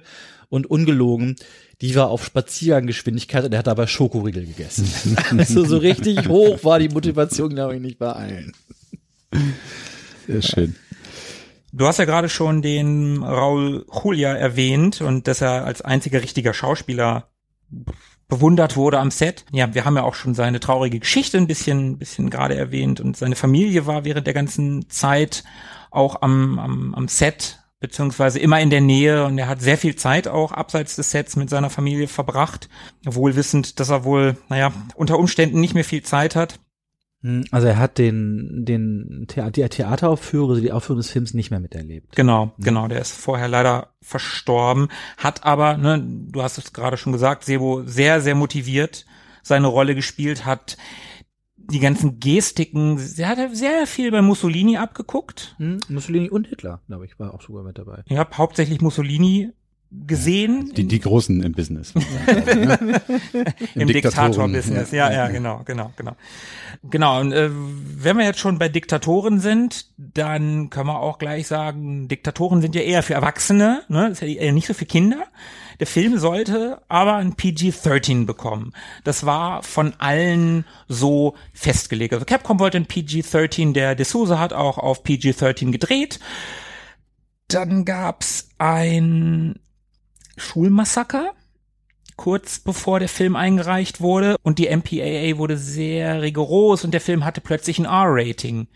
und 0.50 0.70
ungelogen 0.70 1.36
die 1.82 1.96
war 1.96 2.10
auf 2.10 2.24
Spazierganggeschwindigkeit 2.24 3.44
und 3.44 3.54
er 3.54 3.60
hat 3.60 3.68
dabei 3.68 3.88
Schokoriegel 3.88 4.46
gegessen. 4.46 5.18
also 5.38 5.66
so 5.66 5.78
richtig 5.78 6.28
hoch 6.28 6.64
war 6.64 6.80
die 6.80 6.90
Motivation, 6.90 7.50
glaube 7.50 7.76
ich, 7.76 7.82
nicht 7.82 7.98
bei 7.98 8.12
allen. 8.12 8.54
Sehr 10.28 10.42
schön. 10.42 10.76
Du 11.74 11.88
hast 11.88 11.98
ja 11.98 12.06
gerade 12.06 12.30
schon 12.30 12.62
den 12.62 13.24
Raul 13.24 13.86
Julia 13.92 14.34
erwähnt 14.34 15.02
und 15.02 15.28
dass 15.28 15.42
er 15.42 15.66
als 15.66 15.82
einziger 15.82 16.22
richtiger 16.22 16.54
Schauspieler 16.54 17.30
bewundert 18.28 18.76
wurde 18.76 19.00
am 19.00 19.10
Set. 19.10 19.46
Ja, 19.52 19.74
wir 19.74 19.86
haben 19.86 19.96
ja 19.96 20.04
auch 20.04 20.16
schon 20.16 20.36
seine 20.36 20.60
traurige 20.60 21.00
Geschichte 21.00 21.38
ein 21.38 21.48
bisschen, 21.48 21.98
bisschen 21.98 22.30
gerade 22.30 22.56
erwähnt 22.56 23.00
und 23.00 23.18
seine 23.18 23.36
Familie 23.36 23.88
war 23.88 24.06
während 24.06 24.28
der 24.28 24.34
ganzen 24.34 24.90
Zeit 24.90 25.44
auch 25.90 26.22
am, 26.22 26.60
am, 26.60 26.94
am 26.94 27.08
Set 27.08 27.61
beziehungsweise 27.82 28.40
immer 28.40 28.62
in 28.62 28.70
der 28.70 28.80
Nähe 28.80 29.26
und 29.26 29.38
er 29.38 29.48
hat 29.48 29.60
sehr 29.60 29.78
viel 29.78 29.96
Zeit 29.96 30.28
auch 30.28 30.54
abseits 30.54 30.96
des 30.96 31.12
Sets 31.12 31.36
mit 31.36 31.50
seiner 31.50 31.70
Familie 31.70 32.08
verbracht, 32.08 32.70
wohl 33.04 33.36
wissend, 33.36 33.80
dass 33.80 33.90
er 33.90 34.06
wohl, 34.06 34.38
naja, 34.48 34.72
unter 34.96 35.20
Umständen 35.20 35.60
nicht 35.60 35.74
mehr 35.74 35.84
viel 35.84 36.04
Zeit 36.04 36.36
hat. 36.36 36.60
Hm, 37.24 37.44
also 37.52 37.68
er 37.68 37.80
hat 37.80 37.98
den, 37.98 38.64
den 38.66 39.26
Thea 39.28 39.50
die 39.50 39.68
Theateraufführung, 39.68 40.52
also 40.52 40.62
die 40.62 40.72
Aufführung 40.72 41.00
des 41.00 41.10
Films 41.10 41.34
nicht 41.34 41.50
mehr 41.50 41.60
miterlebt. 41.60 42.16
Genau, 42.16 42.46
mhm. 42.46 42.64
genau. 42.64 42.88
Der 42.88 43.02
ist 43.02 43.14
vorher 43.14 43.48
leider 43.48 43.90
verstorben, 44.02 44.90
hat 45.18 45.44
aber, 45.44 45.76
ne, 45.78 46.02
du 46.06 46.44
hast 46.44 46.60
es 46.60 46.74
gerade 46.74 46.98
schon 46.98 47.14
gesagt, 47.14 47.44
Sebo 47.44 47.82
sehr, 47.84 48.22
sehr 48.22 48.36
motiviert 48.36 49.06
seine 49.44 49.68
Rolle 49.68 49.96
gespielt, 49.96 50.46
hat 50.46 50.78
die 51.72 51.80
ganzen 51.80 52.20
Gestiken, 52.20 53.00
er 53.18 53.28
hat 53.28 53.56
sehr 53.56 53.88
viel 53.88 54.12
bei 54.12 54.22
Mussolini 54.22 54.78
abgeguckt. 54.78 55.56
Hm, 55.58 55.78
Mussolini 55.90 56.30
und 56.30 56.48
Hitler, 56.48 56.82
glaube 56.88 57.06
ich, 57.06 57.20
war 57.20 57.34
auch 57.34 57.42
sogar 57.42 57.64
mit 57.64 57.78
dabei. 57.78 58.04
Ich 58.06 58.18
habe 58.18 58.38
hauptsächlich 58.38 58.82
Mussolini 58.82 59.52
gesehen. 59.92 60.72
Die, 60.76 60.88
die 60.88 61.00
Großen 61.00 61.44
im 61.44 61.52
Business. 61.52 61.94
Im, 63.76 63.82
Im 63.82 63.88
Diktator-Business, 63.88 64.92
ja. 64.92 65.12
ja, 65.12 65.26
ja, 65.26 65.28
genau, 65.28 65.62
genau, 65.66 65.92
genau. 65.98 66.16
Genau, 66.90 67.20
und 67.20 67.34
äh, 67.34 67.50
wenn 67.52 68.18
wir 68.18 68.26
jetzt 68.26 68.40
schon 68.40 68.58
bei 68.58 68.70
Diktatoren 68.70 69.40
sind, 69.40 69.88
dann 69.98 70.70
können 70.70 70.88
wir 70.88 71.00
auch 71.00 71.18
gleich 71.20 71.48
sagen, 71.48 72.08
Diktatoren 72.08 72.62
sind 72.62 72.74
ja 72.74 72.82
eher 72.82 73.04
für 73.04 73.14
Erwachsene, 73.14 73.84
ne? 73.90 74.10
Das 74.10 74.22
ist 74.22 74.28
ja 74.28 74.42
eher 74.42 74.54
nicht 74.54 74.68
so 74.68 74.74
für 74.74 74.86
Kinder. 74.86 75.26
Der 75.82 75.88
Film 75.88 76.20
sollte 76.20 76.80
aber 76.90 77.16
ein 77.16 77.34
PG-13 77.34 78.28
bekommen. 78.28 78.72
Das 79.04 79.26
war 79.26 79.64
von 79.64 79.96
allen 79.98 80.64
so 80.88 81.36
festgelegt. 81.54 82.14
Also 82.14 82.24
Capcom 82.24 82.60
wollte 82.60 82.78
ein 82.78 82.86
PG-13, 82.86 83.74
der 83.74 83.98
D'Souza 83.98 84.38
hat 84.38 84.54
auch 84.54 84.78
auf 84.78 85.04
PG-13 85.04 85.72
gedreht. 85.72 86.20
Dann 87.48 87.84
gab's 87.84 88.50
ein 88.60 89.60
Schulmassaker 90.38 91.34
kurz 92.16 92.60
bevor 92.60 93.00
der 93.00 93.10
Film 93.10 93.36
eingereicht 93.36 94.02
wurde 94.02 94.36
und 94.44 94.60
die 94.60 94.70
MPAA 94.70 95.40
wurde 95.40 95.58
sehr 95.58 96.22
rigoros 96.22 96.86
und 96.86 96.92
der 96.92 97.02
Film 97.02 97.26
hatte 97.26 97.42
plötzlich 97.42 97.80
ein 97.80 97.86
R-Rating. 97.86 98.68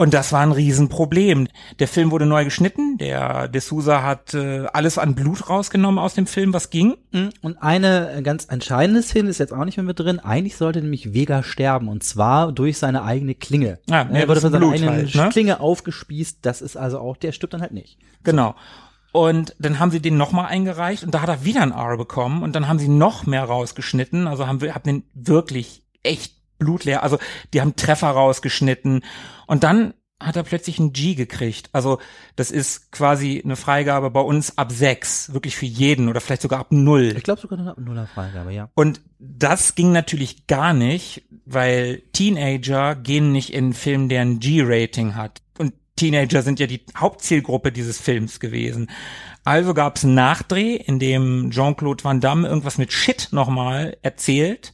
Und 0.00 0.14
das 0.14 0.32
war 0.32 0.40
ein 0.40 0.52
Riesenproblem. 0.52 1.48
Der 1.80 1.88
Film 1.88 2.12
wurde 2.12 2.24
neu 2.24 2.44
geschnitten. 2.44 2.98
Der 2.98 3.50
D'Souza 3.52 4.02
hat 4.02 4.32
äh, 4.32 4.66
alles 4.72 4.96
an 4.96 5.16
Blut 5.16 5.50
rausgenommen 5.50 5.98
aus 5.98 6.14
dem 6.14 6.28
Film, 6.28 6.54
was 6.54 6.70
ging. 6.70 6.96
Mhm. 7.10 7.30
Und 7.42 7.60
eine 7.60 8.20
ganz 8.22 8.44
entscheidende 8.44 9.02
Szene 9.02 9.28
ist 9.28 9.38
jetzt 9.38 9.52
auch 9.52 9.64
nicht 9.64 9.76
mehr 9.76 9.84
mit 9.84 9.98
drin. 9.98 10.20
Eigentlich 10.20 10.56
sollte 10.56 10.80
nämlich 10.80 11.14
Vega 11.14 11.42
sterben 11.42 11.88
und 11.88 12.04
zwar 12.04 12.52
durch 12.52 12.78
seine 12.78 13.02
eigene 13.02 13.34
Klinge. 13.34 13.80
Ja, 13.90 14.02
er 14.08 14.28
wurde 14.28 14.40
von 14.40 14.52
seiner 14.52 14.70
eigenen 14.70 14.94
halt, 14.94 15.14
ne? 15.16 15.28
Klinge 15.30 15.58
aufgespießt. 15.58 16.38
Das 16.42 16.62
ist 16.62 16.76
also 16.76 17.00
auch, 17.00 17.16
der 17.16 17.32
stirbt 17.32 17.54
dann 17.54 17.62
halt 17.62 17.72
nicht. 17.72 17.98
Genau. 18.22 18.54
Und 19.10 19.56
dann 19.58 19.80
haben 19.80 19.90
sie 19.90 20.00
den 20.00 20.16
nochmal 20.16 20.46
eingereicht 20.46 21.02
und 21.02 21.12
da 21.12 21.22
hat 21.22 21.28
er 21.28 21.44
wieder 21.44 21.62
ein 21.62 21.72
R 21.72 21.96
bekommen 21.96 22.44
und 22.44 22.54
dann 22.54 22.68
haben 22.68 22.78
sie 22.78 22.88
noch 22.88 23.26
mehr 23.26 23.42
rausgeschnitten. 23.42 24.28
Also 24.28 24.46
haben 24.46 24.60
wir, 24.60 24.76
haben 24.76 24.84
den 24.84 25.04
wirklich 25.14 25.82
echt 26.04 26.37
blutleer. 26.58 27.02
Also 27.02 27.18
die 27.52 27.60
haben 27.60 27.76
Treffer 27.76 28.08
rausgeschnitten 28.08 29.04
und 29.46 29.64
dann 29.64 29.94
hat 30.20 30.34
er 30.36 30.42
plötzlich 30.42 30.80
ein 30.80 30.92
G 30.92 31.14
gekriegt. 31.14 31.70
Also 31.72 32.00
das 32.34 32.50
ist 32.50 32.90
quasi 32.90 33.40
eine 33.44 33.54
Freigabe 33.54 34.10
bei 34.10 34.20
uns 34.20 34.58
ab 34.58 34.72
sechs, 34.72 35.32
wirklich 35.32 35.56
für 35.56 35.66
jeden 35.66 36.08
oder 36.08 36.20
vielleicht 36.20 36.42
sogar 36.42 36.58
ab 36.58 36.68
null. 36.70 37.14
Ich 37.16 37.22
glaube 37.22 37.40
sogar 37.40 37.64
ab 37.64 37.78
nuller 37.78 38.08
Freigabe, 38.08 38.52
ja. 38.52 38.68
Und 38.74 39.00
das 39.20 39.76
ging 39.76 39.92
natürlich 39.92 40.48
gar 40.48 40.72
nicht, 40.72 41.22
weil 41.44 42.02
Teenager 42.12 42.96
gehen 42.96 43.30
nicht 43.30 43.52
in 43.52 43.66
einen 43.66 43.74
Film, 43.74 44.08
der 44.08 44.22
ein 44.22 44.40
G-Rating 44.40 45.14
hat. 45.14 45.40
Und 45.56 45.74
Teenager 45.94 46.42
sind 46.42 46.58
ja 46.58 46.66
die 46.66 46.84
Hauptzielgruppe 46.96 47.70
dieses 47.70 48.00
Films 48.00 48.40
gewesen. 48.40 48.90
Also 49.44 49.72
gab 49.72 49.96
es 49.96 50.04
einen 50.04 50.14
Nachdreh, 50.14 50.74
in 50.74 50.98
dem 50.98 51.50
Jean-Claude 51.52 52.02
Van 52.02 52.20
Damme 52.20 52.48
irgendwas 52.48 52.76
mit 52.76 52.92
Shit 52.92 53.28
nochmal 53.30 53.96
erzählt. 54.02 54.72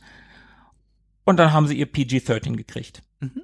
Und 1.24 1.38
dann 1.38 1.52
haben 1.52 1.66
sie 1.66 1.78
ihr 1.78 1.86
PG-13 1.86 2.56
gekriegt. 2.56 3.02
Mhm. 3.20 3.42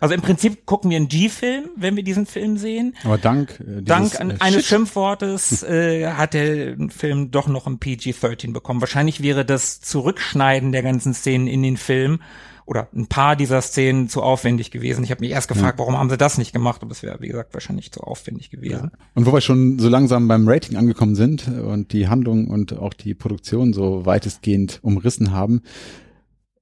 Also 0.00 0.14
im 0.14 0.20
Prinzip 0.20 0.66
gucken 0.66 0.90
wir 0.90 0.98
einen 0.98 1.08
G-Film, 1.08 1.70
wenn 1.76 1.96
wir 1.96 2.02
diesen 2.02 2.26
Film 2.26 2.58
sehen. 2.58 2.94
Aber 3.04 3.16
dank 3.16 3.58
äh, 3.60 3.80
dank 3.80 4.20
an, 4.20 4.32
äh, 4.32 4.36
eines 4.40 4.66
Schimpfwortes 4.66 5.62
äh, 5.62 6.08
hat 6.08 6.34
der 6.34 6.76
Film 6.90 7.30
doch 7.30 7.48
noch 7.48 7.66
ein 7.66 7.78
PG-13 7.78 8.52
bekommen. 8.52 8.82
Wahrscheinlich 8.82 9.22
wäre 9.22 9.46
das 9.46 9.80
Zurückschneiden 9.80 10.72
der 10.72 10.82
ganzen 10.82 11.14
Szenen 11.14 11.46
in 11.46 11.62
den 11.62 11.78
Film 11.78 12.20
oder 12.66 12.88
ein 12.94 13.06
paar 13.06 13.36
dieser 13.36 13.60
Szenen 13.60 14.08
zu 14.08 14.22
aufwendig 14.22 14.70
gewesen. 14.70 15.04
Ich 15.04 15.10
habe 15.10 15.20
mich 15.20 15.30
erst 15.30 15.48
gefragt, 15.48 15.78
ja. 15.78 15.78
warum 15.78 15.98
haben 15.98 16.10
sie 16.10 16.16
das 16.16 16.38
nicht 16.38 16.52
gemacht? 16.52 16.82
Aber 16.82 16.92
es 16.92 17.02
wäre, 17.02 17.20
wie 17.20 17.28
gesagt, 17.28 17.52
wahrscheinlich 17.54 17.92
zu 17.92 18.00
aufwendig 18.00 18.50
gewesen. 18.50 18.90
Ja. 18.92 18.98
Und 19.14 19.26
wo 19.26 19.32
wir 19.32 19.40
schon 19.42 19.78
so 19.78 19.88
langsam 19.88 20.28
beim 20.28 20.48
Rating 20.48 20.76
angekommen 20.76 21.14
sind 21.14 21.48
und 21.48 21.92
die 21.92 22.08
Handlung 22.08 22.48
und 22.48 22.78
auch 22.78 22.94
die 22.94 23.14
Produktion 23.14 23.72
so 23.72 24.06
weitestgehend 24.06 24.80
umrissen 24.82 25.30
haben, 25.30 25.62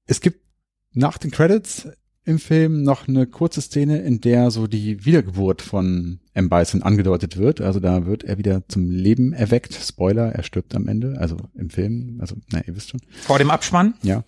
es 0.06 0.20
gibt 0.20 0.40
nach 0.92 1.18
den 1.18 1.30
Credits 1.30 1.88
im 2.24 2.38
Film 2.38 2.82
noch 2.82 3.08
eine 3.08 3.26
kurze 3.26 3.60
Szene, 3.60 3.98
in 3.98 4.20
der 4.20 4.50
so 4.50 4.66
die 4.66 5.04
Wiedergeburt 5.04 5.60
von 5.60 6.20
M. 6.34 6.48
Bison 6.48 6.82
angedeutet 6.82 7.36
wird. 7.36 7.60
Also 7.60 7.80
da 7.80 8.06
wird 8.06 8.22
er 8.22 8.38
wieder 8.38 8.68
zum 8.68 8.90
Leben 8.90 9.32
erweckt. 9.32 9.74
Spoiler, 9.74 10.32
er 10.32 10.42
stirbt 10.44 10.74
am 10.74 10.86
Ende, 10.86 11.16
also 11.18 11.36
im 11.54 11.70
Film. 11.70 12.18
Also, 12.20 12.36
na, 12.52 12.60
ihr 12.64 12.76
wisst 12.76 12.90
schon. 12.90 13.00
Vor 13.22 13.38
dem 13.38 13.50
Abspann? 13.50 13.94
Ja. 14.02 14.22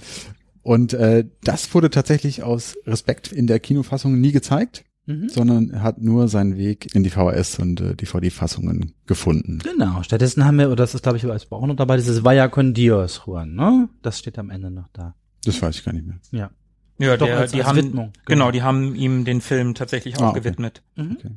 Und 0.62 0.92
äh, 0.94 1.24
das 1.44 1.72
wurde 1.74 1.90
tatsächlich 1.90 2.42
aus 2.42 2.74
Respekt 2.86 3.30
in 3.30 3.46
der 3.46 3.60
Kinofassung 3.60 4.20
nie 4.20 4.32
gezeigt. 4.32 4.84
Mhm. 5.06 5.28
sondern 5.28 5.82
hat 5.82 6.00
nur 6.00 6.28
seinen 6.28 6.56
Weg 6.56 6.94
in 6.94 7.02
die 7.02 7.10
VHS 7.10 7.58
und 7.58 7.78
äh, 7.78 7.94
DVD-Fassungen 7.94 8.94
gefunden. 9.04 9.58
Genau. 9.62 10.02
Stattdessen 10.02 10.46
haben 10.46 10.58
wir, 10.58 10.68
oder 10.68 10.76
das 10.76 10.94
ist 10.94 11.02
glaube 11.02 11.18
ich 11.18 11.26
als 11.26 11.52
auch 11.52 11.66
noch 11.66 11.76
dabei, 11.76 11.98
dieses 11.98 12.24
Vaya 12.24 12.48
con 12.48 12.72
Dios, 12.72 13.20
Juan, 13.26 13.54
ne? 13.54 13.90
Das 14.00 14.18
steht 14.18 14.38
am 14.38 14.48
Ende 14.48 14.70
noch 14.70 14.88
da. 14.94 15.14
Das 15.44 15.60
weiß 15.60 15.76
ich 15.76 15.84
gar 15.84 15.92
nicht 15.92 16.06
mehr. 16.06 16.18
Ja. 16.30 16.50
Ja, 16.98 17.16
Doch, 17.16 17.26
der, 17.26 17.38
als, 17.38 17.52
die 17.52 17.60
als 17.60 17.68
haben, 17.68 17.76
Widmung. 17.76 18.12
Genau. 18.24 18.46
genau, 18.46 18.50
die 18.50 18.62
haben 18.62 18.94
ihm 18.94 19.24
den 19.24 19.40
Film 19.40 19.74
tatsächlich 19.74 20.16
auch 20.18 20.22
ah, 20.22 20.30
okay. 20.30 20.40
gewidmet. 20.40 20.82
Mhm. 20.96 21.16
Okay. 21.16 21.30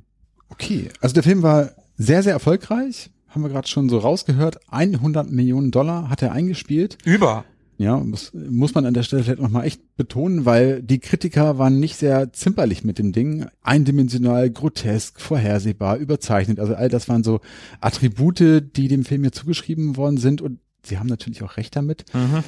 okay, 0.49 0.89
also 1.01 1.13
der 1.13 1.23
Film 1.23 1.41
war 1.41 1.71
sehr, 1.95 2.23
sehr 2.23 2.33
erfolgreich. 2.33 3.09
Haben 3.29 3.43
wir 3.43 3.49
gerade 3.49 3.67
schon 3.67 3.89
so 3.89 3.97
rausgehört. 3.97 4.59
100 4.69 5.29
Millionen 5.29 5.71
Dollar 5.71 6.09
hat 6.09 6.21
er 6.21 6.31
eingespielt. 6.31 6.97
Über. 7.03 7.43
Ja, 7.79 7.97
muss, 7.97 8.31
muss 8.33 8.73
man 8.73 8.85
an 8.85 8.95
der 8.95 9.03
Stelle 9.03 9.23
vielleicht 9.23 9.41
nochmal 9.41 9.65
echt 9.65 9.81
betonen, 9.97 10.45
weil 10.45 10.81
die 10.81 10.99
Kritiker 10.99 11.59
waren 11.59 11.79
nicht 11.79 11.97
sehr 11.97 12.33
zimperlich 12.33 12.83
mit 12.83 12.97
dem 12.97 13.11
Ding. 13.11 13.45
Eindimensional, 13.61 14.49
grotesk, 14.49 15.19
vorhersehbar, 15.19 15.97
überzeichnet. 15.97 16.59
Also 16.59 16.73
all 16.73 16.89
das 16.89 17.07
waren 17.07 17.23
so 17.23 17.39
Attribute, 17.79 18.39
die 18.75 18.87
dem 18.87 19.05
Film 19.05 19.21
hier 19.21 19.31
zugeschrieben 19.31 19.95
worden 19.95 20.17
sind 20.17 20.41
und 20.41 20.59
sie 20.83 20.97
haben 20.97 21.07
natürlich 21.07 21.43
auch 21.43 21.57
recht 21.57 21.75
damit. 21.75 22.05
Mhm 22.13 22.43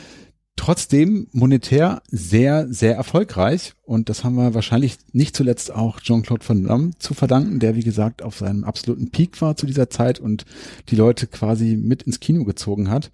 trotzdem 0.60 1.28
monetär 1.32 2.02
sehr, 2.12 2.68
sehr 2.70 2.94
erfolgreich. 2.96 3.76
Und 3.86 4.10
das 4.10 4.26
haben 4.26 4.36
wir 4.36 4.54
wahrscheinlich 4.54 4.98
nicht 5.14 5.34
zuletzt 5.34 5.74
auch 5.74 6.02
Jean-Claude 6.02 6.48
Van 6.48 6.66
Damme 6.66 6.92
zu 7.00 7.14
verdanken, 7.14 7.60
der, 7.60 7.78
wie 7.78 7.84
gesagt, 7.84 8.22
auf 8.22 8.40
seinem 8.40 8.66
absoluten 8.66 9.10
Peak 9.10 9.42
war 9.42 9.56
zu 9.56 9.66
dieser 9.66 9.90
Zeit 9.90 10.20
und 10.20 10.46
die 10.90 10.98
Leute 10.98 11.28
quasi 11.28 11.78
mit 11.78 12.04
ins 12.04 12.20
Kino 12.20 12.44
gezogen 12.44 12.90
hat. 12.90 13.10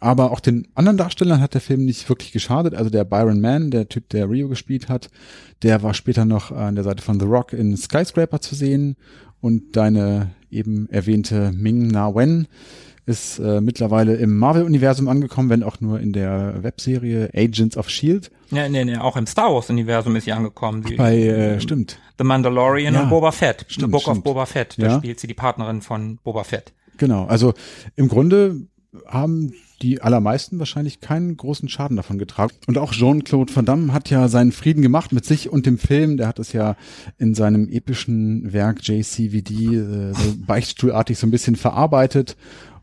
Aber 0.00 0.30
auch 0.32 0.40
den 0.40 0.68
anderen 0.74 0.98
Darstellern 0.98 1.40
hat 1.40 1.54
der 1.54 1.62
Film 1.62 1.86
nicht 1.86 2.06
wirklich 2.10 2.30
geschadet. 2.30 2.74
Also 2.74 2.90
der 2.90 3.04
Byron 3.04 3.40
Mann, 3.40 3.70
der 3.70 3.88
Typ, 3.88 4.10
der 4.10 4.28
Rio 4.28 4.48
gespielt 4.48 4.90
hat, 4.90 5.08
der 5.62 5.82
war 5.82 5.94
später 5.94 6.26
noch 6.26 6.52
an 6.52 6.74
der 6.74 6.84
Seite 6.84 7.02
von 7.02 7.18
The 7.18 7.24
Rock 7.24 7.54
in 7.54 7.74
Skyscraper 7.74 8.42
zu 8.42 8.54
sehen. 8.54 8.96
Und 9.40 9.76
deine 9.76 10.32
eben 10.50 10.90
erwähnte 10.90 11.52
Ming 11.52 11.86
Na 11.86 12.14
Wen, 12.14 12.48
ist 13.06 13.38
äh, 13.38 13.60
mittlerweile 13.60 14.16
im 14.16 14.36
Marvel-Universum 14.36 15.08
angekommen, 15.08 15.48
wenn 15.48 15.62
auch 15.62 15.80
nur 15.80 16.00
in 16.00 16.12
der 16.12 16.62
Webserie 16.62 17.30
Agents 17.34 17.76
of 17.76 17.88
Shield. 17.88 18.32
Ja, 18.50 18.68
nee, 18.68 18.84
nee, 18.84 18.96
auch 18.96 19.16
im 19.16 19.26
Star 19.26 19.54
Wars-Universum 19.54 20.16
ist 20.16 20.24
sie 20.24 20.32
angekommen. 20.32 20.82
Die, 20.82 20.96
Bei, 20.96 21.16
äh, 21.16 21.60
stimmt. 21.60 21.98
The 22.18 22.24
Mandalorian 22.24 22.94
ja, 22.94 23.02
und 23.02 23.10
Boba 23.10 23.30
Fett. 23.30 23.64
Stimmt, 23.68 23.86
The 23.86 23.90
Book 23.92 24.02
stimmt. 24.02 24.18
of 24.18 24.24
Boba 24.24 24.46
Fett. 24.46 24.74
Da 24.78 24.86
ja. 24.86 24.98
spielt 24.98 25.20
sie 25.20 25.28
die 25.28 25.34
Partnerin 25.34 25.82
von 25.82 26.18
Boba 26.24 26.42
Fett. 26.42 26.72
Genau, 26.98 27.26
also 27.26 27.54
im 27.94 28.08
Grunde 28.08 28.66
haben 29.06 29.52
die 29.82 30.00
allermeisten 30.00 30.58
wahrscheinlich 30.58 31.00
keinen 31.00 31.36
großen 31.36 31.68
Schaden 31.68 31.96
davon 31.96 32.18
getragen. 32.18 32.54
Und 32.66 32.78
auch 32.78 32.92
Jean-Claude 32.92 33.54
Van 33.54 33.66
Damme 33.66 33.92
hat 33.92 34.10
ja 34.10 34.26
seinen 34.28 34.50
Frieden 34.50 34.82
gemacht 34.82 35.12
mit 35.12 35.24
sich 35.24 35.50
und 35.50 35.66
dem 35.66 35.78
Film. 35.78 36.16
Der 36.16 36.28
hat 36.28 36.38
es 36.38 36.52
ja 36.52 36.76
in 37.18 37.34
seinem 37.34 37.68
epischen 37.68 38.52
Werk 38.52 38.80
JCVD 38.82 39.52
äh, 39.52 40.12
so 40.14 40.34
beichtstuhlartig 40.46 41.18
so 41.18 41.26
ein 41.26 41.30
bisschen 41.30 41.56
verarbeitet 41.56 42.36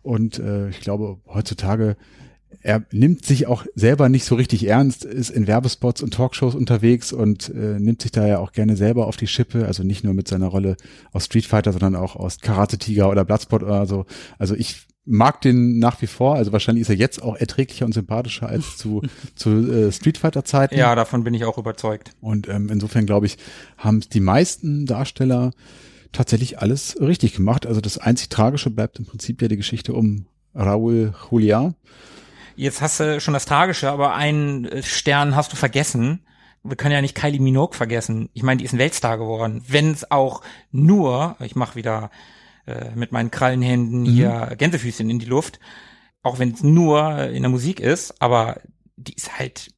und 0.03 0.39
äh, 0.39 0.69
ich 0.69 0.81
glaube, 0.81 1.17
heutzutage 1.27 1.97
er 2.61 2.83
nimmt 2.91 3.25
sich 3.25 3.47
auch 3.47 3.65
selber 3.75 4.09
nicht 4.09 4.25
so 4.25 4.35
richtig 4.35 4.67
ernst, 4.67 5.05
ist 5.05 5.29
in 5.29 5.47
Werbespots 5.47 6.01
und 6.01 6.13
Talkshows 6.13 6.55
unterwegs 6.55 7.11
und 7.11 7.49
äh, 7.49 7.79
nimmt 7.79 8.01
sich 8.01 8.11
da 8.11 8.25
ja 8.27 8.39
auch 8.39 8.51
gerne 8.51 8.75
selber 8.75 9.07
auf 9.07 9.17
die 9.17 9.27
Schippe, 9.27 9.65
also 9.65 9.83
nicht 9.83 10.03
nur 10.03 10.13
mit 10.13 10.27
seiner 10.27 10.47
Rolle 10.47 10.77
aus 11.11 11.25
Street 11.25 11.45
Fighter, 11.45 11.73
sondern 11.73 11.95
auch 11.95 12.15
aus 12.15 12.39
Karate 12.39 12.77
Tiger 12.77 13.09
oder 13.09 13.25
Bloodspot 13.25 13.63
oder 13.63 13.85
so. 13.85 14.05
Also 14.37 14.55
ich 14.55 14.87
mag 15.05 15.41
den 15.41 15.79
nach 15.79 16.01
wie 16.01 16.07
vor, 16.07 16.35
also 16.35 16.53
wahrscheinlich 16.53 16.83
ist 16.83 16.89
er 16.89 16.95
jetzt 16.95 17.21
auch 17.21 17.35
erträglicher 17.35 17.85
und 17.85 17.93
sympathischer 17.93 18.47
als 18.47 18.77
zu, 18.77 19.01
zu 19.35 19.49
äh, 19.49 19.91
Street 19.91 20.17
Fighter 20.17 20.45
Zeiten. 20.45 20.77
Ja, 20.77 20.95
davon 20.95 21.23
bin 21.23 21.33
ich 21.33 21.43
auch 21.43 21.57
überzeugt. 21.57 22.11
Und 22.21 22.47
ähm, 22.47 22.69
insofern 22.71 23.05
glaube 23.05 23.25
ich, 23.25 23.37
haben 23.77 24.01
die 24.13 24.21
meisten 24.21 24.85
Darsteller 24.85 25.51
tatsächlich 26.13 26.59
alles 26.59 26.97
richtig 26.99 27.33
gemacht. 27.33 27.65
Also 27.65 27.81
das 27.81 27.97
einzig 27.97 28.29
Tragische 28.29 28.69
bleibt 28.69 28.99
im 28.99 29.05
Prinzip 29.05 29.41
ja 29.41 29.47
die 29.47 29.57
Geschichte 29.57 29.93
um 29.93 30.27
Raúl 30.55 31.13
Juliá. 31.29 31.73
Jetzt 32.55 32.81
hast 32.81 32.99
du 32.99 33.19
schon 33.19 33.33
das 33.33 33.45
Tragische, 33.45 33.91
aber 33.91 34.15
einen 34.15 34.83
Stern 34.83 35.35
hast 35.35 35.51
du 35.51 35.55
vergessen. 35.55 36.25
Wir 36.63 36.77
können 36.77 36.93
ja 36.93 37.01
nicht 37.01 37.15
Kylie 37.15 37.41
Minogue 37.41 37.75
vergessen. 37.75 38.29
Ich 38.33 38.43
meine, 38.43 38.59
die 38.59 38.65
ist 38.65 38.73
ein 38.73 38.79
Weltstar 38.79 39.17
geworden. 39.17 39.63
Wenn 39.67 39.91
es 39.91 40.09
auch 40.11 40.41
nur, 40.71 41.35
ich 41.39 41.55
mache 41.55 41.75
wieder 41.75 42.11
äh, 42.65 42.91
mit 42.95 43.11
meinen 43.11 43.31
Krallenhänden 43.31 44.01
mhm. 44.01 44.05
hier 44.05 44.53
Gänsefüßchen 44.57 45.09
in 45.09 45.19
die 45.19 45.25
Luft, 45.25 45.59
auch 46.21 46.39
wenn 46.39 46.53
es 46.53 46.63
nur 46.63 47.27
in 47.29 47.41
der 47.41 47.49
Musik 47.49 47.79
ist, 47.79 48.21
aber 48.21 48.61
die 48.95 49.13
ist 49.13 49.37
halt 49.37 49.71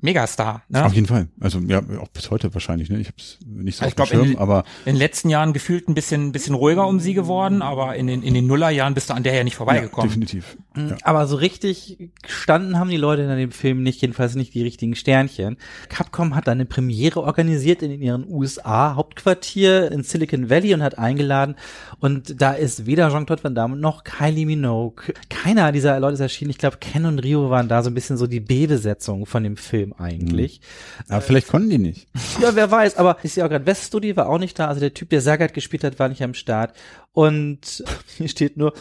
Megastar. 0.00 0.62
Ne? 0.70 0.82
Auf 0.82 0.94
jeden 0.94 1.06
Fall. 1.06 1.28
Also 1.40 1.58
ja, 1.60 1.82
auch 2.00 2.08
bis 2.08 2.30
heute 2.30 2.54
wahrscheinlich. 2.54 2.88
Ne? 2.88 3.00
Ich 3.00 3.08
habe 3.08 3.18
es 3.18 3.38
nicht 3.46 3.76
so 3.76 3.84
also 3.84 4.02
auf 4.02 4.08
dem 4.08 4.20
Schirm, 4.20 4.32
in, 4.32 4.38
aber 4.38 4.64
in 4.86 4.94
den 4.94 4.96
letzten 4.96 5.28
Jahren 5.28 5.52
gefühlt 5.52 5.90
ein 5.90 5.94
bisschen, 5.94 6.32
bisschen 6.32 6.54
ruhiger 6.54 6.86
um 6.86 7.00
sie 7.00 7.12
geworden, 7.12 7.60
aber 7.60 7.94
in 7.96 8.06
den 8.06 8.22
in 8.22 8.32
den 8.32 8.46
Nullerjahren 8.46 8.94
bist 8.94 9.10
du 9.10 9.14
an 9.14 9.24
der 9.24 9.34
ja 9.34 9.44
nicht 9.44 9.56
vorbeigekommen. 9.56 10.08
Ja, 10.08 10.16
definitiv. 10.16 10.56
Mhm. 10.74 10.88
Ja. 10.88 10.96
Aber 11.02 11.26
so 11.26 11.36
richtig 11.36 12.10
gestanden 12.22 12.78
haben 12.78 12.88
die 12.88 12.96
Leute 12.96 13.22
in 13.22 13.28
dem 13.28 13.52
Film 13.52 13.82
nicht, 13.82 14.00
jedenfalls 14.00 14.36
nicht 14.36 14.54
die 14.54 14.62
richtigen 14.62 14.94
Sternchen. 14.94 15.58
Capcom 15.90 16.34
hat 16.34 16.48
eine 16.48 16.64
Premiere 16.64 17.20
organisiert 17.22 17.82
in 17.82 18.00
ihren 18.00 18.26
USA 18.26 18.94
Hauptquartier 18.94 19.92
in 19.92 20.02
Silicon 20.02 20.48
Valley 20.48 20.72
und 20.72 20.82
hat 20.82 20.98
eingeladen 20.98 21.56
und 22.00 22.40
da 22.40 22.52
ist 22.52 22.86
weder 22.86 23.10
Jean-Claude 23.10 23.44
Van 23.44 23.54
Damme 23.54 23.76
noch 23.76 24.02
Kylie 24.02 24.46
Minogue. 24.46 25.12
Keiner 25.28 25.72
dieser 25.72 26.00
Leute 26.00 26.14
ist 26.14 26.20
erschienen. 26.20 26.50
Ich 26.52 26.58
glaube, 26.58 26.78
Ken 26.78 27.04
und 27.04 27.18
Rio 27.18 27.50
waren 27.50 27.68
da 27.68 27.82
so 27.82 27.90
ein 27.90 27.94
bisschen 27.94 28.16
so 28.16 28.26
die 28.26 28.40
B-Besetzung 28.40 29.26
von 29.26 29.44
dem 29.44 29.57
Film 29.58 29.94
eigentlich. 29.98 30.60
Mhm. 30.60 31.04
Aber 31.08 31.18
äh, 31.18 31.26
vielleicht 31.26 31.48
konnten 31.48 31.70
die 31.70 31.78
nicht. 31.78 32.08
Ja, 32.40 32.54
wer 32.54 32.70
weiß, 32.70 32.96
aber 32.96 33.18
ich 33.22 33.32
sehe 33.32 33.44
auch 33.44 33.48
gerade, 33.48 33.66
West 33.66 33.84
Study 33.84 34.16
war 34.16 34.28
auch 34.28 34.38
nicht 34.38 34.58
da, 34.58 34.68
also 34.68 34.80
der 34.80 34.94
Typ, 34.94 35.10
der 35.10 35.20
Sagat 35.20 35.54
gespielt 35.54 35.84
hat, 35.84 35.98
war 35.98 36.08
nicht 36.08 36.22
am 36.22 36.34
Start. 36.34 36.74
Und 37.12 37.82
hier 38.16 38.28
steht 38.28 38.56
nur, 38.56 38.72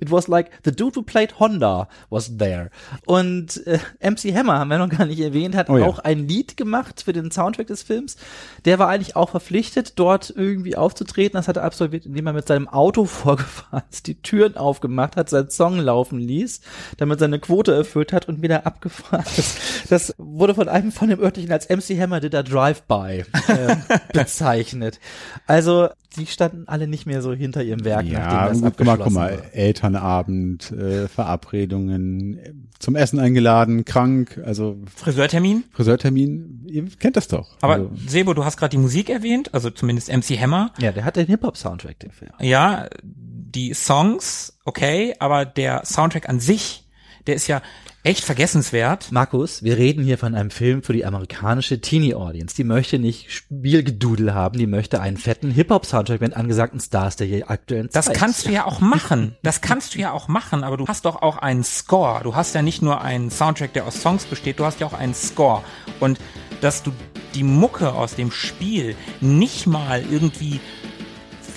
it 0.00 0.10
was 0.10 0.28
like 0.28 0.50
the 0.64 0.72
dude 0.72 0.96
who 0.96 1.02
played 1.02 1.38
Honda 1.38 1.88
was 2.08 2.36
there. 2.38 2.70
Und 3.06 3.66
äh, 3.66 3.78
MC 4.00 4.34
Hammer, 4.34 4.58
haben 4.58 4.70
wir 4.70 4.78
noch 4.78 4.88
gar 4.88 5.06
nicht 5.06 5.20
erwähnt, 5.20 5.54
hat 5.54 5.68
oh 5.68 5.78
ja. 5.78 5.86
auch 5.86 5.98
ein 5.98 6.26
Lied 6.28 6.56
gemacht 6.56 7.02
für 7.04 7.12
den 7.12 7.30
Soundtrack 7.30 7.66
des 7.66 7.82
Films. 7.82 8.16
Der 8.64 8.78
war 8.78 8.88
eigentlich 8.88 9.16
auch 9.16 9.30
verpflichtet, 9.30 9.98
dort 9.98 10.32
irgendwie 10.34 10.76
aufzutreten. 10.76 11.36
Das 11.36 11.48
hat 11.48 11.56
er 11.56 11.64
absolviert, 11.64 12.06
indem 12.06 12.26
er 12.26 12.32
mit 12.32 12.46
seinem 12.46 12.68
Auto 12.68 13.04
vorgefahren 13.04 13.84
ist, 13.90 14.06
die 14.06 14.20
Türen 14.22 14.56
aufgemacht 14.56 15.16
hat, 15.16 15.28
seinen 15.28 15.50
Song 15.50 15.78
laufen 15.78 16.18
ließ, 16.18 16.60
damit 16.96 17.20
seine 17.20 17.38
Quote 17.38 17.74
erfüllt 17.74 18.12
hat 18.12 18.28
und 18.28 18.42
wieder 18.42 18.66
abgefahren 18.66 19.26
ist. 19.36 19.58
Das 19.90 20.14
wurde 20.18 20.54
von 20.54 20.68
einem 20.68 20.92
von 20.92 21.08
dem 21.08 21.20
örtlichen 21.20 21.52
als 21.52 21.68
MC 21.68 22.00
Hammer 22.00 22.20
did 22.20 22.34
a 22.34 22.42
Drive-By 22.42 23.24
äh, 23.48 23.76
bezeichnet. 24.12 25.00
Also 25.46 25.88
die 26.16 26.26
standen 26.26 26.68
alle 26.68 26.86
nicht 26.86 27.06
mehr 27.06 27.22
so 27.22 27.33
hinter 27.36 27.62
ihrem 27.62 27.84
Werk, 27.84 28.06
ja, 28.06 28.46
nachdem 28.46 28.62
das 28.62 28.72
guck 28.76 28.86
mal, 28.86 28.96
guck 28.96 29.12
mal, 29.12 29.42
Elternabend, 29.52 30.70
äh, 30.72 31.08
Verabredungen, 31.08 32.68
zum 32.78 32.96
Essen 32.96 33.18
eingeladen, 33.18 33.84
krank, 33.84 34.40
also 34.44 34.76
Friseurtermin? 34.94 35.64
Friseurtermin, 35.72 36.66
ihr 36.66 36.84
kennt 36.98 37.16
das 37.16 37.28
doch. 37.28 37.56
Aber 37.60 37.74
also. 37.74 37.90
Sebo, 38.06 38.34
du 38.34 38.44
hast 38.44 38.56
gerade 38.56 38.70
die 38.70 38.78
Musik 38.78 39.08
erwähnt, 39.08 39.54
also 39.54 39.70
zumindest 39.70 40.12
MC 40.12 40.38
Hammer. 40.38 40.72
Ja, 40.78 40.92
der 40.92 41.04
hat 41.04 41.16
den 41.16 41.26
Hip-Hop-Soundtrack, 41.26 41.98
den 42.00 42.10
Film. 42.10 42.32
Ja, 42.40 42.88
die 43.02 43.72
Songs, 43.74 44.58
okay, 44.64 45.14
aber 45.18 45.44
der 45.44 45.84
Soundtrack 45.84 46.28
an 46.28 46.40
sich, 46.40 46.83
der 47.26 47.34
ist 47.34 47.46
ja 47.46 47.62
echt 48.02 48.24
vergessenswert. 48.24 49.10
Markus, 49.12 49.62
wir 49.62 49.78
reden 49.78 50.04
hier 50.04 50.18
von 50.18 50.34
einem 50.34 50.50
Film 50.50 50.82
für 50.82 50.92
die 50.92 51.06
amerikanische 51.06 51.80
Teenie-Audience. 51.80 52.54
Die 52.54 52.64
möchte 52.64 52.98
nicht 52.98 53.32
Spielgedudel 53.32 54.34
haben, 54.34 54.58
die 54.58 54.66
möchte 54.66 55.00
einen 55.00 55.16
fetten 55.16 55.50
Hip-Hop-Soundtrack 55.50 56.20
mit 56.20 56.36
angesagten 56.36 56.80
Stars 56.80 57.16
der 57.16 57.26
hier 57.26 57.50
aktuellen 57.50 57.90
Zeit. 57.90 58.06
Das 58.06 58.14
kannst 58.14 58.46
du 58.46 58.50
ja 58.50 58.66
auch 58.66 58.80
machen. 58.80 59.36
Das 59.42 59.62
kannst 59.62 59.94
du 59.94 59.98
ja 59.98 60.12
auch 60.12 60.28
machen, 60.28 60.64
aber 60.64 60.76
du 60.76 60.86
hast 60.86 61.06
doch 61.06 61.22
auch 61.22 61.38
einen 61.38 61.64
Score. 61.64 62.22
Du 62.22 62.36
hast 62.36 62.54
ja 62.54 62.60
nicht 62.60 62.82
nur 62.82 63.00
einen 63.00 63.30
Soundtrack, 63.30 63.72
der 63.72 63.86
aus 63.86 64.00
Songs 64.00 64.26
besteht, 64.26 64.58
du 64.58 64.66
hast 64.66 64.80
ja 64.80 64.86
auch 64.86 64.92
einen 64.92 65.14
Score. 65.14 65.62
Und 66.00 66.18
dass 66.60 66.82
du 66.82 66.92
die 67.34 67.42
Mucke 67.42 67.92
aus 67.92 68.14
dem 68.14 68.30
Spiel 68.30 68.96
nicht 69.20 69.66
mal 69.66 70.04
irgendwie 70.10 70.60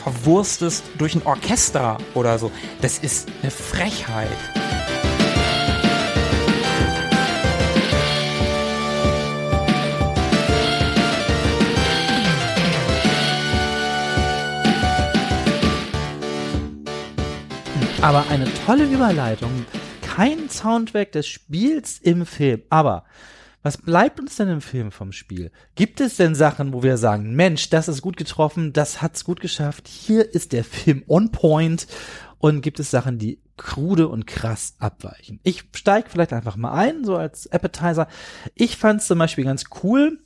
verwurstest 0.03 0.83
durch 0.97 1.15
ein 1.15 1.25
Orchester 1.25 1.97
oder 2.13 2.39
so, 2.39 2.51
das 2.81 2.99
ist 2.99 3.27
eine 3.41 3.51
Frechheit. 3.51 4.27
Aber 18.01 18.29
eine 18.29 18.45
tolle 18.65 18.85
Überleitung. 18.85 19.65
Kein 20.01 20.49
Soundtrack 20.49 21.11
des 21.11 21.27
Spiels 21.27 21.97
im 21.97 22.25
Film. 22.25 22.61
Aber 22.69 23.05
was 23.63 23.77
bleibt 23.77 24.19
uns 24.19 24.35
denn 24.35 24.49
im 24.49 24.61
Film 24.61 24.91
vom 24.91 25.11
Spiel? 25.11 25.51
Gibt 25.75 25.99
es 25.99 26.15
denn 26.15 26.35
Sachen, 26.35 26.73
wo 26.73 26.83
wir 26.83 26.97
sagen, 26.97 27.35
Mensch, 27.35 27.69
das 27.69 27.87
ist 27.87 28.01
gut 28.01 28.15
getroffen, 28.15 28.71
das 28.71 29.01
hat's 29.01 29.25
gut 29.25 29.41
geschafft, 29.41 29.87
hier 29.87 30.33
ist 30.33 30.53
der 30.53 30.63
Film 30.63 31.03
on 31.07 31.31
point 31.31 31.87
und 32.37 32.61
gibt 32.61 32.79
es 32.79 32.91
Sachen, 32.91 33.17
die 33.17 33.41
krude 33.57 34.07
und 34.07 34.27
krass 34.27 34.75
abweichen? 34.77 35.39
Ich 35.43 35.65
steige 35.75 36.09
vielleicht 36.09 36.33
einfach 36.33 36.55
mal 36.55 36.71
ein, 36.71 37.03
so 37.03 37.17
als 37.17 37.51
Appetizer. 37.51 38.07
Ich 38.53 38.77
fand 38.77 39.01
zum 39.01 39.17
Beispiel 39.17 39.43
ganz 39.43 39.65
cool, 39.83 40.19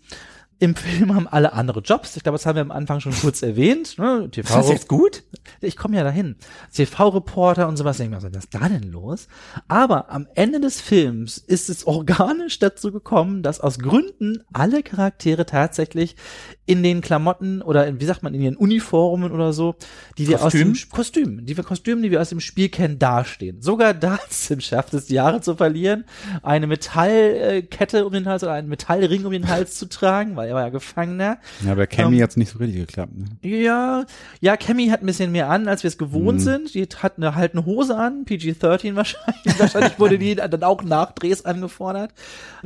im 0.61 0.75
Film 0.75 1.15
haben 1.15 1.27
alle 1.27 1.53
andere 1.53 1.79
Jobs. 1.79 2.15
Ich 2.15 2.21
glaube, 2.21 2.37
das 2.37 2.45
haben 2.45 2.55
wir 2.55 2.61
am 2.61 2.69
Anfang 2.69 2.99
schon 2.99 3.13
kurz 3.13 3.41
erwähnt. 3.41 3.97
Ne? 3.97 4.29
TV 4.29 4.47
ist 4.47 4.55
das 4.55 4.69
jetzt 4.69 4.87
gut? 4.87 5.23
Ich 5.59 5.75
komme 5.75 5.97
ja 5.97 6.03
dahin. 6.03 6.35
TV-Reporter 6.71 7.67
und 7.67 7.77
sowas. 7.77 7.95
Ich 7.95 8.03
denke 8.03 8.17
mir, 8.17 8.31
was 8.31 8.43
ist 8.43 8.53
da 8.53 8.69
denn 8.69 8.91
los? 8.91 9.27
Aber 9.67 10.11
am 10.11 10.27
Ende 10.35 10.59
des 10.59 10.79
Films 10.79 11.39
ist 11.39 11.67
es 11.67 11.87
organisch 11.87 12.59
dazu 12.59 12.91
gekommen, 12.91 13.41
dass 13.41 13.59
aus 13.59 13.79
Gründen 13.79 14.43
alle 14.53 14.83
Charaktere 14.83 15.47
tatsächlich 15.47 16.15
in 16.67 16.83
den 16.83 17.01
Klamotten 17.01 17.63
oder 17.63 17.87
in, 17.87 17.99
wie 17.99 18.05
sagt 18.05 18.21
man, 18.21 18.35
in 18.35 18.41
ihren 18.41 18.55
Uniformen 18.55 19.31
oder 19.31 19.53
so, 19.53 19.75
die 20.19 20.27
wir 20.27 20.43
aus 20.43 20.53
dem 20.53 20.75
Kostüm, 20.91 21.43
die 21.45 21.57
wir 21.57 21.63
Kostümen, 21.63 22.03
die 22.03 22.11
wir 22.11 22.21
aus 22.21 22.29
dem 22.29 22.39
Spiel 22.39 22.69
kennen, 22.69 22.99
dastehen. 22.99 23.61
Sogar 23.63 23.95
Dazim 23.95 24.61
schafft 24.61 24.93
es, 24.93 25.07
die 25.07 25.15
Jahre 25.15 25.41
zu 25.41 25.55
verlieren, 25.55 26.05
eine 26.43 26.67
Metallkette 26.67 28.05
um 28.05 28.13
den 28.13 28.27
Hals 28.27 28.43
oder 28.43 28.53
einen 28.53 28.69
Metallring 28.69 29.25
um 29.25 29.31
den 29.31 29.49
Hals 29.49 29.75
zu 29.75 29.89
tragen, 29.89 30.35
weil 30.35 30.50
er 30.51 30.55
war 30.55 30.63
ja 30.63 30.69
Gefangener. 30.69 31.37
Ja, 31.65 31.71
aber 31.71 31.87
Cammy 31.87 32.17
ähm, 32.17 32.23
hat's 32.23 32.35
nicht 32.35 32.51
so 32.51 32.59
richtig 32.59 32.81
geklappt. 32.87 33.13
Ne? 33.15 33.25
Ja, 33.41 34.05
ja, 34.41 34.57
Cammy 34.57 34.87
hat 34.87 35.01
ein 35.01 35.05
bisschen 35.05 35.31
mehr 35.31 35.49
an, 35.49 35.69
als 35.69 35.83
wir 35.83 35.87
es 35.87 35.97
gewohnt 35.97 36.39
mhm. 36.39 36.43
sind. 36.43 36.73
Die 36.73 36.83
hat 36.83 37.13
eine, 37.15 37.35
halt 37.35 37.53
eine 37.53 37.65
Hose 37.65 37.97
an, 37.97 38.25
PG-13 38.25 38.95
wahrscheinlich. 38.95 39.41
wahrscheinlich 39.59 39.97
wurde 39.97 40.19
die 40.19 40.35
dann 40.35 40.63
auch 40.63 40.83
Nachdrehs 40.83 41.45
angefordert. 41.45 42.11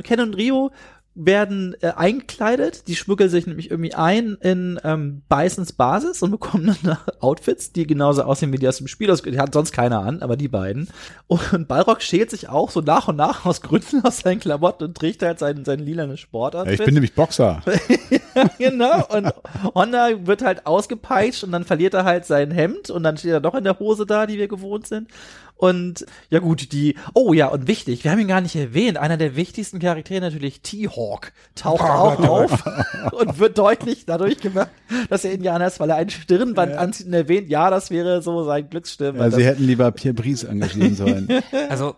Ken 0.02 0.20
und 0.20 0.34
Rio 0.34 0.72
werden 1.16 1.74
äh, 1.80 1.92
eingekleidet, 1.96 2.86
die 2.88 2.94
schmuggeln 2.94 3.30
sich 3.30 3.46
nämlich 3.46 3.70
irgendwie 3.70 3.94
ein 3.94 4.36
in 4.40 4.78
ähm, 4.84 5.22
Bisons 5.28 5.72
Basis 5.72 6.22
und 6.22 6.30
bekommen 6.30 6.76
dann 6.82 6.98
Outfits, 7.20 7.72
die 7.72 7.86
genauso 7.86 8.22
aussehen 8.22 8.52
wie 8.52 8.58
die 8.58 8.68
aus 8.68 8.76
dem 8.76 8.86
Spiel. 8.86 9.06
Die 9.06 9.40
hat 9.40 9.54
sonst 9.54 9.72
keiner 9.72 10.00
an, 10.00 10.22
aber 10.22 10.36
die 10.36 10.48
beiden. 10.48 10.88
Und 11.26 11.68
Balrog 11.68 12.02
schält 12.02 12.30
sich 12.30 12.48
auch 12.48 12.70
so 12.70 12.80
nach 12.82 13.08
und 13.08 13.16
nach 13.16 13.46
aus 13.46 13.62
Gründen 13.62 14.04
aus 14.04 14.18
seinen 14.18 14.40
Klamotten 14.40 14.84
und 14.84 14.96
trägt 14.96 15.22
halt 15.22 15.38
seinen, 15.38 15.64
seinen 15.64 15.84
lilanen 15.84 16.18
Sportoutfit. 16.18 16.78
Ja, 16.78 16.80
ich 16.80 16.84
bin 16.84 16.94
nämlich 16.94 17.14
Boxer. 17.14 17.62
ja, 18.10 18.50
genau. 18.58 19.06
Und 19.08 19.32
Honda 19.74 20.26
wird 20.26 20.42
halt 20.42 20.66
ausgepeitscht 20.66 21.44
und 21.44 21.52
dann 21.52 21.64
verliert 21.64 21.94
er 21.94 22.04
halt 22.04 22.26
sein 22.26 22.50
Hemd 22.50 22.90
und 22.90 23.02
dann 23.02 23.16
steht 23.16 23.32
er 23.32 23.40
doch 23.40 23.54
in 23.54 23.64
der 23.64 23.78
Hose 23.78 24.04
da, 24.04 24.26
die 24.26 24.36
wir 24.36 24.48
gewohnt 24.48 24.86
sind. 24.86 25.08
Und 25.56 26.04
ja 26.28 26.40
gut, 26.40 26.72
die, 26.72 26.96
oh 27.14 27.32
ja, 27.32 27.46
und 27.46 27.66
wichtig, 27.66 28.04
wir 28.04 28.10
haben 28.10 28.18
ihn 28.18 28.28
gar 28.28 28.42
nicht 28.42 28.56
erwähnt, 28.56 28.98
einer 28.98 29.16
der 29.16 29.36
wichtigsten 29.36 29.78
Charaktere 29.78 30.20
natürlich 30.20 30.60
T-Hawk 30.60 31.32
taucht 31.54 31.80
auch 31.80 32.20
auf 32.20 32.64
und 33.12 33.38
wird 33.38 33.56
deutlich 33.56 34.04
dadurch 34.04 34.38
gemacht, 34.38 34.68
dass 35.08 35.24
er 35.24 35.32
Indianer 35.32 35.66
ist, 35.66 35.80
weil 35.80 35.88
er 35.88 35.96
ein 35.96 36.10
Stirnband 36.10 36.72
ja. 36.72 36.78
anzieht 36.78 37.06
und 37.06 37.14
erwähnt, 37.14 37.48
ja, 37.48 37.70
das 37.70 37.90
wäre 37.90 38.20
so 38.20 38.44
sein 38.44 38.68
Glücksstirnband. 38.68 39.32
Ja, 39.32 39.38
sie 39.38 39.46
hätten 39.46 39.64
lieber 39.64 39.90
Pierre 39.92 40.14
Brice 40.14 40.44
engagieren 40.44 40.94
sollen. 40.94 41.28
also, 41.70 41.96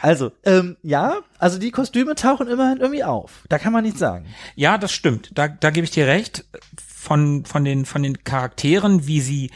also, 0.00 0.32
ähm, 0.44 0.78
ja, 0.82 1.18
also 1.38 1.58
die 1.58 1.70
Kostüme 1.70 2.14
tauchen 2.14 2.48
immerhin 2.48 2.78
irgendwie 2.78 3.04
auf. 3.04 3.44
Da 3.50 3.58
kann 3.58 3.74
man 3.74 3.84
nichts 3.84 3.98
sagen. 3.98 4.26
Ja, 4.54 4.78
das 4.78 4.92
stimmt. 4.92 5.30
Da, 5.34 5.48
da 5.48 5.70
gebe 5.70 5.84
ich 5.84 5.90
dir 5.90 6.06
recht. 6.06 6.44
Von, 7.00 7.44
von 7.44 7.64
den, 7.64 7.86
von 7.86 8.02
den 8.02 8.22
Charakteren, 8.24 9.06
wie 9.06 9.20
sie 9.20 9.50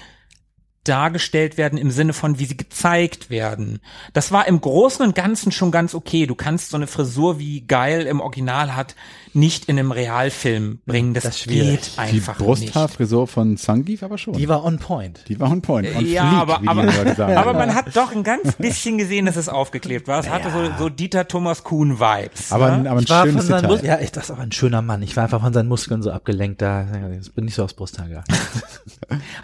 dargestellt 0.84 1.56
werden 1.56 1.78
im 1.78 1.90
Sinne 1.90 2.12
von, 2.12 2.38
wie 2.38 2.44
sie 2.44 2.56
gezeigt 2.56 3.30
werden. 3.30 3.80
Das 4.12 4.32
war 4.32 4.46
im 4.48 4.60
Großen 4.60 5.04
und 5.04 5.14
Ganzen 5.14 5.52
schon 5.52 5.70
ganz 5.70 5.94
okay. 5.94 6.26
Du 6.26 6.34
kannst 6.34 6.70
so 6.70 6.76
eine 6.76 6.86
Frisur 6.86 7.38
wie 7.38 7.62
geil 7.62 8.02
im 8.06 8.20
Original 8.20 8.74
hat 8.74 8.94
nicht 9.34 9.66
in 9.66 9.78
einem 9.78 9.92
Realfilm 9.92 10.80
bringen. 10.84 11.14
Das, 11.14 11.24
Das 11.24 11.36
ist 11.36 11.42
schwierig. 11.42 11.80
geht 11.80 11.98
einfach 11.98 12.36
die 12.36 12.44
Brusthaarfrisur 12.44 13.26
von 13.26 13.56
Zangief 13.56 14.02
aber 14.02 14.18
schon. 14.18 14.34
Die 14.34 14.48
war 14.48 14.64
on 14.64 14.78
point. 14.78 15.24
Die 15.28 15.40
war 15.40 15.50
on 15.50 15.62
point. 15.62 15.88
On 15.96 16.06
ja, 16.06 16.28
fleek, 16.28 16.40
aber, 16.40 16.60
aber, 16.66 17.36
aber 17.38 17.52
man 17.54 17.74
hat 17.74 17.96
doch 17.96 18.12
ein 18.12 18.24
ganz 18.24 18.54
bisschen 18.56 18.98
gesehen, 18.98 19.26
dass 19.26 19.36
es 19.36 19.48
aufgeklebt 19.48 20.08
war. 20.08 20.20
Es 20.20 20.28
hatte 20.28 20.50
so, 20.50 20.70
so 20.78 20.88
Dieter 20.88 21.28
Thomas 21.28 21.64
Kuhn 21.64 21.98
Vibes. 21.98 22.52
aber, 22.52 22.76
ne? 22.76 22.90
aber 22.90 23.00
ein 23.00 23.04
Ich 23.04 23.10
war 23.10 23.26
von 23.26 23.30
schönes 23.40 23.48
Mus 23.62 23.80
Detail. 23.80 23.86
ja, 23.86 24.00
ich, 24.00 24.12
das 24.12 24.24
ist 24.24 24.30
auch 24.32 24.38
ein 24.38 24.52
schöner 24.52 24.82
Mann. 24.82 25.02
Ich 25.02 25.16
war 25.16 25.24
einfach 25.24 25.40
von 25.40 25.52
seinen 25.52 25.68
Muskeln 25.68 26.02
so 26.02 26.10
abgelenkt 26.10 26.60
da. 26.60 26.86
Ich 27.20 27.32
bin 27.32 27.44
nicht 27.46 27.54
so 27.54 27.64
aufs 27.64 27.74
Brusthaar 27.74 28.08
gegangen. 28.08 28.26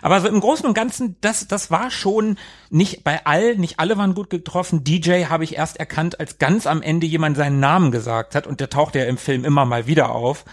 Aber 0.03 0.21
so 0.21 0.29
im 0.29 0.41
Großen 0.41 0.67
und 0.67 0.75
Ganzen, 0.75 1.17
das, 1.29 1.47
das 1.47 1.71
war 1.71 1.91
schon 1.91 2.39
nicht 2.71 3.05
bei 3.05 3.25
all, 3.27 3.57
nicht 3.57 3.79
alle 3.79 3.97
waren 3.99 4.15
gut 4.15 4.31
getroffen. 4.31 4.83
DJ 4.83 5.27
habe 5.27 5.45
ich 5.45 5.57
erst 5.57 5.79
erkannt, 5.79 6.19
als 6.19 6.39
ganz 6.39 6.67
am 6.67 6.83
Ende 6.83 7.07
jemand 7.07 7.37
seinen 7.37 7.61
Namen 7.61 7.91
gesagt 7.91 8.35
hat 8.35 8.47
und 8.47 8.61
der 8.61 8.71
taucht 8.71 8.95
ja 8.95 9.05
im 9.05 9.19
Film 9.19 9.45
immer 9.45 9.65
mal 9.65 9.87
wieder 9.87 10.11
auf. 10.11 10.45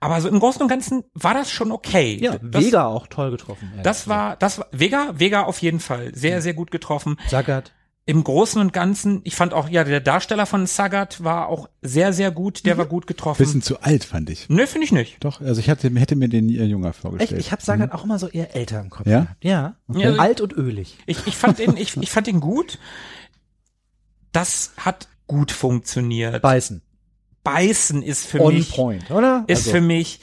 Aber 0.00 0.20
so 0.20 0.28
im 0.28 0.38
Großen 0.38 0.60
und 0.60 0.68
Ganzen 0.68 1.04
war 1.14 1.34
das 1.34 1.50
schon 1.50 1.72
okay. 1.72 2.18
Ja, 2.20 2.36
das, 2.38 2.64
Vega 2.64 2.86
auch 2.86 3.06
toll 3.06 3.30
getroffen. 3.30 3.72
Das 3.82 4.08
war, 4.08 4.36
das 4.36 4.58
war, 4.58 4.66
Vega, 4.72 5.14
Vega 5.14 5.44
auf 5.44 5.62
jeden 5.62 5.80
Fall. 5.80 6.14
Sehr, 6.14 6.42
sehr 6.42 6.52
gut 6.52 6.70
getroffen. 6.70 7.16
Sagat. 7.28 7.72
Im 8.06 8.22
Großen 8.22 8.60
und 8.60 8.74
Ganzen, 8.74 9.22
ich 9.24 9.34
fand 9.34 9.54
auch, 9.54 9.66
ja, 9.70 9.82
der 9.82 10.00
Darsteller 10.00 10.44
von 10.44 10.66
Sagat 10.66 11.24
war 11.24 11.48
auch 11.48 11.70
sehr, 11.80 12.12
sehr 12.12 12.30
gut. 12.30 12.66
Der 12.66 12.76
war 12.76 12.84
gut 12.84 13.06
getroffen. 13.06 13.42
Bisschen 13.42 13.62
zu 13.62 13.80
alt, 13.80 14.04
fand 14.04 14.28
ich. 14.28 14.46
Nö, 14.50 14.66
finde 14.66 14.84
ich 14.84 14.92
nicht. 14.92 15.24
Doch, 15.24 15.40
also 15.40 15.58
ich 15.58 15.70
hatte, 15.70 15.88
hätte 15.94 16.14
mir 16.14 16.28
den 16.28 16.50
äh, 16.50 16.64
jünger 16.64 16.90
Echt? 16.90 16.98
vorgestellt. 17.00 17.40
Ich 17.40 17.50
habe 17.50 17.62
Sagat 17.62 17.92
auch 17.92 18.04
immer 18.04 18.18
so 18.18 18.28
eher 18.28 18.54
älter 18.54 18.80
im 18.80 18.90
Kopf. 18.90 19.06
Ja? 19.06 19.20
gehabt. 19.20 19.42
Ja. 19.44 19.76
Ja. 19.94 20.16
Alt 20.16 20.42
und 20.42 20.52
ölig. 20.52 20.98
Ich, 21.06 21.26
ich 21.26 21.34
fand 21.36 21.58
ihn, 21.60 21.78
ich, 21.78 21.96
ich 22.00 22.10
fand 22.10 22.28
ihn 22.28 22.40
gut. 22.40 22.78
Das 24.32 24.72
hat 24.76 25.08
gut 25.26 25.50
funktioniert. 25.50 26.42
Beißen. 26.42 26.82
Beißen 27.42 28.02
ist 28.02 28.26
für 28.26 28.40
on 28.40 28.54
mich, 28.54 28.70
point, 28.72 29.10
oder? 29.10 29.44
ist 29.46 29.60
Also- 29.60 29.70
für 29.72 29.80
mich, 29.80 30.20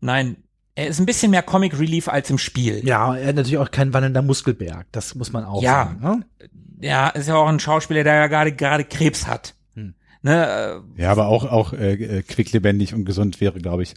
nein, 0.00 0.36
er 0.74 0.86
ist 0.88 0.98
ein 0.98 1.06
bisschen 1.06 1.30
mehr 1.30 1.42
Comic 1.42 1.78
Relief 1.78 2.08
als 2.08 2.30
im 2.30 2.38
Spiel. 2.38 2.80
Ja, 2.86 3.14
er 3.16 3.28
hat 3.28 3.36
natürlich 3.36 3.58
auch 3.58 3.70
kein 3.70 3.92
wandelnder 3.92 4.22
Muskelberg. 4.22 4.86
Das 4.92 5.14
muss 5.14 5.32
man 5.32 5.44
auch 5.44 5.62
Ja. 5.62 5.84
sagen. 5.84 6.00
Ne? 6.00 6.48
Ja, 6.80 7.08
ist 7.08 7.28
ja 7.28 7.36
auch 7.36 7.48
ein 7.48 7.60
Schauspieler, 7.60 8.04
der 8.04 8.14
ja 8.14 8.26
gerade, 8.26 8.52
gerade 8.52 8.84
Krebs 8.84 9.26
hat. 9.26 9.54
Hm. 9.74 9.94
Ne, 10.22 10.82
äh, 10.96 11.02
ja, 11.02 11.10
aber 11.12 11.28
auch, 11.28 11.44
auch 11.44 11.72
äh, 11.72 11.92
äh, 11.92 12.22
quicklebendig 12.22 12.94
und 12.94 13.04
gesund 13.04 13.40
wäre, 13.40 13.58
glaube 13.58 13.82
ich, 13.82 13.94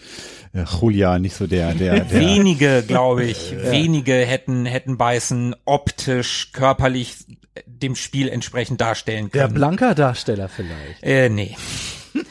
äh, 0.54 0.64
Julia 0.64 1.20
nicht 1.20 1.36
so 1.36 1.48
der, 1.48 1.74
der, 1.74 2.02
der. 2.02 2.20
wenige, 2.20 2.84
glaube 2.88 3.26
ich, 3.26 3.54
wenige 3.64 4.14
hätten, 4.14 4.66
hätten 4.66 4.98
Beißen 4.98 5.56
optisch, 5.66 6.52
körperlich 6.54 7.26
dem 7.66 7.96
Spiel 7.96 8.30
entsprechend 8.30 8.82
darstellen 8.82 9.30
Der 9.32 9.44
können. 9.44 9.56
Blanka-Darsteller 9.56 10.50
vielleicht. 10.50 11.04
äh, 11.04 11.30
nee. 11.30 11.56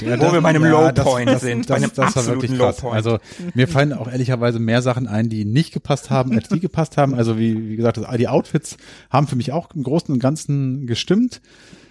Ja, 0.00 0.18
Wo 0.20 0.32
wir 0.32 0.40
bei 0.40 0.50
einem 0.50 0.64
ja, 0.64 0.70
Low-Point 0.70 1.28
das- 1.28 1.40
sind, 1.42 1.60
Das, 1.60 1.66
bei 1.68 1.74
einem 1.76 1.88
das 1.90 1.98
war 1.98 2.06
absoluten 2.06 2.42
wirklich 2.42 2.58
krass. 2.58 2.76
Low-Point. 2.78 2.94
Also 2.96 3.18
mir 3.54 3.66
fallen 3.68 3.92
auch 3.92 4.08
ehrlicherweise 4.10 4.58
mehr 4.58 4.82
Sachen 4.82 5.06
ein, 5.08 5.28
die 5.28 5.44
nicht 5.44 5.72
gepasst 5.72 6.10
haben, 6.10 6.32
als 6.32 6.48
die 6.48 6.60
gepasst 6.60 6.96
haben. 6.96 7.14
Also 7.14 7.38
wie, 7.38 7.68
wie 7.70 7.76
gesagt, 7.76 7.98
die 8.18 8.28
Outfits 8.28 8.76
haben 9.10 9.26
für 9.26 9.36
mich 9.36 9.52
auch 9.52 9.70
im 9.74 9.82
Großen 9.82 10.12
und 10.12 10.20
Ganzen 10.20 10.86
gestimmt. 10.86 11.40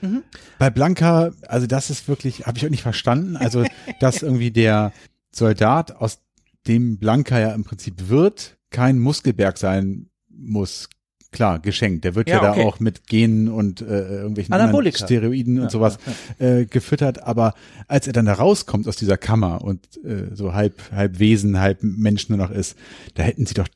Mhm. 0.01 0.23
Bei 0.57 0.69
Blanca, 0.69 1.31
also 1.47 1.67
das 1.67 1.89
ist 1.89 2.07
wirklich, 2.07 2.45
habe 2.47 2.57
ich 2.57 2.65
auch 2.65 2.69
nicht 2.69 2.83
verstanden. 2.83 3.35
Also 3.35 3.65
dass 3.99 4.21
irgendwie 4.21 4.51
der 4.51 4.93
Soldat, 5.31 5.95
aus 5.97 6.19
dem 6.67 6.97
Blanca 6.97 7.39
ja 7.39 7.53
im 7.53 7.63
Prinzip 7.63 8.09
wird, 8.09 8.57
kein 8.69 8.99
Muskelberg 8.99 9.57
sein 9.57 10.09
muss. 10.29 10.89
Klar, 11.32 11.59
geschenkt. 11.59 12.03
Der 12.03 12.15
wird 12.15 12.27
ja, 12.29 12.36
Ja, 12.36 12.41
da 12.41 12.51
okay. 12.51 12.63
auch 12.65 12.79
mit 12.82 13.07
Genen 13.07 13.47
und 13.47 13.79
äh, 13.82 13.86
irgendwelchen. 13.86 14.53
Steroiden 14.93 15.59
und 15.61 15.71
sowas 15.71 15.97
Äh, 16.39 16.65
gefüttert. 16.65 17.23
Aber 17.23 17.53
als 17.88 18.05
er 18.07 18.13
dann 18.13 18.25
da 18.25 18.34
rauskommt 18.34 18.88
aus 18.88 18.97
dieser 18.97 19.17
Kammer 19.17 19.61
und 19.63 19.79
äh, 20.03 20.36
so 20.36 20.53
halb, 20.53 20.82
halb 20.91 21.19
Wesen, 21.19 21.59
halb 21.59 21.79
Mensch 21.84 22.27
nur 22.29 22.38
noch 22.38 22.51
ist, 22.51 22.75
da 23.13 23.23
hätten 23.23 23.45
sie 23.45 23.53
doch 23.53 23.67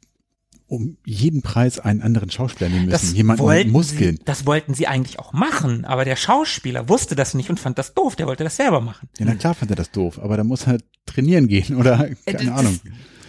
um 0.68 0.98
jeden 1.06 1.44
Preis 1.44 1.80
einen 1.80 2.02
anderen 2.02 2.32
Schauspieler 2.32 2.70
nehmen 2.72 2.88
müssen. 2.88 3.16
Jemanden 3.16 3.46
mit 3.46 3.68
Muskeln. 3.72 4.18
Sie, 4.18 4.24
das 4.26 4.46
wollten 4.48 4.74
sie 4.74 4.88
eigentlich 4.88 5.20
auch 5.20 5.32
machen, 5.32 5.86
aber 5.86 6.06
der 6.06 6.16
Schauspieler 6.16 6.90
wusste 6.90 7.16
das 7.16 7.36
nicht 7.36 7.50
und 7.52 7.60
fand 7.60 7.78
das 7.78 7.94
doof. 7.94 8.16
Der 8.16 8.26
wollte 8.26 8.44
das 8.44 8.56
selber 8.58 8.82
machen. 8.82 9.08
Ja, 9.20 9.26
na 9.28 9.36
klar 9.36 9.54
fand 9.54 9.70
er 9.72 9.76
das 9.78 9.92
doof, 9.92 10.20
aber 10.22 10.36
da 10.38 10.44
muss 10.44 10.66
er 10.68 10.80
trainieren 11.06 11.48
gehen 11.48 11.76
oder 11.80 12.10
Äh, 12.26 12.34
keine 12.34 12.50
das- 12.50 12.60
Ahnung. 12.60 12.80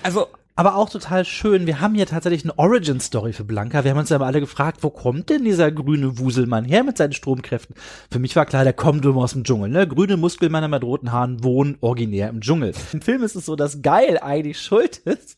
Also 0.02 0.28
Aber 0.58 0.74
auch 0.76 0.88
total 0.88 1.26
schön. 1.26 1.66
Wir 1.66 1.82
haben 1.82 1.94
hier 1.94 2.06
tatsächlich 2.06 2.42
eine 2.42 2.58
Origin-Story 2.58 3.34
für 3.34 3.44
Blanca. 3.44 3.84
Wir 3.84 3.90
haben 3.90 3.98
uns 3.98 4.08
ja 4.08 4.18
alle 4.18 4.40
gefragt, 4.40 4.78
wo 4.80 4.88
kommt 4.88 5.28
denn 5.28 5.44
dieser 5.44 5.70
grüne 5.70 6.18
Wuselmann 6.18 6.64
her 6.64 6.82
mit 6.82 6.96
seinen 6.96 7.12
Stromkräften? 7.12 7.76
Für 8.10 8.18
mich 8.18 8.34
war 8.36 8.46
klar, 8.46 8.64
der 8.64 8.72
kommt 8.72 9.04
immer 9.04 9.18
aus 9.22 9.34
dem 9.34 9.44
Dschungel. 9.44 9.68
Ne? 9.68 9.86
Grüne 9.86 10.16
Muskelmänner 10.16 10.68
mit 10.68 10.82
roten 10.82 11.12
Haaren 11.12 11.44
wohnen 11.44 11.76
originär 11.82 12.30
im 12.30 12.40
Dschungel. 12.40 12.72
Im 12.94 13.02
Film 13.02 13.22
ist 13.22 13.36
es 13.36 13.44
so, 13.44 13.54
dass 13.54 13.82
Geil 13.82 14.18
eigentlich 14.18 14.58
schuld 14.58 14.96
ist. 14.96 15.36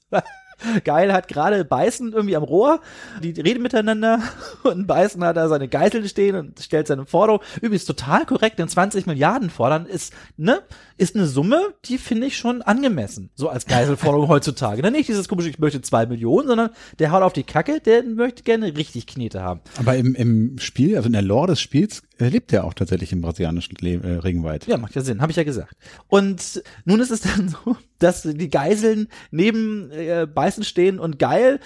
Geil 0.84 1.12
hat 1.12 1.28
gerade 1.28 1.64
Beißen 1.64 2.12
irgendwie 2.12 2.34
am 2.34 2.42
Rohr, 2.42 2.80
die 3.22 3.40
reden 3.40 3.62
miteinander 3.62 4.20
und 4.64 4.88
Beißen 4.88 5.22
hat 5.22 5.36
da 5.36 5.48
seine 5.48 5.68
Geiseln 5.68 6.08
stehen 6.08 6.34
und 6.34 6.60
stellt 6.60 6.88
seine 6.88 7.06
Forderung. 7.06 7.42
Übrigens 7.56 7.84
total 7.84 8.26
korrekt, 8.26 8.58
den 8.58 8.68
20 8.68 9.06
Milliarden 9.06 9.50
fordern 9.50 9.86
ist, 9.86 10.12
ne, 10.36 10.60
ist 10.98 11.14
eine 11.14 11.26
Summe, 11.26 11.74
die 11.84 11.96
finde 11.96 12.26
ich 12.26 12.36
schon 12.36 12.60
angemessen. 12.60 13.30
So 13.34 13.48
als 13.48 13.66
Geiselforderung 13.66 14.28
heutzutage. 14.28 14.82
Ne? 14.82 14.90
Nicht 14.90 15.08
dieses 15.08 15.28
komische, 15.28 15.48
ich 15.48 15.58
möchte 15.58 15.80
zwei 15.80 16.06
Millionen, 16.06 16.48
sondern 16.48 16.70
der 16.98 17.12
haut 17.12 17.22
auf 17.22 17.32
die 17.32 17.44
Kacke, 17.44 17.80
der 17.80 18.02
möchte 18.02 18.42
gerne 18.42 18.76
richtig 18.76 19.06
Knete 19.06 19.42
haben. 19.42 19.60
Aber 19.76 19.96
im, 19.96 20.14
im 20.14 20.58
Spiel, 20.58 20.96
also 20.96 21.06
in 21.06 21.12
der 21.12 21.22
Lore 21.22 21.48
des 21.48 21.60
Spiels, 21.60 22.02
äh, 22.18 22.28
lebt 22.28 22.52
er 22.52 22.64
auch 22.64 22.74
tatsächlich 22.74 23.12
im 23.12 23.20
brasilianischen 23.20 23.76
Le 23.80 23.94
äh, 23.94 24.18
Regenwald. 24.18 24.66
Ja, 24.66 24.76
macht 24.76 24.96
ja 24.96 25.02
Sinn, 25.02 25.22
habe 25.22 25.30
ich 25.30 25.36
ja 25.36 25.44
gesagt. 25.44 25.74
Und 26.08 26.62
nun 26.84 27.00
ist 27.00 27.10
es 27.10 27.20
dann 27.20 27.48
so, 27.64 27.76
dass 27.98 28.22
die 28.22 28.50
Geiseln 28.50 29.08
neben 29.30 29.90
äh, 29.92 30.26
Beißen 30.26 30.64
stehen 30.64 30.98
und 30.98 31.18
Geil, 31.18 31.60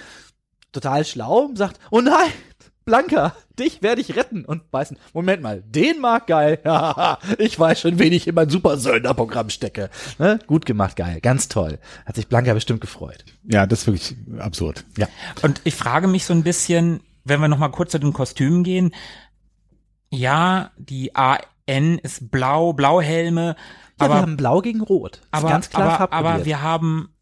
total 0.73 1.05
schlau, 1.05 1.51
sagt, 1.55 1.79
oh 1.91 2.01
nein, 2.01 2.31
Blanca, 2.85 3.35
dich 3.59 3.83
werde 3.83 4.01
ich 4.01 4.17
retten. 4.17 4.45
Und 4.45 4.71
Beißen, 4.71 4.99
Moment 5.13 5.43
mal, 5.43 5.63
den 5.63 6.01
mag 6.01 6.27
Geil. 6.27 6.61
Hahaha, 6.65 7.19
ich 7.39 7.59
weiß 7.59 7.81
schon, 7.81 7.99
wen 7.99 8.13
ich 8.13 8.27
in 8.27 8.35
mein 8.35 8.49
Super-Söldner-Programm 8.49 9.51
stecke. 9.51 9.91
Ne? 10.19 10.39
Gut 10.47 10.67
gemacht, 10.67 10.97
Geil, 10.97 11.21
ganz 11.21 11.49
toll. 11.49 11.79
Hat 12.07 12.17
sich 12.17 12.29
Blanca 12.29 12.55
bestimmt 12.55 12.81
gefreut. 12.81 13.25
Ja, 13.45 13.67
das 13.67 13.81
ist 13.81 13.87
wirklich 13.87 14.17
absurd. 14.39 14.85
Ja. 14.97 15.09
Und 15.43 15.61
ich 15.65 15.75
frage 15.75 16.09
mich 16.09 16.25
so 16.25 16.35
ein 16.35 16.43
bisschen, 16.43 17.01
wenn 17.25 17.41
wir 17.41 17.49
noch 17.49 17.59
mal 17.59 17.69
kurz 17.69 17.93
zu 17.93 17.99
den 17.99 18.13
Kostümen 18.13 18.65
gehen. 18.65 18.95
Ja, 20.11 20.71
die 20.77 21.15
AN 21.15 21.99
ist 21.99 22.31
blau, 22.31 22.73
Blauhelme, 22.73 23.57
Ja, 23.99 24.07
aber 24.07 24.15
wir 24.15 24.23
haben 24.23 24.37
Blau 24.37 24.61
gegen 24.61 24.81
Rot. 24.81 25.17
Ist 25.17 25.29
aber, 25.31 25.49
ganz 25.49 25.71
klar 25.71 26.01
aber, 26.01 26.13
aber 26.13 26.45
wir 26.45 26.63
haben 26.63 27.15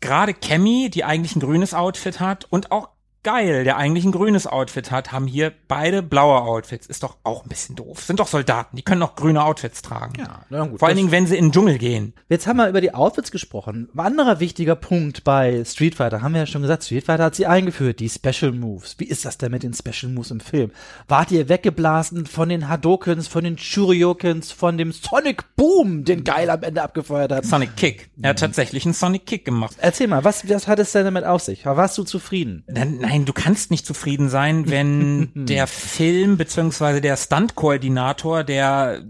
gerade 0.00 0.34
Cammy, 0.34 0.90
die 0.90 1.04
eigentlich 1.04 1.36
ein 1.36 1.40
grünes 1.40 1.74
Outfit 1.74 2.20
hat, 2.20 2.46
und 2.50 2.70
auch 2.70 2.90
Geil, 3.24 3.64
der 3.64 3.76
eigentlich 3.78 4.04
ein 4.04 4.12
grünes 4.12 4.46
Outfit 4.46 4.90
hat, 4.90 5.10
haben 5.10 5.26
hier 5.26 5.52
beide 5.66 6.02
blaue 6.02 6.42
Outfits. 6.42 6.86
Ist 6.86 7.02
doch 7.02 7.16
auch 7.24 7.42
ein 7.42 7.48
bisschen 7.48 7.74
doof. 7.74 8.00
Sind 8.02 8.20
doch 8.20 8.28
Soldaten, 8.28 8.76
die 8.76 8.82
können 8.82 9.00
doch 9.00 9.16
grüne 9.16 9.42
Outfits 9.42 9.82
tragen. 9.82 10.12
Ja, 10.18 10.42
na 10.50 10.66
gut. 10.66 10.78
Vor 10.78 10.88
allen 10.88 10.96
Dingen, 10.96 11.10
wenn 11.10 11.26
sie 11.26 11.36
in 11.36 11.46
den 11.46 11.52
Dschungel 11.52 11.78
gehen. 11.78 12.12
Jetzt 12.28 12.46
haben 12.46 12.58
wir 12.58 12.68
über 12.68 12.80
die 12.80 12.94
Outfits 12.94 13.30
gesprochen. 13.30 13.88
Ein 13.94 14.00
anderer 14.00 14.40
wichtiger 14.40 14.76
Punkt 14.76 15.24
bei 15.24 15.64
Street 15.64 15.94
Fighter, 15.94 16.22
haben 16.22 16.34
wir 16.34 16.40
ja 16.42 16.46
schon 16.46 16.62
gesagt, 16.62 16.84
Street 16.84 17.04
Fighter 17.06 17.24
hat 17.24 17.34
sie 17.34 17.46
eingeführt, 17.46 17.98
die 17.98 18.08
Special 18.10 18.52
Moves. 18.52 18.96
Wie 18.98 19.04
ist 19.06 19.24
das 19.24 19.38
denn 19.38 19.50
mit 19.52 19.62
den 19.62 19.72
Special 19.74 20.12
Moves 20.12 20.30
im 20.30 20.40
Film? 20.40 20.70
Wart 21.08 21.30
ihr 21.32 21.48
weggeblasen 21.48 22.26
von 22.26 22.50
den 22.50 22.68
Hadokens, 22.68 23.26
von 23.26 23.42
den 23.42 23.56
Churyokens, 23.56 24.52
von 24.52 24.76
dem 24.76 24.92
Sonic 24.92 25.56
Boom, 25.56 26.04
den 26.04 26.24
Geil 26.24 26.50
am 26.50 26.62
Ende 26.62 26.82
abgefeuert 26.82 27.32
hat? 27.32 27.46
Sonic 27.46 27.74
Kick. 27.76 28.10
Er 28.16 28.20
Mhm. 28.20 28.26
hat 28.28 28.38
tatsächlich 28.40 28.84
einen 28.84 28.94
Sonic 28.94 29.24
Kick 29.24 29.44
gemacht. 29.46 29.76
Erzähl 29.80 30.08
mal, 30.08 30.24
was, 30.24 30.48
was 30.48 30.68
hat 30.68 30.78
es 30.78 30.92
denn 30.92 31.04
damit 31.06 31.24
auf 31.24 31.40
sich? 31.40 31.64
Warst 31.64 31.96
du 31.96 32.04
zufrieden? 32.04 32.64
Nein, 32.66 32.98
nein, 33.00 33.13
du 33.18 33.32
kannst 33.32 33.70
nicht 33.70 33.86
zufrieden 33.86 34.28
sein, 34.28 34.70
wenn 34.70 35.30
der 35.46 35.66
Film 35.66 36.36
beziehungsweise 36.36 37.00
der 37.00 37.16
Stunt-Koordinator, 37.16 38.44
der 38.44 39.02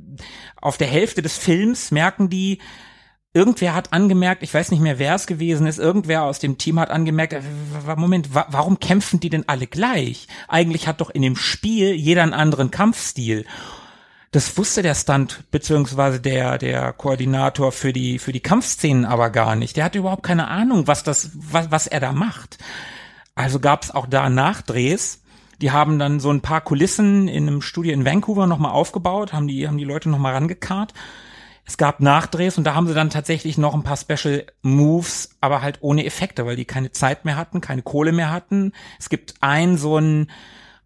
auf 0.61 0.77
der 0.77 0.89
Hälfte 0.89 1.23
des 1.23 1.37
Films 1.37 1.91
merken 1.91 2.29
die, 2.29 2.59
irgendwer 3.35 3.75
hat 3.75 3.93
angemerkt, 3.93 4.43
ich 4.43 4.55
weiß 4.55 4.71
nicht 4.71 4.81
mehr, 4.81 4.99
wer 4.99 5.15
es 5.15 5.27
gewesen 5.27 5.67
ist, 5.67 5.79
irgendwer 5.79 6.23
aus 6.23 6.39
dem 6.39 6.57
Team 6.57 6.79
hat 6.79 6.91
angemerkt, 6.91 7.33
äh, 7.33 7.43
Moment, 7.97 8.35
wa 8.35 8.47
warum 8.49 8.79
kämpfen 8.79 9.21
die 9.21 9.29
denn 9.29 9.49
alle 9.49 9.67
gleich? 9.67 10.29
Eigentlich 10.49 10.87
hat 10.87 11.01
doch 11.01 11.11
in 11.11 11.23
dem 11.23 11.37
Spiel 11.37 11.93
jeder 11.95 12.23
einen 12.23 12.33
anderen 12.33 12.71
Kampfstil. 12.71 13.45
Das 14.31 14.57
wusste 14.57 14.83
der 14.83 14.95
Stunt 14.95 15.45
beziehungsweise 15.51 16.21
der 16.21 16.59
der 16.59 16.93
Koordinator 16.93 17.71
für 17.71 17.93
die 17.93 18.19
für 18.19 18.33
die 18.33 18.41
Kampfszenen 18.41 19.05
aber 19.05 19.31
gar 19.31 19.55
nicht. 19.55 19.77
Der 19.77 19.85
hatte 19.85 19.99
überhaupt 19.99 20.25
keine 20.25 20.49
Ahnung, 20.49 20.87
was 20.89 21.05
das 21.05 21.31
was 21.35 21.71
was 21.71 21.87
er 21.87 22.01
da 22.01 22.13
macht. 22.13 22.59
Also 23.35 23.61
gab 23.61 23.83
es 23.83 23.91
auch 23.91 24.07
da 24.07 24.29
Nachdrehs. 24.29 25.23
Die 25.61 25.71
haben 25.71 25.99
dann 25.99 26.21
so 26.21 26.31
ein 26.31 26.41
paar 26.41 26.61
Kulissen 26.61 27.29
in 27.29 27.49
einem 27.49 27.63
Studio 27.63 27.93
in 27.93 28.05
Vancouver 28.05 28.47
nochmal 28.47 28.73
aufgebaut, 28.73 29.33
haben 29.33 29.49
die, 29.49 29.67
haben 29.69 29.79
die 29.79 29.85
Leute 29.85 30.11
nochmal 30.11 30.35
rangekarrt. 30.35 30.95
Es 31.67 31.79
gab 31.79 32.01
Nachdrehs 32.01 32.59
und 32.59 32.65
da 32.65 32.75
haben 32.75 32.87
sie 32.87 32.95
dann 32.95 33.09
tatsächlich 33.09 33.57
noch 33.57 33.75
ein 33.75 33.85
paar 33.85 33.97
Special 33.97 34.45
Moves, 34.61 35.31
aber 35.41 35.63
halt 35.63 35.79
ohne 35.81 36.05
Effekte, 36.05 36.45
weil 36.45 36.57
die 36.57 36.67
keine 36.67 36.93
Zeit 36.93 37.25
mehr 37.25 37.37
hatten, 37.37 37.61
keine 37.61 37.83
Kohle 37.83 38.13
mehr 38.13 38.31
hatten. 38.31 38.73
Es 38.99 39.09
gibt 39.09 39.35
ein 39.41 39.79
so 39.79 39.97
ein 39.97 40.31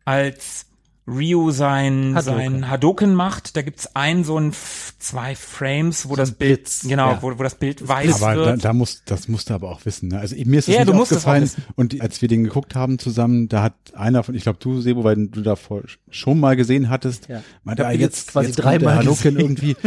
als 0.04 0.67
Ryu 1.08 1.50
sein 1.50 2.14
Hadoken. 2.14 2.22
sein 2.52 2.70
Hadoken 2.70 3.14
macht, 3.14 3.56
da 3.56 3.62
gibt's 3.62 3.94
ein 3.96 4.24
so 4.24 4.38
ein 4.38 4.52
zwei 4.98 5.34
Frames, 5.34 6.08
wo 6.08 6.16
das 6.16 6.32
Bild 6.32 6.64
Blitz, 6.64 6.80
genau, 6.86 7.10
ja. 7.12 7.22
wo, 7.22 7.38
wo 7.38 7.42
das 7.42 7.54
Bild 7.54 7.86
weiß 7.86 8.22
Aber 8.22 8.34
da, 8.34 8.46
wird. 8.52 8.64
da 8.64 8.72
muss, 8.72 9.02
das 9.06 9.28
musst 9.28 9.48
du 9.50 9.54
aber 9.54 9.70
auch 9.70 9.84
wissen. 9.86 10.08
Ne? 10.08 10.18
Also 10.18 10.36
mir 10.44 10.58
ist 10.58 10.68
es 10.68 10.74
Ja, 10.74 10.84
nicht 10.84 10.92
aufgefallen. 10.94 11.50
Und 11.76 12.00
als 12.00 12.20
wir 12.20 12.28
den 12.28 12.44
geguckt 12.44 12.74
haben 12.74 12.98
zusammen, 12.98 13.48
da 13.48 13.62
hat 13.62 13.74
einer 13.94 14.22
von, 14.22 14.34
ich 14.34 14.42
glaube 14.42 14.58
du, 14.60 14.80
Sebo, 14.80 15.04
weil 15.04 15.28
du 15.28 15.40
davor 15.42 15.82
schon 16.10 16.40
mal 16.40 16.56
gesehen 16.56 16.90
hattest, 16.90 17.28
Ja. 17.28 17.42
meinte, 17.64 17.86
ah, 17.86 17.90
jetzt, 17.92 18.00
jetzt 18.00 18.32
quasi 18.32 18.48
jetzt 18.48 18.56
kommt 18.60 18.72
der 18.72 18.78
dreimal 18.80 18.96
Hadouken 18.96 19.34
gesehen. 19.34 19.38
irgendwie. 19.40 19.76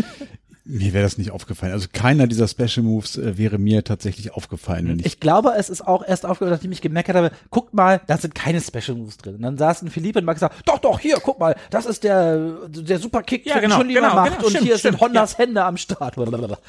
Mir 0.64 0.93
wäre 0.93 1.03
das 1.03 1.18
nicht 1.18 1.32
aufgefallen. 1.32 1.74
Also 1.74 1.88
keiner 1.91 2.28
dieser 2.28 2.47
Special 2.47 2.84
Moves 2.84 3.18
äh, 3.18 3.38
wäre 3.38 3.57
mir 3.57 3.84
tatsächlich 3.84 4.34
aufgefallen, 4.34 4.88
wenn 4.88 4.99
ich, 4.99 5.05
Ich 5.07 5.20
glaube, 5.20 5.53
es 5.57 5.70
ist 5.70 5.82
auch 5.88 6.05
erst 6.07 6.26
aufgehört, 6.26 6.55
nachdem 6.55 6.72
ich 6.72 6.82
gemerkt 6.82 7.09
habe, 7.09 7.32
guckt 7.49 7.74
mal, 7.74 8.01
da 8.05 8.18
sind 8.18 8.36
keine 8.36 8.62
Special 8.62 8.95
Moves 8.95 9.18
drin. 9.18 9.36
Und 9.36 9.41
dann 9.41 9.57
saßen 9.57 9.89
Philippe 9.89 10.20
und 10.20 10.26
Max 10.26 10.39
gesagt, 10.39 10.62
doch, 10.68 10.78
doch, 10.78 10.99
hier, 10.99 11.18
guck 11.22 11.39
mal, 11.39 11.55
das 11.72 11.88
ist 11.88 12.03
der, 12.03 12.68
der 12.68 12.99
Superkick, 12.99 13.45
Ja, 13.47 13.55
den 13.55 13.64
genau, 13.64 13.78
mal 13.80 13.88
genau, 13.88 14.16
macht 14.16 14.32
genau, 14.34 14.43
und 14.45 14.49
stimmt, 14.51 14.66
hier 14.66 14.78
sind 14.78 14.95
stimmt, 14.95 15.01
Hondas 15.01 15.38
Hände 15.38 15.64
am 15.64 15.78
Start. 15.78 16.16
Blablabla. 16.16 16.59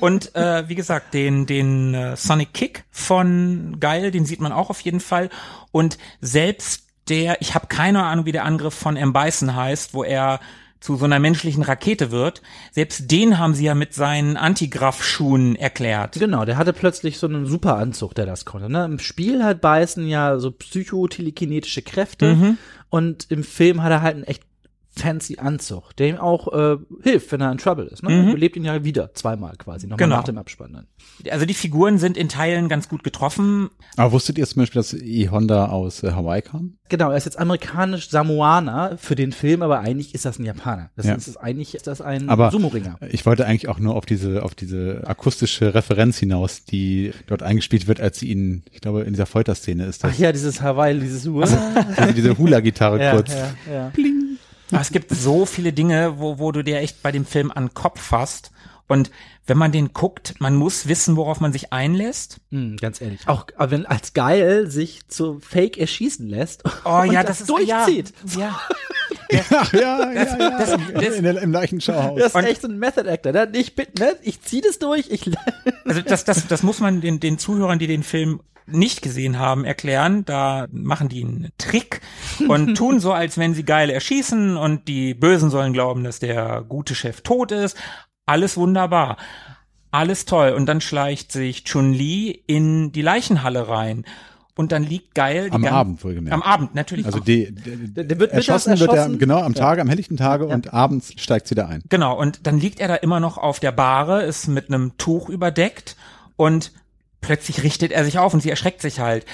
Und 0.00 0.34
äh, 0.34 0.68
wie 0.68 0.74
gesagt, 0.74 1.14
den, 1.14 1.46
den 1.46 1.94
äh, 1.94 2.16
Sonic 2.16 2.52
Kick 2.52 2.84
von 2.90 3.76
Geil, 3.80 4.10
den 4.10 4.26
sieht 4.26 4.40
man 4.40 4.52
auch 4.52 4.68
auf 4.68 4.80
jeden 4.80 5.00
Fall. 5.00 5.30
Und 5.72 5.96
selbst 6.20 6.84
der, 7.08 7.40
ich 7.40 7.54
habe 7.54 7.68
keine 7.68 8.04
Ahnung, 8.04 8.26
wie 8.26 8.32
der 8.32 8.44
Angriff 8.44 8.74
von 8.74 8.96
M. 8.96 9.12
Bison 9.14 9.56
heißt, 9.56 9.94
wo 9.94 10.04
er 10.04 10.40
zu 10.80 10.96
so 10.96 11.04
einer 11.04 11.18
menschlichen 11.18 11.62
Rakete 11.62 12.10
wird. 12.10 12.40
Selbst 12.72 13.10
den 13.10 13.38
haben 13.38 13.54
sie 13.54 13.64
ja 13.64 13.74
mit 13.74 13.94
seinen 13.94 14.36
Antigraff-Schuhen 14.36 15.56
erklärt. 15.56 16.14
Genau, 16.18 16.44
der 16.44 16.56
hatte 16.56 16.72
plötzlich 16.72 17.18
so 17.18 17.26
einen 17.26 17.46
super 17.46 17.76
Anzug, 17.76 18.14
der 18.14 18.26
das 18.26 18.44
konnte. 18.44 18.70
Ne? 18.70 18.84
Im 18.84 18.98
Spiel 18.98 19.42
hat 19.44 19.60
Bison 19.60 20.06
ja 20.06 20.38
so 20.38 20.52
psychotelekinetische 20.52 21.82
Kräfte 21.82 22.34
Mhm. 22.34 22.58
und 22.90 23.26
im 23.30 23.42
Film 23.44 23.82
hat 23.82 23.90
er 23.90 24.02
halt 24.02 24.14
einen 24.16 24.24
echt 24.24 24.42
fancy 24.98 25.38
Anzug, 25.38 25.94
der 25.96 26.08
ihm 26.08 26.16
auch 26.16 26.52
äh, 26.52 26.76
hilft, 27.02 27.32
wenn 27.32 27.40
er 27.40 27.50
in 27.52 27.58
Trouble 27.58 27.86
ist. 27.86 28.02
Ne? 28.02 28.10
Mhm. 28.10 28.26
Er 28.28 28.32
belebt 28.34 28.56
ihn 28.56 28.64
ja 28.64 28.84
wieder, 28.84 29.14
zweimal 29.14 29.54
quasi, 29.56 29.86
nochmal 29.86 29.98
Genau. 30.06 30.16
nach 30.16 30.24
dem 30.24 30.38
Abspann 30.38 30.72
dann. 30.72 30.86
Also 31.32 31.46
die 31.46 31.54
Figuren 31.54 31.98
sind 31.98 32.16
in 32.16 32.28
Teilen 32.28 32.68
ganz 32.68 32.88
gut 32.88 33.02
getroffen. 33.04 33.70
aber 33.96 34.12
wusstet 34.12 34.38
ihr 34.38 34.46
zum 34.46 34.62
Beispiel, 34.62 34.80
dass 34.80 34.92
E-Honda 34.94 35.66
aus 35.66 36.02
äh, 36.02 36.12
Hawaii 36.12 36.42
kam? 36.42 36.74
Genau, 36.90 37.10
er 37.10 37.16
ist 37.16 37.24
jetzt 37.24 37.38
amerikanisch-Samoaner 37.38 38.96
für 38.98 39.14
den 39.14 39.32
Film, 39.32 39.62
aber 39.62 39.80
eigentlich 39.80 40.14
ist 40.14 40.24
das 40.24 40.38
ein 40.38 40.44
Japaner. 40.44 40.90
Das 40.96 41.06
Ja. 41.06 41.14
ist 41.14 41.36
eigentlich 41.36 41.74
ist 41.74 41.86
das 41.86 42.00
ein 42.00 42.28
Aber 42.28 42.50
Sumo-Ringer. 42.50 42.98
ich 43.10 43.26
wollte 43.26 43.46
eigentlich 43.46 43.68
auch 43.68 43.78
nur 43.78 43.94
auf 43.94 44.06
diese, 44.06 44.42
auf 44.42 44.54
diese 44.54 45.02
akustische 45.06 45.74
Referenz 45.74 46.18
hinaus, 46.18 46.64
die 46.64 47.12
dort 47.26 47.42
eingespielt 47.42 47.86
wird, 47.86 48.00
als 48.00 48.18
sie 48.18 48.28
ihn, 48.30 48.64
ich 48.72 48.80
glaube, 48.80 49.02
in 49.02 49.12
dieser 49.12 49.26
Folterszene 49.26 49.84
ist 49.86 50.02
das. 50.04 50.12
Ach 50.14 50.18
ja, 50.18 50.32
dieses 50.32 50.62
Hawaii, 50.62 50.98
dieses 50.98 51.26
Uhr. 51.26 51.46
Also 51.96 52.12
diese 52.14 52.36
Hula-Gitarre 52.38 52.98
ja, 53.02 53.14
kurz. 53.14 53.32
ja, 53.34 53.72
ja. 53.72 53.92
Aber 54.70 54.80
es 54.80 54.90
gibt 54.90 55.10
so 55.10 55.46
viele 55.46 55.72
Dinge, 55.72 56.18
wo, 56.18 56.38
wo 56.38 56.52
du 56.52 56.62
dir 56.62 56.78
echt 56.78 57.02
bei 57.02 57.12
dem 57.12 57.24
Film 57.26 57.50
an 57.50 57.66
den 57.68 57.74
Kopf 57.74 58.00
fasst. 58.00 58.50
Und 58.86 59.10
wenn 59.46 59.58
man 59.58 59.70
den 59.72 59.92
guckt, 59.92 60.34
man 60.38 60.54
muss 60.54 60.88
wissen, 60.88 61.16
worauf 61.16 61.40
man 61.40 61.52
sich 61.52 61.72
einlässt. 61.74 62.40
Hm, 62.50 62.76
ganz 62.78 63.00
ehrlich. 63.02 63.20
Auch 63.26 63.46
aber 63.56 63.70
wenn 63.70 63.86
als 63.86 64.14
geil 64.14 64.70
sich 64.70 65.06
zu 65.08 65.40
Fake 65.40 65.76
erschießen 65.76 66.26
lässt 66.26 66.62
Oh 66.84 67.00
und 67.02 67.12
ja, 67.12 67.22
das, 67.22 67.38
das, 67.38 67.40
ist 67.40 67.48
durchzieht. 67.50 68.12
Ja, 68.36 68.58
ja. 69.30 69.40
Ach 69.50 69.72
ja, 69.74 70.12
ja, 70.12 70.38
ja. 70.38 70.58
das- 70.58 70.76
das- 70.94 71.14
in 71.16 71.24
der, 71.24 71.40
Im 71.42 71.52
Leichenschauhaus. 71.52 72.18
Das 72.18 72.34
ist 72.34 72.44
echt 72.44 72.62
so 72.62 72.68
ein 72.68 72.78
Method 72.78 73.10
Actor. 73.10 73.32
Ne? 73.32 73.48
Ich 73.52 73.74
bin, 73.74 73.86
ne? 73.98 74.16
ich 74.22 74.40
zieh 74.42 74.60
das 74.62 74.78
durch. 74.78 75.06
Ich 75.10 75.30
Also 75.84 76.00
das, 76.02 76.24
das, 76.24 76.46
das 76.46 76.62
muss 76.62 76.80
man 76.80 77.00
den, 77.02 77.20
den 77.20 77.38
Zuhörern, 77.38 77.78
die 77.78 77.86
den 77.88 78.02
Film 78.02 78.40
nicht 78.70 79.02
gesehen 79.02 79.38
haben, 79.38 79.64
erklären. 79.64 80.24
Da 80.24 80.66
machen 80.70 81.08
die 81.08 81.22
einen 81.24 81.50
Trick 81.58 82.00
und 82.48 82.74
tun 82.76 83.00
so, 83.00 83.12
als 83.12 83.38
wenn 83.38 83.54
sie 83.54 83.64
geil 83.64 83.90
erschießen 83.90 84.56
und 84.56 84.88
die 84.88 85.14
Bösen 85.14 85.50
sollen 85.50 85.72
glauben, 85.72 86.04
dass 86.04 86.18
der 86.18 86.64
gute 86.68 86.94
Chef 86.94 87.20
tot 87.22 87.52
ist. 87.52 87.76
Alles 88.26 88.56
wunderbar. 88.56 89.16
Alles 89.90 90.24
toll. 90.26 90.50
Und 90.50 90.66
dann 90.66 90.80
schleicht 90.80 91.32
sich 91.32 91.64
Chun-Li 91.64 92.42
in 92.46 92.92
die 92.92 93.02
Leichenhalle 93.02 93.68
rein. 93.68 94.04
Und 94.54 94.72
dann 94.72 94.82
liegt 94.82 95.14
geil. 95.14 95.50
Die 95.50 95.54
Am 95.54 95.64
Abend 95.66 96.02
wohlgemerkt. 96.04 96.34
Am 96.34 96.42
Abend, 96.42 96.74
natürlich. 96.74 97.06
Also 97.06 97.20
die, 97.20 97.54
die, 97.54 97.94
Der- 97.94 98.04
der 98.04 98.18
wird 98.18 98.32
erschossen, 98.32 98.70
mittags 98.70 98.80
wird 98.80 98.90
er 98.90 98.96
erschossen. 99.04 99.18
genau 99.20 99.38
am 99.40 99.54
Tage, 99.54 99.80
am 99.80 99.88
helllichten 99.88 100.16
Tage 100.16 100.46
und 100.46 100.74
abends 100.74 101.12
steigt 101.16 101.46
sie 101.46 101.54
da 101.54 101.68
ein. 101.68 101.80
Genau, 101.88 102.18
und 102.18 102.44
dann 102.46 102.58
liegt 102.58 102.80
er 102.80 102.88
da 102.88 102.96
immer 102.96 103.20
noch 103.20 103.38
auf 103.38 103.60
der 103.60 103.70
Bahre, 103.70 104.22
ist 104.24 104.48
mit 104.48 104.68
einem 104.68 104.98
Tuch 104.98 105.28
überdeckt 105.28 105.96
und 106.34 106.72
plötzlich 107.20 107.62
richtet 107.62 107.92
er 107.92 108.04
sich 108.04 108.18
auf 108.18 108.34
und 108.34 108.40
sie 108.40 108.50
erschreckt 108.50 108.82
sich 108.82 109.00
halt. 109.00 109.26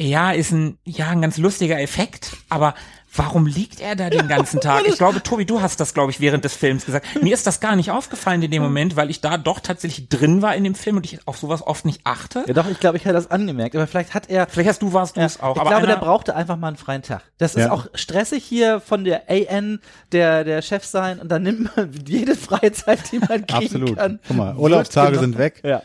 Ja, 0.00 0.32
ist 0.32 0.52
ein, 0.52 0.78
ja, 0.84 1.10
ein 1.10 1.20
ganz 1.20 1.36
lustiger 1.36 1.80
Effekt, 1.80 2.36
aber 2.48 2.74
warum 3.14 3.46
liegt 3.46 3.80
er 3.80 3.96
da 3.96 4.10
den 4.10 4.28
ganzen 4.28 4.60
Tag? 4.62 4.86
Ich 4.86 4.96
glaube, 4.96 5.22
Tobi, 5.22 5.44
du 5.44 5.60
hast 5.60 5.80
das, 5.80 5.94
glaube 5.94 6.10
ich, 6.10 6.20
während 6.20 6.44
des 6.44 6.54
Films 6.54 6.86
gesagt. 6.86 7.22
Mir 7.22 7.34
ist 7.34 7.46
das 7.46 7.60
gar 7.60 7.76
nicht 7.76 7.90
aufgefallen 7.90 8.42
in 8.42 8.50
dem 8.50 8.62
Moment, 8.62 8.96
weil 8.96 9.10
ich 9.10 9.20
da 9.20 9.36
doch 9.38 9.60
tatsächlich 9.60 10.08
drin 10.08 10.42
war 10.42 10.54
in 10.54 10.64
dem 10.64 10.74
Film 10.74 10.96
und 10.96 11.04
ich 11.06 11.18
auf 11.26 11.38
sowas 11.38 11.66
oft 11.66 11.84
nicht 11.84 12.00
achte. 12.04 12.44
ja, 12.46 12.52
doch, 12.54 12.68
ich 12.68 12.78
glaube, 12.80 12.96
ich 12.96 13.04
hätte 13.04 13.14
das 13.14 13.30
angemerkt. 13.30 13.74
Aber 13.76 13.86
vielleicht 13.86 14.14
hat 14.14 14.30
er. 14.30 14.46
Vielleicht 14.46 14.68
hast 14.70 14.82
du, 14.82 14.92
warst 14.92 15.16
du 15.16 15.20
Ja, 15.20 15.26
es 15.26 15.40
auch. 15.40 15.54
ich 15.56 15.60
aber 15.60 15.70
glaube, 15.70 15.86
der 15.86 15.96
brauchte 15.96 16.34
einfach 16.36 16.56
mal 16.56 16.68
einen 16.68 16.76
freien 16.76 17.02
Tag. 17.02 17.22
Das 17.38 17.54
ist 17.54 17.64
Ja. 17.64 17.72
auch 17.72 17.86
stressig 17.94 18.44
hier 18.44 18.80
von 18.80 19.04
der 19.04 19.24
AN, 19.28 19.80
der, 20.12 20.44
der 20.44 20.62
Chef 20.62 20.84
sein, 20.84 21.18
und 21.18 21.28
dann 21.30 21.42
nimmt 21.42 21.76
man 21.76 21.90
jede 22.06 22.34
freie 22.36 22.72
Zeit, 22.72 23.12
die 23.12 23.18
man 23.18 23.46
kriegen 23.46 23.64
Absolut. 23.66 23.96
kann. 23.96 24.20
Guck 24.26 24.36
mal, 24.36 24.56
Urlaubstage 24.56 25.18
sind 25.18 25.36
weg. 25.38 25.60
Ja. 25.70 25.82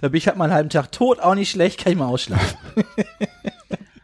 da 0.00 0.08
bin 0.08 0.18
ich 0.18 0.26
halt 0.28 0.36
mal 0.36 0.44
einen 0.44 0.54
halben 0.54 0.68
Tag 0.70 0.92
tot, 0.92 1.18
auch 1.20 1.34
nicht 1.34 1.50
schlecht, 1.50 1.78
kann 1.82 1.92
ich 1.92 1.98
mal 1.98 2.06
ausschlafen. 2.06 2.56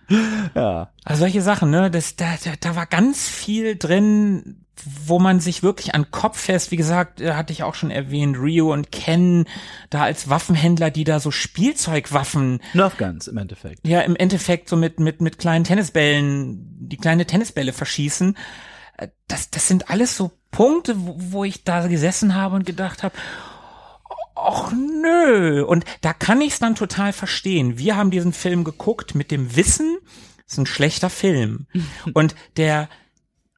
ja. 0.54 0.90
Also 1.04 1.20
solche 1.20 1.42
Sachen, 1.42 1.70
ne? 1.70 1.90
Das, 1.90 2.16
da, 2.16 2.26
da, 2.44 2.52
da 2.60 2.76
war 2.76 2.86
ganz 2.86 3.28
viel 3.28 3.76
drin, 3.76 4.64
wo 5.06 5.18
man 5.18 5.40
sich 5.40 5.62
wirklich 5.62 5.94
an 5.94 6.10
Kopf 6.10 6.38
fest, 6.38 6.70
wie 6.70 6.76
gesagt, 6.76 7.20
äh, 7.20 7.32
hatte 7.34 7.52
ich 7.52 7.62
auch 7.64 7.74
schon 7.74 7.90
erwähnt, 7.90 8.38
Rio 8.38 8.72
und 8.72 8.92
Ken 8.92 9.46
da 9.90 10.02
als 10.02 10.28
Waffenhändler, 10.30 10.90
die 10.90 11.04
da 11.04 11.18
so 11.18 11.30
Spielzeugwaffen, 11.32 12.60
Nerf 12.74 12.96
Guns 12.96 13.26
im 13.26 13.38
Endeffekt. 13.38 13.86
ja 13.86 14.00
im 14.02 14.14
Endeffekt 14.16 14.68
so 14.68 14.76
mit, 14.76 15.00
mit, 15.00 15.20
mit 15.20 15.38
kleinen 15.38 15.64
Tennisbällen, 15.64 16.76
die 16.88 16.96
kleine 16.96 17.26
Tennisbälle 17.26 17.72
verschießen. 17.72 18.36
Äh, 18.96 19.08
Das, 19.26 19.50
das 19.50 19.66
sind 19.68 19.90
alles 19.90 20.16
so 20.16 20.30
Punkte, 20.50 20.94
wo, 20.96 21.16
wo 21.18 21.44
ich 21.44 21.64
da 21.64 21.86
gesessen 21.88 22.34
habe 22.34 22.54
und 22.56 22.64
gedacht 22.64 23.02
habe, 23.02 23.14
Och 24.46 24.72
nö. 24.72 25.64
Und 25.64 25.84
da 26.00 26.12
kann 26.12 26.40
ich 26.40 26.52
es 26.52 26.58
dann 26.58 26.74
total 26.74 27.12
verstehen. 27.12 27.78
Wir 27.78 27.96
haben 27.96 28.10
diesen 28.10 28.32
Film 28.32 28.64
geguckt 28.64 29.14
mit 29.14 29.30
dem 29.30 29.56
Wissen, 29.56 29.98
es 30.46 30.54
ist 30.54 30.58
ein 30.58 30.66
schlechter 30.66 31.10
Film. 31.10 31.66
Und 32.14 32.34
der 32.56 32.88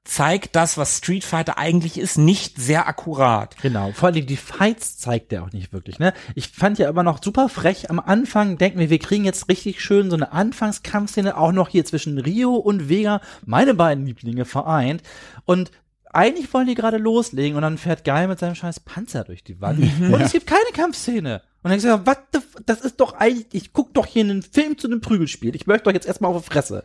zeigt 0.05 0.57
das, 0.57 0.78
was 0.78 0.97
Street 0.97 1.22
Fighter 1.22 1.59
eigentlich 1.59 1.99
ist, 1.99 2.16
nicht 2.16 2.59
sehr 2.59 2.89
akkurat. 2.89 3.57
Genau, 3.61 3.93
vor 3.93 4.09
allem 4.09 4.26
die 4.26 4.37
Fights 4.37 4.99
zeigt 4.99 5.33
er 5.33 5.45
auch 5.45 5.53
nicht 5.53 5.72
wirklich, 5.72 5.99
ne? 5.99 6.14
Ich 6.35 6.49
fand 6.49 6.78
ja 6.78 6.89
immer 6.89 7.03
noch 7.03 7.22
super 7.22 7.49
frech 7.49 7.91
am 7.91 8.01
Anfang, 8.01 8.57
denken 8.59 8.78
wir, 8.78 8.91
wir 8.91 8.99
kriegen 8.99 9.24
jetzt 9.24 9.49
richtig 9.49 9.81
schön 9.81 10.11
so 10.11 10.16
eine 10.16 10.33
Anfangskampfszene 10.33 11.37
auch 11.37 11.53
noch 11.53 11.68
hier 11.68 11.85
zwischen 11.85 12.18
Rio 12.18 12.57
und 12.57 12.89
Vega, 12.89 13.20
meine 13.45 13.74
beiden 13.74 14.07
Lieblinge 14.07 14.47
vereint 14.47 15.03
und 15.45 15.70
eigentlich 16.13 16.53
wollen 16.53 16.67
die 16.67 16.75
gerade 16.75 16.97
loslegen 16.97 17.57
und 17.57 17.63
dann 17.63 17.79
fährt 17.79 18.05
Guy 18.05 18.27
mit 18.27 18.39
seinem 18.39 18.55
scheiß 18.55 18.81
Panzer 18.81 19.25
durch 19.25 19.45
die 19.45 19.61
Wand 19.61 19.79
und 20.01 20.21
es 20.21 20.33
gibt 20.33 20.47
keine 20.47 20.71
Kampfszene. 20.73 21.43
Und 21.63 21.71
dann 21.71 21.81
so, 21.81 22.07
was, 22.07 22.19
das 22.65 22.81
ist 22.81 23.01
doch 23.01 23.15
eigentlich, 23.15 23.47
ich 23.53 23.73
guck 23.73 23.93
doch 23.95 24.07
hier 24.07 24.25
einen 24.25 24.43
Film 24.43 24.79
zu 24.79 24.87
einem 24.87 25.01
Prügelspiel. 25.01 25.55
Ich 25.55 25.67
möchte 25.67 25.85
doch 25.85 25.93
jetzt 25.93 26.07
erstmal 26.07 26.33
auf 26.33 26.45
die 26.45 26.53
Fresse. 26.53 26.85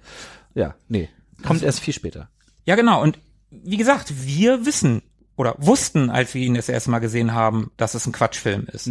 Ja, 0.54 0.76
nee, 0.90 1.10
kommt 1.44 1.64
erst 1.64 1.80
viel 1.80 1.94
später. 1.94 2.30
Ja, 2.66 2.76
genau. 2.76 3.02
Und 3.02 3.20
wie 3.52 3.78
gesagt, 3.78 4.14
wir 4.26 4.66
wissen 4.66 5.02
oder 5.38 5.56
wussten, 5.58 6.10
als 6.10 6.34
wir 6.34 6.42
ihn 6.42 6.56
das 6.56 6.70
erste 6.70 6.92
Mal 6.92 7.00
gesehen 7.00 7.34
haben, 7.34 7.72
dass 7.78 7.94
es 7.94 8.06
ein 8.06 8.12
Quatschfilm 8.12 8.68
ist. 8.72 8.90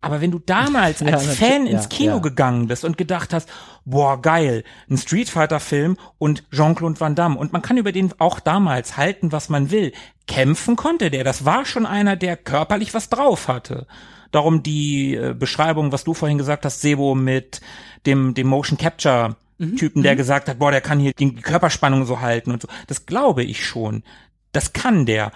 Aber 0.00 0.20
wenn 0.20 0.30
du 0.30 0.38
damals. 0.38 1.00
Ja, 1.00 1.14
als 1.14 1.26
natürlich, 1.26 1.38
Fan 1.38 1.66
ins 1.66 1.84
ja, 1.84 1.88
Kino 1.88 2.14
ja. 2.14 2.18
gegangen 2.18 2.66
bist 2.66 2.84
und 2.84 2.96
gedacht 2.96 3.32
hast, 3.32 3.48
boah, 3.84 4.20
geil, 4.20 4.64
ein 4.88 4.96
Street 4.96 5.28
Fighter 5.28 5.60
Film 5.60 5.96
und 6.18 6.44
Jean-Claude 6.50 6.98
Van 6.98 7.14
Damme 7.14 7.38
und 7.38 7.52
man 7.52 7.62
kann 7.62 7.76
über 7.76 7.92
den 7.92 8.12
auch 8.18 8.40
damals 8.40 8.96
halten, 8.96 9.32
was 9.32 9.48
man 9.48 9.70
will. 9.70 9.92
Kämpfen 10.26 10.76
konnte 10.76 11.10
der. 11.10 11.24
Das 11.24 11.44
war 11.44 11.64
schon 11.64 11.86
einer, 11.86 12.16
der 12.16 12.36
körperlich 12.36 12.94
was 12.94 13.08
drauf 13.08 13.48
hatte. 13.48 13.86
Darum 14.30 14.62
die 14.62 15.16
äh, 15.16 15.34
Beschreibung, 15.34 15.90
was 15.92 16.04
du 16.04 16.14
vorhin 16.14 16.38
gesagt 16.38 16.64
hast, 16.64 16.80
Sebo 16.80 17.14
mit 17.14 17.60
dem, 18.06 18.34
dem 18.34 18.46
Motion 18.46 18.78
Capture 18.78 19.36
Mhm. 19.60 19.76
Typen, 19.76 20.02
der 20.02 20.16
gesagt 20.16 20.48
hat, 20.48 20.58
boah, 20.58 20.70
der 20.70 20.80
kann 20.80 20.98
hier 20.98 21.12
die 21.12 21.34
Körperspannung 21.34 22.06
so 22.06 22.20
halten 22.20 22.50
und 22.50 22.62
so. 22.62 22.68
Das 22.86 23.04
glaube 23.04 23.44
ich 23.44 23.64
schon. 23.66 24.02
Das 24.52 24.72
kann 24.72 25.04
der. 25.04 25.32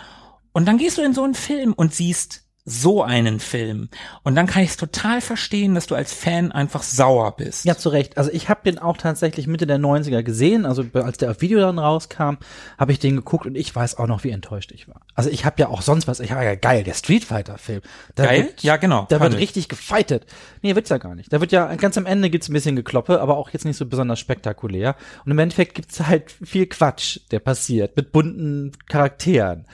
Und 0.53 0.67
dann 0.67 0.79
gehst 0.79 0.97
du 0.97 1.03
in 1.03 1.13
so 1.13 1.23
einen 1.23 1.35
Film 1.35 1.75
und 1.75 1.95
siehst 1.95 2.44
so 2.67 3.03
einen 3.03 3.41
Film. 3.41 3.91
Und 4.23 4.37
dann 4.37 4.47
kann 4.47 4.63
ich 4.63 4.71
es 4.71 4.77
total 4.79 5.21
verstehen, 5.21 5.75
dass 5.75 5.87
du 5.87 5.95
als 5.95 6.15
Fan 6.15 6.51
einfach 6.51 6.83
sauer 6.83 7.37
bist. 7.37 7.67
Ja, 7.67 7.77
zu 7.77 7.91
Recht. 7.91 8.17
Also 8.17 8.31
ich 8.33 8.49
habe 8.49 8.61
den 8.65 8.79
auch 8.79 8.97
tatsächlich 8.97 9.47
Mitte 9.47 9.67
der 9.67 9.79
90er 9.79 10.23
gesehen. 10.23 10.65
Also 10.65 10.83
als 10.95 11.19
der 11.19 11.33
auf 11.33 11.43
Video 11.43 11.61
dann 11.61 11.79
rauskam, 11.79 12.37
habe 12.79 12.93
ich 12.93 12.99
den 12.99 13.17
geguckt 13.17 13.45
und 13.45 13.55
ich 13.55 13.75
weiß 13.75 13.99
auch 13.99 14.07
noch, 14.07 14.25
wie 14.25 14.31
enttäuscht 14.31 14.73
ich 14.73 14.89
war. 14.89 15.03
Also 15.15 15.29
ich 15.29 15.45
habe 15.45 15.57
ja 15.61 15.69
auch 15.69 15.83
sonst 15.83 16.09
was. 16.09 16.21
Ich 16.21 16.33
habe 16.33 16.43
ja 16.43 16.55
geil, 16.55 16.85
der 16.85 16.95
Street 16.95 17.25
Fighter 17.25 17.59
Film. 17.59 17.83
Da 18.15 18.25
Geil? 18.25 18.45
Wird, 18.45 18.63
Ja, 18.63 18.79
genau. 18.79 19.07
Da 19.11 19.21
wird 19.21 19.35
ich. 19.35 19.41
richtig 19.41 19.69
gefightet. 19.69 20.25
Nee, 20.63 20.75
wird's 20.75 20.89
ja 20.89 20.97
gar 20.97 21.15
nicht. 21.15 21.31
Da 21.31 21.43
wird 21.43 21.53
ja 21.53 21.75
ganz 21.75 21.99
am 21.99 22.07
Ende 22.07 22.31
gibt's 22.31 22.49
ein 22.49 22.55
bisschen 22.55 22.77
Gekloppe, 22.77 23.21
aber 23.21 23.37
auch 23.37 23.51
jetzt 23.51 23.67
nicht 23.67 23.77
so 23.77 23.85
besonders 23.85 24.21
spektakulär. 24.21 24.97
Und 25.27 25.33
im 25.33 25.39
Endeffekt 25.39 25.75
gibt's 25.75 26.01
halt 26.01 26.31
viel 26.31 26.65
Quatsch, 26.65 27.21
der 27.31 27.41
passiert 27.41 27.95
mit 27.95 28.11
bunten 28.11 28.73
Charakteren 28.89 29.67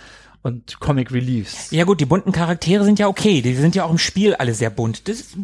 und 0.42 0.80
Comic 0.80 1.12
Reliefs. 1.12 1.70
Ja 1.70 1.84
gut, 1.84 2.00
die 2.00 2.06
bunten 2.06 2.32
Charaktere 2.32 2.84
sind 2.84 2.98
ja 2.98 3.08
okay. 3.08 3.42
Die 3.42 3.54
sind 3.54 3.74
ja 3.74 3.84
auch 3.84 3.90
im 3.90 3.98
Spiel 3.98 4.34
alle 4.34 4.54
sehr 4.54 4.70
bunt. 4.70 5.06
Das 5.08 5.20
ist, 5.20 5.36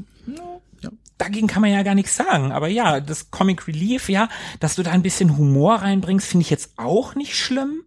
Ja. 0.83 0.91
dagegen 1.19 1.47
kann 1.47 1.63
man 1.63 1.71
ja 1.71 1.83
gar 1.83 1.95
nichts 1.95 2.17
sagen. 2.17 2.53
Aber 2.53 2.69
ja, 2.69 3.01
das 3.01 3.31
Comic 3.31 3.67
Relief, 3.69 4.09
ja, 4.09 4.29
dass 4.61 4.75
du 4.77 4.83
da 4.83 4.93
ein 4.93 5.03
bisschen 5.03 5.37
Humor 5.37 5.77
reinbringst, 5.77 6.27
finde 6.27 6.43
ich 6.43 6.51
jetzt 6.51 6.71
auch 6.77 7.15
nicht 7.15 7.37
schlimm. 7.37 7.83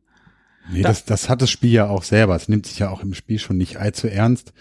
Nee, 0.71 0.83
das, 0.83 1.03
das 1.05 1.29
hat 1.29 1.41
das 1.41 1.49
Spiel 1.49 1.71
ja 1.71 1.87
auch 1.87 2.03
selber. 2.03 2.35
Es 2.35 2.47
nimmt 2.47 2.67
sich 2.67 2.77
ja 2.79 2.89
auch 2.91 3.01
im 3.01 3.15
Spiel 3.15 3.39
schon 3.39 3.57
nicht 3.57 3.77
allzu 3.77 4.07
ernst. 4.07 4.53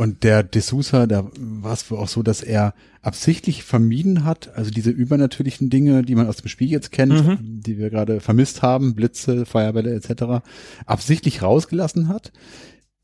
Und 0.00 0.24
der 0.24 0.42
D'Souza, 0.42 1.06
da 1.06 1.30
war 1.38 1.74
es 1.74 1.90
wohl 1.90 1.98
auch 1.98 2.08
so, 2.08 2.22
dass 2.22 2.40
er 2.40 2.72
absichtlich 3.02 3.64
vermieden 3.64 4.24
hat, 4.24 4.50
also 4.56 4.70
diese 4.70 4.88
übernatürlichen 4.88 5.68
Dinge, 5.68 6.02
die 6.04 6.14
man 6.14 6.26
aus 6.26 6.38
dem 6.38 6.48
Spiel 6.48 6.70
jetzt 6.70 6.90
kennt, 6.90 7.38
die 7.42 7.76
wir 7.76 7.90
gerade 7.90 8.20
vermisst 8.20 8.62
haben, 8.62 8.94
Blitze, 8.94 9.44
Feuerbälle 9.44 9.92
etc., 9.92 10.42
absichtlich 10.86 11.42
rausgelassen 11.42 12.08
hat, 12.08 12.32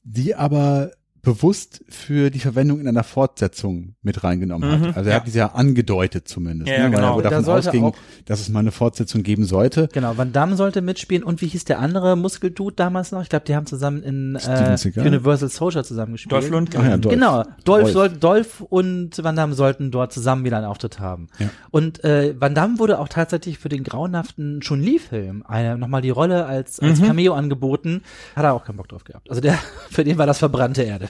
die 0.05 0.37
aber 0.37 0.93
bewusst 1.27 1.85
für 1.89 2.31
die 2.31 2.39
Verwendung 2.39 2.79
in 2.79 2.87
einer 2.87 3.03
Fortsetzung 3.03 3.97
mit 4.01 4.23
reingenommen 4.23 4.71
hat. 4.71 4.97
Also 4.97 5.11
er 5.11 5.15
ja. 5.15 5.21
hat 5.21 5.27
diese 5.27 5.39
ja 5.41 5.47
angedeutet 5.49 6.29
zumindest, 6.29 6.71
Ja, 6.71 6.79
ne, 6.79 6.85
weil 6.85 6.91
genau. 6.93 7.11
er 7.11 7.15
wohl 7.17 7.23
Da 7.25 7.31
davon 7.31 7.45
sollte 7.45 7.69
ausging, 7.71 7.93
dass 8.27 8.41
es 8.41 8.49
mal 8.49 8.61
eine 8.61 8.71
Fortsetzung 8.71 9.25
geben 9.25 9.45
sollte. 9.45 9.89
Genau, 9.93 10.17
Van 10.17 10.33
Damme 10.33 10.55
sollte 10.55 10.83
mitspielen 10.83 11.25
und 11.25 11.43
wie 11.43 11.49
hieß 11.49 11.65
der 11.65 11.81
andere 11.81 12.17
Muskeldude 12.17 12.77
damals 12.77 13.11
noch? 13.11 13.23
Ich 13.23 13.29
glaube, 13.29 13.45
die 13.45 13.57
haben 13.57 13.67
zusammen 13.67 14.05
in 14.05 14.37
äh? 14.37 14.79
Universal 15.01 15.49
Soldier 15.49 15.83
zusammen 15.83 16.13
gespielt. 16.13 16.31
Dolph 16.31 16.49
Lundgren. 16.49 16.83
Ach 16.85 16.91
ja, 16.91 16.97
Dolph. 16.97 17.13
Genau, 17.13 17.43
Dolph, 17.43 17.55
Dolph. 17.65 17.91
Soll, 17.91 18.11
Dolph 18.11 18.61
und 18.61 19.25
Van 19.25 19.35
Damme 19.35 19.55
sollten 19.55 19.91
dort 19.91 20.13
zusammen 20.13 20.45
wieder 20.45 20.59
einen 20.59 20.67
Auftritt 20.67 21.01
haben. 21.01 21.27
Ja. 21.41 21.51
Und 21.73 22.05
äh, 22.05 22.41
Van 22.41 22.55
Damme 22.55 22.79
wurde 22.79 23.01
auch 23.01 23.09
tatsächlich 23.09 23.59
für 23.59 23.69
den 23.69 23.83
grauenhaften 23.83 24.61
Chun-Li-Film 24.61 25.43
eine, 25.45 25.77
nochmal 25.77 26.03
die 26.03 26.11
Rolle 26.11 26.47
als, 26.47 26.79
als 26.79 27.03
Cameo 27.03 27.35
angeboten. 27.35 28.03
Hat 28.37 28.45
er 28.45 28.55
auch 28.55 28.65
keinen 28.65 28.77
Bock 28.77 28.89
drauf 28.89 29.03
gehabt. 29.03 29.29
Also 29.29 29.41
der, 29.41 29.59
für 29.91 30.05
den 30.05 30.19
war 30.19 30.27
das 30.27 30.39
verbrannte 30.39 30.85
Erde. 30.85 31.09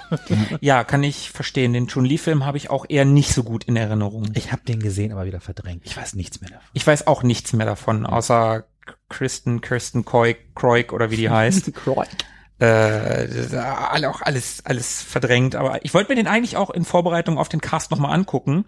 Ja, 0.60 0.84
kann 0.84 1.02
ich 1.02 1.30
verstehen. 1.30 1.72
Den 1.72 1.88
Chun-Li-Film 1.88 2.44
habe 2.44 2.56
ich 2.58 2.70
auch 2.70 2.84
eher 2.88 3.04
nicht 3.04 3.32
so 3.32 3.42
gut 3.42 3.64
in 3.64 3.76
Erinnerung. 3.76 4.26
Ich 4.34 4.52
habe 4.52 4.62
den 4.66 4.80
gesehen, 4.80 5.12
aber 5.12 5.26
wieder 5.26 5.40
verdrängt. 5.40 5.82
Ich 5.84 5.96
weiß 5.96 6.14
nichts 6.14 6.40
mehr 6.40 6.50
davon. 6.50 6.66
Ich 6.72 6.86
weiß 6.86 7.06
auch 7.06 7.22
nichts 7.22 7.52
mehr 7.52 7.66
davon, 7.66 8.06
außer 8.06 8.64
Kristen, 9.08 9.60
Kirsten 9.60 10.04
Koik, 10.04 10.54
Kroik 10.54 10.92
oder 10.92 11.10
wie 11.10 11.16
die 11.16 11.30
heißt. 11.30 11.72
äh, 12.60 13.26
ist 13.28 13.54
alle- 13.54 14.08
auch 14.10 14.22
alles, 14.22 14.64
alles 14.64 15.02
verdrängt. 15.02 15.54
Aber 15.56 15.84
ich 15.84 15.92
wollte 15.94 16.10
mir 16.12 16.16
den 16.16 16.26
eigentlich 16.28 16.56
auch 16.56 16.70
in 16.70 16.84
Vorbereitung 16.84 17.38
auf 17.38 17.48
den 17.48 17.60
Cast 17.60 17.90
nochmal 17.90 18.12
angucken. 18.14 18.64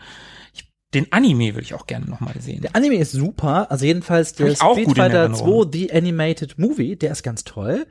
Ich, 0.54 0.68
den 0.94 1.12
Anime 1.12 1.54
würde 1.54 1.62
ich 1.62 1.74
auch 1.74 1.86
gerne 1.86 2.06
nochmal 2.06 2.34
sehen. 2.40 2.62
Der 2.62 2.74
Anime 2.76 2.96
ist 2.96 3.12
super, 3.12 3.70
also 3.70 3.84
jedenfalls 3.86 4.32
der 4.34 4.46
Street 4.56 4.88
Fighter 4.96 5.18
Erinnerung. 5.18 5.70
2 5.70 5.78
The 5.78 5.92
Animated 5.92 6.58
Movie, 6.58 6.96
der 6.96 7.12
ist 7.12 7.22
ganz 7.22 7.44
toll. 7.44 7.86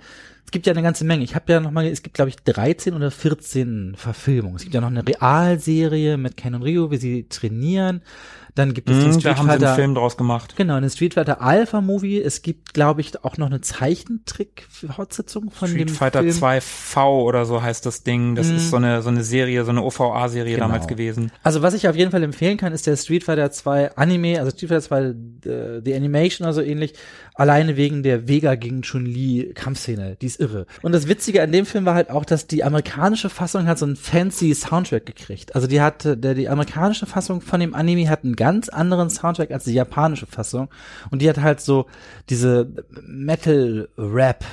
Es 0.47 0.51
gibt 0.51 0.65
ja 0.65 0.71
eine 0.71 0.81
ganze 0.81 1.03
Menge. 1.03 1.25
Ich 1.25 1.35
habe 1.35 1.51
ja 1.51 1.59
noch 1.59 1.71
mal, 1.71 1.85
es 1.85 2.03
gibt 2.03 2.15
glaube 2.15 2.29
ich 2.29 2.37
13 2.37 2.93
oder 2.93 3.11
14 3.11 3.95
Verfilmungen. 3.97 4.55
Es 4.55 4.61
gibt 4.61 4.73
ja 4.73 4.79
noch 4.79 4.87
eine 4.87 5.05
Realserie 5.05 6.15
mit 6.15 6.37
Ken 6.37 6.55
und 6.55 6.63
Ryu, 6.63 6.89
wie 6.89 6.95
sie 6.95 7.25
trainieren. 7.27 8.01
Dann 8.57 8.73
gibt 8.73 8.89
es 8.89 8.97
den 8.97 9.05
Hm, 9.05 9.11
Street 9.19 9.25
da 9.25 9.37
haben 9.37 9.45
sie 9.45 9.51
einen 9.51 9.59
Fighter 9.61 9.75
Film 9.75 9.95
draus 9.95 10.17
gemacht. 10.17 10.55
Genau, 10.57 10.75
eine 10.75 10.89
Street 10.89 11.13
Fighter 11.13 11.41
Alpha 11.41 11.79
Movie. 11.81 12.19
Es 12.21 12.41
gibt, 12.41 12.73
glaube 12.73 13.01
ich, 13.01 13.23
auch 13.23 13.37
noch 13.37 13.47
eine 13.47 13.61
Zeichentrick-Fortsetzung 13.61 15.51
von 15.51 15.67
Street 15.69 15.89
dem 15.89 15.95
Fighter 15.95 16.19
Film. 16.21 16.31
2 16.33 16.61
V 16.61 17.23
oder 17.23 17.45
so 17.45 17.61
heißt 17.61 17.85
das 17.85 18.03
Ding. 18.03 18.35
Das 18.35 18.47
ist 18.49 18.69
so 18.69 18.77
eine, 18.77 19.01
so 19.01 19.09
eine 19.09 19.23
Serie, 19.23 19.63
so 19.63 19.71
eine 19.71 19.83
OVA-Serie 19.83 20.55
Genau. 20.55 20.67
damals 20.67 20.87
gewesen. 20.87 21.31
Also 21.43 21.61
was 21.61 21.73
ich 21.73 21.87
auf 21.87 21.95
jeden 21.95 22.11
Fall 22.11 22.23
empfehlen 22.23 22.57
kann, 22.57 22.73
ist 22.73 22.87
der 22.87 22.95
Street 22.97 23.23
Fighter 23.23 23.51
2 23.51 23.95
Anime, 23.95 24.39
also 24.39 24.51
Street 24.51 24.69
Fighter 24.69 24.81
2 24.81 24.99
äh, 25.01 25.13
The 25.83 25.93
Animation 25.95 26.45
oder 26.45 26.53
so 26.53 26.61
ähnlich, 26.61 26.93
alleine 27.35 27.77
wegen 27.77 28.03
der 28.03 28.27
Vega 28.27 28.55
gegen 28.55 28.81
Chun-Li 28.81 29.51
Kampfszene, 29.53 30.17
die 30.21 30.25
ist 30.25 30.39
irre. 30.39 30.65
Und 30.81 30.93
das 30.93 31.07
Witzige 31.07 31.41
an 31.41 31.51
dem 31.51 31.65
Film 31.65 31.85
war 31.85 31.93
halt 31.95 32.09
auch, 32.09 32.25
dass 32.25 32.47
die 32.47 32.63
amerikanische 32.63 33.29
Fassung 33.29 33.67
hat 33.67 33.77
so 33.77 33.85
einen 33.85 33.95
fancy 33.95 34.53
Soundtrack 34.55 35.05
gekriegt. 35.05 35.55
Also 35.55 35.67
die 35.67 35.81
hatte, 35.81 36.17
der, 36.17 36.33
die 36.33 36.49
amerikanische 36.49 37.05
Fassung 37.05 37.41
von 37.41 37.59
dem 37.59 37.73
Anime 37.75 38.09
hat 38.09 38.23
einen 38.23 38.35
ganz 38.47 38.69
anderen 38.69 39.09
Soundtrack 39.09 39.51
als 39.51 39.65
die 39.65 39.73
japanische 39.73 40.25
Fassung. 40.25 40.69
Und 41.11 41.21
die 41.21 41.29
hat 41.29 41.37
halt 41.37 41.59
so 41.59 41.87
diese 42.29 42.71
Metal-Rap 43.05 44.45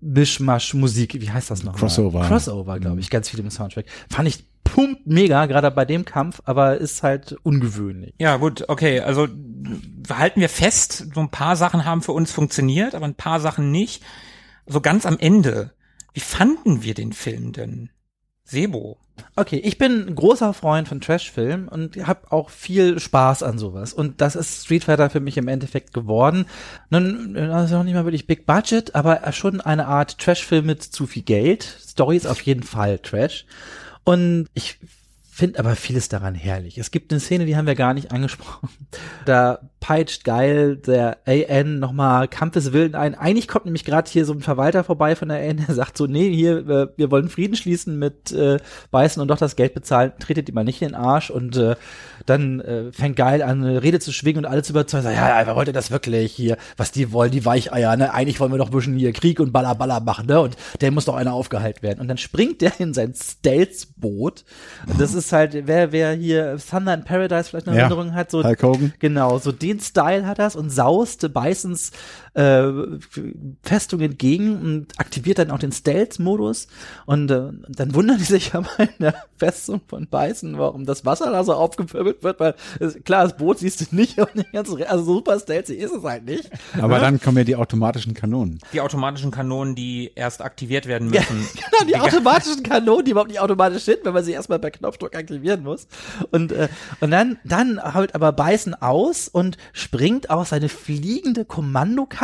Mischmasch-Musik, 0.00 1.20
wie 1.20 1.30
heißt 1.30 1.50
das 1.50 1.62
noch? 1.62 1.76
Crossover. 1.76 2.26
Crossover, 2.26 2.80
glaube 2.80 3.00
ich, 3.00 3.08
ganz 3.08 3.30
viel 3.30 3.40
im 3.40 3.50
Soundtrack. 3.50 3.86
Fand 4.10 4.28
ich 4.28 4.44
pumpt 4.64 5.06
mega, 5.06 5.46
gerade 5.46 5.70
bei 5.70 5.84
dem 5.84 6.04
Kampf, 6.04 6.42
aber 6.44 6.78
ist 6.78 7.04
halt 7.04 7.36
ungewöhnlich. 7.44 8.14
Ja, 8.18 8.36
gut, 8.36 8.64
okay. 8.68 9.00
Also 9.00 9.28
halten 10.10 10.40
wir 10.40 10.48
fest, 10.48 11.06
so 11.14 11.20
ein 11.20 11.30
paar 11.30 11.54
Sachen 11.54 11.84
haben 11.84 12.02
für 12.02 12.12
uns 12.12 12.32
funktioniert, 12.32 12.96
aber 12.96 13.06
ein 13.06 13.14
paar 13.14 13.40
Sachen 13.40 13.70
nicht. 13.70 14.02
So 14.66 14.80
ganz 14.80 15.06
am 15.06 15.18
Ende, 15.18 15.72
wie 16.14 16.20
fanden 16.20 16.82
wir 16.82 16.94
den 16.94 17.12
Film 17.12 17.52
denn? 17.52 17.90
Sebo. 18.46 18.96
Okay, 19.34 19.56
ich 19.56 19.76
bin 19.76 20.14
großer 20.14 20.54
Freund 20.54 20.88
von 20.88 21.00
Trashfilmen 21.00 21.68
und 21.68 21.96
habe 22.06 22.30
auch 22.30 22.50
viel 22.50 23.00
Spaß 23.00 23.42
an 23.42 23.58
sowas. 23.58 23.92
Und 23.92 24.20
das 24.20 24.36
ist 24.36 24.64
Street 24.64 24.84
Fighter 24.84 25.10
für 25.10 25.20
mich 25.20 25.36
im 25.36 25.48
Endeffekt 25.48 25.92
geworden. 25.92 26.46
Nun, 26.90 27.34
das 27.34 27.70
ist 27.70 27.76
auch 27.76 27.82
nicht 27.82 27.94
mal 27.94 28.04
wirklich 28.04 28.26
Big 28.26 28.46
Budget, 28.46 28.94
aber 28.94 29.20
schon 29.32 29.60
eine 29.60 29.86
Art 29.86 30.18
Trashfilm 30.18 30.66
mit 30.66 30.82
zu 30.82 31.06
viel 31.06 31.22
Geld. 31.22 31.62
Story 31.62 32.16
ist 32.16 32.26
auf 32.26 32.40
jeden 32.42 32.62
Fall 32.62 32.98
Trash. 32.98 33.46
Und 34.04 34.48
ich 34.54 34.78
finde 35.36 35.58
aber 35.58 35.76
vieles 35.76 36.08
daran 36.08 36.34
herrlich. 36.34 36.78
Es 36.78 36.90
gibt 36.90 37.12
eine 37.12 37.20
Szene, 37.20 37.44
die 37.44 37.58
haben 37.58 37.66
wir 37.66 37.74
gar 37.74 37.92
nicht 37.92 38.10
angesprochen. 38.10 38.70
Da 39.26 39.58
peitscht 39.80 40.24
geil 40.24 40.78
der 40.78 41.18
AN 41.26 41.78
nochmal 41.78 42.26
Kampfeswillen 42.26 42.94
ein. 42.94 43.14
Eigentlich 43.14 43.46
kommt 43.46 43.66
nämlich 43.66 43.84
gerade 43.84 44.10
hier 44.10 44.24
so 44.24 44.32
ein 44.32 44.40
Verwalter 44.40 44.82
vorbei 44.82 45.14
von 45.14 45.28
der 45.28 45.46
AN, 45.46 45.58
der 45.58 45.74
sagt 45.74 45.98
so, 45.98 46.06
nee, 46.06 46.32
hier, 46.32 46.66
äh, 46.66 46.88
wir 46.96 47.10
wollen 47.10 47.28
Frieden 47.28 47.54
schließen 47.54 47.98
mit 47.98 48.32
äh, 48.32 48.56
Beißen 48.90 49.20
und 49.20 49.28
doch 49.28 49.36
das 49.36 49.56
Geld 49.56 49.74
bezahlen, 49.74 50.12
tretet 50.18 50.48
die 50.48 50.52
mal 50.52 50.64
nicht 50.64 50.80
in 50.80 50.88
den 50.88 50.94
Arsch 50.94 51.28
und 51.28 51.54
äh, 51.58 51.76
dann 52.24 52.60
äh, 52.60 52.90
fängt 52.92 53.16
geil 53.16 53.42
an, 53.42 53.62
eine 53.62 53.82
Rede 53.82 54.00
zu 54.00 54.12
schwingen 54.12 54.38
und 54.44 54.50
alle 54.50 54.62
zu 54.62 54.72
überzeugen, 54.72 55.04
sagen, 55.04 55.16
ja, 55.16 55.38
ja, 55.38 55.46
wer 55.46 55.54
wollte 55.54 55.72
das 55.72 55.90
wirklich 55.90 56.32
hier, 56.32 56.56
was 56.78 56.92
die 56.92 57.12
wollen, 57.12 57.30
die 57.30 57.44
Weicheier, 57.44 57.94
ne? 57.96 58.14
Eigentlich 58.14 58.40
wollen 58.40 58.52
wir 58.52 58.58
doch 58.58 58.70
ein 58.70 58.76
bisschen 58.76 58.96
hier 58.96 59.12
Krieg 59.12 59.38
und 59.38 59.52
Baller 59.52 59.74
Baller 59.74 60.00
machen, 60.00 60.26
ne? 60.26 60.40
Und 60.40 60.56
der 60.80 60.90
muss 60.92 61.04
doch 61.04 61.14
einer 61.14 61.34
aufgehalten 61.34 61.82
werden. 61.82 62.00
Und 62.00 62.08
dann 62.08 62.16
springt 62.16 62.62
der 62.62 62.80
in 62.80 62.94
sein 62.94 63.12
Stealth-Boot. 63.14 64.44
Das 64.98 65.12
ist 65.12 65.25
halt, 65.32 65.66
wer, 65.66 65.92
wer 65.92 66.12
hier 66.12 66.58
Thunder 66.58 66.94
in 66.94 67.04
Paradise 67.04 67.50
vielleicht 67.50 67.68
eine 67.68 67.76
Ja. 67.76 67.82
Erinnerung 67.84 68.14
hat, 68.14 68.30
so 68.30 68.42
Hulk 68.44 68.62
Hogan. 68.62 68.92
Genau, 68.98 69.38
so 69.38 69.52
den 69.52 69.80
Style 69.80 70.26
hat 70.26 70.38
das 70.38 70.56
und 70.56 70.70
saust 70.70 71.32
Bisons 71.32 71.92
äh, 72.36 72.98
Festung 73.62 74.00
entgegen 74.00 74.60
und 74.60 75.00
aktiviert 75.00 75.38
dann 75.38 75.50
auch 75.50 75.58
den 75.58 75.72
Stealth-Modus. 75.72 76.68
Und 77.06 77.30
äh, 77.30 77.48
dann 77.68 77.94
wundern 77.94 78.18
die 78.18 78.24
sich 78.24 78.54
aber 78.54 78.68
in 78.78 78.88
der 79.00 79.14
Festung 79.38 79.80
von 79.86 80.06
Bison, 80.06 80.58
warum 80.58 80.84
das 80.84 81.04
Wasser 81.04 81.30
da 81.30 81.44
so 81.44 81.54
aufgewirbelt 81.54 82.22
wird, 82.22 82.38
weil 82.38 82.54
klar, 83.04 83.24
das 83.24 83.36
Boot 83.36 83.58
siehst 83.58 83.80
du 83.80 83.96
nicht 83.96 84.18
und 84.20 84.34
den 84.34 84.44
ganzen, 84.52 84.82
also 84.84 85.04
super 85.04 85.38
stealthy 85.40 85.74
ist 85.74 85.94
es 85.94 86.02
halt 86.04 86.26
nicht. 86.26 86.50
Aber 86.80 86.98
dann 86.98 87.20
kommen 87.20 87.38
ja 87.38 87.44
die 87.44 87.56
automatischen 87.56 88.12
Kanonen. 88.12 88.58
Die 88.72 88.80
automatischen 88.82 89.30
Kanonen, 89.30 89.74
die 89.74 90.12
erst 90.14 90.42
aktiviert 90.42 90.86
werden 90.86 91.12
Ja, 91.12 91.22
müssen. 91.22 91.48
genau, 91.54 91.88
die 91.88 91.96
automatischen 91.96 92.62
Kanonen, 92.62 93.06
die 93.06 93.12
überhaupt 93.12 93.30
nicht 93.30 93.40
automatisch 93.40 93.84
sind, 93.84 94.00
wenn 94.04 94.12
man 94.12 94.24
sie 94.24 94.32
erstmal 94.32 94.58
per 94.58 94.70
Knopfdruck 94.70 95.16
aktivieren 95.16 95.62
muss. 95.62 95.86
Und, 96.30 96.52
äh, 96.52 96.68
und 97.00 97.10
dann, 97.10 97.38
dann 97.44 97.94
haut 97.94 98.14
aber 98.14 98.32
Beißen 98.32 98.74
aus 98.74 99.28
und 99.28 99.56
springt 99.72 100.28
aus 100.28 100.50
seine 100.50 100.68
fliegende 100.68 101.46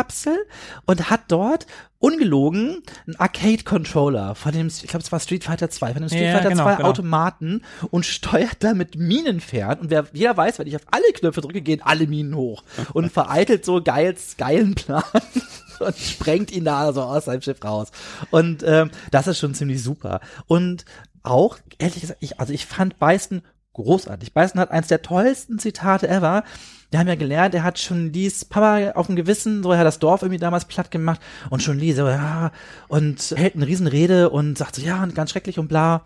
Kommandokapsel 0.03 0.47
und 0.87 1.11
hat 1.11 1.23
dort 1.29 1.67
ungelogen 1.99 2.83
einen 3.07 3.17
Arcade-Controller 3.17 4.35
von 4.35 4.53
dem, 4.53 4.67
ich 4.67 4.89
glaube, 4.89 5.05
es 5.05 5.13
war 5.13 5.21
Street 5.21 5.45
Fighter 5.45 5.71
2, 5.71 5.93
von 5.93 6.03
dem 6.03 6.09
Street 6.09 6.23
Ja, 6.23 6.33
Fighter 6.33 6.49
genau, 6.51 6.65
2 6.65 6.75
genau. 6.77 6.89
Automaten 6.89 7.63
und 7.91 8.05
steuert 8.05 8.57
damit 8.61 8.97
Minen 8.97 9.41
fern. 9.41 9.79
Und 9.79 9.91
wer, 9.91 10.07
jeder 10.13 10.37
weiß, 10.37 10.59
wenn 10.59 10.67
ich 10.67 10.77
auf 10.77 10.83
alle 10.91 11.13
Knöpfe 11.15 11.41
drücke, 11.41 11.63
gehen 11.63 11.81
alle 11.83 12.07
Minen 12.07 12.35
hoch. 12.35 12.65
Und 12.93 13.13
vereitelt 13.13 13.65
so 13.65 13.81
geils, 13.83 14.37
geilen 14.37 14.75
Plan 14.75 15.05
und 15.79 15.97
sprengt 15.97 16.51
ihn 16.51 16.65
da 16.65 16.93
so 16.93 17.03
aus 17.03 17.27
seinem 17.27 17.43
Schiff 17.43 17.63
raus. 17.65 17.93
Und 18.31 18.65
ähm, 18.67 18.91
das 19.13 19.29
ist 19.29 19.39
schon 19.39 19.55
ziemlich 19.55 19.83
super. 19.83 20.21
Und 20.47 20.85
auch, 21.23 21.59
ehrlich 21.79 22.01
gesagt, 22.01 22.19
ich, 22.21 22.41
also 22.41 22.53
ich 22.53 22.67
fand 22.67 22.99
Beißen 22.99 23.43
großartig. 23.75 24.35
Bison 24.35 24.61
hat 24.61 24.71
eins 24.71 24.89
der 24.89 25.03
tollsten 25.03 25.59
Zitate 25.59 26.09
ever. 26.09 26.45
Wir 26.91 26.99
haben 26.99 27.09
ja 27.09 27.15
gelernt, 27.15 27.55
er 27.55 27.63
hat 27.63 27.79
schon 27.79 28.13
Lees 28.13 28.45
Papa 28.45 28.93
auf 28.93 29.07
dem 29.07 29.17
Gewissen, 29.17 29.63
so 29.63 29.73
er 29.73 29.79
hat 29.79 29.87
das 29.87 29.99
Dorf 29.99 30.23
irgendwie 30.23 30.39
damals 30.39 30.67
platt 30.67 30.91
gemacht 30.91 31.21
und 31.49 31.63
schon 31.63 31.79
Lee 31.79 31.95
so, 31.95 32.07
ja, 32.07 32.53
und 32.89 33.35
hält 33.35 33.55
eine 33.55 33.67
Riesenrede 33.67 34.29
und 34.29 34.59
sagt 34.59 34.77
so, 34.77 34.83
ja, 34.83 35.03
und 35.03 35.15
ganz 35.15 35.31
schrecklich 35.31 35.59
und 35.59 35.69
bla. 35.69 36.05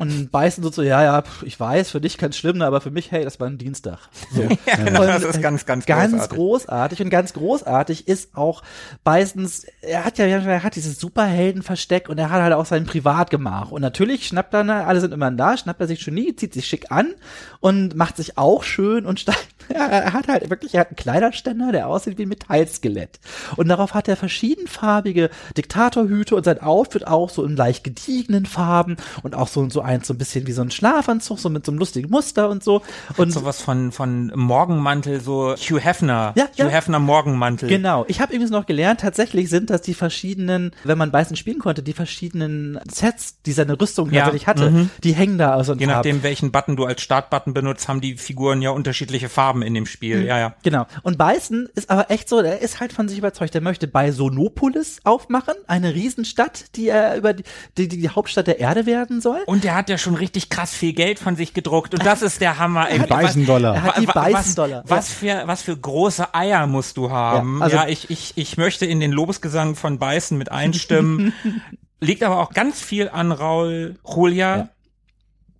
Und 0.00 0.32
beißen 0.32 0.64
so, 0.64 0.70
so 0.70 0.82
ja, 0.82 1.02
ja, 1.02 1.22
ich 1.42 1.60
weiß, 1.60 1.90
für 1.90 2.00
dich 2.00 2.16
ganz 2.16 2.34
schlimm, 2.34 2.62
aber 2.62 2.80
für 2.80 2.90
mich, 2.90 3.12
hey, 3.12 3.22
das 3.22 3.38
war 3.38 3.48
ein 3.48 3.58
Dienstag. 3.58 3.98
So. 4.32 4.40
ja, 4.66 4.76
genau, 4.76 5.04
das 5.04 5.24
ist 5.24 5.42
ganz, 5.42 5.66
ganz, 5.66 5.84
ganz 5.84 6.12
großartig. 6.12 6.36
großartig. 6.38 7.02
Und 7.02 7.10
ganz 7.10 7.32
großartig 7.34 8.08
ist 8.08 8.34
auch 8.34 8.62
Beißens, 9.04 9.66
er 9.82 10.06
hat 10.06 10.16
ja, 10.16 10.24
er 10.24 10.62
hat 10.62 10.76
dieses 10.76 10.98
Superheldenversteck 10.98 12.08
und 12.08 12.16
er 12.16 12.30
hat 12.30 12.40
halt 12.40 12.54
auch 12.54 12.64
sein 12.64 12.86
Privatgemach. 12.86 13.72
Und 13.72 13.82
natürlich 13.82 14.26
schnappt 14.26 14.54
er, 14.54 14.64
ne, 14.64 14.86
alle 14.86 15.02
sind 15.02 15.12
immer 15.12 15.30
da, 15.30 15.58
schnappt 15.58 15.82
er 15.82 15.86
sich 15.86 16.00
schon 16.00 16.14
nie, 16.14 16.34
zieht 16.34 16.54
sich 16.54 16.66
schick 16.66 16.90
an 16.90 17.12
und 17.60 17.94
macht 17.94 18.16
sich 18.16 18.38
auch 18.38 18.62
schön 18.64 19.04
und 19.04 19.20
steigt, 19.20 19.48
er 19.68 20.14
hat 20.14 20.28
halt 20.28 20.48
wirklich, 20.48 20.74
er 20.74 20.80
hat 20.80 20.88
einen 20.88 20.96
Kleiderständer, 20.96 21.72
der 21.72 21.88
aussieht 21.88 22.16
wie 22.16 22.22
ein 22.22 22.28
Metallskelett. 22.28 23.20
Und 23.56 23.68
darauf 23.68 23.92
hat 23.92 24.08
er 24.08 24.16
verschiedenfarbige 24.16 25.28
Diktatorhüte 25.56 26.36
und 26.36 26.44
sein 26.44 26.60
Outfit 26.60 27.06
auch 27.06 27.30
so 27.30 27.44
in 27.44 27.54
leicht 27.54 27.84
gediegenen 27.84 28.46
Farben 28.46 28.96
und 29.22 29.34
auch 29.34 29.48
so, 29.48 29.68
so 29.68 29.82
eins 29.90 30.06
so 30.06 30.14
ein 30.14 30.18
bisschen 30.18 30.46
wie 30.46 30.52
so 30.52 30.62
ein 30.62 30.70
Schlafanzug, 30.70 31.38
so 31.38 31.50
mit 31.50 31.66
so 31.66 31.72
einem 31.72 31.78
lustigen 31.78 32.10
Muster 32.10 32.48
und 32.48 32.64
so. 32.64 32.82
Und 33.16 33.32
sowas 33.32 33.60
von, 33.60 33.92
von 33.92 34.32
Morgenmantel, 34.34 35.20
so 35.20 35.54
Hugh 35.54 35.80
Hefner. 35.80 36.32
Ja, 36.36 36.44
Hugh 36.44 36.64
ja. 36.64 36.68
Hefner 36.68 36.98
Morgenmantel. 36.98 37.68
Genau. 37.68 38.04
Ich 38.08 38.20
habe 38.20 38.32
übrigens 38.32 38.50
noch 38.50 38.66
gelernt, 38.66 39.00
tatsächlich 39.00 39.50
sind 39.50 39.70
das 39.70 39.82
die 39.82 39.94
verschiedenen, 39.94 40.72
wenn 40.84 40.98
man 40.98 41.10
Beißen 41.10 41.36
spielen 41.36 41.58
konnte, 41.58 41.82
die 41.82 41.92
verschiedenen 41.92 42.78
Sets, 42.90 43.42
die 43.42 43.52
seine 43.52 43.80
Rüstung 43.80 44.10
Ja, 44.10 44.22
tatsächlich 44.22 44.46
hatte, 44.46 44.70
mhm. 44.70 44.90
die 45.02 45.12
hängen 45.12 45.38
da 45.38 45.54
aus 45.54 45.68
und 45.68 45.80
Je 45.80 45.86
nachdem, 45.86 46.22
welchen 46.22 46.52
Button 46.52 46.76
du 46.76 46.84
als 46.84 47.02
Startbutton 47.02 47.54
benutzt, 47.54 47.88
haben 47.88 48.00
die 48.00 48.16
Figuren 48.16 48.62
ja 48.62 48.70
unterschiedliche 48.70 49.28
Farben 49.28 49.62
in 49.62 49.74
dem 49.74 49.86
Spiel. 49.86 50.24
Ja, 50.24 50.38
ja. 50.38 50.54
Genau. 50.62 50.86
Und 51.02 51.18
Beißen 51.18 51.68
ist 51.74 51.90
aber 51.90 52.10
echt 52.10 52.28
so, 52.28 52.42
der 52.42 52.60
ist 52.60 52.80
halt 52.80 52.92
von 52.92 53.08
sich 53.08 53.18
überzeugt. 53.18 53.54
Der 53.54 53.60
möchte 53.60 53.86
bei 53.88 54.12
Sonopolis 54.12 55.00
aufmachen, 55.04 55.54
eine 55.66 55.94
Riesenstadt, 55.94 56.76
die 56.76 56.88
er 56.88 57.16
über 57.16 57.34
die, 57.34 57.44
die, 57.76 57.88
die 57.88 58.08
Hauptstadt 58.08 58.46
der 58.46 58.60
Erde 58.60 58.86
werden 58.86 59.20
soll. 59.20 59.40
Und 59.46 59.64
der 59.64 59.74
hat 59.80 59.88
ja 59.90 59.98
schon 59.98 60.14
richtig 60.14 60.48
krass 60.50 60.72
viel 60.72 60.92
Geld 60.92 61.18
von 61.18 61.34
sich 61.36 61.52
gedruckt. 61.54 61.94
Und 61.94 62.04
das 62.06 62.22
ist 62.22 62.40
der 62.40 62.58
Hammer. 62.58 62.88
ey. 62.90 62.98
Beißendollar. 63.00 63.74
Er 63.74 63.82
hat 63.82 63.98
die 63.98 64.06
Beißendollar. 64.06 64.82
Was, 64.86 65.08
was 65.08 65.12
für 65.12 65.42
was 65.46 65.62
für 65.62 65.76
große 65.76 66.34
Eier 66.34 66.66
musst 66.66 66.96
du 66.96 67.10
haben? 67.10 67.58
Ja, 67.58 67.64
also- 67.64 67.76
ja, 67.76 67.86
ich 67.88 68.10
ich 68.10 68.32
ich 68.36 68.56
möchte 68.56 68.86
in 68.86 69.00
den 69.00 69.10
Lobesgesang 69.12 69.74
von 69.74 69.98
Beißen 69.98 70.38
mit 70.38 70.52
einstimmen. 70.52 71.32
Liegt 72.00 72.22
aber 72.22 72.38
auch 72.40 72.52
ganz 72.52 72.80
viel 72.80 73.08
an 73.10 73.30
Raul 73.32 73.96
Julia, 74.06 74.56
Ja. 74.56 74.68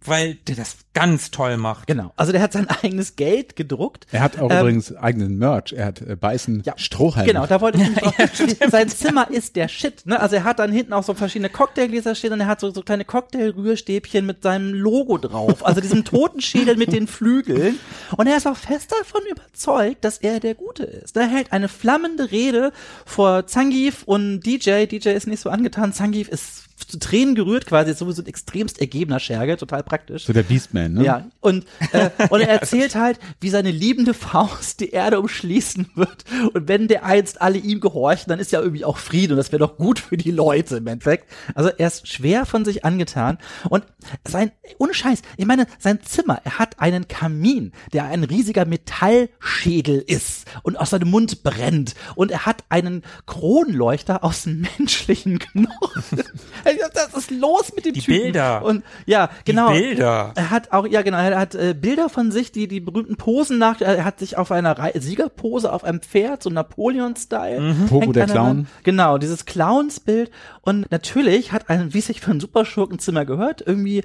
Weil 0.05 0.35
der 0.47 0.57
das 0.57 0.77
ganz 0.95 1.31
toll 1.31 1.57
macht. 1.57 1.87
Genau. 1.87 2.13
Also 2.17 2.33
der 2.33 2.41
hat 2.41 2.53
sein 2.53 2.69
eigenes 2.83 3.17
Geld 3.17 3.55
gedruckt. 3.57 4.07
Er 4.11 4.23
hat 4.23 4.39
auch 4.39 4.51
Ähm, 4.51 4.61
übrigens 4.61 4.95
eigenen 4.97 5.39
Merch. 5.39 5.73
Er 5.73 5.87
hat 5.87 6.01
äh, 6.01 6.17
Beißen 6.17 6.63
Ja, 6.65 6.75
Strohhalme. 6.77 7.31
Genau, 7.31 7.47
da 7.47 7.61
wollte 7.61 7.79
ich 7.79 7.85
nämlich 7.85 8.05
auch, 8.05 8.71
sein 8.71 8.89
Zimmer 8.89 9.31
ist 9.31 9.57
der 9.57 9.69
Shit, 9.69 10.07
ne? 10.07 10.19
Also 10.21 10.37
er 10.37 10.45
hat 10.45 10.59
dann 10.59 10.73
hinten 10.73 10.93
auch 10.93 11.05
so 11.05 11.15
verschiedene 11.15 11.51
Cocktailgläser 11.51 12.15
stehen 12.15 12.33
und 12.33 12.41
er 12.41 12.47
hat 12.47 12.61
so, 12.61 12.71
so 12.71 12.83
kleine 12.83 13.05
Cocktailrührstäbchen 13.05 14.25
mit 14.27 14.43
seinem 14.43 14.73
Logo 14.73 15.19
drauf, 15.19 15.65
also 15.65 15.81
diesem 15.81 16.05
Totenschädel 16.05 16.77
mit 16.77 16.93
den 16.93 17.07
Flügeln 17.07 17.79
und 18.17 18.27
er 18.27 18.37
ist 18.37 18.47
auch 18.47 18.57
fest 18.57 18.93
davon 18.93 19.23
überzeugt, 19.31 20.05
dass 20.05 20.19
er 20.19 20.41
der 20.41 20.55
Gute 20.55 20.85
ist. 20.85 21.17
Er 21.17 21.29
hält 21.29 21.53
eine 21.53 21.69
flammende 21.69 22.31
Rede 22.31 22.73
vor 23.05 23.47
Zangief 23.47 24.03
und 24.05 24.41
DJ, 24.41 24.87
DJ 24.87 25.11
ist 25.11 25.27
nicht 25.27 25.41
so 25.41 25.51
angetan, 25.51 25.93
Zangief 25.93 26.29
ist 26.29 26.70
zu 26.87 26.99
Tränen 26.99 27.35
gerührt 27.35 27.67
quasi, 27.67 27.91
ist 27.91 27.99
sowieso 27.99 28.23
ein 28.23 28.27
extremst 28.27 28.81
ergebener 28.81 29.21
Scherge, 29.21 29.57
total 29.57 29.83
praktisch. 29.83 30.25
So 30.25 30.33
der 30.33 30.43
Beastman, 30.43 30.95
ne? 30.95 31.05
Ja, 31.05 31.27
und, 31.41 31.67
äh, 31.93 32.11
und 32.31 32.41
er 32.41 32.49
erzählt 32.49 32.95
halt, 32.95 33.19
wie 33.41 33.51
seine 33.51 33.71
liebende 33.71 34.15
Faust 34.15 34.81
die 34.81 34.91
Erde 34.91 35.21
umschließen 35.21 35.91
wird. 35.95 36.25
Und 36.53 36.69
wenn 36.69 36.89
der 36.89 37.05
einst 37.05 37.41
alle 37.41 37.59
ihm 37.59 37.81
gehorchen, 37.81 38.29
dann 38.29 38.39
ist 38.39 38.53
ja 38.53 38.61
irgendwie 38.61 38.85
auch 38.85 38.99
Frieden 38.99 39.33
und 39.33 39.37
das 39.39 39.53
wäre 39.53 39.61
doch 39.61 39.77
gut 39.77 39.99
für 39.99 40.17
die 40.17 40.31
Leute 40.31 40.77
im 40.77 40.87
Endeffekt. 40.87 41.31
Also 41.55 41.71
er 41.71 41.87
ist 41.87 42.09
schwer 42.09 42.47
von 42.47 42.65
sich 42.65 42.85
angetan. 42.85 43.39
Und 43.69 43.85
sein, 44.27 44.53
ohne 44.79 44.95
Scheiß, 44.95 45.23
ich 45.37 45.47
meine, 45.47 45.67
sein 45.79 46.01
Zimmer, 46.03 46.41
er 46.45 46.59
hat 46.59 46.81
einen 46.81 47.09
Kamin, 47.09 47.73
der 47.93 48.05
ein 48.05 48.25
riesiger 48.25 48.65
Metallschädel 48.65 50.03
ist 50.07 50.47
und 50.63 50.79
aus 50.79 50.91
seinem 50.91 51.11
Mund 51.11 51.43
brennt. 51.43 51.95
Und 52.15 52.31
er 52.31 52.47
hat 52.47 52.65
einen 52.69 53.03
Kronleuchter 53.27 54.25
aus 54.25 54.47
menschlichen 54.79 55.39
Knochen. 55.39 56.23
Was 57.13 57.25
ist 57.25 57.31
los 57.31 57.73
mit 57.75 57.85
dem 57.85 57.95
Die 57.95 58.01
Typen? 58.01 58.23
Bilder. 58.23 58.65
Und 58.65 58.85
ja, 59.07 59.31
genau. 59.45 59.71
Bilder. 59.73 60.33
Er 60.35 60.51
hat 60.51 60.73
auch, 60.73 60.87
ja 60.87 61.03
genau, 61.03 61.19
er 61.19 61.39
hat 61.39 61.55
äh, 61.55 61.75
Bilder 61.75 62.09
von 62.09 62.31
sich, 62.31 62.53
die 62.53 62.69
die 62.69 62.81
berühmten 62.81 63.17
Posen 63.17 63.59
nach, 63.59 63.81
er 63.81 64.05
hat 64.05 64.19
sich 64.19 64.37
auf 64.37 64.53
einer 64.53 64.79
Rei 64.79 64.93
Siegerpose 64.99 65.73
auf 65.73 65.85
einem 65.85 66.01
Pferd, 66.01 66.43
so 66.43 66.51
Napoleon-Style. 66.51 67.75
Pogo 67.89 68.03
hängt 68.03 68.17
der 68.17 68.27
Clown. 68.27 68.67
Genau, 68.83 69.19
dieses 69.19 69.45
Clownsbild. 69.45 70.31
Und 70.63 70.91
natürlich 70.91 71.53
hat 71.53 71.69
ein, 71.71 71.95
wie 71.95 72.01
sich 72.01 72.21
für 72.21 72.31
ein 72.31 72.41
Superschurkenzimmer 72.41 73.25
gehört, 73.25 73.63
irgendwie 73.67 74.03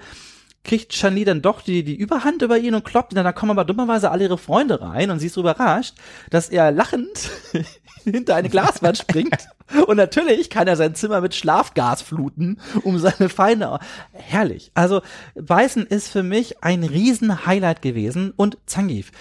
kriegt 0.65 0.93
Shani 0.93 1.23
dann 1.23 1.41
doch 1.41 1.61
die, 1.61 1.83
die 1.83 1.95
Überhand 1.95 2.41
über 2.41 2.57
ihn 2.57 2.75
und 2.75 2.83
kloppt 2.83 3.13
ihn, 3.13 3.15
dann 3.15 3.23
da 3.23 3.31
kommen 3.31 3.51
aber 3.51 3.63
dummerweise 3.63 4.11
alle 4.11 4.23
ihre 4.23 4.37
Freunde 4.37 4.81
rein 4.81 5.11
und 5.11 5.19
sie 5.19 5.27
ist 5.27 5.33
so 5.33 5.41
überrascht, 5.41 5.95
dass 6.31 6.49
er 6.49 6.71
lachend 6.71 7.29
hinter 8.03 8.35
eine 8.35 8.49
Glaswand 8.49 8.97
springt. 8.97 9.47
Und 9.87 9.97
natürlich 9.97 10.49
kann 10.49 10.67
er 10.67 10.75
sein 10.75 10.95
Zimmer 10.95 11.21
mit 11.21 11.35
Schlafgas 11.35 12.01
fluten, 12.01 12.59
um 12.83 12.97
seine 12.99 13.29
Feinde. 13.29 13.79
Herrlich. 14.13 14.71
Also 14.73 15.01
Beißen 15.35 15.85
ist 15.85 16.09
für 16.09 16.23
mich 16.23 16.63
ein 16.63 16.83
riesen 16.83 17.45
Highlight 17.45 17.81
gewesen 17.81 18.33
und 18.35 18.57
Zangief. 18.65 19.11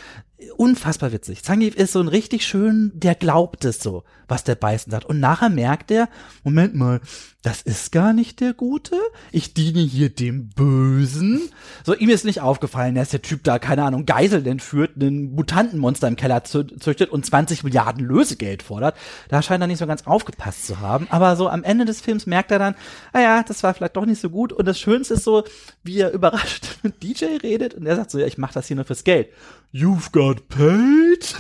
Unfassbar 0.56 1.12
witzig. 1.12 1.43
Zangief 1.43 1.74
ist 1.74 1.93
so 1.93 2.01
ein 2.01 2.09
richtig 2.09 2.47
schön, 2.47 2.93
der 2.94 3.14
glaubt 3.14 3.64
es 3.64 3.81
so, 3.81 4.05
was 4.28 4.44
der 4.44 4.56
Beißen 4.56 4.90
sagt. 4.90 5.06
Und 5.06 5.20
nachher 5.20 5.48
merkt 5.48 5.90
er, 5.90 6.09
Moment 6.43 6.74
mal, 6.74 7.01
das 7.45 7.61
ist 7.61 7.93
gar 7.93 8.15
nicht 8.15 8.41
der 8.41 8.55
Gute. 8.55 8.97
Ich 9.31 9.53
diene 9.53 9.81
hier 9.81 10.09
dem 10.09 10.49
Bösen. 10.49 11.43
So, 11.85 11.95
ihm 11.95 12.09
ist 12.09 12.25
nicht 12.25 12.41
aufgefallen, 12.41 12.95
dass 12.95 13.11
der 13.11 13.21
Typ 13.21 13.45
da, 13.45 13.59
keine 13.59 13.85
Ahnung, 13.85 14.07
Geiseln 14.07 14.47
entführt, 14.47 14.93
einen 14.97 15.35
Mutantenmonster 15.35 16.09
im 16.09 16.16
Keller 16.16 16.39
zü- 16.39 16.81
züchtet 16.81 17.11
und 17.11 17.27
20 17.27 17.62
Milliarden 17.62 18.03
Lösegeld 18.03 18.62
fordert. 18.62 18.97
Da 19.29 19.43
scheint 19.43 19.62
er 19.62 19.66
nicht 19.66 19.79
so 19.79 19.87
ganz 19.87 20.07
aufgepasst 20.07 20.66
zu 20.66 20.81
haben. 20.81 21.07
Aber 21.11 21.37
so 21.37 21.49
am 21.51 21.65
Ende 21.65 21.85
des 21.85 22.01
Films 22.01 22.25
merkt 22.25 22.51
er 22.51 22.59
dann, 22.59 22.75
ah 23.12 23.21
ja, 23.21 23.43
das 23.43 23.62
war 23.62 23.75
vielleicht 23.75 23.97
doch 23.97 24.07
nicht 24.07 24.23
so 24.23 24.31
gut. 24.31 24.51
Und 24.55 24.65
das 24.65 24.81
Schönste 24.81 25.12
ist 25.15 25.25
so, 25.25 25.45
wie 25.83 25.99
er 26.01 26.12
überrascht 26.12 26.65
mit 26.83 27.03
DJ 27.03 27.27
redet 27.43 27.75
und 27.75 27.85
er 27.85 27.97
sagt 27.97 28.11
so, 28.11 28.19
ja, 28.19 28.27
ich 28.27 28.39
mach 28.39 28.53
das 28.55 28.69
hier 28.69 28.77
nur 28.77 28.87
fürs 28.87 29.05
Geld. 29.05 29.29
You've 29.75 30.12
got 30.12 30.49
paid. 30.49 31.35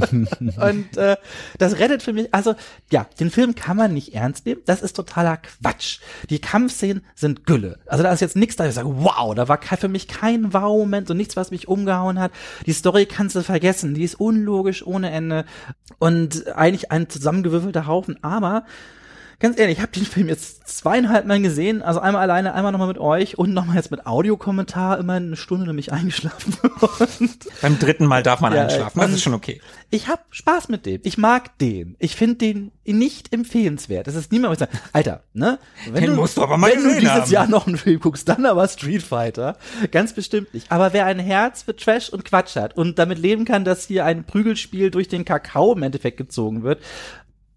und 0.62 0.96
äh, 0.96 1.16
das 1.58 1.78
rettet 1.78 2.02
für 2.02 2.12
mich, 2.12 2.32
also 2.32 2.54
ja, 2.92 3.06
den 3.18 3.30
Film 3.30 3.54
kann 3.56 3.76
man 3.76 3.92
nicht 3.92 4.14
ernst 4.14 4.46
nehmen. 4.46 4.60
Das 4.66 4.82
ist 4.82 4.96
totaler 5.10 5.38
Quatsch. 5.38 5.98
Die 6.30 6.38
Kampfszenen 6.38 7.02
sind 7.14 7.46
Gülle. 7.46 7.78
Also 7.86 8.02
da 8.02 8.12
ist 8.12 8.20
jetzt 8.20 8.36
nichts 8.36 8.56
da, 8.56 8.66
ich 8.66 8.74
sage, 8.74 8.88
wow, 8.88 9.34
da 9.34 9.48
war 9.48 9.60
für 9.60 9.88
mich 9.88 10.08
kein 10.08 10.52
Wow-Moment 10.52 11.10
und 11.10 11.16
nichts, 11.16 11.36
was 11.36 11.50
mich 11.50 11.68
umgehauen 11.68 12.18
hat. 12.18 12.32
Die 12.66 12.72
Story 12.72 13.06
kannst 13.06 13.36
du 13.36 13.42
vergessen, 13.42 13.94
die 13.94 14.04
ist 14.04 14.18
unlogisch 14.18 14.86
ohne 14.86 15.10
Ende 15.10 15.44
und 15.98 16.56
eigentlich 16.56 16.90
ein 16.90 17.08
zusammengewürfelter 17.08 17.86
Haufen, 17.86 18.22
aber 18.22 18.64
Ganz 19.40 19.58
ehrlich, 19.58 19.78
ich 19.78 19.82
habe 19.82 19.92
den 19.92 20.04
Film 20.04 20.28
jetzt 20.28 20.68
zweieinhalb 20.68 21.24
Mal 21.24 21.40
gesehen, 21.40 21.80
also 21.80 21.98
einmal 21.98 22.20
alleine, 22.20 22.52
einmal 22.52 22.72
nochmal 22.72 22.88
mit 22.88 22.98
euch 22.98 23.38
und 23.38 23.54
nochmal 23.54 23.76
jetzt 23.76 23.90
mit 23.90 24.04
Audiokommentar, 24.06 24.98
immer 24.98 25.14
eine 25.14 25.34
Stunde 25.34 25.66
nämlich 25.66 25.92
eingeschlafen. 25.92 26.56
Beim 27.62 27.78
dritten 27.78 28.04
Mal 28.04 28.22
darf 28.22 28.40
man 28.40 28.52
Ja, 28.52 28.64
einschlafen. 28.64 29.00
Das 29.00 29.10
ist 29.12 29.22
schon 29.22 29.32
okay. 29.32 29.62
ich 29.88 30.08
habe 30.08 30.20
Spaß 30.28 30.68
mit 30.68 30.84
dem. 30.84 31.00
Ich 31.04 31.16
mag 31.16 31.56
den. 31.56 31.96
Ich 31.98 32.16
finde 32.16 32.34
den 32.36 32.70
nicht 32.84 33.32
empfehlenswert. 33.32 34.06
Das 34.06 34.14
ist 34.14 34.30
niemand, 34.30 34.50
wo 34.50 34.52
ich 34.52 34.58
sage, 34.58 34.72
Alter, 34.92 35.22
ne? 35.32 35.58
Wenn 35.90 36.04
Den 36.04 36.16
musst 36.16 36.36
du 36.36 36.42
aber 36.42 36.58
mal 36.58 36.70
Wenn 36.70 36.82
du 36.82 37.00
dieses 37.00 37.08
haben. 37.08 37.30
Jahr 37.30 37.46
noch 37.48 37.66
einen 37.66 37.78
Film 37.78 37.98
guckst, 37.98 38.28
dann 38.28 38.44
aber 38.44 38.68
Street 38.68 39.02
Fighter. 39.02 39.56
Ganz 39.90 40.12
bestimmt 40.12 40.52
nicht. 40.52 40.70
Aber 40.70 40.92
wer 40.92 41.06
ein 41.06 41.18
Herz 41.18 41.62
für 41.62 41.74
Trash 41.74 42.10
und 42.10 42.26
Quatsch 42.26 42.56
hat 42.56 42.76
und 42.76 42.98
damit 42.98 43.18
leben 43.18 43.46
kann, 43.46 43.64
dass 43.64 43.86
hier 43.86 44.04
ein 44.04 44.24
Prügelspiel 44.24 44.90
durch 44.90 45.08
den 45.08 45.24
Kakao 45.24 45.72
im 45.72 45.82
Endeffekt 45.82 46.18
gezogen 46.18 46.62
wird, 46.62 46.80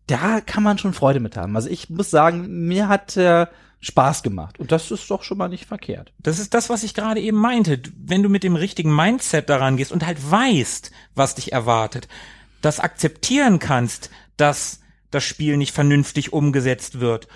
da 0.07 0.41
kann 0.41 0.63
man 0.63 0.77
schon 0.77 0.93
Freude 0.93 1.19
mit 1.19 1.37
haben. 1.37 1.55
Also 1.55 1.69
ich 1.69 1.89
muss 1.89 2.09
sagen, 2.09 2.67
mir 2.67 2.87
hat 2.87 3.15
äh, 3.17 3.47
Spaß 3.79 4.23
gemacht. 4.23 4.59
Und 4.59 4.71
das 4.71 4.91
ist 4.91 5.09
doch 5.11 5.23
schon 5.23 5.37
mal 5.37 5.49
nicht 5.49 5.65
verkehrt. 5.65 6.13
Das 6.19 6.39
ist 6.39 6.53
das, 6.53 6.69
was 6.69 6.83
ich 6.83 6.93
gerade 6.93 7.19
eben 7.19 7.37
meinte. 7.37 7.81
Wenn 7.97 8.23
du 8.23 8.29
mit 8.29 8.43
dem 8.43 8.55
richtigen 8.55 8.95
Mindset 8.95 9.49
daran 9.49 9.77
gehst 9.77 9.91
und 9.91 10.05
halt 10.05 10.31
weißt, 10.31 10.91
was 11.15 11.35
dich 11.35 11.51
erwartet, 11.51 12.07
das 12.61 12.79
akzeptieren 12.79 13.59
kannst, 13.59 14.09
dass 14.37 14.79
das 15.11 15.23
Spiel 15.23 15.57
nicht 15.57 15.73
vernünftig 15.73 16.31
umgesetzt 16.33 16.99
wird. 16.99 17.27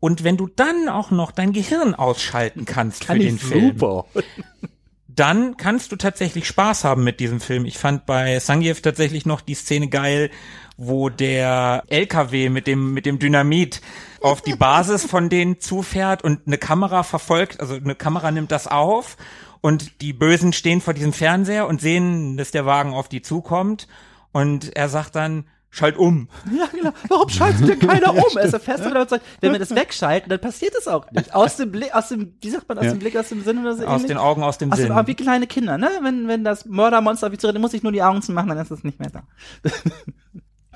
Und 0.00 0.24
wenn 0.24 0.36
du 0.36 0.46
dann 0.46 0.88
auch 0.88 1.10
noch 1.10 1.32
dein 1.32 1.52
Gehirn 1.52 1.94
ausschalten 1.94 2.64
kannst 2.64 3.04
für 3.04 3.18
den 3.18 3.38
Film, 3.38 3.78
super. 3.78 4.04
Dann 5.18 5.56
kannst 5.56 5.92
du 5.92 5.96
tatsächlich 5.96 6.46
Spaß 6.46 6.84
haben 6.84 7.04
mit 7.04 7.20
diesem 7.20 7.40
Film. 7.40 7.64
Ich 7.64 7.78
fand 7.78 8.06
bei 8.06 8.38
Sangiev 8.38 8.80
tatsächlich 8.80 9.26
noch 9.26 9.40
die 9.40 9.54
Szene 9.54 9.88
geil, 9.88 10.30
wo 10.76 11.08
der 11.08 11.82
LKW 11.88 12.48
mit 12.50 12.66
dem, 12.66 12.94
mit 12.94 13.04
dem 13.04 13.18
Dynamit 13.18 13.80
auf 14.20 14.42
die 14.42 14.54
Basis 14.54 15.04
von 15.04 15.28
denen 15.28 15.60
zufährt 15.60 16.22
und 16.22 16.46
eine 16.46 16.58
Kamera 16.58 17.02
verfolgt, 17.02 17.60
also 17.60 17.74
eine 17.74 17.94
Kamera 17.94 18.30
nimmt 18.30 18.52
das 18.52 18.68
auf 18.68 19.16
und 19.60 20.00
die 20.00 20.12
Bösen 20.12 20.52
stehen 20.52 20.80
vor 20.80 20.94
diesem 20.94 21.12
Fernseher 21.12 21.66
und 21.66 21.80
sehen, 21.80 22.36
dass 22.36 22.52
der 22.52 22.64
Wagen 22.64 22.94
auf 22.94 23.08
die 23.08 23.22
zukommt 23.22 23.88
und 24.32 24.76
er 24.76 24.88
sagt 24.88 25.16
dann, 25.16 25.46
schalt 25.70 25.96
um. 25.98 26.28
Ja, 26.56 26.66
genau. 26.66 26.92
Warum 27.08 27.28
schaltet 27.28 27.68
denn 27.68 27.78
keiner 27.78 28.10
um? 28.14 28.36
Er 28.36 28.42
ist 28.44 28.52
ja 28.52 28.58
fest 28.58 28.84
und 28.86 28.92
sagt, 29.10 29.24
wenn 29.40 29.52
wir 29.52 29.58
das 29.58 29.74
wegschalten, 29.74 30.30
dann 30.30 30.40
passiert 30.40 30.74
es 30.78 30.88
auch 30.88 31.10
nicht. 31.12 31.34
Aus 31.34 31.56
dem 31.56 31.70
Blick, 31.70 31.94
aus 31.94 32.08
dem, 32.08 32.34
wie 32.40 32.50
sagt 32.50 32.68
man, 32.68 32.78
aus 32.78 32.84
Ja. 32.86 32.90
dem 32.92 32.98
Blick, 33.00 33.16
aus 33.16 33.28
dem 33.28 33.42
Sinn 33.42 33.58
oder 33.58 33.76
so 33.76 33.84
Aus 33.84 33.94
ähnlich? 33.96 34.06
den 34.08 34.16
Augen, 34.18 34.42
aus 34.42 34.58
dem 34.58 34.72
Aus 34.72 34.78
Sinn. 34.78 34.88
dem, 34.94 35.06
wie 35.06 35.14
kleine 35.14 35.46
Kinder, 35.46 35.76
ne? 35.78 35.90
Wenn, 36.02 36.26
wenn 36.28 36.42
das 36.44 36.64
Mördermonster 36.64 37.32
wie 37.32 37.38
zu 37.38 37.46
reden, 37.48 37.60
muss 37.60 37.74
ich 37.74 37.82
nur 37.82 37.92
die 37.92 38.02
Augen 38.02 38.22
zu 38.22 38.32
machen, 38.32 38.48
dann 38.48 38.58
ist 38.58 38.70
es 38.70 38.82
nicht 38.84 38.98
mehr 38.98 39.10
da. 39.10 39.22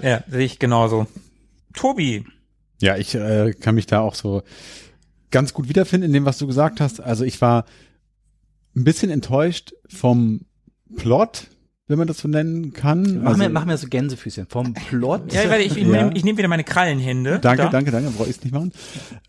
Ja, 0.01 0.23
sehe 0.29 0.45
ich 0.45 0.59
genauso. 0.59 1.07
Tobi, 1.75 2.25
Ja, 2.81 2.97
ich 2.97 3.15
äh, 3.15 3.53
kann 3.53 3.75
mich 3.77 3.87
da 3.87 4.01
auch 4.01 4.15
so 4.15 4.43
ganz 5.31 5.55
gut 5.55 5.69
wiederfinden 5.69 6.07
in 6.09 6.13
dem, 6.13 6.25
was 6.25 6.39
du 6.39 6.47
gesagt 6.47 6.81
hast. 6.81 7.01
Also 7.01 7.25
ich 7.25 7.41
war 7.41 7.65
ein 8.75 8.85
bisschen 8.85 9.11
enttäuscht 9.11 9.73
vom 9.89 10.41
Plot, 10.97 11.47
wenn 11.89 11.99
man 11.99 12.07
das 12.07 12.19
so 12.19 12.29
nennen 12.29 12.73
kann. 12.73 13.21
Mach, 13.23 13.31
also, 13.33 13.43
mir, 13.43 13.49
mach 13.51 13.65
mir 13.65 13.77
so 13.77 13.89
Gänsefüßchen 13.89 14.47
vom 14.49 14.73
Plot. 14.75 15.33
ja, 15.33 15.49
warte, 15.51 15.63
ich, 15.63 15.77
ich 15.77 15.85
Ja. 15.87 16.05
nehme 16.05 16.13
ich 16.17 16.25
nehm 16.25 16.37
wieder 16.39 16.49
meine 16.49 16.65
Krallenhände. 16.65 17.39
Danke, 17.41 17.65
Da. 17.65 17.69
danke, 17.71 17.91
danke, 17.91 18.11
brauche 18.11 18.31
ich 18.31 18.43
nicht 18.43 18.53
machen. 18.53 18.73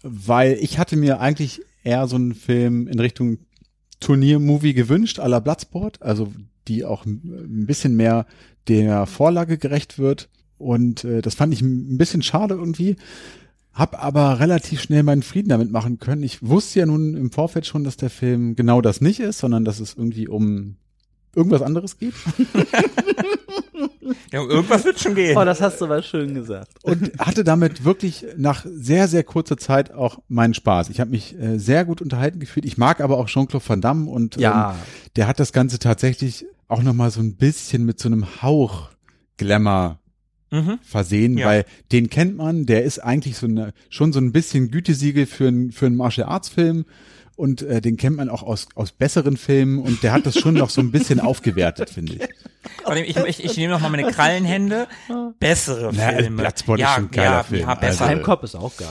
Weil 0.04 0.54
ich 0.62 0.78
hatte 0.78 0.96
mir 0.96 1.20
eigentlich 1.20 1.62
eher 1.84 2.08
so 2.08 2.16
einen 2.16 2.34
Film 2.36 2.88
in 2.88 3.00
Richtung 3.00 3.40
Turniermovie 4.00 4.74
gewünscht, 4.74 5.20
à 5.20 5.28
la 5.28 5.40
Bloodsport, 5.40 6.02
also 6.02 6.32
die 6.68 6.86
auch 6.86 7.06
ein 7.06 7.66
bisschen 7.66 7.96
mehr 7.96 8.26
der 8.68 9.06
Vorlage 9.06 9.58
gerecht 9.58 9.98
wird. 9.98 10.30
Und 10.58 11.04
äh, 11.04 11.22
das 11.22 11.36
fand 11.36 11.54
ich 11.54 11.62
ein 11.62 11.98
bisschen 11.98 12.22
schade 12.22 12.54
irgendwie. 12.54 12.96
Hab 13.74 14.02
aber 14.02 14.40
relativ 14.40 14.82
schnell 14.82 15.04
meinen 15.04 15.24
Frieden 15.24 15.50
damit 15.50 15.72
machen 15.72 15.98
können. 16.00 16.22
Ich 16.24 16.44
wusste 16.48 16.80
ja 16.80 16.86
nun 16.86 17.16
im 17.16 17.32
Vorfeld 17.32 17.66
schon, 17.66 17.84
dass 17.84 17.98
der 17.98 18.12
Film 18.12 18.56
genau 18.56 18.80
das 18.82 19.02
nicht 19.02 19.20
ist, 19.20 19.40
sondern 19.40 19.66
dass 19.66 19.80
es 19.80 19.96
irgendwie 19.96 20.28
um 20.28 20.76
irgendwas 21.36 21.62
anderes 21.62 21.98
geht. 21.98 22.14
Ja, 24.32 24.42
irgendwas 24.42 24.84
wird 24.86 25.00
schon 25.00 25.16
gehen. 25.16 25.38
Oh, 25.38 25.46
das 25.46 25.62
hast 25.62 25.80
du 25.80 25.86
aber 25.86 26.02
schön 26.02 26.34
gesagt. 26.34 26.68
und 26.84 27.12
hatte 27.20 27.44
damit 27.44 27.84
wirklich 27.86 28.26
nach 28.38 28.66
sehr, 28.68 29.08
sehr 29.08 29.24
kurzer 29.24 29.58
Zeit 29.58 29.92
auch 29.94 30.20
meinen 30.28 30.54
Spaß. 30.54 30.90
Ich 30.90 31.00
habe 31.00 31.12
mich 31.12 31.38
äh, 31.40 31.58
sehr 31.60 31.86
gut 31.86 32.02
unterhalten 32.02 32.40
gefühlt. 32.40 32.66
Ich 32.66 32.78
mag 32.78 33.00
aber 33.02 33.18
auch 33.18 33.28
Jean-Claude 33.28 33.68
Van 33.68 33.82
Damme 33.82 34.10
und 34.10 34.36
Ja. 34.38 34.72
ähm, 34.72 34.78
der 35.16 35.28
hat 35.28 35.40
das 35.40 35.54
Ganze 35.54 35.80
tatsächlich 35.80 36.46
auch 36.68 36.82
nochmal 36.84 37.12
so 37.12 37.22
ein 37.22 37.36
bisschen 37.36 37.86
mit 37.86 38.00
so 38.00 38.10
einem 38.10 38.42
Hauch 38.42 38.90
Glamour 39.38 40.00
Mhm. 40.52 40.78
versehen, 40.84 41.38
Ja. 41.38 41.48
weil 41.48 41.66
den 41.92 42.10
kennt 42.12 42.38
man, 42.38 42.66
der 42.68 42.84
ist 42.84 43.00
eigentlich 43.00 43.38
so 43.38 43.48
eine, 43.48 43.74
schon 43.90 44.14
so 44.14 44.20
ein 44.20 44.32
bisschen 44.32 44.70
Gütesiegel 44.70 45.26
für, 45.26 45.48
ein, 45.48 45.72
für 45.72 45.88
einen 45.88 45.96
Martial 45.96 46.28
Arts 46.28 46.50
Film 46.50 46.86
und 47.36 47.62
äh, 47.64 47.82
den 47.82 47.98
kennt 47.98 48.18
man 48.18 48.30
auch 48.30 48.44
aus, 48.44 48.68
aus 48.76 48.92
besseren 48.92 49.38
Filmen 49.38 49.80
und 49.80 50.04
der 50.04 50.14
hat 50.14 50.26
das 50.26 50.38
schon 50.38 50.54
noch 50.56 50.70
so 50.70 50.82
ein 50.82 50.92
bisschen 50.92 51.20
aufgewertet, 51.20 51.90
finde 51.90 52.14
ich. 52.14 52.22
Ich, 53.08 53.18
ich, 53.18 53.44
ich 53.44 53.58
nehme 53.58 53.74
noch 53.74 53.80
mal 53.80 53.90
meine 53.90 54.10
Krallenhände. 54.12 54.88
Bessere 55.40 55.92
Na, 55.94 56.10
Filme. 56.12 56.42
Bloodsport 56.42 56.80
ist 56.80 56.84
ja, 56.84 56.96
schon 56.96 57.06
ein 57.06 57.12
geiler 57.12 57.32
ja, 57.32 57.44
Film. 57.44 57.62
Ja, 57.62 57.76
besser. 57.76 58.06
Also- 58.06 58.22
Cop 58.24 58.44
ist 58.44 58.56
auch 58.56 58.76
geil. 58.78 58.88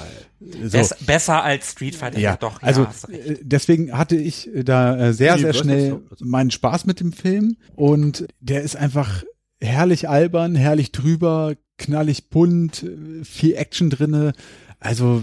So. 0.65 0.71
Bess, 0.79 0.95
besser 1.07 1.43
als 1.43 1.71
Street 1.73 1.95
Fighter. 1.95 2.19
Ja, 2.19 2.37
doch. 2.37 2.61
also 2.63 2.83
ja, 2.83 2.93
recht. 3.09 3.27
äh, 3.29 3.39
deswegen 3.43 3.97
hatte 3.97 4.17
ich 4.17 4.53
äh, 4.55 4.65
da 4.65 4.97
äh, 5.09 5.13
sehr, 5.13 5.39
sehr 5.39 5.55
schnell 5.55 6.01
das 6.11 6.19
so- 6.19 6.25
meinen 6.25 6.51
Spaß 6.51 6.85
mit 6.85 7.01
dem 7.01 7.13
Film 7.13 7.57
und 7.77 8.27
der 8.41 8.63
ist 8.63 8.77
einfach 8.77 9.23
herrlich 9.61 10.09
albern, 10.09 10.55
herrlich 10.57 10.91
drüber, 10.91 11.55
knallig 11.79 12.29
bunt, 12.29 12.85
viel 13.23 13.55
Action 13.55 13.89
drinne. 13.91 14.33
Also 14.81 15.23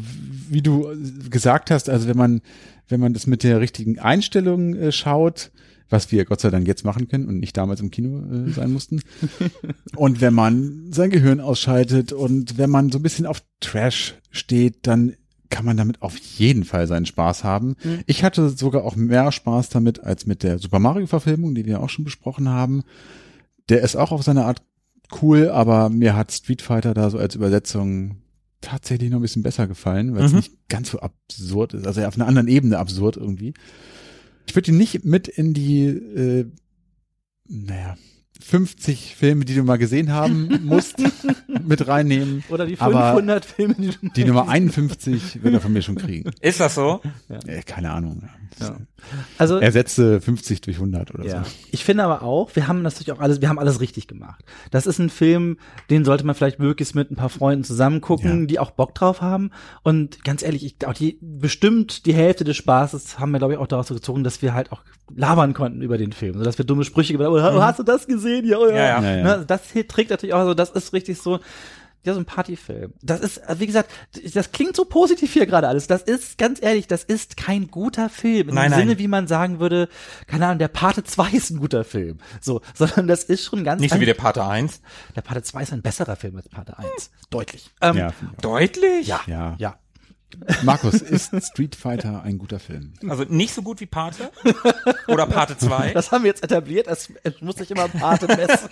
wie 0.50 0.62
du 0.62 0.88
gesagt 1.30 1.70
hast, 1.70 1.90
also 1.90 2.08
wenn 2.08 2.18
man 2.18 2.41
wenn 2.90 2.99
man 2.99 3.14
das 3.14 3.28
mit 3.28 3.44
der 3.44 3.61
richtigen 3.61 3.99
Einstellung 3.99 4.76
äh, 4.76 4.91
schaut, 4.91 5.52
was 5.90 6.11
wir 6.11 6.26
Gott 6.26 6.41
sei 6.41 6.49
Dank 6.49 6.68
jetzt 6.68 6.86
machen 6.86 7.07
können 7.07 7.28
und 7.28 7.40
nicht 7.40 7.57
damals 7.57 7.82
im 7.82 7.91
Kino 7.91 8.20
äh, 8.20 8.52
sein 8.52 8.72
mussten. 8.72 9.02
und 9.95 10.22
wenn 10.22 10.34
man 10.34 10.91
sein 10.91 11.10
Gehirn 11.10 11.40
ausschaltet 11.40 12.14
und 12.14 12.57
wenn 12.57 12.70
man 12.70 12.91
so 12.91 12.99
ein 12.99 13.03
bisschen 13.03 13.26
auf 13.26 13.41
Trash 13.60 14.16
steht, 14.32 14.88
dann 14.88 15.14
kann 15.49 15.66
man 15.66 15.78
damit 15.78 16.02
auf 16.03 16.16
jeden 16.18 16.64
Fall 16.64 16.86
seinen 16.86 17.07
Spaß 17.07 17.44
haben. 17.44 17.76
Ich 18.06 18.24
hatte 18.24 18.49
sogar 18.49 18.84
auch 18.84 18.95
mehr 18.95 19.32
Spaß 19.32 19.70
damit 19.70 20.03
als 20.03 20.28
mit 20.28 20.44
der 20.44 20.60
Super 20.60 20.78
Mario 20.78 21.07
Verfilmung, 21.07 21.56
die 21.56 21.66
wir 21.66 21.82
auch 21.82 21.90
schon 21.90 22.06
besprochen 22.06 22.49
haben. 22.49 22.84
Der 23.68 23.82
ist 23.82 23.95
auch 23.95 24.11
auf 24.11 24.22
seine 24.22 24.45
Art 24.45 24.61
cool, 25.22 25.49
aber 25.49 25.90
mir 25.90 26.16
hat 26.16 26.32
Street 26.32 26.61
Fighter 26.61 26.94
da 26.94 27.10
so 27.10 27.18
als 27.18 27.34
Übersetzung 27.34 28.18
tatsächlich 28.61 29.10
noch 29.10 29.19
ein 29.19 29.22
bisschen 29.22 29.44
besser 29.44 29.68
gefallen, 29.68 30.14
weil 30.15 30.23
es 30.26 30.31
Mhm. 30.31 30.38
nicht 30.38 30.52
ganz 30.69 30.91
so 30.91 30.99
absurd 30.99 31.73
ist, 31.73 31.88
also 31.88 32.03
auf 32.03 32.15
einer 32.15 32.27
anderen 32.27 32.48
Ebene 32.48 32.77
absurd 32.77 33.18
irgendwie. 33.18 33.53
Ich 34.48 34.56
würde 34.56 34.72
ihn 34.72 34.77
nicht 34.77 35.06
mit 35.06 35.27
in 35.27 35.53
die, 35.53 35.86
äh, 35.86 36.45
naja, 37.48 37.98
50 38.41 39.16
Filme, 39.16 39.45
die 39.45 39.56
du 39.56 39.64
mal 39.64 39.78
gesehen 39.78 40.11
haben 40.11 40.61
musst, 40.64 40.95
mit 41.68 41.88
reinnehmen. 41.88 42.44
Oder 42.49 42.66
die 42.66 42.80
Aber 42.80 43.11
500 43.11 43.45
Filme, 43.45 43.76
die 43.78 43.88
du 43.90 44.10
Die 44.16 44.26
Nummer 44.26 44.48
51 44.48 45.44
wird 45.44 45.53
er 45.53 45.61
von 45.61 45.74
mir 45.74 45.82
schon 45.82 45.95
kriegen. 45.95 46.32
Ist 46.41 46.60
das 46.60 46.76
so? 46.76 47.02
Äh, 47.45 47.61
keine 47.64 47.91
Ahnung. 47.91 48.30
Ja. 48.60 48.78
Also, 49.38 49.57
Ersetze 49.57 50.20
50 50.20 50.61
durch 50.61 50.78
100 50.78 51.14
oder 51.14 51.26
ja. 51.26 51.44
so. 51.44 51.52
Ich 51.72 51.86
finde 51.86 52.03
aber 52.03 52.24
auch, 52.24 52.56
wir 52.56 52.68
haben 52.68 52.82
natürlich 52.82 53.11
auch 53.11 53.20
alles, 53.20 53.41
wir 53.41 53.49
haben 53.49 53.60
alles 53.60 53.80
richtig 53.80 54.07
gemacht. 54.07 54.44
Das 54.72 54.88
ist 54.88 54.99
ein 54.99 55.10
Film, 55.10 55.57
den 55.90 56.03
sollte 56.03 56.26
man 56.26 56.36
vielleicht 56.36 56.60
möglichst 56.60 56.95
mit 56.95 57.11
ein 57.11 57.16
paar 57.16 57.30
Freunden 57.30 57.64
zusammen 57.64 58.02
gucken, 58.02 58.41
Ja. 58.41 58.45
die 58.48 58.60
auch 58.60 58.72
Bock 58.72 58.95
drauf 58.95 59.22
haben. 59.22 59.52
Und 59.84 60.24
ganz 60.24 60.44
ehrlich, 60.44 60.66
ich 60.66 60.88
auch 60.88 60.94
die, 60.94 61.18
bestimmt 61.22 62.06
die 62.06 62.14
Hälfte 62.14 62.44
des 62.44 62.57
Spaßes 62.57 63.20
haben 63.20 63.32
wir, 63.32 63.40
glaube 63.40 63.53
ich, 63.53 63.60
auch 63.60 63.68
daraus 63.68 63.88
gezogen, 63.88 64.24
dass 64.24 64.41
wir 64.41 64.53
halt 64.53 64.72
auch 64.72 64.82
labern 65.16 65.53
konnten 65.53 65.82
über 65.82 65.98
den 65.98 66.11
Film. 66.11 66.38
So, 66.38 66.44
dass 66.44 66.57
wir 66.57 66.66
dumme 66.66 66.84
Sprüche 66.84 67.14
über, 67.14 67.32
oh, 67.32 67.61
hast 67.61 67.80
du 67.80 67.84
das 67.84 68.07
gesehen? 68.07 68.29
Ja, 68.46 68.58
oh, 68.58 68.68
ja. 68.68 68.76
Ja, 68.76 68.86
ja. 68.86 69.02
Ja, 69.02 69.16
ja. 69.18 69.38
Ne, 69.38 69.46
das 69.46 69.72
hier 69.72 69.88
trägt 69.88 70.10
natürlich 70.12 70.34
auch 70.34 70.46
so, 70.46 70.54
das 70.54 70.70
ist 70.72 70.94
richtig 70.94 71.22
so, 71.22 71.40
ja, 72.04 72.14
so 72.14 72.20
ein 72.22 72.26
Partyfilm. 72.26 72.94
Das 73.02 73.20
ist, 73.20 73.42
wie 73.58 73.66
gesagt, 73.68 73.92
das 74.34 74.54
klingt 74.54 74.74
so 74.76 74.86
positiv 74.86 75.34
hier 75.34 75.46
gerade 75.46 75.68
alles. 75.68 75.88
Das 75.88 76.02
ist, 76.02 76.38
ganz 76.38 76.62
ehrlich, 76.62 76.88
das 76.88 77.04
ist 77.04 77.36
kein 77.36 77.68
guter 77.68 78.08
Film. 78.08 78.48
In 78.50 78.56
Nein, 78.56 78.68
dem 78.68 78.72
nein. 78.72 78.80
Sinne, 78.88 79.00
wie 79.00 79.10
man 79.10 79.28
sagen 79.28 79.60
würde, 79.60 79.90
keine 80.26 80.46
Ahnung, 80.46 80.60
der 80.60 80.70
Pate 80.70 81.04
2 81.04 81.30
ist 81.34 81.50
ein 81.50 81.60
guter 81.60 81.84
Film. 81.84 82.20
So, 82.40 82.62
sondern 82.74 83.08
das 83.08 83.26
ist 83.26 83.44
schon 83.44 83.66
ganz 83.66 83.82
Nicht 83.82 83.94
so 83.94 84.00
wie 84.00 84.06
der 84.06 84.14
Pate 84.14 84.46
1. 84.46 84.82
der 85.16 85.22
Pate 85.22 85.44
2 85.44 85.62
ist 85.64 85.74
ein 85.74 85.82
besserer 85.82 86.16
Film 86.16 86.38
als 86.38 86.48
Pate 86.48 86.78
1. 86.80 87.12
Deutlich. 87.30 87.70
Ähm, 87.82 87.98
Ja, 87.98 88.14
Deutlich? 88.42 89.08
ja, 89.08 89.20
ja. 89.28 89.56
ja. 89.60 89.76
Markus, 90.64 90.96
ist 90.96 91.32
Street 91.48 91.76
Fighter 91.76 92.22
ein 92.24 92.38
guter 92.38 92.60
Film? 92.60 92.94
Also 93.08 93.24
nicht 93.24 93.54
so 93.54 93.62
gut 93.62 93.80
wie 93.80 93.86
Pate? 93.88 94.32
Oder 95.08 95.26
Pate 95.26 95.58
2? 95.58 95.94
Das 95.94 96.12
haben 96.12 96.24
wir 96.24 96.30
jetzt 96.30 96.44
etabliert. 96.44 96.88
Es, 96.88 97.12
muss 97.42 97.56
sich 97.56 97.72
immer 97.72 97.88
Pate 97.88 98.28
messen. 98.28 98.70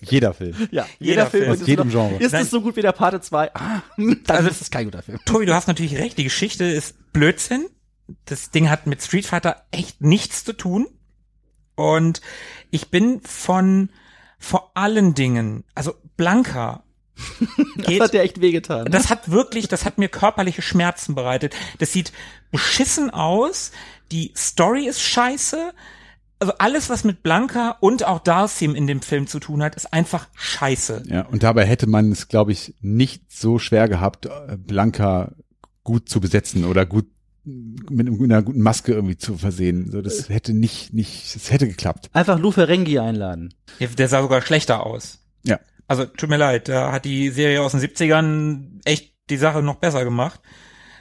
Jeder 0.00 0.34
Film. 0.34 0.54
ja, 0.70 0.86
Jeder 0.98 1.26
Film. 1.26 1.44
und 1.46 1.50
Aus 1.52 1.60
ist 1.60 1.66
jedem 1.68 1.86
noch- 1.88 1.92
Genre. 1.92 2.22
Ist 2.22 2.32
Nein. 2.32 2.42
es 2.42 2.50
so 2.50 2.60
gut 2.60 2.76
wie 2.76 2.82
der 2.82 2.92
Pate 2.92 3.20
2? 3.20 3.54
Ah, 3.54 3.82
dann 3.96 4.20
Also- 4.28 4.48
ist 4.50 4.60
es 4.60 4.70
kein 4.70 4.84
guter 4.86 5.02
Film. 5.02 5.18
Tobi, 5.24 5.46
du 5.46 5.54
hast 5.54 5.66
natürlich 5.68 5.96
recht. 5.96 6.18
Die 6.18 6.24
Geschichte 6.24 6.64
ist 6.64 7.12
Blödsinn. 7.12 7.66
Das 8.26 8.50
Ding 8.50 8.68
hat 8.68 8.86
mit 8.86 9.02
Street 9.02 9.26
Fighter 9.26 9.64
echt 9.70 10.00
nichts 10.02 10.44
zu 10.44 10.52
tun. 10.52 10.86
Und 11.74 12.20
ich 12.70 12.90
bin 12.90 13.20
von 13.22 13.90
vor 14.38 14.72
allen 14.74 15.14
Dingen, 15.14 15.64
also 15.74 15.94
Blanca 16.16 16.84
Das 17.76 17.86
geht, 17.86 18.00
hat 18.00 18.12
dir 18.12 18.22
echt 18.22 18.40
wehgetan. 18.40 18.84
ne? 18.84 18.90
das 18.90 19.10
hat 19.10 19.30
wirklich, 19.30 19.68
das 19.68 19.84
hat 19.84 19.98
mir 19.98 20.08
körperliche 20.08 20.62
Schmerzen 20.62 21.14
bereitet. 21.14 21.54
Das 21.78 21.92
sieht 21.92 22.12
beschissen 22.50 23.10
aus. 23.10 23.72
Die 24.10 24.32
Story 24.36 24.86
ist 24.86 25.00
scheiße. 25.00 25.72
Also 26.38 26.54
alles, 26.58 26.90
was 26.90 27.04
mit 27.04 27.22
Blanca 27.22 27.76
und 27.80 28.04
auch 28.04 28.18
Dalsim 28.18 28.74
in 28.74 28.86
dem 28.86 29.00
Film 29.00 29.26
zu 29.26 29.38
tun 29.38 29.62
hat, 29.62 29.76
ist 29.76 29.92
einfach 29.92 30.28
scheiße. 30.34 31.04
Ja, 31.06 31.22
und 31.26 31.42
dabei 31.44 31.64
hätte 31.64 31.86
man 31.86 32.10
es, 32.10 32.28
glaube 32.28 32.52
ich, 32.52 32.74
nicht 32.80 33.30
so 33.32 33.58
schwer 33.58 33.88
gehabt, 33.88 34.26
äh, 34.26 34.56
Blanca 34.56 35.32
gut 35.84 36.08
zu 36.08 36.20
besetzen 36.20 36.64
oder 36.64 36.84
gut 36.84 37.06
mit 37.44 38.08
einer 38.08 38.42
guten 38.42 38.60
Maske 38.60 38.92
irgendwie 38.92 39.16
zu 39.16 39.36
versehen. 39.36 39.90
So, 39.90 40.00
das 40.00 40.28
hätte 40.28 40.52
nicht, 40.52 40.92
nicht, 40.92 41.34
es 41.34 41.50
hätte 41.50 41.66
geklappt. 41.66 42.08
Einfach 42.12 42.38
Lou 42.38 42.52
Ferenghi 42.52 42.98
einladen. 42.98 43.52
Der, 43.80 43.88
der 43.88 44.08
sah 44.08 44.22
sogar 44.22 44.42
schlechter 44.42 44.86
aus. 44.86 45.18
Ja. 45.42 45.58
Also 45.92 46.06
tut 46.06 46.30
mir 46.30 46.38
leid, 46.38 46.70
da 46.70 46.90
hat 46.90 47.04
die 47.04 47.28
Serie 47.28 47.60
aus 47.60 47.72
den 47.72 47.80
70ern 47.82 48.80
echt 48.86 49.12
die 49.28 49.36
Sache 49.36 49.60
noch 49.60 49.74
besser 49.74 50.04
gemacht. 50.04 50.40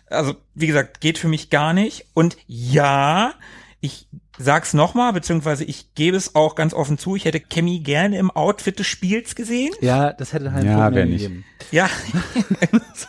Also 0.07 0.35
wie 0.53 0.67
gesagt, 0.67 0.99
geht 0.99 1.17
für 1.17 1.29
mich 1.29 1.49
gar 1.49 1.71
nicht. 1.71 2.07
Und 2.13 2.35
ja, 2.45 3.35
ich 3.83 4.07
sag's 4.37 4.73
nochmal, 4.73 5.11
beziehungsweise 5.13 5.63
ich 5.65 5.93
gebe 5.95 6.15
es 6.15 6.35
auch 6.35 6.55
ganz 6.55 6.73
offen 6.73 6.97
zu, 6.97 7.15
ich 7.15 7.25
hätte 7.25 7.39
Cammy 7.39 7.79
gerne 7.79 8.17
im 8.17 8.31
Outfit 8.31 8.77
des 8.79 8.87
Spiels 8.87 9.35
gesehen. 9.35 9.73
Ja, 9.81 10.13
das 10.13 10.33
hätte 10.33 10.53
halt 10.53 10.63
Ja, 10.65 10.77
mehr 10.89 10.95
wer 10.95 11.05
nicht. 11.05 11.23
gegeben. 11.23 11.43
Ja, 11.71 11.89
Das 12.71 13.07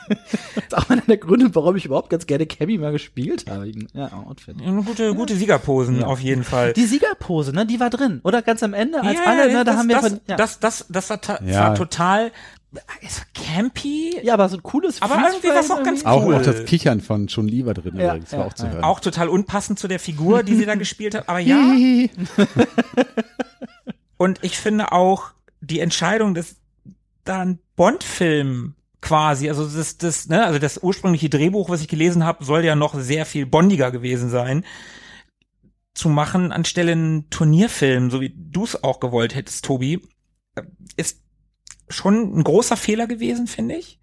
ist 0.65 0.75
auch 0.77 0.91
einer 0.91 1.03
der 1.03 1.17
Gründe, 1.19 1.55
warum 1.55 1.77
ich 1.77 1.85
überhaupt 1.85 2.11
ganz 2.11 2.27
gerne 2.27 2.47
Cabby 2.47 2.79
mal 2.79 2.93
gespielt 2.93 3.49
habe. 3.51 3.71
Ja, 3.93 4.13
Outfit. 4.27 4.57
gute, 4.87 5.15
gute 5.15 5.37
Siegerposen 5.37 6.03
auf 6.03 6.21
jeden 6.21 6.45
Fall. 6.45 6.73
Die 6.73 6.85
Siegerpose, 6.87 7.53
ne, 7.53 7.67
die 7.67 7.81
war 7.81 7.91
drin. 7.91 8.21
Oder 8.25 8.43
ganz 8.43 8.63
am 8.63 8.73
Ende, 8.75 9.03
als 9.03 9.19
Ja, 9.19 9.25
alle, 9.27 9.41
ja, 9.53 9.59
ne, 9.59 9.65
da 9.65 9.65
das, 9.65 9.77
haben 9.77 9.89
wir 9.89 9.97
das, 9.97 10.09
von, 10.09 10.21
ja. 10.27 10.37
das, 10.37 10.61
das, 10.61 10.87
das 10.89 11.11
war, 11.11 11.21
ta- 11.21 11.41
Ja. 11.45 11.61
war 11.69 11.75
total 11.75 12.33
ist 13.01 13.27
campy. 13.35 14.19
Ja, 14.23 14.35
aber 14.35 14.49
so 14.49 14.57
ein 14.57 14.63
cooles 14.63 15.03
Aber 15.03 15.17
irgendwie 15.17 15.49
war's 15.49 15.71
auch 15.71 15.83
ganz 15.83 16.05
Auch, 16.05 16.25
Cool. 16.25 16.37
auch 16.37 16.43
das 16.43 16.65
Kichern 16.65 17.01
von 17.01 17.29
schon 17.29 17.47
lieber 17.47 17.75
drin 17.75 17.97
Ja, 17.97 18.11
übrigens, 18.11 18.33
war 18.33 18.41
ja, 18.41 18.47
auch 18.47 18.55
zu 18.55 18.67
ja. 18.67 18.73
hören. 18.73 18.85
Auch 18.85 19.01
total 19.01 19.29
unpassend 19.29 19.79
zu 19.79 19.89
der 19.89 19.99
Figur, 19.99 20.43
die 20.43 20.55
sie 20.55 20.65
da 20.65 20.75
gespielt 20.75 21.15
hat. 21.15 21.29
Aber 21.29 21.39
ja. 21.39 21.59
Und 24.17 24.39
ich 24.43 24.59
finde 24.59 24.93
auch 24.93 25.33
die 25.61 25.81
Entscheidung, 25.81 26.35
dass 26.35 26.57
da 27.25 27.41
ein 27.41 27.59
Bond-Film 27.77 28.75
quasi, 29.01 29.49
also 29.49 29.67
das, 29.67 29.99
das, 29.99 30.29
ne, 30.29 30.45
also 30.45 30.59
das 30.59 30.79
ursprüngliche 30.83 31.29
Drehbuch, 31.29 31.69
was 31.69 31.81
ich 31.81 31.89
gelesen 31.89 32.25
habe, 32.25 32.45
soll 32.45 32.65
ja 32.65 32.77
noch 32.77 32.95
sehr 32.95 33.27
viel 33.27 33.47
bondiger 33.47 33.91
gewesen 33.91 34.31
sein, 34.31 34.65
zu 35.95 36.09
machen 36.09 36.53
anstelle 36.53 36.93
einen 36.93 37.29
Turnierfilm, 37.29 38.11
so 38.11 38.21
wie 38.21 38.35
du 38.35 38.65
es 38.65 38.83
auch 38.83 39.01
gewollt 39.01 39.35
hättest, 39.35 39.65
Tobi, 39.65 40.01
ist 40.97 41.22
schon 41.89 42.39
ein 42.39 42.45
großer 42.45 42.77
Fehler 42.77 43.07
gewesen, 43.07 43.47
finde 43.47 43.77
ich. 43.77 43.99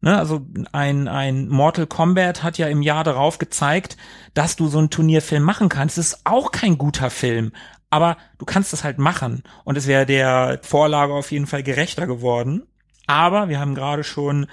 Ne, 0.00 0.18
also 0.18 0.46
ein, 0.72 1.08
ein 1.08 1.48
Mortal 1.48 1.86
Kombat 1.86 2.42
hat 2.42 2.58
ja 2.58 2.68
im 2.68 2.82
Jahr 2.82 3.04
darauf 3.04 3.38
gezeigt, 3.38 3.96
dass 4.34 4.54
du 4.54 4.68
so 4.68 4.78
einen 4.78 4.90
Turnierfilm 4.90 5.42
machen 5.42 5.70
kannst. 5.70 5.96
Es 5.96 6.08
ist 6.08 6.20
auch 6.24 6.52
kein 6.52 6.76
guter 6.76 7.08
Film, 7.08 7.52
aber 7.88 8.18
du 8.36 8.44
kannst 8.44 8.74
es 8.74 8.84
halt 8.84 8.98
machen. 8.98 9.44
Und 9.64 9.78
es 9.78 9.86
wäre 9.86 10.04
der 10.04 10.60
Vorlage 10.62 11.14
auf 11.14 11.32
jeden 11.32 11.46
Fall 11.46 11.62
gerechter 11.62 12.06
geworden. 12.06 12.64
Aber 13.06 13.48
wir 13.48 13.60
haben 13.60 13.74
gerade 13.74 14.04
schon 14.04 14.46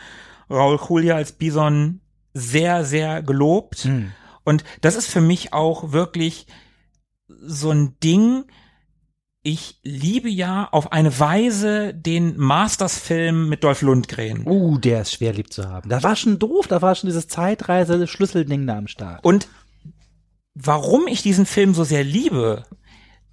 Raul 0.50 0.80
Julia 0.88 1.16
als 1.16 1.34
Bison 1.34 2.00
sehr, 2.34 2.86
sehr 2.86 3.22
gelobt. 3.22 3.80
Hm. 3.80 4.14
Und 4.44 4.64
das 4.80 4.96
ist 4.96 5.08
für 5.08 5.22
mich 5.22 5.52
auch 5.52 5.92
wirklich 5.92 6.48
so 7.28 7.72
ein 7.72 7.98
Ding. 8.02 8.46
Ich 9.44 9.80
liebe 9.82 10.30
ja 10.30 10.70
auf 10.72 10.92
eine 10.92 11.20
Weise 11.20 11.96
den 11.96 12.38
Masters-Film 12.38 13.50
mit 13.50 13.64
Dolph 13.64 13.82
Lundgren. 13.82 14.46
Uh, 14.46 14.78
der 14.78 15.02
ist 15.02 15.14
schwer 15.14 15.34
lieb 15.34 15.52
zu 15.52 15.68
haben. 15.68 15.90
Das 15.90 16.04
war 16.04 16.16
schon 16.16 16.38
doof, 16.38 16.68
da 16.68 16.84
war 16.84 16.94
schon 16.94 17.08
dieses 17.08 17.28
Zeitreise-Schlüsselding 17.28 18.68
da 18.68 18.78
am 18.78 18.88
Start. 18.88 19.24
Und 19.24 19.48
warum 20.54 21.08
ich 21.08 21.24
diesen 21.24 21.48
Film 21.48 21.74
so 21.74 21.84
sehr 21.84 22.04
liebe, 22.04 22.66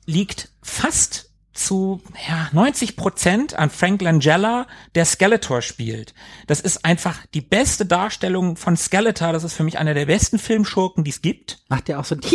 liegt 0.07 0.51
fast 0.63 1.28
zu 1.59 2.01
ja, 2.29 2.49
90 2.53 2.97
Prozent 2.97 3.55
an 3.55 3.71
Frank 3.71 4.01
Langella, 4.01 4.67
der 4.95 5.05
Skeletor 5.05 5.61
spielt. 5.61 6.15
Das 6.47 6.61
ist 6.61 6.85
einfach 6.85 7.27
die 7.35 7.41
beste 7.41 7.85
Darstellung 7.85 8.57
von 8.57 8.77
Skeletor. 8.77 9.33
Das 9.33 9.45
ist 9.45 9.55
für 9.55 9.65
mich 9.65 9.79
einer 9.79 9.95
der 9.95 10.07
besten 10.07 10.39
Filmschurken, 10.39 11.05
die 11.05 11.11
es 11.11 11.21
gibt. 11.21 11.59
Macht 11.69 11.89
der 11.89 12.01
auch 12.01 12.05
so 12.05 12.15
ein? 12.15 12.21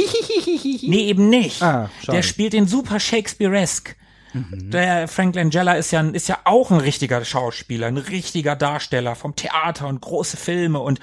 Nee, 0.85 1.05
eben 1.05 1.29
nicht. 1.29 1.61
Ah, 1.61 1.89
der 2.07 2.21
spielt 2.21 2.53
den 2.53 2.67
super 2.67 2.99
Shakespearesk. 2.99 3.95
Der 4.33 5.07
Frank 5.07 5.35
Langella 5.35 5.73
ist 5.73 5.91
ja, 5.91 6.01
ist 6.01 6.27
ja 6.27 6.39
auch 6.45 6.71
ein 6.71 6.79
richtiger 6.79 7.23
Schauspieler, 7.23 7.87
ein 7.87 7.97
richtiger 7.97 8.55
Darsteller 8.55 9.15
vom 9.15 9.35
Theater 9.35 9.87
und 9.87 10.01
große 10.01 10.37
Filme 10.37 10.79
und 10.79 10.99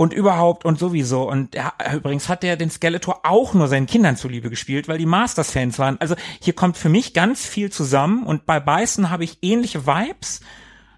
und 0.00 0.14
überhaupt 0.14 0.64
und 0.64 0.78
sowieso. 0.78 1.28
Und 1.28 1.54
er, 1.54 1.74
übrigens 1.94 2.30
hat 2.30 2.42
er 2.42 2.56
den 2.56 2.70
Skeletor 2.70 3.20
auch 3.24 3.52
nur 3.52 3.68
seinen 3.68 3.84
Kindern 3.84 4.16
zuliebe 4.16 4.48
gespielt, 4.48 4.88
weil 4.88 4.96
die 4.96 5.04
Masters-Fans 5.04 5.78
waren. 5.78 6.00
Also 6.00 6.14
hier 6.40 6.54
kommt 6.54 6.78
für 6.78 6.88
mich 6.88 7.12
ganz 7.12 7.44
viel 7.44 7.70
zusammen 7.70 8.24
und 8.24 8.46
bei 8.46 8.60
Beißen 8.60 9.10
habe 9.10 9.24
ich 9.24 9.42
ähnliche 9.42 9.86
Vibes. 9.86 10.40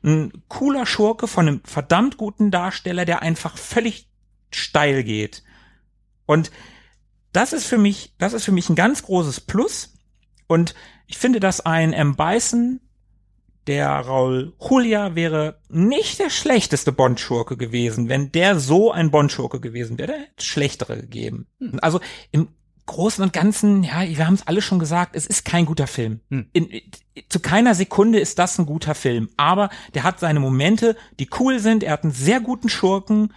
Ein 0.05 0.33
cooler 0.47 0.87
Schurke 0.87 1.27
von 1.27 1.49
einem 1.49 1.61
verdammt 1.65 2.17
guten 2.17 2.53
Darsteller, 2.53 3.05
der 3.05 3.23
einfach 3.23 3.59
völlig 3.59 4.07
steil 4.53 5.03
geht. 5.03 5.43
Und 6.25 6.53
das 7.33 7.53
ist 7.53 7.67
für 7.67 7.79
mich, 7.79 8.15
das 8.19 8.35
ist 8.35 8.45
für 8.45 8.53
mich 8.53 8.71
ein 8.71 8.77
ganz 8.77 9.03
großes 9.03 9.41
Plus. 9.41 9.95
Und 10.47 10.77
ich 11.09 11.19
finde, 11.19 11.41
dass 11.41 11.59
ein 11.67 11.93
M. 11.93 12.15
Bison, 12.15 12.79
der 13.67 13.89
Raul 13.91 14.53
Julia 14.61 15.15
wäre 15.15 15.61
nicht 15.69 16.19
der 16.19 16.31
schlechteste 16.31 16.93
Bond-Schurke 16.93 17.57
gewesen, 17.57 18.09
wenn 18.09 18.33
der 18.33 18.59
so 18.59 18.91
ein 18.91 19.11
Bond-Schurke 19.11 19.61
gewesen 19.61 19.99
wäre. 19.99 20.09
Der 20.09 20.21
hätte 20.21 20.33
es 20.39 20.45
schlechtere 20.45 20.97
gegeben. 20.97 21.47
Also 21.81 22.01
im 22.33 22.49
Großen 22.87 23.23
und 23.23 23.33
Ganzen, 23.33 23.85
ja, 23.85 24.03
wir 24.03 24.27
haben 24.27 24.35
es 24.35 24.47
alle 24.47 24.61
schon 24.61 24.81
gesagt, 24.81 25.15
es 25.15 25.27
ist 25.27 25.45
kein 25.45 25.67
guter 25.67 25.87
Film. 25.87 26.21
Hm. 26.31 26.49
In, 26.53 26.69
zu 27.29 27.39
keiner 27.39 27.75
Sekunde 27.75 28.19
ist 28.19 28.39
das 28.41 28.59
ein 28.59 28.67
guter 28.67 28.97
Film. 28.97 29.29
Aber 29.37 29.71
der 29.95 30.03
hat 30.03 30.19
seine 30.19 30.41
Momente, 30.41 30.97
die 31.21 31.29
cool 31.39 31.61
sind. 31.61 31.85
Er 31.85 31.93
hat 31.93 32.03
einen 32.03 32.13
sehr 32.13 32.41
guten 32.41 32.69
Schurken, 32.69 33.33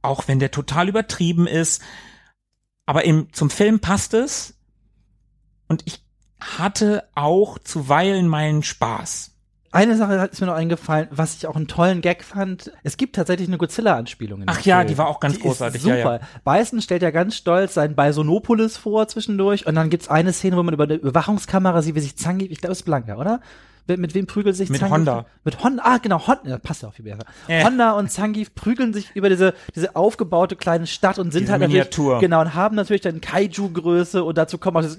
auch 0.00 0.28
wenn 0.28 0.38
der 0.38 0.50
total 0.50 0.88
übertrieben 0.88 1.46
ist. 1.46 1.82
Aber 2.86 3.04
im, 3.04 3.32
zum 3.32 3.50
Film 3.50 3.80
passt 3.80 4.14
es. 4.14 4.54
Und 5.68 5.82
ich 5.84 6.02
hatte 6.40 7.08
auch 7.14 7.58
zuweilen 7.58 8.28
meinen 8.28 8.62
Spaß. 8.62 9.35
Eine 9.76 9.96
Sache 9.98 10.14
ist 10.32 10.40
mir 10.40 10.46
noch 10.46 10.54
eingefallen, 10.54 11.08
was 11.10 11.36
ich 11.36 11.46
auch 11.46 11.54
einen 11.54 11.68
tollen 11.68 12.00
Gag 12.00 12.24
fand. 12.24 12.72
Es 12.82 12.96
gibt 12.96 13.14
tatsächlich 13.14 13.46
eine 13.46 13.58
Godzilla-Anspielung. 13.58 14.44
Ach 14.46 14.60
ja, 14.62 14.78
Film. 14.78 14.88
die 14.88 14.96
war 14.96 15.06
auch 15.06 15.20
ganz 15.20 15.34
Die 15.34 15.42
großartig, 15.42 15.82
Ist 15.82 15.86
ja, 15.86 15.96
super. 15.98 16.20
ja. 16.44 16.58
Bison 16.58 16.80
stellt 16.80 17.02
ja 17.02 17.10
ganz 17.10 17.36
stolz 17.36 17.74
seinen 17.74 17.94
Bisonopolis 17.94 18.78
vor 18.78 19.06
zwischendurch 19.06 19.66
und 19.66 19.74
dann 19.74 19.90
gibt's 19.90 20.08
eine 20.08 20.32
Szene, 20.32 20.56
wo 20.56 20.62
man 20.62 20.72
über 20.72 20.84
eine 20.84 20.94
Überwachungskamera 20.94 21.82
sieht, 21.82 21.94
wie 21.94 22.00
sich 22.00 22.16
Zangief, 22.16 22.50
ich 22.50 22.60
glaube, 22.62 22.72
es 22.72 22.78
ist 22.78 22.84
Blanca, 22.84 23.16
oder? 23.16 23.40
Mit, 23.88 23.98
mit 24.00 24.14
wem 24.14 24.26
prügelt 24.26 24.56
sich 24.56 24.68
Mit 24.68 24.80
Zangief? 24.80 24.94
Honda. 24.96 25.26
Mit 25.44 25.62
Honda, 25.62 25.82
ah 25.84 25.98
genau, 25.98 26.26
Honda, 26.26 26.40
ja, 26.50 26.58
passt 26.58 26.82
ja 26.82 26.88
auch 26.88 26.94
viel 26.94 27.04
besser. 27.04 27.24
Äh. 27.48 27.62
Honda 27.64 27.92
und 27.92 28.10
Zangief 28.10 28.54
prügeln 28.54 28.92
sich 28.92 29.10
über 29.14 29.28
diese, 29.28 29.54
diese 29.74 29.94
aufgebaute 29.94 30.56
kleine 30.56 30.86
Stadt 30.86 31.18
und 31.18 31.32
sind 31.32 31.42
Diese 31.42 31.52
halt 31.52 31.62
Miniatur. 31.62 32.14
natürlich, 32.14 32.20
genau, 32.22 32.40
und 32.40 32.54
haben 32.54 32.74
natürlich 32.76 33.02
dann 33.02 33.20
Kaiju-Größe 33.20 34.22
und 34.24 34.36
dazu 34.38 34.58
kommt 34.58 34.76
auch 34.76 34.82
das, 34.82 34.98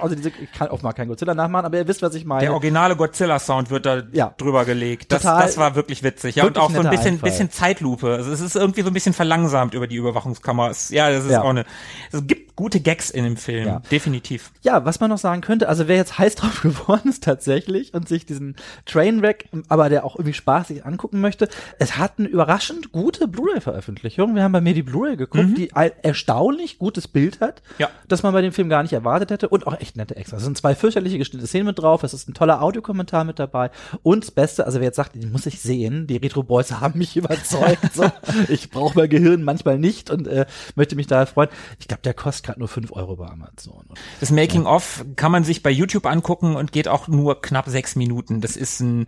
also 0.00 0.16
diese, 0.16 0.30
ich 0.30 0.50
kann 0.52 0.68
auch 0.68 0.82
mal 0.82 0.92
kein 0.92 1.06
Godzilla 1.06 1.34
nachmachen, 1.34 1.64
aber 1.66 1.76
ihr 1.78 1.86
wisst, 1.86 2.02
was 2.02 2.14
ich 2.14 2.24
meine. 2.24 2.40
Der 2.40 2.52
originale 2.52 2.96
Godzilla-Sound 2.96 3.70
wird 3.70 3.86
da 3.86 4.02
Ja. 4.12 4.34
drüber 4.36 4.64
gelegt. 4.64 5.12
Das, 5.12 5.22
das 5.22 5.58
war 5.58 5.74
wirklich 5.76 6.02
witzig. 6.02 6.34
Ja, 6.36 6.44
und 6.44 6.56
wirklich 6.56 6.64
auch 6.64 6.70
so 6.72 6.80
ein 6.80 6.90
bisschen, 6.90 7.14
Einfall. 7.14 7.30
bisschen 7.30 7.50
Zeitlupe. 7.50 8.14
Also 8.14 8.32
es 8.32 8.40
ist 8.40 8.56
irgendwie 8.56 8.82
so 8.82 8.88
ein 8.88 8.94
bisschen 8.94 9.12
verlangsamt 9.12 9.74
über 9.74 9.86
die 9.86 9.96
Überwachungskamera. 9.96 10.70
Es- 10.70 10.90
Ja, 10.90 11.10
das 11.10 11.24
ist 11.26 11.30
Ja. 11.30 11.42
auch 11.42 11.50
eine. 11.50 11.64
Es 12.10 12.26
gibt 12.26 12.56
gute 12.56 12.80
Gags 12.80 13.10
in 13.10 13.24
dem 13.24 13.36
Film. 13.36 13.66
Ja. 13.66 13.82
Definitiv. 13.90 14.50
Ja, 14.62 14.84
was 14.84 15.00
man 15.00 15.08
noch 15.08 15.18
sagen 15.18 15.40
könnte, 15.40 15.68
also 15.68 15.88
wer 15.88 15.96
jetzt 15.96 16.18
heiß 16.18 16.34
drauf 16.34 16.60
geworden 16.62 17.08
ist 17.08 17.22
tatsächlich 17.24 17.81
und 17.90 18.08
sich 18.08 18.24
diesen 18.26 18.56
Trainwreck, 18.86 19.48
aber 19.68 19.88
der 19.88 20.04
auch 20.04 20.16
irgendwie 20.16 20.32
spaßig 20.34 20.84
angucken 20.86 21.20
möchte, 21.20 21.48
es 21.78 21.96
hat 21.98 22.14
eine 22.18 22.28
überraschend 22.28 22.92
gute 22.92 23.26
Blu-ray-Veröffentlichung. 23.28 24.34
Wir 24.34 24.42
haben 24.42 24.52
bei 24.52 24.60
mir 24.60 24.74
die 24.74 24.82
Blu-ray 24.82 25.16
geguckt, 25.16 25.56
die 25.58 25.72
ein 25.74 25.90
erstaunlich 26.02 26.78
gutes 26.78 27.08
Bild 27.08 27.40
hat, 27.40 27.62
Ja. 27.78 27.88
das 28.08 28.22
man 28.22 28.32
bei 28.32 28.42
dem 28.42 28.52
Film 28.52 28.68
gar 28.68 28.82
nicht 28.82 28.92
erwartet 28.92 29.30
hätte 29.30 29.48
und 29.48 29.66
auch 29.66 29.78
echt 29.80 29.96
nette 29.96 30.16
Extras. 30.16 30.38
Es 30.40 30.44
sind 30.44 30.58
zwei 30.58 30.74
fürchterliche 30.74 31.18
geschnittene 31.18 31.46
Szenen 31.46 31.66
mit 31.66 31.78
drauf, 31.78 32.02
es 32.02 32.14
ist 32.14 32.28
ein 32.28 32.34
toller 32.34 32.62
Audiokommentar 32.62 33.24
mit 33.24 33.38
dabei 33.38 33.70
und 34.02 34.24
das 34.24 34.30
Beste, 34.30 34.66
also 34.66 34.78
wer 34.80 34.86
jetzt 34.86 34.96
sagt, 34.96 35.14
den 35.14 35.32
muss 35.32 35.46
ich 35.46 35.60
sehen, 35.60 36.06
die 36.06 36.16
Retro 36.16 36.42
Boys 36.42 36.72
haben 36.72 36.98
mich 36.98 37.16
überzeugt, 37.22 37.94
so. 37.94 38.10
ich 38.48 38.70
brauche 38.70 38.98
mein 38.98 39.08
Gehirn 39.08 39.42
manchmal 39.42 39.78
nicht 39.78 40.10
und 40.10 40.26
äh, 40.28 40.46
möchte 40.74 40.96
mich 40.96 41.06
da 41.06 41.26
freuen. 41.26 41.48
Ich 41.78 41.88
glaube, 41.88 42.02
der 42.02 42.14
kostet 42.14 42.46
gerade 42.46 42.58
nur 42.58 42.68
fünf 42.68 42.92
Euro 42.92 43.16
bei 43.16 43.26
Amazon. 43.26 43.84
Das 44.20 44.30
Making 44.30 44.66
of 44.66 45.04
kann 45.16 45.32
man 45.32 45.44
sich 45.44 45.62
bei 45.62 45.70
YouTube 45.70 46.06
angucken 46.06 46.56
und 46.56 46.72
geht 46.72 46.88
auch 46.88 47.08
nur 47.08 47.40
knapp 47.40 47.68
sechs 47.72 47.96
Minuten. 47.96 48.40
Das 48.40 48.56
ist 48.56 48.78
ein, 48.80 49.06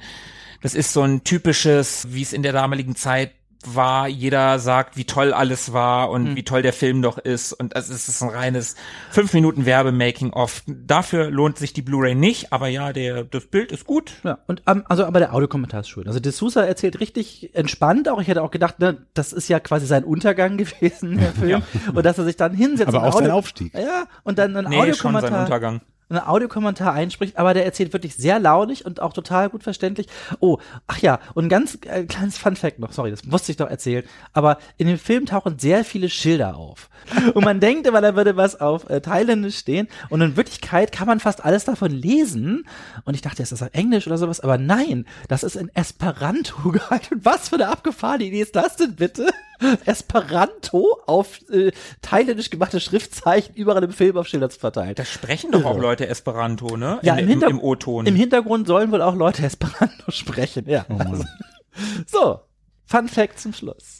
das 0.62 0.74
ist 0.74 0.92
so 0.92 1.02
ein 1.02 1.22
typisches, 1.22 2.08
wie 2.10 2.22
es 2.22 2.32
in 2.32 2.42
der 2.42 2.52
damaligen 2.52 2.96
Zeit 2.96 3.30
war, 3.66 4.08
jeder 4.08 4.58
sagt, 4.58 4.98
wie 4.98 5.06
toll 5.06 5.32
alles 5.32 5.72
war 5.72 6.10
und 6.10 6.26
Hm. 6.28 6.36
wie 6.36 6.42
toll 6.42 6.60
der 6.60 6.74
Film 6.74 7.00
doch 7.00 7.16
ist 7.16 7.54
und 7.54 7.74
es 7.74 7.88
ist 7.88 8.20
ein 8.22 8.28
reines 8.28 8.76
fünf 9.10 9.32
Minuten 9.32 9.64
Werbe-Making-of. 9.64 10.64
Dafür 10.66 11.30
lohnt 11.30 11.56
sich 11.56 11.72
die 11.72 11.80
Blu-ray 11.80 12.14
nicht, 12.14 12.52
aber 12.52 12.68
ja, 12.68 12.92
der, 12.92 13.24
das 13.24 13.46
Bild 13.46 13.72
ist 13.72 13.86
gut. 13.86 14.12
Ja, 14.22 14.36
und 14.48 14.62
ähm, 14.66 14.84
also 14.86 15.06
aber 15.06 15.18
der 15.18 15.32
Audiokommentar 15.32 15.80
ist 15.80 15.88
schön. 15.88 16.06
Also 16.06 16.20
De 16.20 16.30
Sousa 16.30 16.62
erzählt 16.62 17.00
richtig 17.00 17.54
entspannt 17.54 18.06
auch. 18.10 18.20
Ich 18.20 18.28
hätte 18.28 18.42
auch 18.42 18.50
gedacht, 18.50 18.80
ne, 18.80 18.98
das 19.14 19.32
ist 19.32 19.48
ja 19.48 19.60
quasi 19.60 19.86
sein 19.86 20.04
Untergang 20.04 20.56
gewesen, 20.58 21.16
der 21.16 21.32
Film. 21.32 21.62
Und 21.94 22.04
dass 22.04 22.18
er 22.18 22.24
sich 22.24 22.36
dann 22.36 22.52
hinsetzt. 22.52 22.88
Aber 22.88 22.98
und 23.00 23.08
auch 23.08 23.12
sein 23.14 23.22
Audio- 23.24 23.34
Aufstieg. 23.38 23.72
Ja, 23.72 24.04
und 24.24 24.38
dann 24.38 24.54
ein 24.58 24.64
Nee, 24.68 24.92
schon 24.92 25.14
sein 25.14 25.24
Audiokommentar. 25.24 25.40
Untergang. 25.40 25.80
Einen 26.08 26.20
Audiokommentar 26.20 26.92
einspricht, 26.92 27.38
aber 27.38 27.54
der 27.54 27.64
erzählt 27.64 27.92
wirklich 27.92 28.16
sehr 28.16 28.38
launig 28.38 28.84
und 28.84 29.00
auch 29.00 29.12
total 29.12 29.48
gut 29.50 29.62
verständlich. 29.62 30.06
Oh, 30.40 30.58
ach 30.86 30.98
ja, 30.98 31.20
und 31.34 31.46
ein 31.46 31.48
ganz 31.48 31.78
äh, 31.86 32.04
kleines 32.04 32.38
Funfact 32.38 32.78
noch, 32.78 32.92
sorry, 32.92 33.10
das 33.10 33.24
musste 33.24 33.52
ich 33.52 33.56
doch 33.56 33.68
erzählen, 33.68 34.04
aber 34.32 34.58
in 34.76 34.86
dem 34.86 34.98
Film 34.98 35.26
tauchen 35.26 35.58
sehr 35.58 35.84
viele 35.84 36.08
Schilder 36.08 36.56
auf. 36.56 36.90
Und 37.34 37.44
man 37.44 37.60
denkt 37.64 37.86
immer, 37.86 38.00
da 38.00 38.16
würde 38.16 38.36
was 38.36 38.60
auf 38.60 38.88
äh, 38.90 39.00
Thailändisch 39.00 39.58
stehen 39.58 39.88
und 40.10 40.20
in 40.20 40.36
Wirklichkeit 40.36 40.92
kann 40.92 41.06
man 41.06 41.20
fast 41.20 41.44
alles 41.44 41.64
davon 41.64 41.90
lesen 41.90 42.66
und 43.04 43.14
ich 43.14 43.22
dachte, 43.22 43.42
ist 43.42 43.52
das 43.52 43.62
auf 43.62 43.70
Englisch 43.72 44.06
oder 44.06 44.18
sowas, 44.18 44.40
aber 44.40 44.58
nein, 44.58 45.06
das 45.28 45.42
ist 45.42 45.56
in 45.56 45.70
Esperanto 45.74 46.70
gehalten. 46.70 47.20
Was 47.22 47.48
für 47.48 47.56
eine 47.56 47.68
abgefahrene 47.68 48.24
Idee 48.24 48.42
ist 48.42 48.56
das 48.56 48.76
denn 48.76 48.94
bitte? 48.94 49.30
Esperanto 49.84 50.98
auf 51.06 51.40
äh, 51.50 51.72
thailändisch 52.02 52.50
gemachte 52.50 52.80
Schriftzeichen 52.80 53.54
überall 53.54 53.84
im 53.84 53.92
Film 53.92 54.16
auf 54.16 54.26
Schilder 54.26 54.50
zu 54.50 54.58
verteilen. 54.58 54.94
Da 54.94 55.04
sprechen 55.04 55.52
doch 55.52 55.64
auch. 55.64 55.78
Leute 55.78 56.06
Esperanto, 56.08 56.76
ne? 56.76 56.98
Ja, 57.02 57.14
in, 57.14 57.24
im, 57.24 57.28
Hinter 57.28 57.46
im, 57.48 57.56
im 57.56 57.62
O-Ton. 57.62 58.06
Im 58.06 58.16
Hintergrund 58.16 58.66
sollen 58.66 58.90
wohl 58.92 59.02
auch 59.02 59.14
Leute 59.14 59.44
Esperanto 59.44 60.04
sprechen, 60.10 60.68
ja. 60.68 60.86
Also, 60.88 61.24
so, 62.06 62.40
Fun 62.86 63.08
Fact 63.08 63.40
zum 63.40 63.52
Schluss. 63.54 63.98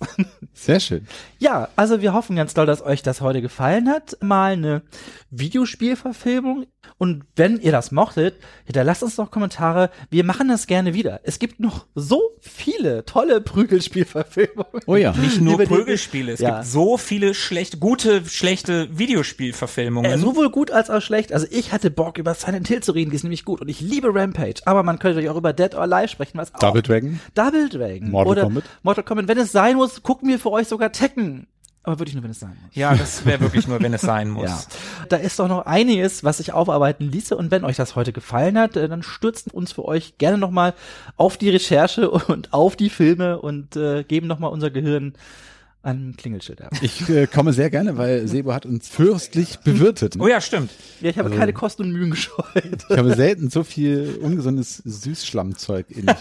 Sehr 0.53 0.79
schön. 0.79 1.07
Ja, 1.39 1.69
also 1.75 2.03
wir 2.03 2.13
hoffen 2.13 2.37
ganz 2.37 2.53
doll, 2.55 2.67
dass 2.67 2.83
euch 2.83 3.03
das 3.03 3.23
heute 3.23 3.41
gefallen 3.41 3.89
hat. 3.89 4.19
Mal 4.23 4.53
eine 4.53 4.83
Videospielverfilmung. 5.31 6.67
Und 7.05 7.25
wenn 7.37 7.61
ihr 7.61 7.71
das 7.71 7.93
mochtet, 7.93 8.37
hinterlasst 8.65 9.03
uns 9.03 9.17
doch 9.17 9.31
Kommentare. 9.31 9.91
Wir 10.09 10.25
machen 10.25 10.49
das 10.49 10.67
gerne 10.67 10.95
wieder. 10.95 11.21
Es 11.25 11.39
gibt 11.39 11.61
noch 11.61 11.85
so 11.95 12.23
viele 12.41 13.05
tolle 13.05 13.43
Prügelspielverfilmungen. 13.43 14.81
Oh 14.87 14.97
ja. 14.97 15.13
Nicht 15.13 15.39
nur 15.43 15.59
Prügelspiele, 15.59 16.33
es 16.33 16.41
Ja. 16.41 16.55
gibt 16.57 16.65
so 16.67 16.97
viele 16.97 17.35
schlechte, 17.35 17.77
gute, 17.77 18.25
schlechte 18.25 18.89
Videospielverfilmungen. 18.97 20.11
Äh, 20.13 20.17
sowohl 20.17 20.49
gut 20.51 20.71
als 20.71 20.89
auch 20.89 21.03
schlecht. 21.03 21.35
Also 21.35 21.47
ich 21.51 21.73
hatte 21.73 21.91
Bock 21.91 22.17
über 22.17 22.33
Silent 22.33 22.69
Hill 22.69 22.83
zu 22.83 22.93
reden, 22.93 23.11
die 23.11 23.17
ist 23.17 23.23
nämlich 23.25 23.45
gut. 23.45 23.61
Und 23.61 23.69
ich 23.69 23.83
liebe 23.83 24.09
Rampage. 24.15 24.63
Aber 24.65 24.83
man 24.83 24.99
könnte 24.99 25.17
natürlich 25.17 25.29
auch 25.31 25.37
über 25.37 25.53
Dead 25.53 25.75
or 25.75 25.83
Alive 25.83 26.09
sprechen, 26.09 26.39
was 26.39 26.55
auch 26.55 26.59
Double 26.61 26.81
Dragon. 26.81 27.21
Double 27.35 27.69
Dragon. 27.69 28.11
Mortal 28.11 28.33
oder 28.33 28.43
Kombat. 28.45 28.65
Mortal 28.83 29.05
Kombat. 29.05 29.29
Wenn 29.29 29.37
es 29.37 29.53
sein 29.53 29.77
muss, 29.77 30.03
gucken 30.03 30.31
wir 30.31 30.39
für 30.39 30.53
euch 30.53 30.69
sogar 30.69 30.91
Tekken. 30.91 31.49
Aber 31.85 31.99
wirklich 31.99 32.15
nur, 32.15 32.25
wenn 32.25 32.31
es 32.31 32.41
sein 32.41 32.57
muss. 32.65 32.75
ja, 32.75 32.95
das 32.95 33.25
wäre 33.27 33.41
wirklich 33.41 33.69
nur, 33.69 33.81
wenn 33.81 33.93
es 33.95 34.01
sein 34.01 34.31
muss. 34.31 34.45
Ja, 34.45 34.59
da 35.11 35.17
ist 35.17 35.39
doch 35.39 35.49
noch 35.49 35.67
einiges, 35.67 36.25
was 36.25 36.39
sich 36.39 36.53
aufarbeiten 36.53 37.11
ließe. 37.13 37.37
Und 37.37 37.51
wenn 37.51 37.63
euch 37.65 37.77
das 37.77 37.95
heute 37.95 38.13
gefallen 38.13 38.59
hat, 38.59 38.77
äh, 38.77 38.89
dann 38.89 39.03
stürzen 39.03 39.53
uns 39.53 39.73
für 39.73 39.85
euch 39.85 40.17
gerne 40.19 40.39
nochmal 40.39 40.75
auf 41.17 41.37
die 41.37 41.51
Recherche 41.51 42.11
und 42.11 42.53
auf 42.53 42.75
die 42.77 42.91
Filme 42.91 43.39
und 43.41 43.77
äh, 43.77 44.03
geben 44.03 44.27
nochmal 44.27 44.51
unser 44.51 44.71
Gehirn 44.71 45.13
an 45.83 46.15
Klingelschild 46.17 46.63
ab. 46.63 46.73
Ich 46.81 47.07
äh, 47.11 47.27
komme 47.27 47.53
sehr 47.53 47.69
gerne, 47.69 47.99
weil 47.99 48.27
Sebo 48.27 48.55
hat 48.55 48.65
uns 48.65 48.89
fürstlich 48.89 49.59
bewirtet. 49.59 50.17
Oh 50.19 50.27
ja, 50.27 50.41
stimmt. 50.41 50.71
Ja, 51.03 51.11
ich 51.11 51.19
habe 51.19 51.29
Also- 51.29 51.39
keine 51.39 51.53
Kosten 51.53 51.83
und 51.83 51.93
Mühen 51.93 52.11
gescheut. 52.11 52.87
Ich 52.89 52.97
habe 52.97 53.15
selten 53.15 53.51
so 53.51 53.63
viel 53.65 54.19
ungesundes 54.23 54.79
Süßschlammzeug 54.87 55.91
in 55.91 56.07
mich 56.07 56.17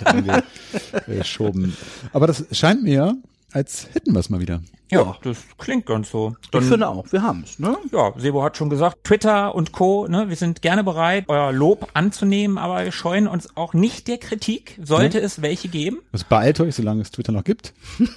reingeschoben. 1.08 1.78
Aber 2.12 2.28
das 2.28 2.44
scheint 2.52 2.84
mir, 2.84 3.16
als 3.54 3.88
hätten 3.94 4.14
wir 4.14 4.20
es 4.20 4.30
mal 4.30 4.40
wieder. 4.42 4.62
Ja, 4.92 5.02
Ja. 5.02 5.18
das 5.24 5.38
klingt 5.58 5.86
ganz 5.86 6.10
so. 6.12 6.36
Ich 6.42 6.50
Dann, 6.52 6.64
finde 6.64 6.88
auch, 6.88 7.12
wir 7.12 7.22
haben 7.24 7.44
es, 7.44 7.58
ne? 7.60 7.78
ja, 7.92 8.14
Sebo 8.18 8.44
hat 8.44 8.58
schon 8.58 8.70
gesagt, 8.70 9.04
Twitter 9.04 9.56
und 9.56 9.72
Co., 9.72 10.08
ne, 10.08 10.30
wir 10.30 10.36
sind 10.36 10.62
gerne 10.62 10.84
bereit, 10.84 11.26
euer 11.30 11.52
Lob 11.52 11.90
anzunehmen, 11.94 12.58
aber 12.58 12.84
wir 12.84 12.92
scheuen 12.92 13.28
uns 13.28 13.56
auch 13.56 13.74
nicht 13.74 14.08
der 14.08 14.18
Kritik, 14.18 14.80
sollte 14.84 15.20
es 15.20 15.42
welche 15.42 15.68
geben. 15.70 16.00
Also 16.12 16.26
beeilt 16.30 16.60
euch, 16.60 16.76
solange 16.76 17.02
es 17.02 17.12
Twitter 17.12 17.32
noch 17.32 17.44
gibt. 17.44 17.74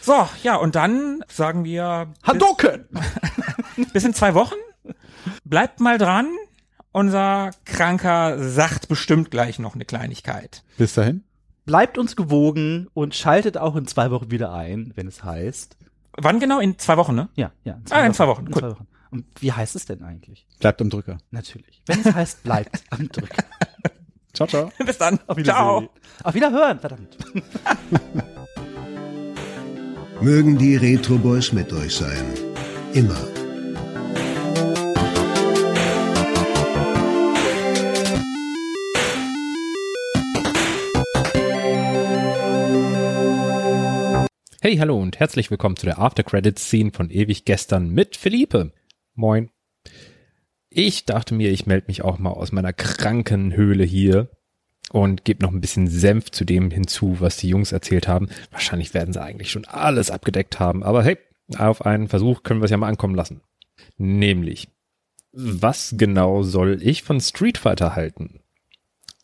So, 0.00 0.28
ja, 0.42 0.56
und 0.56 0.74
dann 0.74 1.22
sagen 1.28 1.64
wir 1.64 2.08
Hadoken! 2.24 2.86
bis, 3.76 3.86
bis 3.92 4.04
in 4.04 4.14
zwei 4.14 4.34
Wochen. 4.34 4.56
Bleibt 5.44 5.78
mal 5.80 5.96
dran. 5.98 6.28
Unser 6.90 7.50
Kranker 7.64 8.36
sagt 8.50 8.88
bestimmt 8.88 9.30
gleich 9.30 9.58
noch 9.58 9.74
eine 9.74 9.84
Kleinigkeit. 9.84 10.62
Bis 10.76 10.94
dahin. 10.94 11.22
Bleibt 11.64 11.96
uns 11.98 12.16
gewogen 12.16 12.88
und 12.94 13.14
schaltet 13.14 13.56
auch 13.56 13.76
in 13.76 13.86
zwei 13.86 14.10
Wochen 14.10 14.30
wieder 14.30 14.52
ein, 14.52 14.92
wenn 14.96 15.06
es 15.06 15.22
heißt. 15.22 15.76
Wann 16.18 16.40
genau? 16.40 16.58
In 16.60 16.78
zwei 16.78 16.96
Wochen, 16.96 17.14
ne? 17.14 17.28
Ja, 17.36 17.52
ja. 17.64 17.74
In 17.74 17.82
Ah, 17.92 18.04
in 18.06 18.14
zwei 18.14 18.26
Wochen, 18.26 18.46
In 18.46 18.54
cool. 18.54 18.60
zwei 18.60 18.70
Wochen. 18.72 18.86
Und 19.10 19.24
wie 19.40 19.52
heißt 19.52 19.76
es 19.76 19.84
denn 19.86 20.02
eigentlich? 20.02 20.46
Bleibt 20.58 20.80
am 20.80 20.90
Drücker. 20.90 21.18
Natürlich. 21.30 21.82
Wenn 21.86 22.00
es 22.00 22.12
heißt, 22.14 22.42
bleibt 22.42 22.82
am 22.90 23.08
Drücker. 23.08 23.44
Ciao, 24.32 24.48
ciao. 24.48 24.72
Bis 24.84 24.96
dann. 24.98 25.18
Auf 25.26 25.36
Wiedersehen. 25.36 25.54
Ciao. 25.54 25.88
Auf 26.24 26.34
Wiederhören, 26.34 26.78
verdammt. 26.80 27.18
Mögen 30.20 30.56
die 30.56 30.76
Retro 30.76 31.18
Boys 31.18 31.52
mit 31.52 31.72
euch 31.72 31.94
sein. 31.96 32.24
Immer. 32.94 33.41
Hey, 44.64 44.76
hallo 44.76 44.96
und 44.96 45.18
herzlich 45.18 45.50
willkommen 45.50 45.74
zu 45.74 45.86
der 45.86 45.98
After 45.98 46.22
Credits 46.22 46.68
Scene 46.68 46.92
von 46.92 47.10
ewig 47.10 47.44
gestern 47.44 47.90
mit 47.90 48.16
Philippe. 48.16 48.72
Moin. 49.16 49.50
Ich 50.70 51.04
dachte 51.04 51.34
mir, 51.34 51.50
ich 51.50 51.66
melde 51.66 51.88
mich 51.88 52.04
auch 52.04 52.20
mal 52.20 52.30
aus 52.30 52.52
meiner 52.52 52.72
kranken 52.72 53.56
Höhle 53.56 53.82
hier 53.82 54.28
und 54.92 55.24
gebe 55.24 55.42
noch 55.42 55.50
ein 55.50 55.60
bisschen 55.60 55.88
Senf 55.88 56.30
zu 56.30 56.44
dem 56.44 56.70
hinzu, 56.70 57.16
was 57.18 57.38
die 57.38 57.48
Jungs 57.48 57.72
erzählt 57.72 58.06
haben. 58.06 58.28
Wahrscheinlich 58.52 58.94
werden 58.94 59.12
sie 59.12 59.20
eigentlich 59.20 59.50
schon 59.50 59.64
alles 59.64 60.12
abgedeckt 60.12 60.60
haben, 60.60 60.84
aber 60.84 61.02
hey, 61.02 61.18
auf 61.58 61.84
einen 61.84 62.06
Versuch 62.06 62.44
können 62.44 62.60
wir 62.60 62.66
es 62.66 62.70
ja 62.70 62.76
mal 62.76 62.86
ankommen 62.86 63.16
lassen. 63.16 63.40
Nämlich, 63.96 64.68
was 65.32 65.96
genau 65.98 66.44
soll 66.44 66.78
ich 66.80 67.02
von 67.02 67.20
Street 67.20 67.58
Fighter 67.58 67.96
halten? 67.96 68.38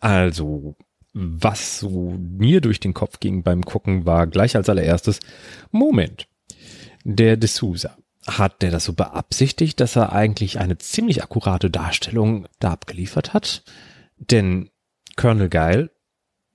Also, 0.01 0.75
was 1.21 1.81
so 1.81 2.17
mir 2.17 2.61
durch 2.61 2.79
den 2.79 2.95
Kopf 2.95 3.19
ging 3.19 3.43
beim 3.43 3.65
Gucken, 3.65 4.07
war 4.07 4.27
gleich 4.27 4.55
als 4.55 4.69
allererstes, 4.69 5.19
Moment, 5.73 6.29
der 7.03 7.37
D'Souza, 7.37 7.91
hat 8.27 8.63
der 8.63 8.71
das 8.71 8.85
so 8.85 8.93
beabsichtigt, 8.93 9.81
dass 9.81 9.97
er 9.97 10.13
eigentlich 10.13 10.61
eine 10.61 10.79
ziemlich 10.79 11.23
akkurate 11.23 11.71
Darstellung 11.71 12.47
da 12.61 12.71
abgeliefert 12.71 13.35
hat? 13.35 13.65
Denn 14.17 14.71
Colonel 15.17 15.49
Geil, 15.49 15.91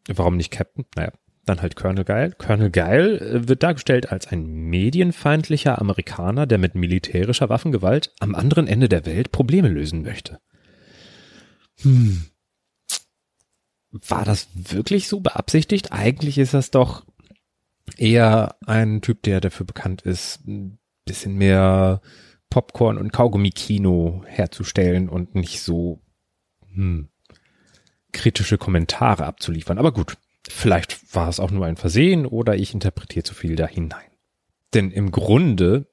warum 0.07 0.37
nicht 0.37 0.51
Captain? 0.51 0.85
Naja, 0.95 1.11
dann 1.45 1.61
halt 1.61 1.75
Colonel 1.75 2.05
Geil. 2.05 2.33
Colonel 2.37 2.69
Geil 2.69 3.17
äh, 3.17 3.47
wird 3.49 3.63
dargestellt 3.63 4.11
als 4.11 4.27
ein 4.27 4.45
medienfeindlicher 4.45 5.79
Amerikaner, 5.81 6.45
der 6.45 6.57
mit 6.57 6.75
militärischer 6.75 7.49
Waffengewalt 7.49 8.13
am 8.19 8.33
anderen 8.33 8.67
Ende 8.67 8.87
der 8.87 9.05
Welt 9.05 9.31
Probleme 9.31 9.67
lösen 9.67 10.03
möchte. 10.03 10.39
Hm, 11.81 12.25
war 13.93 14.25
das 14.25 14.47
wirklich 14.55 15.07
so 15.07 15.19
beabsichtigt? 15.19 15.91
Eigentlich 15.91 16.37
ist 16.37 16.53
das 16.53 16.71
doch 16.71 17.05
eher 17.97 18.55
ein 18.65 19.01
Typ, 19.01 19.21
der 19.23 19.39
dafür 19.39 19.65
bekannt 19.65 20.01
ist, 20.01 20.45
ein 20.47 20.79
bisschen 21.05 21.35
mehr 21.35 22.01
Popcorn 22.49 22.97
und 22.97 23.13
Kaugummi-Kino 23.13 24.23
herzustellen 24.25 25.09
und 25.09 25.35
nicht 25.35 25.61
so 25.61 26.01
hm, 26.73 27.09
kritische 28.11 28.57
Kommentare 28.57 29.25
abzuliefern. 29.25 29.77
Aber 29.77 29.91
gut, 29.91 30.17
vielleicht 30.47 31.15
war 31.15 31.29
es 31.29 31.39
auch 31.39 31.51
nur 31.51 31.65
ein 31.65 31.77
Versehen 31.77 32.25
oder 32.25 32.55
ich 32.55 32.73
interpretiere 32.73 33.23
zu 33.23 33.35
viel 33.35 33.55
da 33.55 33.67
hinein. 33.67 34.09
Denn 34.73 34.91
im 34.91 35.11
Grunde 35.11 35.87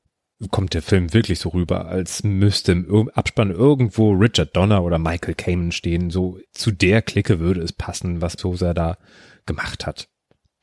kommt 0.51 0.75
der 0.75 0.83
Film 0.83 1.13
wirklich 1.13 1.39
so 1.39 1.51
rüber, 1.51 1.87
als 1.87 2.25
müsste 2.25 2.73
im 2.73 3.11
Abspann 3.11 3.51
irgendwo 3.51 4.13
Richard 4.13 4.57
Donner 4.57 4.83
oder 4.83 4.99
Michael 4.99 5.35
Kamen 5.35 5.73
stehen. 5.73 6.11
So 6.11 6.39
zu 6.53 6.71
der 6.71 7.03
Clique 7.03 7.41
würde 7.41 7.61
es 7.61 7.73
passen, 7.73 8.23
was 8.23 8.35
Sosa 8.35 8.73
da 8.73 8.97
gemacht 9.47 9.87
hat. 9.87 10.09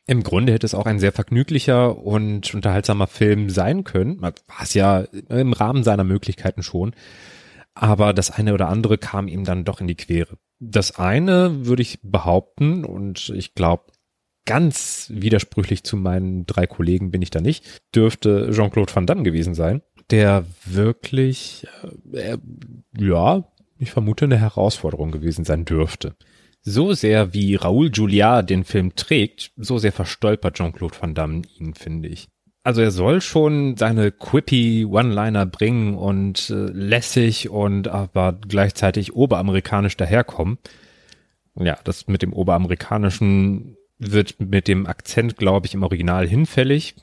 Im 0.07 0.23
Grunde 0.23 0.53
hätte 0.53 0.65
es 0.65 0.73
auch 0.73 0.85
ein 0.85 0.99
sehr 0.99 1.11
vergnüglicher 1.11 1.97
und 1.97 2.53
unterhaltsamer 2.53 3.07
Film 3.07 3.49
sein 3.49 3.83
können. 3.83 4.21
War 4.21 4.33
es 4.61 4.73
ja 4.73 5.01
im 5.29 5.53
Rahmen 5.53 5.83
seiner 5.83 6.05
Möglichkeiten 6.05 6.63
schon. 6.63 6.95
Aber 7.75 8.13
das 8.13 8.31
eine 8.31 8.53
oder 8.53 8.69
andere 8.69 8.97
kam 8.97 9.27
ihm 9.27 9.43
dann 9.43 9.65
doch 9.65 9.81
in 9.81 9.87
die 9.87 9.95
Quere. 9.95 10.37
Das 10.59 10.97
eine 10.97 11.67
würde 11.67 11.83
ich 11.83 11.99
behaupten 12.01 12.83
und 12.85 13.29
ich 13.29 13.53
glaube, 13.53 13.91
ganz 14.47 15.11
widersprüchlich 15.13 15.83
zu 15.83 15.95
meinen 15.97 16.47
drei 16.47 16.65
Kollegen 16.65 17.11
bin 17.11 17.21
ich 17.21 17.29
da 17.29 17.39
nicht, 17.39 17.83
dürfte 17.93 18.49
Jean-Claude 18.51 18.95
Van 18.95 19.05
Damme 19.05 19.21
gewesen 19.21 19.53
sein, 19.53 19.83
der 20.09 20.45
wirklich, 20.65 21.67
äh, 22.13 22.37
ja, 22.97 23.43
ich 23.77 23.91
vermute, 23.91 24.25
eine 24.25 24.39
Herausforderung 24.39 25.11
gewesen 25.11 25.45
sein 25.45 25.65
dürfte. 25.65 26.15
So 26.61 26.93
sehr 26.93 27.33
wie 27.33 27.55
Raoul 27.55 27.91
Juliard 27.93 28.49
den 28.49 28.63
Film 28.63 28.95
trägt, 28.95 29.51
so 29.57 29.77
sehr 29.77 29.91
verstolpert 29.91 30.55
Jean-Claude 30.55 30.95
Van 30.99 31.13
Damme 31.13 31.43
ihn, 31.59 31.75
finde 31.75 32.07
ich. 32.07 32.27
Also 32.63 32.81
er 32.81 32.91
soll 32.91 33.21
schon 33.21 33.77
seine 33.77 34.11
quippy 34.11 34.85
One-Liner 34.85 35.45
bringen 35.45 35.95
und 35.95 36.49
äh, 36.49 36.53
lässig 36.53 37.49
und 37.49 37.87
aber 37.87 38.33
gleichzeitig 38.33 39.13
oberamerikanisch 39.15 39.95
daherkommen. 39.95 40.57
Ja, 41.55 41.77
das 41.83 42.07
mit 42.07 42.21
dem 42.21 42.33
oberamerikanischen 42.33 43.76
wird 43.99 44.39
mit 44.39 44.67
dem 44.67 44.85
Akzent, 44.85 45.37
glaube 45.37 45.67
ich, 45.67 45.73
im 45.73 45.83
Original 45.83 46.27
hinfällig. 46.27 46.95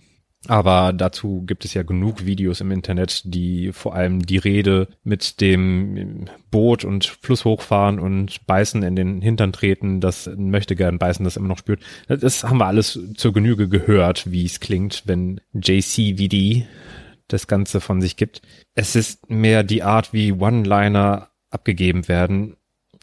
Aber 0.47 0.93
dazu 0.93 1.43
gibt 1.47 1.65
es 1.65 1.73
ja 1.73 1.83
genug 1.83 2.27
Videos 2.27 2.61
im 2.61 2.71
Internet, 2.71 3.23
die 3.25 3.73
vor 3.73 3.95
allem 3.95 4.27
die 4.27 4.37
Rede 4.37 4.89
mit 5.03 5.41
dem 5.41 6.27
Boot 6.51 6.85
und 6.85 7.07
Fluss 7.23 7.47
hochfahren 7.47 7.99
und 7.99 8.47
beißen 8.47 8.83
in 8.83 8.95
den 8.95 9.23
Hintern 9.23 9.53
treten, 9.53 10.01
das 10.01 10.31
möchte 10.37 10.77
gern 10.77 10.99
beißen, 10.99 11.25
das 11.25 11.39
immer 11.39 11.49
noch 11.49 11.59
spürt. 11.59 11.81
Das 12.09 12.45
haben 12.45 12.59
wir 12.59 12.67
alles 12.67 12.99
zur 13.17 13.33
Genüge 13.33 13.69
gehört, 13.69 14.31
wie 14.31 14.45
es 14.45 14.61
klingt, 14.61 15.05
wenn 15.07 15.41
JCVD 15.55 16.67
das 17.29 17.47
Ganze 17.47 17.81
von 17.81 18.03
sich 18.03 18.17
gibt. 18.17 18.43
Es 18.75 18.97
ist 18.97 19.31
mehr 19.31 19.63
die 19.63 19.83
Art, 19.83 20.13
wie 20.13 20.33
One-Liner 20.33 21.31
abgegeben 21.49 22.07
werden. 22.07 22.57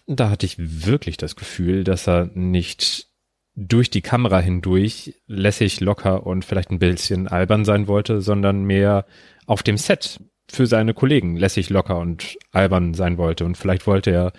Da 0.05 0.29
hatte 0.29 0.45
ich 0.45 0.57
wirklich 0.59 1.17
das 1.17 1.35
Gefühl, 1.35 1.83
dass 1.83 2.07
er 2.07 2.29
nicht 2.35 3.10
durch 3.55 3.89
die 3.89 4.01
Kamera 4.01 4.39
hindurch 4.39 5.15
lässig, 5.27 5.79
locker 5.81 6.25
und 6.25 6.45
vielleicht 6.45 6.71
ein 6.71 6.79
bisschen 6.79 7.27
albern 7.27 7.65
sein 7.65 7.87
wollte, 7.87 8.21
sondern 8.21 8.63
mehr 8.63 9.05
auf 9.45 9.63
dem 9.63 9.77
Set 9.77 10.19
für 10.49 10.67
seine 10.67 10.93
Kollegen 10.93 11.35
lässig, 11.35 11.69
locker 11.69 11.99
und 11.99 12.37
albern 12.51 12.93
sein 12.93 13.17
wollte. 13.17 13.45
Und 13.45 13.57
vielleicht 13.57 13.87
wollte 13.87 14.11
er 14.11 14.33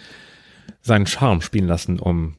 seinen 0.81 1.07
Charme 1.07 1.43
spielen 1.43 1.67
lassen, 1.67 1.99
um 1.99 2.37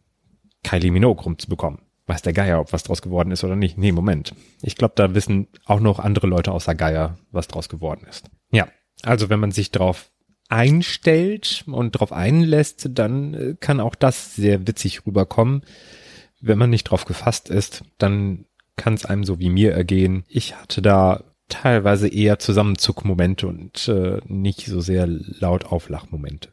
Kylie 0.64 0.92
Minogue 0.92 1.24
rumzubekommen. 1.24 1.80
Weiß 2.06 2.22
der 2.22 2.34
Geier, 2.34 2.60
ob 2.60 2.74
was 2.74 2.84
draus 2.84 3.02
geworden 3.02 3.32
ist 3.32 3.44
oder 3.44 3.56
nicht? 3.56 3.78
Nee, 3.78 3.92
Moment. 3.92 4.36
Ich 4.62 4.76
glaube, 4.76 4.94
da 4.96 5.16
wissen 5.16 5.48
auch 5.66 5.80
noch 5.80 6.00
andere 6.00 6.28
Leute 6.28 6.52
außer 6.52 6.76
Geier, 6.76 7.18
was 7.32 7.48
draus 7.48 7.70
geworden 7.70 8.06
ist. 8.10 8.30
Ja, 8.52 8.68
also 9.04 9.30
wenn 9.30 9.40
man 9.40 9.52
sich 9.52 9.72
darauf 9.72 10.12
einstellt 10.50 11.64
und 11.68 11.92
drauf 11.94 12.12
einlässt, 12.12 12.90
dann 12.92 13.34
äh, 13.34 13.56
kann 13.60 13.80
auch 13.80 13.96
das 13.96 14.36
sehr 14.36 14.68
witzig 14.68 15.06
rüberkommen. 15.06 15.64
Wenn 16.46 16.58
man 16.58 16.70
nicht 16.70 16.84
drauf 16.84 17.06
gefasst 17.06 17.50
ist, 17.50 17.86
dann 17.98 18.46
kann 18.76 18.96
es 18.96 19.06
einem 19.06 19.24
so 19.24 19.40
wie 19.40 19.50
mir 19.50 19.72
ergehen. 19.72 20.26
Ich 20.28 20.56
hatte 20.56 20.82
da 20.82 21.24
teilweise 21.48 22.10
eher 22.10 22.38
Zusammenzuckmomente 22.38 23.48
und 23.48 23.88
äh, 23.88 24.20
nicht 24.26 24.66
so 24.66 24.82
sehr 24.82 25.08
laut 25.08 25.66
Auflachmomente. 25.66 26.50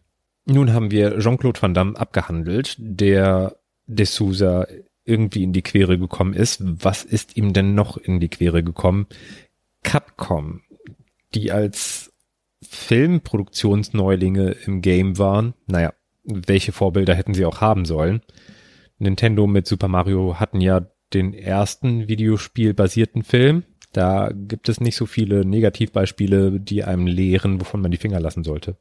Nun 0.46 0.72
haben 0.72 0.92
wir 0.92 1.18
Jean-Claude 1.18 1.60
Van 1.60 1.74
Damme 1.74 1.98
abgehandelt, 1.98 2.76
der 2.78 3.56
D'Souza 3.88 4.68
irgendwie 5.04 5.42
in 5.42 5.52
die 5.52 5.62
Quere 5.62 5.98
gekommen 5.98 6.34
ist. 6.34 6.62
Was 6.62 7.02
ist 7.02 7.36
ihm 7.36 7.52
denn 7.52 7.74
noch 7.74 7.96
in 7.96 8.20
die 8.20 8.28
Quere 8.28 8.62
gekommen? 8.62 9.06
Capcom, 9.82 10.60
die 11.34 11.50
als 11.50 12.12
Filmproduktionsneulinge 12.62 14.52
im 14.66 14.82
Game 14.82 15.18
waren. 15.18 15.54
Naja, 15.66 15.94
welche 16.22 16.70
Vorbilder 16.70 17.16
hätten 17.16 17.34
sie 17.34 17.44
auch 17.44 17.60
haben 17.60 17.84
sollen? 17.84 18.22
Nintendo 19.00 19.46
mit 19.46 19.66
Super 19.66 19.88
Mario 19.88 20.38
hatten 20.38 20.60
ja 20.60 20.86
den 21.12 21.34
ersten 21.34 22.06
Videospiel-basierten 22.06 23.24
Film. 23.24 23.64
Da 23.92 24.30
gibt 24.32 24.68
es 24.68 24.80
nicht 24.80 24.94
so 24.94 25.06
viele 25.06 25.44
Negativbeispiele, 25.44 26.60
die 26.60 26.84
einem 26.84 27.06
lehren, 27.06 27.60
wovon 27.60 27.80
man 27.80 27.90
die 27.90 27.96
Finger 27.96 28.20
lassen 28.20 28.44
sollte. 28.44 28.76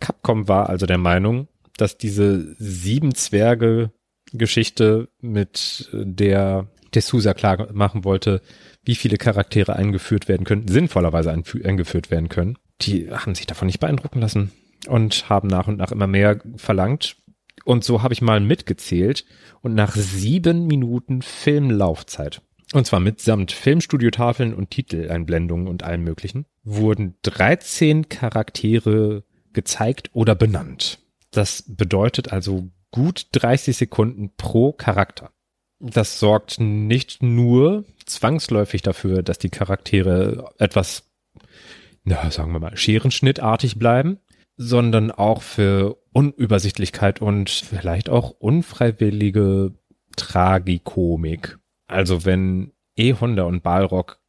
Capcom 0.00 0.48
war 0.48 0.70
also 0.70 0.86
der 0.86 0.98
Meinung, 0.98 1.48
dass 1.76 1.98
diese 1.98 2.54
sieben 2.58 3.14
Zwerge 3.14 3.90
Geschichte 4.32 5.08
mit 5.20 5.90
der 5.92 6.68
D'Souza 6.94 7.34
klar 7.34 7.68
machen 7.72 8.04
wollte, 8.04 8.40
wie 8.84 8.94
viele 8.94 9.16
Charaktere 9.16 9.76
eingeführt 9.76 10.28
werden 10.28 10.44
können, 10.44 10.68
sinnvollerweise 10.68 11.30
eingeführt 11.30 12.10
werden 12.10 12.28
können. 12.28 12.56
Die 12.80 13.10
haben 13.10 13.34
sich 13.34 13.46
davon 13.46 13.66
nicht 13.66 13.80
beeindrucken 13.80 14.20
lassen 14.20 14.52
und 14.88 15.28
haben 15.28 15.48
nach 15.48 15.68
und 15.68 15.78
nach 15.78 15.92
immer 15.92 16.06
mehr 16.06 16.40
verlangt. 16.56 17.16
Und 17.64 17.84
so 17.84 18.02
habe 18.02 18.14
ich 18.14 18.22
mal 18.22 18.40
mitgezählt 18.40 19.24
und 19.62 19.74
nach 19.74 19.96
sieben 19.96 20.66
Minuten 20.66 21.22
Filmlaufzeit, 21.22 22.42
und 22.72 22.86
zwar 22.86 23.00
mitsamt 23.00 23.52
Filmstudiotafeln 23.52 24.54
und 24.54 24.70
Titeleinblendungen 24.70 25.68
und 25.68 25.82
allem 25.82 26.04
möglichen, 26.04 26.46
wurden 26.62 27.14
13 27.22 28.08
Charaktere 28.08 29.24
gezeigt 29.52 30.10
oder 30.12 30.34
benannt. 30.34 30.98
Das 31.30 31.64
bedeutet 31.66 32.32
also 32.32 32.68
gut 32.90 33.28
30 33.32 33.76
Sekunden 33.76 34.30
pro 34.36 34.72
Charakter. 34.72 35.30
Das 35.80 36.20
sorgt 36.20 36.60
nicht 36.60 37.22
nur 37.22 37.84
zwangsläufig 38.06 38.82
dafür, 38.82 39.22
dass 39.22 39.38
die 39.38 39.50
Charaktere 39.50 40.52
etwas, 40.58 41.04
na, 42.04 42.30
sagen 42.30 42.52
wir 42.52 42.60
mal, 42.60 42.76
scherenschnittartig 42.76 43.78
bleiben, 43.78 44.18
sondern 44.56 45.10
auch 45.10 45.42
für 45.42 45.96
Unübersichtlichkeit 46.14 47.20
und 47.20 47.50
vielleicht 47.50 48.08
auch 48.08 48.30
unfreiwillige 48.30 49.74
Tragikomik. 50.16 51.58
Also 51.86 52.24
wenn 52.24 52.72
E-Honda 52.96 53.42
und 53.42 53.62
Balrog 53.62 54.20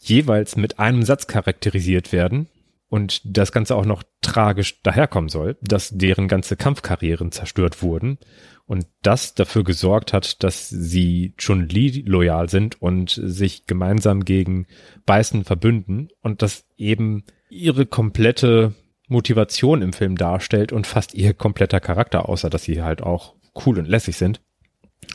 jeweils 0.00 0.56
mit 0.56 0.78
einem 0.78 1.04
Satz 1.04 1.26
charakterisiert 1.26 2.12
werden, 2.12 2.48
und 2.92 3.22
das 3.24 3.52
Ganze 3.52 3.74
auch 3.74 3.86
noch 3.86 4.02
tragisch 4.20 4.82
daherkommen 4.82 5.30
soll, 5.30 5.56
dass 5.62 5.96
deren 5.96 6.28
ganze 6.28 6.56
Kampfkarrieren 6.56 7.32
zerstört 7.32 7.82
wurden 7.82 8.18
und 8.66 8.86
das 9.00 9.32
dafür 9.34 9.64
gesorgt 9.64 10.12
hat, 10.12 10.44
dass 10.44 10.68
sie 10.68 11.32
Chun-Li 11.38 12.04
loyal 12.06 12.50
sind 12.50 12.82
und 12.82 13.18
sich 13.24 13.64
gemeinsam 13.64 14.26
gegen 14.26 14.66
Beißen 15.06 15.44
verbünden 15.44 16.10
und 16.20 16.42
das 16.42 16.66
eben 16.76 17.24
ihre 17.48 17.86
komplette 17.86 18.74
Motivation 19.12 19.82
im 19.82 19.92
Film 19.92 20.16
darstellt 20.16 20.72
und 20.72 20.86
fast 20.86 21.14
ihr 21.14 21.34
kompletter 21.34 21.80
Charakter, 21.80 22.28
außer 22.28 22.50
dass 22.50 22.64
sie 22.64 22.82
halt 22.82 23.02
auch 23.02 23.34
cool 23.64 23.78
und 23.78 23.86
lässig 23.86 24.16
sind, 24.16 24.40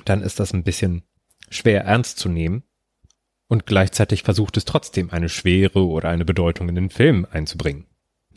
dann 0.05 0.21
ist 0.21 0.39
das 0.39 0.53
ein 0.53 0.63
bisschen 0.63 1.03
schwer 1.49 1.83
ernst 1.83 2.19
zu 2.19 2.29
nehmen 2.29 2.63
und 3.47 3.65
gleichzeitig 3.65 4.23
versucht 4.23 4.57
es 4.57 4.65
trotzdem 4.65 5.09
eine 5.09 5.29
Schwere 5.29 5.85
oder 5.85 6.09
eine 6.09 6.25
Bedeutung 6.25 6.69
in 6.69 6.75
den 6.75 6.89
Film 6.89 7.25
einzubringen. 7.29 7.85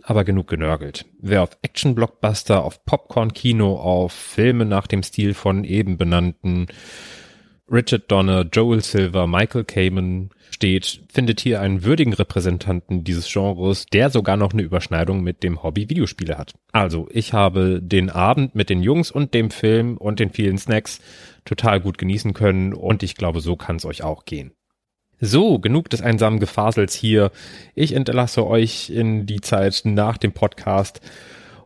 Aber 0.03 0.25
genug 0.25 0.49
genörgelt. 0.49 1.05
Wer 1.21 1.43
auf 1.43 1.59
Action-Blockbuster, 1.61 2.65
auf 2.65 2.85
Popcorn-Kino, 2.87 3.77
auf 3.77 4.13
Filme 4.13 4.65
nach 4.65 4.87
dem 4.87 5.03
Stil 5.03 5.35
von 5.35 5.65
eben 5.65 5.99
benannten 5.99 6.69
Richard 7.71 8.11
Donner, 8.11 8.45
Joel 8.53 8.83
Silver, 8.83 9.29
Michael 9.29 9.65
Kamen 9.65 10.31
steht, 10.51 11.03
findet 11.13 11.41
hier 11.41 11.61
einen 11.61 11.85
würdigen 11.85 12.13
Repräsentanten 12.13 13.05
dieses 13.05 13.33
Genres, 13.33 13.87
der 13.87 14.11
sogar 14.11 14.37
noch 14.37 14.53
eine 14.53 14.63
Überschneidung 14.63 15.23
mit 15.23 15.45
dem 15.45 15.63
Hobby 15.63 15.89
Videospiele 15.89 16.37
hat. 16.37 16.55
Also, 16.73 17.09
ich 17.13 17.33
habe 17.33 17.81
den 17.81 18.11
Abend 18.11 18.57
mit 18.57 18.71
den 18.71 18.83
Jungs 18.83 19.13
und 19.13 19.35
dem 19.35 19.51
Film 19.51 19.97
und 19.97 20.19
den 20.19 20.31
vielen 20.31 20.59
Snacks 20.59 21.01
total 21.45 21.81
gut 21.81 21.97
genießen 21.97 22.35
können 22.35 22.75
und 22.75 23.05
ich 23.05 23.15
glaube, 23.15 23.41
so 23.41 23.55
kann 23.55 23.77
es 23.77 23.85
euch 23.85 24.03
auch 24.03 24.25
gehen. 24.25 24.51
So, 25.21 25.59
genug 25.59 25.91
des 25.91 26.03
einsamen 26.03 26.41
Gefasels 26.41 26.95
hier. 26.95 27.31
Ich 27.75 27.93
entlasse 27.93 28.47
euch 28.47 28.91
in 28.91 29.27
die 29.27 29.43
Zeit 29.43 29.83
nach 29.85 30.17
dem 30.17 30.33
Podcast. 30.33 31.01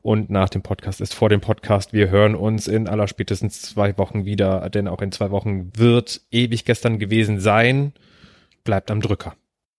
Und 0.04 0.28
nach 0.28 0.50
dem 0.50 0.60
Podcast 0.60 1.00
ist 1.00 1.14
vor 1.14 1.30
dem 1.30 1.40
Podcast. 1.40 1.94
Wir 1.94 2.10
hören 2.10 2.34
uns 2.34 2.68
in 2.68 2.88
aller 2.88 3.08
spätestens 3.08 3.62
zwei 3.62 3.96
Wochen 3.96 4.26
wieder, 4.26 4.68
denn 4.68 4.86
auch 4.86 5.00
in 5.00 5.12
zwei 5.12 5.30
Wochen 5.30 5.70
wird 5.74 6.20
ewig 6.30 6.66
gestern 6.66 6.98
gewesen 6.98 7.40
sein. 7.40 7.94
Bleibt 8.64 8.90
am 8.90 9.00
Drücker. 9.00 9.34